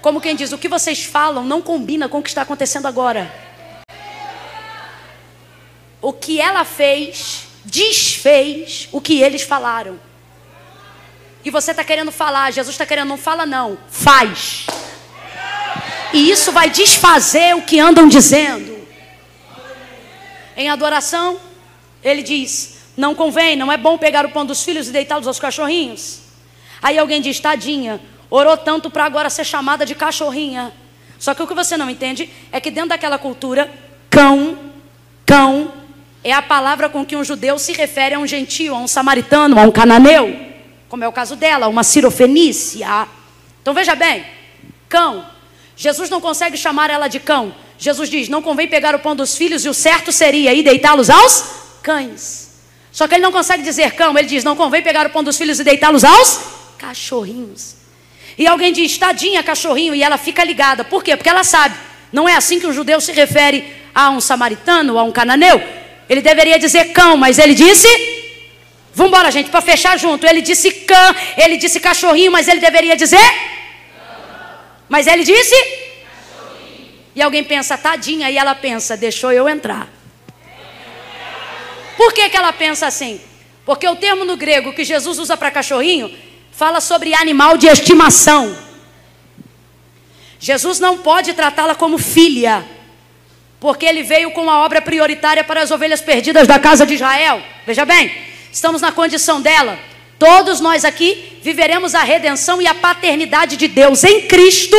Como 0.00 0.20
quem 0.20 0.36
diz, 0.36 0.52
o 0.52 0.58
que 0.58 0.68
vocês 0.68 1.02
falam 1.02 1.44
não 1.44 1.62
combina 1.62 2.08
com 2.08 2.18
o 2.18 2.22
que 2.22 2.28
está 2.28 2.42
acontecendo 2.42 2.86
agora. 2.86 3.32
O 6.02 6.12
que 6.12 6.40
ela 6.40 6.64
fez 6.64 7.46
desfez 7.64 8.88
o 8.92 9.00
que 9.00 9.22
eles 9.22 9.42
falaram. 9.42 9.98
E 11.44 11.50
você 11.50 11.70
está 11.70 11.82
querendo 11.82 12.12
falar, 12.12 12.50
Jesus 12.52 12.74
está 12.74 12.84
querendo, 12.84 13.08
não 13.08 13.16
fala 13.16 13.46
não, 13.46 13.78
faz. 13.88 14.66
E 16.12 16.30
isso 16.30 16.52
vai 16.52 16.70
desfazer 16.70 17.56
o 17.56 17.62
que 17.62 17.80
andam 17.80 18.08
dizendo. 18.08 18.86
Em 20.56 20.70
adoração, 20.70 21.40
ele 22.02 22.22
diz: 22.22 22.73
não 22.96 23.14
convém, 23.14 23.56
não 23.56 23.70
é 23.70 23.76
bom 23.76 23.98
pegar 23.98 24.24
o 24.26 24.30
pão 24.30 24.44
dos 24.46 24.62
filhos 24.62 24.88
e 24.88 24.92
deitá-los 24.92 25.26
aos 25.26 25.38
cachorrinhos. 25.38 26.20
Aí 26.82 26.98
alguém 26.98 27.20
diz: 27.20 27.40
tadinha, 27.40 28.00
Orou 28.30 28.56
tanto 28.56 28.90
para 28.90 29.04
agora 29.04 29.30
ser 29.30 29.44
chamada 29.44 29.86
de 29.86 29.94
cachorrinha. 29.94 30.72
Só 31.20 31.34
que 31.34 31.42
o 31.44 31.46
que 31.46 31.54
você 31.54 31.76
não 31.76 31.88
entende 31.88 32.28
é 32.50 32.60
que 32.60 32.68
dentro 32.68 32.88
daquela 32.88 33.16
cultura, 33.16 33.70
cão, 34.10 34.58
cão, 35.24 35.72
é 36.22 36.32
a 36.32 36.42
palavra 36.42 36.88
com 36.88 37.04
que 37.04 37.14
um 37.14 37.22
judeu 37.22 37.60
se 37.60 37.72
refere 37.72 38.16
a 38.16 38.18
um 38.18 38.26
gentio, 38.26 38.74
a 38.74 38.78
um 38.78 38.88
samaritano, 38.88 39.56
a 39.56 39.62
um 39.62 39.70
cananeu, 39.70 40.36
como 40.88 41.04
é 41.04 41.08
o 41.08 41.12
caso 41.12 41.36
dela, 41.36 41.68
uma 41.68 41.84
cirofenícia. 41.84 43.06
Então 43.62 43.72
veja 43.72 43.94
bem, 43.94 44.24
cão. 44.88 45.24
Jesus 45.76 46.10
não 46.10 46.20
consegue 46.20 46.56
chamar 46.56 46.90
ela 46.90 47.06
de 47.06 47.20
cão. 47.20 47.54
Jesus 47.78 48.10
diz: 48.10 48.28
não 48.28 48.42
convém 48.42 48.66
pegar 48.66 48.96
o 48.96 48.98
pão 48.98 49.14
dos 49.14 49.36
filhos 49.36 49.64
e 49.64 49.68
o 49.68 49.74
certo 49.74 50.10
seria 50.10 50.52
ir 50.52 50.64
deitá-los 50.64 51.08
aos 51.08 51.78
cães. 51.82 52.43
Só 52.94 53.08
que 53.08 53.16
ele 53.16 53.24
não 53.24 53.32
consegue 53.32 53.64
dizer 53.64 53.90
cão, 53.94 54.16
ele 54.16 54.28
diz: 54.28 54.44
não 54.44 54.54
convém 54.54 54.80
pegar 54.80 55.04
o 55.04 55.10
pão 55.10 55.24
dos 55.24 55.36
filhos 55.36 55.58
e 55.58 55.64
deitá-los 55.64 56.04
aos 56.04 56.40
cachorrinhos. 56.78 57.74
E 58.38 58.46
alguém 58.46 58.72
diz, 58.72 58.96
tadinha, 58.96 59.42
cachorrinho, 59.42 59.94
e 59.96 60.02
ela 60.02 60.16
fica 60.16 60.44
ligada. 60.44 60.84
Por 60.84 61.02
quê? 61.02 61.16
Porque 61.16 61.28
ela 61.28 61.42
sabe. 61.42 61.74
Não 62.12 62.28
é 62.28 62.36
assim 62.36 62.60
que 62.60 62.66
um 62.68 62.72
judeu 62.72 63.00
se 63.00 63.10
refere 63.10 63.64
a 63.92 64.10
um 64.10 64.20
samaritano, 64.20 64.96
a 64.96 65.02
um 65.02 65.10
cananeu. 65.10 65.60
Ele 66.08 66.20
deveria 66.20 66.56
dizer 66.56 66.92
cão, 66.92 67.16
mas 67.16 67.36
ele 67.38 67.54
disse. 67.54 67.88
Vamos 68.94 69.12
embora, 69.12 69.28
gente, 69.32 69.50
para 69.50 69.60
fechar 69.60 69.98
junto. 69.98 70.24
Ele 70.24 70.40
disse 70.40 70.70
cão, 70.70 71.16
ele 71.36 71.56
disse 71.56 71.80
cachorrinho, 71.80 72.30
mas 72.30 72.46
ele 72.46 72.60
deveria 72.60 72.96
dizer. 72.96 73.18
Mas 74.88 75.08
ele 75.08 75.24
disse. 75.24 75.56
Cachorrinho. 75.56 76.92
E 77.16 77.22
alguém 77.22 77.42
pensa, 77.42 77.76
tadinha, 77.76 78.30
e 78.30 78.38
ela 78.38 78.54
pensa, 78.54 78.96
deixou 78.96 79.32
eu 79.32 79.48
entrar. 79.48 79.93
Por 81.96 82.12
que, 82.12 82.28
que 82.28 82.36
ela 82.36 82.52
pensa 82.52 82.86
assim? 82.86 83.20
Porque 83.64 83.88
o 83.88 83.96
termo 83.96 84.24
no 84.24 84.36
grego 84.36 84.72
que 84.72 84.84
Jesus 84.84 85.18
usa 85.18 85.36
para 85.36 85.50
cachorrinho 85.50 86.14
fala 86.52 86.80
sobre 86.80 87.14
animal 87.14 87.56
de 87.56 87.66
estimação. 87.66 88.56
Jesus 90.38 90.78
não 90.78 90.98
pode 90.98 91.32
tratá-la 91.32 91.74
como 91.74 91.96
filha, 91.96 92.64
porque 93.58 93.86
ele 93.86 94.02
veio 94.02 94.30
com 94.32 94.50
a 94.50 94.64
obra 94.64 94.82
prioritária 94.82 95.42
para 95.42 95.62
as 95.62 95.70
ovelhas 95.70 96.02
perdidas 96.02 96.46
da 96.46 96.58
casa 96.58 96.84
de 96.84 96.94
Israel. 96.94 97.42
Veja 97.66 97.84
bem, 97.84 98.12
estamos 98.52 98.82
na 98.82 98.92
condição 98.92 99.40
dela. 99.40 99.78
Todos 100.18 100.60
nós 100.60 100.84
aqui 100.84 101.38
viveremos 101.42 101.94
a 101.94 102.02
redenção 102.02 102.60
e 102.60 102.66
a 102.66 102.74
paternidade 102.74 103.56
de 103.56 103.66
Deus 103.66 104.04
em 104.04 104.22
Cristo 104.28 104.76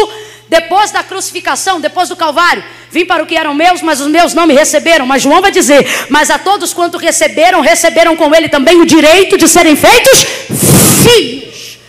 depois 0.47 0.91
da 0.91 1.03
crucificação, 1.03 1.79
depois 1.79 2.09
do 2.09 2.15
Calvário. 2.15 2.63
Vim 2.91 3.05
para 3.05 3.23
o 3.23 3.25
que 3.25 3.35
eram 3.35 3.53
meus, 3.53 3.81
mas 3.81 3.99
os 3.99 4.07
meus 4.07 4.33
não 4.33 4.45
me 4.45 4.53
receberam. 4.53 5.05
Mas 5.05 5.23
João 5.23 5.41
vai 5.41 5.51
dizer: 5.51 6.07
Mas 6.09 6.29
a 6.29 6.37
todos 6.37 6.73
quanto 6.73 6.97
receberam, 6.97 7.61
receberam 7.61 8.15
com 8.15 8.33
ele 8.33 8.47
também 8.47 8.79
o 8.79 8.85
direito 8.85 9.37
de 9.37 9.47
serem 9.47 9.75
feitos 9.75 10.23
filhos. 11.03 11.79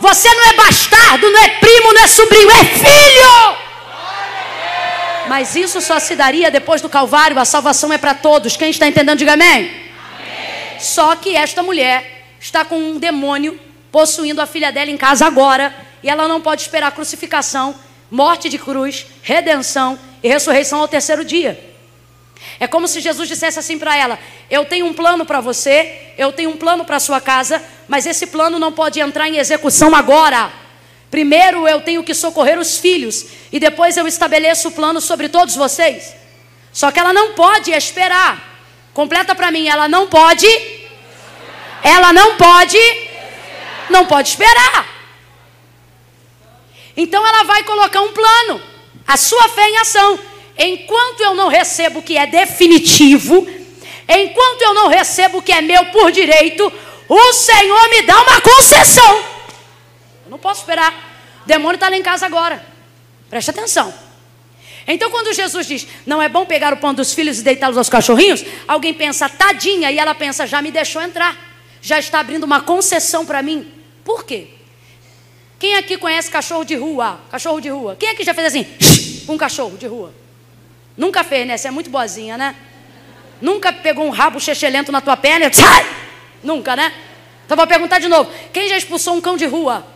Você 0.00 0.32
não 0.32 0.50
é 0.50 0.54
bastardo, 0.54 1.30
não 1.30 1.40
é 1.42 1.48
primo, 1.48 1.92
não 1.92 2.02
é 2.02 2.06
sobrinho, 2.06 2.50
é 2.50 2.64
filho. 2.64 3.56
Mas 5.28 5.54
isso 5.54 5.80
só 5.80 5.98
se 5.98 6.16
daria 6.16 6.50
depois 6.50 6.80
do 6.80 6.88
Calvário. 6.88 7.38
A 7.38 7.44
salvação 7.44 7.92
é 7.92 7.98
para 7.98 8.14
todos. 8.14 8.56
Quem 8.56 8.70
está 8.70 8.86
entendendo, 8.86 9.18
diga 9.18 9.34
amém. 9.34 9.48
amém. 9.48 9.70
Só 10.80 11.14
que 11.16 11.36
esta 11.36 11.62
mulher 11.62 12.24
está 12.40 12.64
com 12.64 12.78
um 12.78 12.98
demônio 12.98 13.60
possuindo 13.92 14.40
a 14.40 14.46
filha 14.46 14.72
dela 14.72 14.90
em 14.90 14.96
casa 14.96 15.26
agora. 15.26 15.74
E 16.02 16.08
ela 16.08 16.26
não 16.26 16.40
pode 16.40 16.62
esperar 16.62 16.92
crucificação, 16.92 17.74
morte 18.10 18.48
de 18.48 18.58
cruz, 18.58 19.06
redenção 19.22 19.98
e 20.22 20.28
ressurreição 20.28 20.80
ao 20.80 20.88
terceiro 20.88 21.24
dia. 21.24 21.68
É 22.60 22.66
como 22.66 22.88
se 22.88 23.00
Jesus 23.00 23.28
dissesse 23.28 23.58
assim 23.58 23.78
para 23.78 23.96
ela: 23.96 24.18
Eu 24.50 24.64
tenho 24.64 24.86
um 24.86 24.94
plano 24.94 25.24
para 25.26 25.40
você, 25.40 26.12
eu 26.16 26.32
tenho 26.32 26.50
um 26.50 26.56
plano 26.56 26.84
para 26.84 27.00
sua 27.00 27.20
casa, 27.20 27.62
mas 27.86 28.06
esse 28.06 28.26
plano 28.26 28.58
não 28.58 28.72
pode 28.72 29.00
entrar 29.00 29.28
em 29.28 29.38
execução 29.38 29.94
agora. 29.94 30.50
Primeiro 31.10 31.66
eu 31.66 31.80
tenho 31.80 32.04
que 32.04 32.14
socorrer 32.14 32.58
os 32.58 32.78
filhos 32.78 33.26
e 33.50 33.58
depois 33.58 33.96
eu 33.96 34.06
estabeleço 34.06 34.68
o 34.68 34.72
plano 34.72 35.00
sobre 35.00 35.28
todos 35.28 35.56
vocês. 35.56 36.14
Só 36.72 36.90
que 36.90 37.00
ela 37.00 37.12
não 37.12 37.32
pode 37.32 37.70
esperar. 37.70 38.60
Completa 38.92 39.34
para 39.34 39.50
mim, 39.50 39.68
ela 39.68 39.88
não 39.88 40.06
pode. 40.06 40.46
Ela 41.82 42.12
não 42.12 42.36
pode. 42.36 42.78
Não 43.88 44.04
pode 44.04 44.28
esperar. 44.28 44.87
Então 46.98 47.24
ela 47.24 47.44
vai 47.44 47.62
colocar 47.62 48.02
um 48.02 48.12
plano. 48.12 48.60
A 49.06 49.16
sua 49.16 49.48
fé 49.50 49.68
em 49.70 49.78
ação. 49.78 50.18
Enquanto 50.58 51.20
eu 51.20 51.34
não 51.36 51.46
recebo 51.46 52.00
o 52.00 52.02
que 52.02 52.18
é 52.18 52.26
definitivo, 52.26 53.46
enquanto 54.08 54.62
eu 54.62 54.74
não 54.74 54.88
recebo 54.88 55.38
o 55.38 55.42
que 55.42 55.52
é 55.52 55.60
meu 55.60 55.86
por 55.86 56.10
direito, 56.10 56.70
o 57.08 57.32
Senhor 57.32 57.88
me 57.90 58.02
dá 58.02 58.20
uma 58.20 58.40
concessão. 58.40 59.16
Eu 60.24 60.30
não 60.30 60.38
posso 60.38 60.62
esperar. 60.62 60.92
O 61.44 61.46
demônio 61.46 61.76
está 61.76 61.88
lá 61.88 61.96
em 61.96 62.02
casa 62.02 62.26
agora. 62.26 62.66
Preste 63.30 63.50
atenção. 63.50 63.94
Então, 64.84 65.08
quando 65.08 65.32
Jesus 65.32 65.66
diz, 65.68 65.86
não 66.04 66.20
é 66.20 66.28
bom 66.28 66.44
pegar 66.44 66.72
o 66.72 66.78
pão 66.78 66.92
dos 66.92 67.14
filhos 67.14 67.38
e 67.38 67.42
deitá-los 67.42 67.78
aos 67.78 67.88
cachorrinhos, 67.88 68.44
alguém 68.66 68.92
pensa, 68.92 69.28
tadinha, 69.28 69.92
e 69.92 69.98
ela 69.98 70.14
pensa, 70.14 70.46
já 70.46 70.60
me 70.60 70.72
deixou 70.72 71.00
entrar, 71.00 71.36
já 71.80 71.98
está 71.98 72.18
abrindo 72.18 72.44
uma 72.44 72.62
concessão 72.62 73.24
para 73.24 73.42
mim. 73.42 73.70
Por 74.02 74.24
quê? 74.24 74.57
Quem 75.58 75.74
aqui 75.76 75.98
conhece 75.98 76.30
cachorro 76.30 76.64
de 76.64 76.76
rua? 76.76 77.20
Cachorro 77.30 77.60
de 77.60 77.68
rua. 77.68 77.96
Quem 77.96 78.10
aqui 78.10 78.24
já 78.24 78.32
fez 78.32 78.46
assim, 78.46 78.66
um 79.28 79.36
cachorro 79.36 79.76
de 79.76 79.86
rua? 79.86 80.14
Nunca 80.96 81.24
fez, 81.24 81.46
né? 81.46 81.56
Você 81.56 81.68
é 81.68 81.70
muito 81.70 81.90
boazinha, 81.90 82.38
né? 82.38 82.54
Nunca 83.40 83.72
pegou 83.72 84.04
um 84.04 84.10
rabo 84.10 84.40
chechelento 84.40 84.92
na 84.92 85.00
tua 85.00 85.16
perna 85.16 85.52
sai! 85.52 85.86
Nunca, 86.42 86.76
né? 86.76 86.92
Então 87.44 87.56
vou 87.56 87.66
perguntar 87.66 87.98
de 87.98 88.08
novo. 88.08 88.30
Quem 88.52 88.68
já 88.68 88.76
expulsou 88.76 89.14
um 89.14 89.20
cão 89.20 89.36
de 89.36 89.46
rua? 89.46 89.86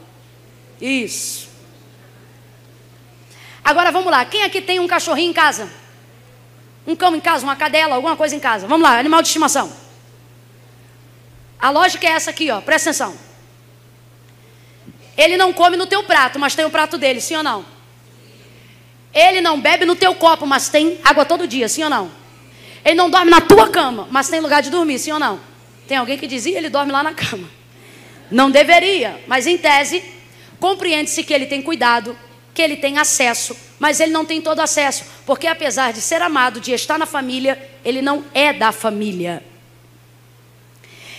Isso. 0.81 1.49
Agora 3.63 3.93
vamos 3.93 4.11
lá. 4.11 4.25
Quem 4.25 4.43
aqui 4.43 4.61
tem 4.61 4.81
um 4.81 4.89
cachorrinho 4.89 5.31
em 5.31 5.35
casa? 5.35 5.71
Um 6.87 6.97
cão 6.97 7.15
em 7.15 7.21
casa, 7.21 7.45
uma 7.45 7.55
cadela, 7.55 7.95
alguma 7.95 8.17
coisa 8.17 8.35
em 8.35 8.41
casa. 8.41 8.67
Vamos 8.67 8.83
lá, 8.83 8.99
animal 8.99 9.23
de 9.23 9.29
estimação. 9.29 9.73
A 11.59 11.71
lógica 11.71 12.07
é 12.07 12.11
essa 12.11 12.31
aqui, 12.31 12.51
ó. 12.51 12.61
Presta 12.61 12.91
atenção. 12.91 13.17
Ele 15.17 15.37
não 15.37 15.53
come 15.53 15.77
no 15.77 15.87
teu 15.87 16.03
prato, 16.05 16.39
mas 16.39 16.55
tem 16.55 16.65
o 16.65 16.71
prato 16.71 16.97
dele, 16.97 17.21
sim 17.21 17.37
ou 17.37 17.43
não? 17.43 17.65
Ele 19.15 19.41
não 19.41 19.61
bebe 19.61 19.85
no 19.85 19.95
teu 19.95 20.15
copo, 20.15 20.47
mas 20.47 20.69
tem 20.69 20.99
água 21.05 21.25
todo 21.25 21.47
dia, 21.47 21.69
sim 21.69 21.85
ou 21.85 21.91
não? 21.91 22.11
Ele 22.85 22.95
não 22.95 23.11
dorme 23.11 23.31
na 23.31 23.41
tua 23.41 23.69
cama, 23.69 24.09
mas 24.11 24.29
tem 24.29 24.41
lugar 24.41 24.63
de 24.63 24.71
dormir, 24.71 24.99
sim 24.99 25.13
ou 25.13 25.19
não? 25.19 25.39
Tem 25.87 25.97
alguém 25.97 26.17
que 26.17 26.27
dizia 26.27 26.57
ele 26.57 26.69
dorme 26.69 26.91
lá 26.91 27.03
na 27.03 27.13
cama. 27.13 27.49
Não 28.31 28.51
deveria, 28.51 29.23
mas 29.27 29.47
em 29.47 29.59
tese, 29.59 30.03
compreende-se 30.59 31.23
que 31.23 31.35
ele 31.35 31.47
tem 31.47 31.61
cuidado, 31.61 32.17
que 32.55 32.63
ele 32.63 32.77
tem 32.77 32.99
acesso, 32.99 33.57
mas 33.79 34.01
ele 34.01 34.13
não 34.13 34.25
tem 34.25 34.41
todo 34.41 34.61
acesso, 34.61 35.05
porque 35.27 35.47
apesar 35.47 35.93
de 35.93 36.01
ser 36.01 36.23
amado, 36.23 36.61
de 36.61 36.73
estar 36.73 36.99
na 36.99 37.07
família, 37.07 37.71
ele 37.85 38.01
não 38.01 38.25
é 38.33 38.53
da 38.53 38.73
família. 38.73 39.43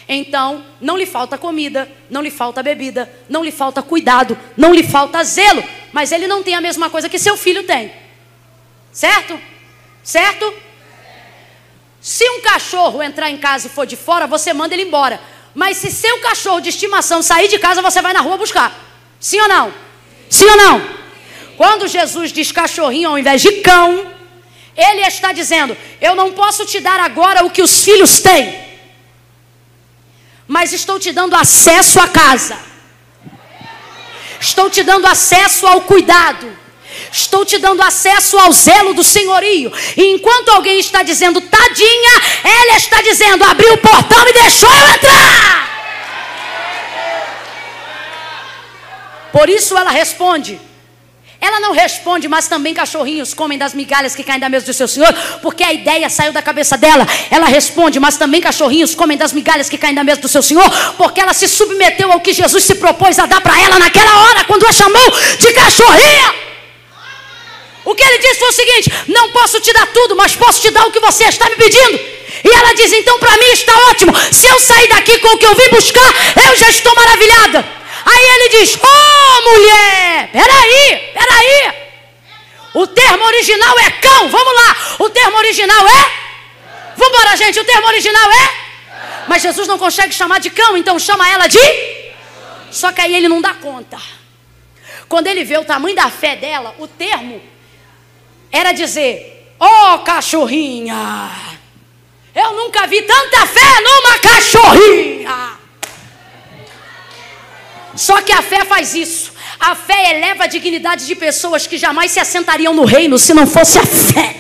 Então, 0.08 0.64
não 0.82 0.98
lhe 0.98 1.06
falta 1.06 1.38
comida, 1.38 1.90
não 2.10 2.22
lhe 2.22 2.32
falta 2.32 2.62
bebida, 2.62 3.12
não 3.30 3.44
lhe 3.44 3.52
falta 3.52 3.82
cuidado, 3.82 4.38
não 4.58 4.74
lhe 4.74 4.84
falta 4.84 5.24
zelo, 5.24 5.64
mas 5.92 6.12
ele 6.12 6.28
não 6.28 6.44
tem 6.44 6.56
a 6.56 6.62
mesma 6.62 6.90
coisa 6.90 7.08
que 7.08 7.18
seu 7.18 7.38
filho 7.38 7.64
tem. 7.64 7.92
Certo? 8.92 9.40
Certo? 10.04 10.54
Se 12.02 12.30
um 12.30 12.42
cachorro 12.42 13.02
entrar 13.02 13.30
em 13.30 13.38
casa 13.38 13.68
e 13.68 13.70
for 13.70 13.86
de 13.86 13.96
fora, 13.96 14.28
você 14.28 14.54
manda 14.54 14.74
ele 14.74 14.84
embora. 14.84 15.22
Mas 15.56 15.78
se 15.78 15.90
seu 15.90 16.20
cachorro 16.20 16.60
de 16.60 16.70
estimação 16.70 17.22
sair 17.22 17.48
de 17.48 17.58
casa, 17.58 17.82
você 17.82 18.02
vai 18.02 18.12
na 18.12 18.20
rua 18.20 18.38
buscar. 18.38 18.78
Sim 19.20 19.40
ou 19.40 19.48
não? 19.48 19.74
Sim 20.30 20.46
ou 20.46 20.58
não? 20.58 20.90
Quando 21.56 21.88
Jesus 21.88 22.34
diz 22.34 22.52
cachorrinho 22.52 23.10
ao 23.10 23.18
invés 23.18 23.42
de 23.42 23.54
cão, 23.62 24.12
ele 24.76 25.02
está 25.02 25.32
dizendo: 25.32 25.78
Eu 26.02 26.14
não 26.14 26.34
posso 26.34 26.66
te 26.66 26.82
dar 26.82 27.00
agora 27.00 27.46
o 27.46 27.50
que 27.50 27.62
os 27.62 27.86
filhos 27.86 28.20
têm 28.20 28.63
mas 30.54 30.72
estou 30.72 31.00
te 31.00 31.12
dando 31.12 31.36
acesso 31.36 32.00
à 32.00 32.08
casa, 32.08 32.56
estou 34.40 34.70
te 34.70 34.84
dando 34.84 35.08
acesso 35.08 35.66
ao 35.66 35.82
cuidado, 35.82 36.46
estou 37.12 37.44
te 37.44 37.58
dando 37.58 37.82
acesso 37.82 38.38
ao 38.38 38.52
zelo 38.52 38.94
do 38.94 39.04
senhorio. 39.04 39.74
E 39.98 40.12
enquanto 40.12 40.50
alguém 40.50 40.78
está 40.78 41.02
dizendo 41.02 41.42
tadinha, 41.42 42.14
ela 42.44 42.78
está 42.78 43.02
dizendo 43.02 43.44
abriu 43.44 43.74
o 43.74 43.80
portão 43.80 44.28
e 44.30 44.34
deixou 44.34 44.70
eu 44.70 44.88
entrar. 44.94 45.70
Por 49.32 49.50
isso 49.50 49.76
ela 49.76 49.90
responde: 49.90 50.62
ela 51.44 51.60
não 51.60 51.74
responde, 51.74 52.30
mas 52.30 52.48
também 52.48 52.74
cachorrinhos 52.74 53.34
comem 53.34 53.58
das 53.58 53.74
migalhas 53.74 54.16
que 54.16 54.24
caem 54.24 54.40
da 54.40 54.48
mesa 54.48 54.66
do 54.66 54.74
seu 54.74 54.88
senhor, 54.88 55.14
porque 55.42 55.62
a 55.62 55.74
ideia 55.74 56.10
saiu 56.10 56.32
da 56.32 56.42
cabeça 56.42 56.78
dela. 56.78 57.06
Ela 57.30 57.48
responde, 57.48 58.00
mas 58.00 58.16
também 58.16 58.40
cachorrinhos 58.40 58.96
comem 58.96 59.18
das 59.18 59.34
migalhas 59.34 59.68
que 59.68 59.78
caem 59.78 59.94
da 59.94 60.06
mesa 60.06 60.22
do 60.22 60.30
seu 60.30 60.42
senhor, 60.42 60.64
porque 60.98 61.20
ela 61.20 61.34
se 61.34 61.50
submeteu 61.50 62.10
ao 62.10 62.22
que 62.22 62.32
Jesus 62.32 62.64
se 62.64 62.76
propôs 62.76 63.20
a 63.20 63.26
dar 63.26 63.42
para 63.42 63.60
ela 63.60 63.78
naquela 63.78 64.22
hora, 64.22 64.46
quando 64.46 64.66
a 64.66 64.72
chamou 64.72 65.12
de 65.38 65.52
cachorrinha. 65.52 66.34
O 67.84 67.94
que 67.94 68.04
ele 68.04 68.20
disse 68.20 68.40
foi 68.40 68.48
o 68.48 68.54
seguinte: 68.54 68.94
não 69.10 69.30
posso 69.32 69.60
te 69.60 69.74
dar 69.74 69.88
tudo, 69.88 70.16
mas 70.16 70.34
posso 70.38 70.62
te 70.62 70.72
dar 70.72 70.86
o 70.86 70.92
que 70.92 71.02
você 71.02 71.26
está 71.26 71.50
me 71.50 71.58
pedindo. 71.58 72.00
E 72.46 72.56
ela 72.56 72.74
diz: 72.74 72.94
então 72.94 73.20
para 73.20 73.36
mim 73.36 73.52
está 73.52 73.78
ótimo. 73.90 74.14
Se 74.32 74.48
eu 74.48 74.58
sair 74.62 74.88
daqui 74.88 75.18
com 75.18 75.28
o 75.28 75.38
que 75.38 75.46
eu 75.46 75.56
vim 75.56 75.68
buscar, 75.72 76.14
eu 76.48 76.56
já 76.56 76.70
estou 76.70 76.96
maravilhada. 76.96 77.83
Aí 78.06 78.24
ele 78.24 78.50
diz: 78.50 78.76
Ô 78.76 78.80
oh, 78.86 79.50
mulher, 79.50 80.30
peraí, 80.32 81.12
peraí. 81.14 81.84
O 82.74 82.88
termo 82.88 83.24
original 83.26 83.80
é 83.80 83.92
cão, 83.92 84.30
vamos 84.30 84.56
lá. 84.56 84.76
O 85.00 85.10
termo 85.10 85.38
original 85.38 85.88
é? 85.88 86.12
Vamos 86.98 87.18
embora, 87.18 87.36
gente. 87.38 87.60
O 87.60 87.64
termo 87.64 87.88
original 87.88 88.32
é? 88.32 88.64
Mas 89.28 89.42
Jesus 89.42 89.68
não 89.68 89.78
consegue 89.78 90.14
chamar 90.14 90.40
de 90.40 90.50
cão, 90.50 90.76
então 90.76 90.98
chama 91.00 91.30
ela 91.30 91.48
de? 91.48 91.60
Só 92.72 92.92
que 92.92 93.02
aí 93.02 93.14
ele 93.16 93.28
não 93.28 93.42
dá 93.42 93.54
conta. 93.54 93.98
Quando 95.08 95.28
ele 95.28 95.44
vê 95.44 95.58
o 95.58 95.66
tamanho 95.66 95.96
da 95.96 96.10
fé 96.10 96.36
dela, 96.36 96.74
o 96.80 96.88
termo 96.88 97.42
era 98.52 98.72
dizer: 98.72 99.56
Ô 99.60 99.66
oh, 99.66 100.00
cachorrinha, 100.00 101.32
eu 102.34 102.52
nunca 102.54 102.88
vi 102.88 103.02
tanta 103.04 103.46
fé 103.46 103.82
numa 103.82 104.20
cachorrinha. 104.20 105.63
Só 107.96 108.22
que 108.22 108.32
a 108.32 108.42
fé 108.42 108.66
faz 108.66 108.96
isso. 108.96 109.34
A 109.60 109.76
fé 109.76 110.16
eleva 110.16 110.46
a 110.46 110.48
dignidade 110.48 111.06
de 111.06 111.16
pessoas 111.16 111.68
que 111.68 111.78
jamais 111.78 112.12
se 112.12 112.20
assentariam 112.20 112.74
no 112.74 112.86
reino 112.86 113.20
se 113.20 113.34
não 113.34 113.46
fosse 113.46 113.78
a 113.78 113.86
fé. 113.86 114.36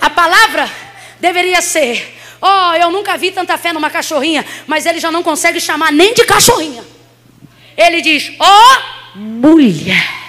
A 0.00 0.08
palavra 0.10 0.70
deveria 1.20 1.60
ser: 1.60 2.18
Oh, 2.40 2.74
eu 2.74 2.90
nunca 2.90 3.16
vi 3.16 3.30
tanta 3.30 3.56
fé 3.58 3.72
numa 3.72 3.90
cachorrinha, 3.90 4.44
mas 4.66 4.86
ele 4.86 4.98
já 4.98 5.10
não 5.10 5.22
consegue 5.22 5.60
chamar 5.60 5.92
nem 5.92 6.14
de 6.14 6.24
cachorrinha. 6.24 6.84
Ele 7.76 8.00
diz: 8.00 8.32
Oh, 8.40 9.18
mulher. 9.18 10.22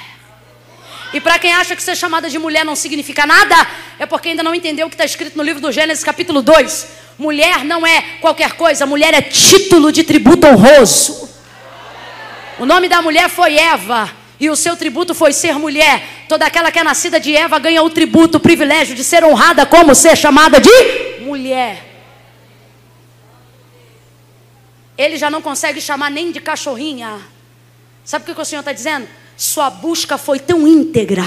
E 1.13 1.21
para 1.21 1.37
quem 1.37 1.53
acha 1.53 1.75
que 1.75 1.83
ser 1.83 1.95
chamada 1.95 2.27
de 2.27 2.39
mulher 2.39 2.65
não 2.65 2.75
significa 2.75 3.25
nada, 3.25 3.55
é 3.99 4.05
porque 4.05 4.29
ainda 4.29 4.41
não 4.41 4.55
entendeu 4.55 4.87
o 4.87 4.89
que 4.89 4.95
está 4.95 5.05
escrito 5.05 5.37
no 5.37 5.43
livro 5.43 5.61
do 5.61 5.71
Gênesis, 5.71 6.03
capítulo 6.03 6.41
2. 6.41 6.87
Mulher 7.19 7.63
não 7.63 7.85
é 7.85 8.01
qualquer 8.19 8.53
coisa, 8.53 8.87
mulher 8.87 9.13
é 9.13 9.21
título 9.21 9.91
de 9.91 10.03
tributo 10.03 10.47
honroso. 10.47 11.32
O 12.59 12.65
nome 12.65 12.87
da 12.87 13.01
mulher 13.01 13.29
foi 13.29 13.55
Eva. 13.55 14.09
E 14.39 14.49
o 14.49 14.55
seu 14.55 14.75
tributo 14.75 15.13
foi 15.13 15.31
ser 15.31 15.57
mulher. 15.57 16.25
Toda 16.27 16.45
aquela 16.45 16.71
que 16.71 16.79
é 16.79 16.83
nascida 16.83 17.19
de 17.19 17.35
Eva 17.35 17.59
ganha 17.59 17.81
o 17.81 17.89
tributo, 17.89 18.37
o 18.37 18.41
privilégio 18.41 18.95
de 18.95 19.03
ser 19.03 19.23
honrada 19.23 19.65
como 19.65 19.95
ser 19.95 20.17
chamada 20.17 20.59
de 20.59 20.69
mulher. 21.21 21.91
Ele 24.97 25.17
já 25.17 25.29
não 25.29 25.41
consegue 25.41 25.79
chamar 25.79 26.11
nem 26.11 26.31
de 26.31 26.39
cachorrinha. 26.39 27.21
Sabe 28.03 28.29
o 28.29 28.35
que 28.35 28.41
o 28.41 28.45
Senhor 28.45 28.59
está 28.59 28.73
dizendo? 28.73 29.07
Sua 29.37 29.69
busca 29.69 30.17
foi 30.17 30.39
tão 30.39 30.67
íntegra. 30.67 31.23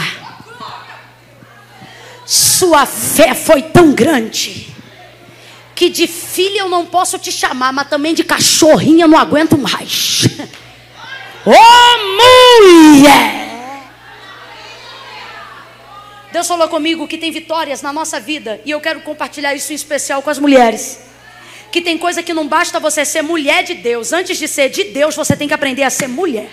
Sua 2.26 2.84
fé 2.86 3.34
foi 3.34 3.62
tão 3.62 3.92
grande. 3.92 4.74
Que 5.74 5.88
de 5.88 6.06
filha 6.06 6.60
eu 6.60 6.68
não 6.68 6.86
posso 6.86 7.18
te 7.18 7.32
chamar, 7.32 7.72
mas 7.72 7.88
também 7.88 8.14
de 8.14 8.24
cachorrinha 8.24 9.04
eu 9.04 9.08
não 9.08 9.18
aguento 9.18 9.56
mais. 9.56 10.26
Oh, 11.46 12.60
mulher! 12.60 13.36
Deus 16.32 16.48
falou 16.48 16.68
comigo 16.68 17.06
que 17.06 17.16
tem 17.16 17.30
vitórias 17.30 17.82
na 17.82 17.92
nossa 17.92 18.18
vida 18.18 18.60
e 18.64 18.72
eu 18.72 18.80
quero 18.80 19.00
compartilhar 19.02 19.54
isso 19.54 19.72
em 19.72 19.76
especial 19.76 20.20
com 20.22 20.28
as 20.28 20.40
mulheres. 20.40 20.98
Que 21.70 21.80
tem 21.80 21.96
coisa 21.96 22.20
que 22.20 22.34
não 22.34 22.48
basta 22.48 22.80
você 22.80 23.04
ser 23.04 23.22
mulher 23.22 23.62
de 23.62 23.74
Deus, 23.74 24.12
antes 24.12 24.36
de 24.36 24.48
ser 24.48 24.70
de 24.70 24.84
Deus, 24.84 25.14
você 25.14 25.36
tem 25.36 25.46
que 25.46 25.54
aprender 25.54 25.84
a 25.84 25.90
ser 25.90 26.08
mulher. 26.08 26.50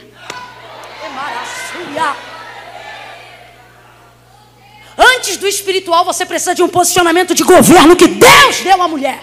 Antes 4.95 5.37
do 5.37 5.47
espiritual, 5.47 6.05
você 6.05 6.25
precisa 6.25 6.53
de 6.53 6.61
um 6.61 6.69
posicionamento 6.69 7.33
de 7.33 7.43
governo 7.43 7.95
que 7.95 8.07
Deus 8.07 8.59
deu 8.61 8.79
à 8.79 8.87
mulher. 8.87 9.19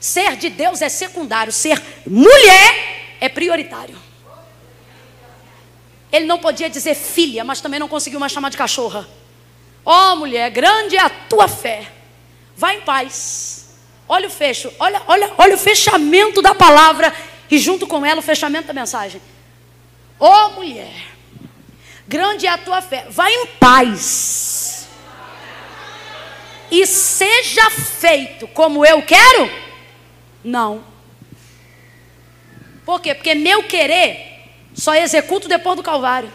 Ser 0.00 0.34
de 0.36 0.48
Deus 0.48 0.80
é 0.80 0.88
secundário, 0.88 1.52
ser 1.52 1.82
mulher 2.06 2.95
é 3.20 3.28
prioritário. 3.28 3.96
Ele 6.12 6.24
não 6.24 6.38
podia 6.38 6.70
dizer 6.70 6.94
filha, 6.94 7.44
mas 7.44 7.60
também 7.60 7.80
não 7.80 7.88
conseguiu 7.88 8.20
mais 8.20 8.32
chamar 8.32 8.50
de 8.50 8.56
cachorra. 8.56 9.08
Ó 9.84 10.12
oh, 10.12 10.16
mulher, 10.16 10.50
grande 10.50 10.96
é 10.96 11.00
a 11.00 11.10
tua 11.10 11.48
fé. 11.48 11.90
Vá 12.56 12.74
em 12.74 12.80
paz. 12.80 13.76
Olha 14.08 14.28
o 14.28 14.30
fecho, 14.30 14.72
olha, 14.78 15.02
olha, 15.06 15.32
olha 15.36 15.54
o 15.56 15.58
fechamento 15.58 16.40
da 16.40 16.54
palavra 16.54 17.12
e 17.50 17.58
junto 17.58 17.86
com 17.86 18.06
ela 18.06 18.20
o 18.20 18.22
fechamento 18.22 18.68
da 18.68 18.72
mensagem. 18.72 19.20
Ó 20.18 20.46
oh, 20.46 20.50
mulher, 20.50 20.92
grande 22.06 22.46
é 22.46 22.50
a 22.50 22.58
tua 22.58 22.80
fé. 22.80 23.06
Vá 23.10 23.30
em 23.30 23.46
paz. 23.58 24.88
E 26.70 26.86
seja 26.86 27.70
feito 27.70 28.48
como 28.48 28.84
eu 28.84 29.02
quero? 29.02 29.50
Não. 30.42 30.95
Por 32.86 33.00
quê? 33.00 33.14
Porque 33.14 33.34
meu 33.34 33.64
querer 33.64 34.44
só 34.72 34.94
executo 34.94 35.48
depois 35.48 35.76
do 35.76 35.82
Calvário. 35.82 36.32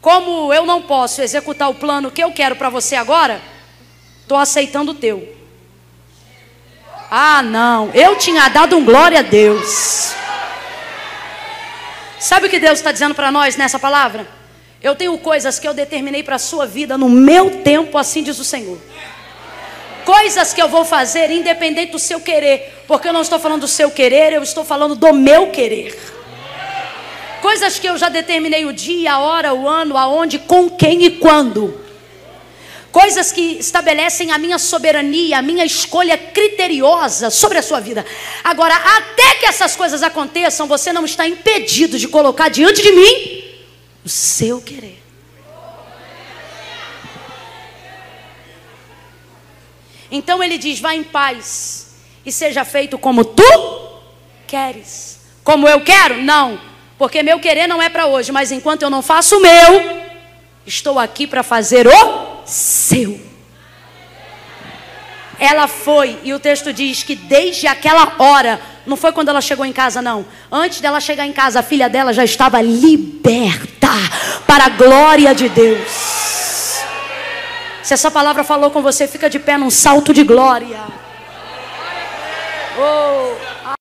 Como 0.00 0.54
eu 0.54 0.64
não 0.64 0.80
posso 0.80 1.20
executar 1.20 1.68
o 1.68 1.74
plano 1.74 2.10
que 2.10 2.22
eu 2.22 2.30
quero 2.30 2.54
para 2.54 2.70
você 2.70 2.94
agora, 2.94 3.42
estou 4.22 4.38
aceitando 4.38 4.92
o 4.92 4.94
teu. 4.94 5.36
Ah, 7.10 7.42
não, 7.42 7.90
eu 7.92 8.16
tinha 8.16 8.48
dado 8.48 8.76
um 8.76 8.84
glória 8.84 9.18
a 9.18 9.22
Deus. 9.22 10.14
Sabe 12.20 12.46
o 12.46 12.50
que 12.50 12.60
Deus 12.60 12.78
está 12.78 12.92
dizendo 12.92 13.14
para 13.14 13.32
nós 13.32 13.56
nessa 13.56 13.78
palavra? 13.78 14.28
Eu 14.80 14.94
tenho 14.94 15.18
coisas 15.18 15.58
que 15.58 15.66
eu 15.66 15.74
determinei 15.74 16.22
para 16.22 16.36
a 16.36 16.38
sua 16.38 16.64
vida 16.64 16.96
no 16.96 17.08
meu 17.08 17.62
tempo, 17.62 17.98
assim 17.98 18.22
diz 18.22 18.38
o 18.38 18.44
Senhor 18.44 18.78
coisas 20.10 20.52
que 20.52 20.60
eu 20.60 20.68
vou 20.68 20.84
fazer 20.84 21.30
independente 21.30 21.92
do 21.92 21.98
seu 21.98 22.20
querer, 22.20 22.82
porque 22.88 23.06
eu 23.06 23.12
não 23.12 23.22
estou 23.22 23.38
falando 23.38 23.60
do 23.60 23.68
seu 23.68 23.92
querer, 23.92 24.32
eu 24.32 24.42
estou 24.42 24.64
falando 24.64 24.96
do 24.96 25.12
meu 25.12 25.52
querer. 25.52 25.96
Coisas 27.40 27.78
que 27.78 27.86
eu 27.86 27.96
já 27.96 28.08
determinei 28.08 28.64
o 28.64 28.72
dia, 28.72 29.12
a 29.12 29.18
hora, 29.20 29.54
o 29.54 29.68
ano, 29.68 29.96
aonde, 29.96 30.40
com 30.40 30.68
quem 30.68 31.04
e 31.04 31.10
quando. 31.12 31.80
Coisas 32.90 33.30
que 33.30 33.58
estabelecem 33.60 34.32
a 34.32 34.38
minha 34.38 34.58
soberania, 34.58 35.38
a 35.38 35.42
minha 35.42 35.64
escolha 35.64 36.18
criteriosa 36.18 37.30
sobre 37.30 37.58
a 37.58 37.62
sua 37.62 37.78
vida. 37.78 38.04
Agora, 38.42 38.74
até 38.74 39.36
que 39.36 39.46
essas 39.46 39.76
coisas 39.76 40.02
aconteçam, 40.02 40.66
você 40.66 40.92
não 40.92 41.04
está 41.04 41.28
impedido 41.28 41.96
de 41.96 42.08
colocar 42.08 42.48
diante 42.48 42.82
de 42.82 42.90
mim 42.90 43.44
o 44.04 44.08
seu 44.08 44.60
querer. 44.60 45.09
Então 50.10 50.42
ele 50.42 50.58
diz: 50.58 50.80
vá 50.80 50.94
em 50.94 51.04
paz 51.04 51.94
e 52.24 52.32
seja 52.32 52.64
feito 52.64 52.98
como 52.98 53.24
tu 53.24 53.90
queres. 54.46 55.20
Como 55.44 55.68
eu 55.68 55.80
quero? 55.80 56.22
Não, 56.22 56.60
porque 56.98 57.22
meu 57.22 57.38
querer 57.40 57.66
não 57.66 57.80
é 57.80 57.88
para 57.88 58.06
hoje, 58.06 58.30
mas 58.30 58.52
enquanto 58.52 58.82
eu 58.82 58.90
não 58.90 59.00
faço 59.00 59.38
o 59.38 59.40
meu, 59.40 60.02
estou 60.66 60.98
aqui 60.98 61.26
para 61.26 61.42
fazer 61.42 61.86
o 61.86 62.42
seu. 62.44 63.20
Ela 65.38 65.66
foi, 65.66 66.18
e 66.22 66.34
o 66.34 66.38
texto 66.38 66.70
diz 66.70 67.02
que 67.02 67.14
desde 67.14 67.66
aquela 67.66 68.12
hora, 68.18 68.60
não 68.84 68.94
foi 68.94 69.10
quando 69.10 69.30
ela 69.30 69.40
chegou 69.40 69.64
em 69.64 69.72
casa, 69.72 70.02
não. 70.02 70.26
Antes 70.52 70.82
dela 70.82 71.00
chegar 71.00 71.26
em 71.26 71.32
casa, 71.32 71.60
a 71.60 71.62
filha 71.62 71.88
dela 71.88 72.12
já 72.12 72.22
estava 72.22 72.60
liberta 72.60 73.88
para 74.46 74.66
a 74.66 74.68
glória 74.68 75.34
de 75.34 75.48
Deus. 75.48 75.88
Se 77.90 77.94
essa 77.94 78.08
palavra 78.08 78.44
falou 78.44 78.70
com 78.70 78.80
você, 78.80 79.08
fica 79.08 79.28
de 79.28 79.40
pé 79.40 79.58
num 79.58 79.68
salto 79.68 80.14
de 80.14 80.22
glória. 80.22 80.80
Oh. 82.78 83.79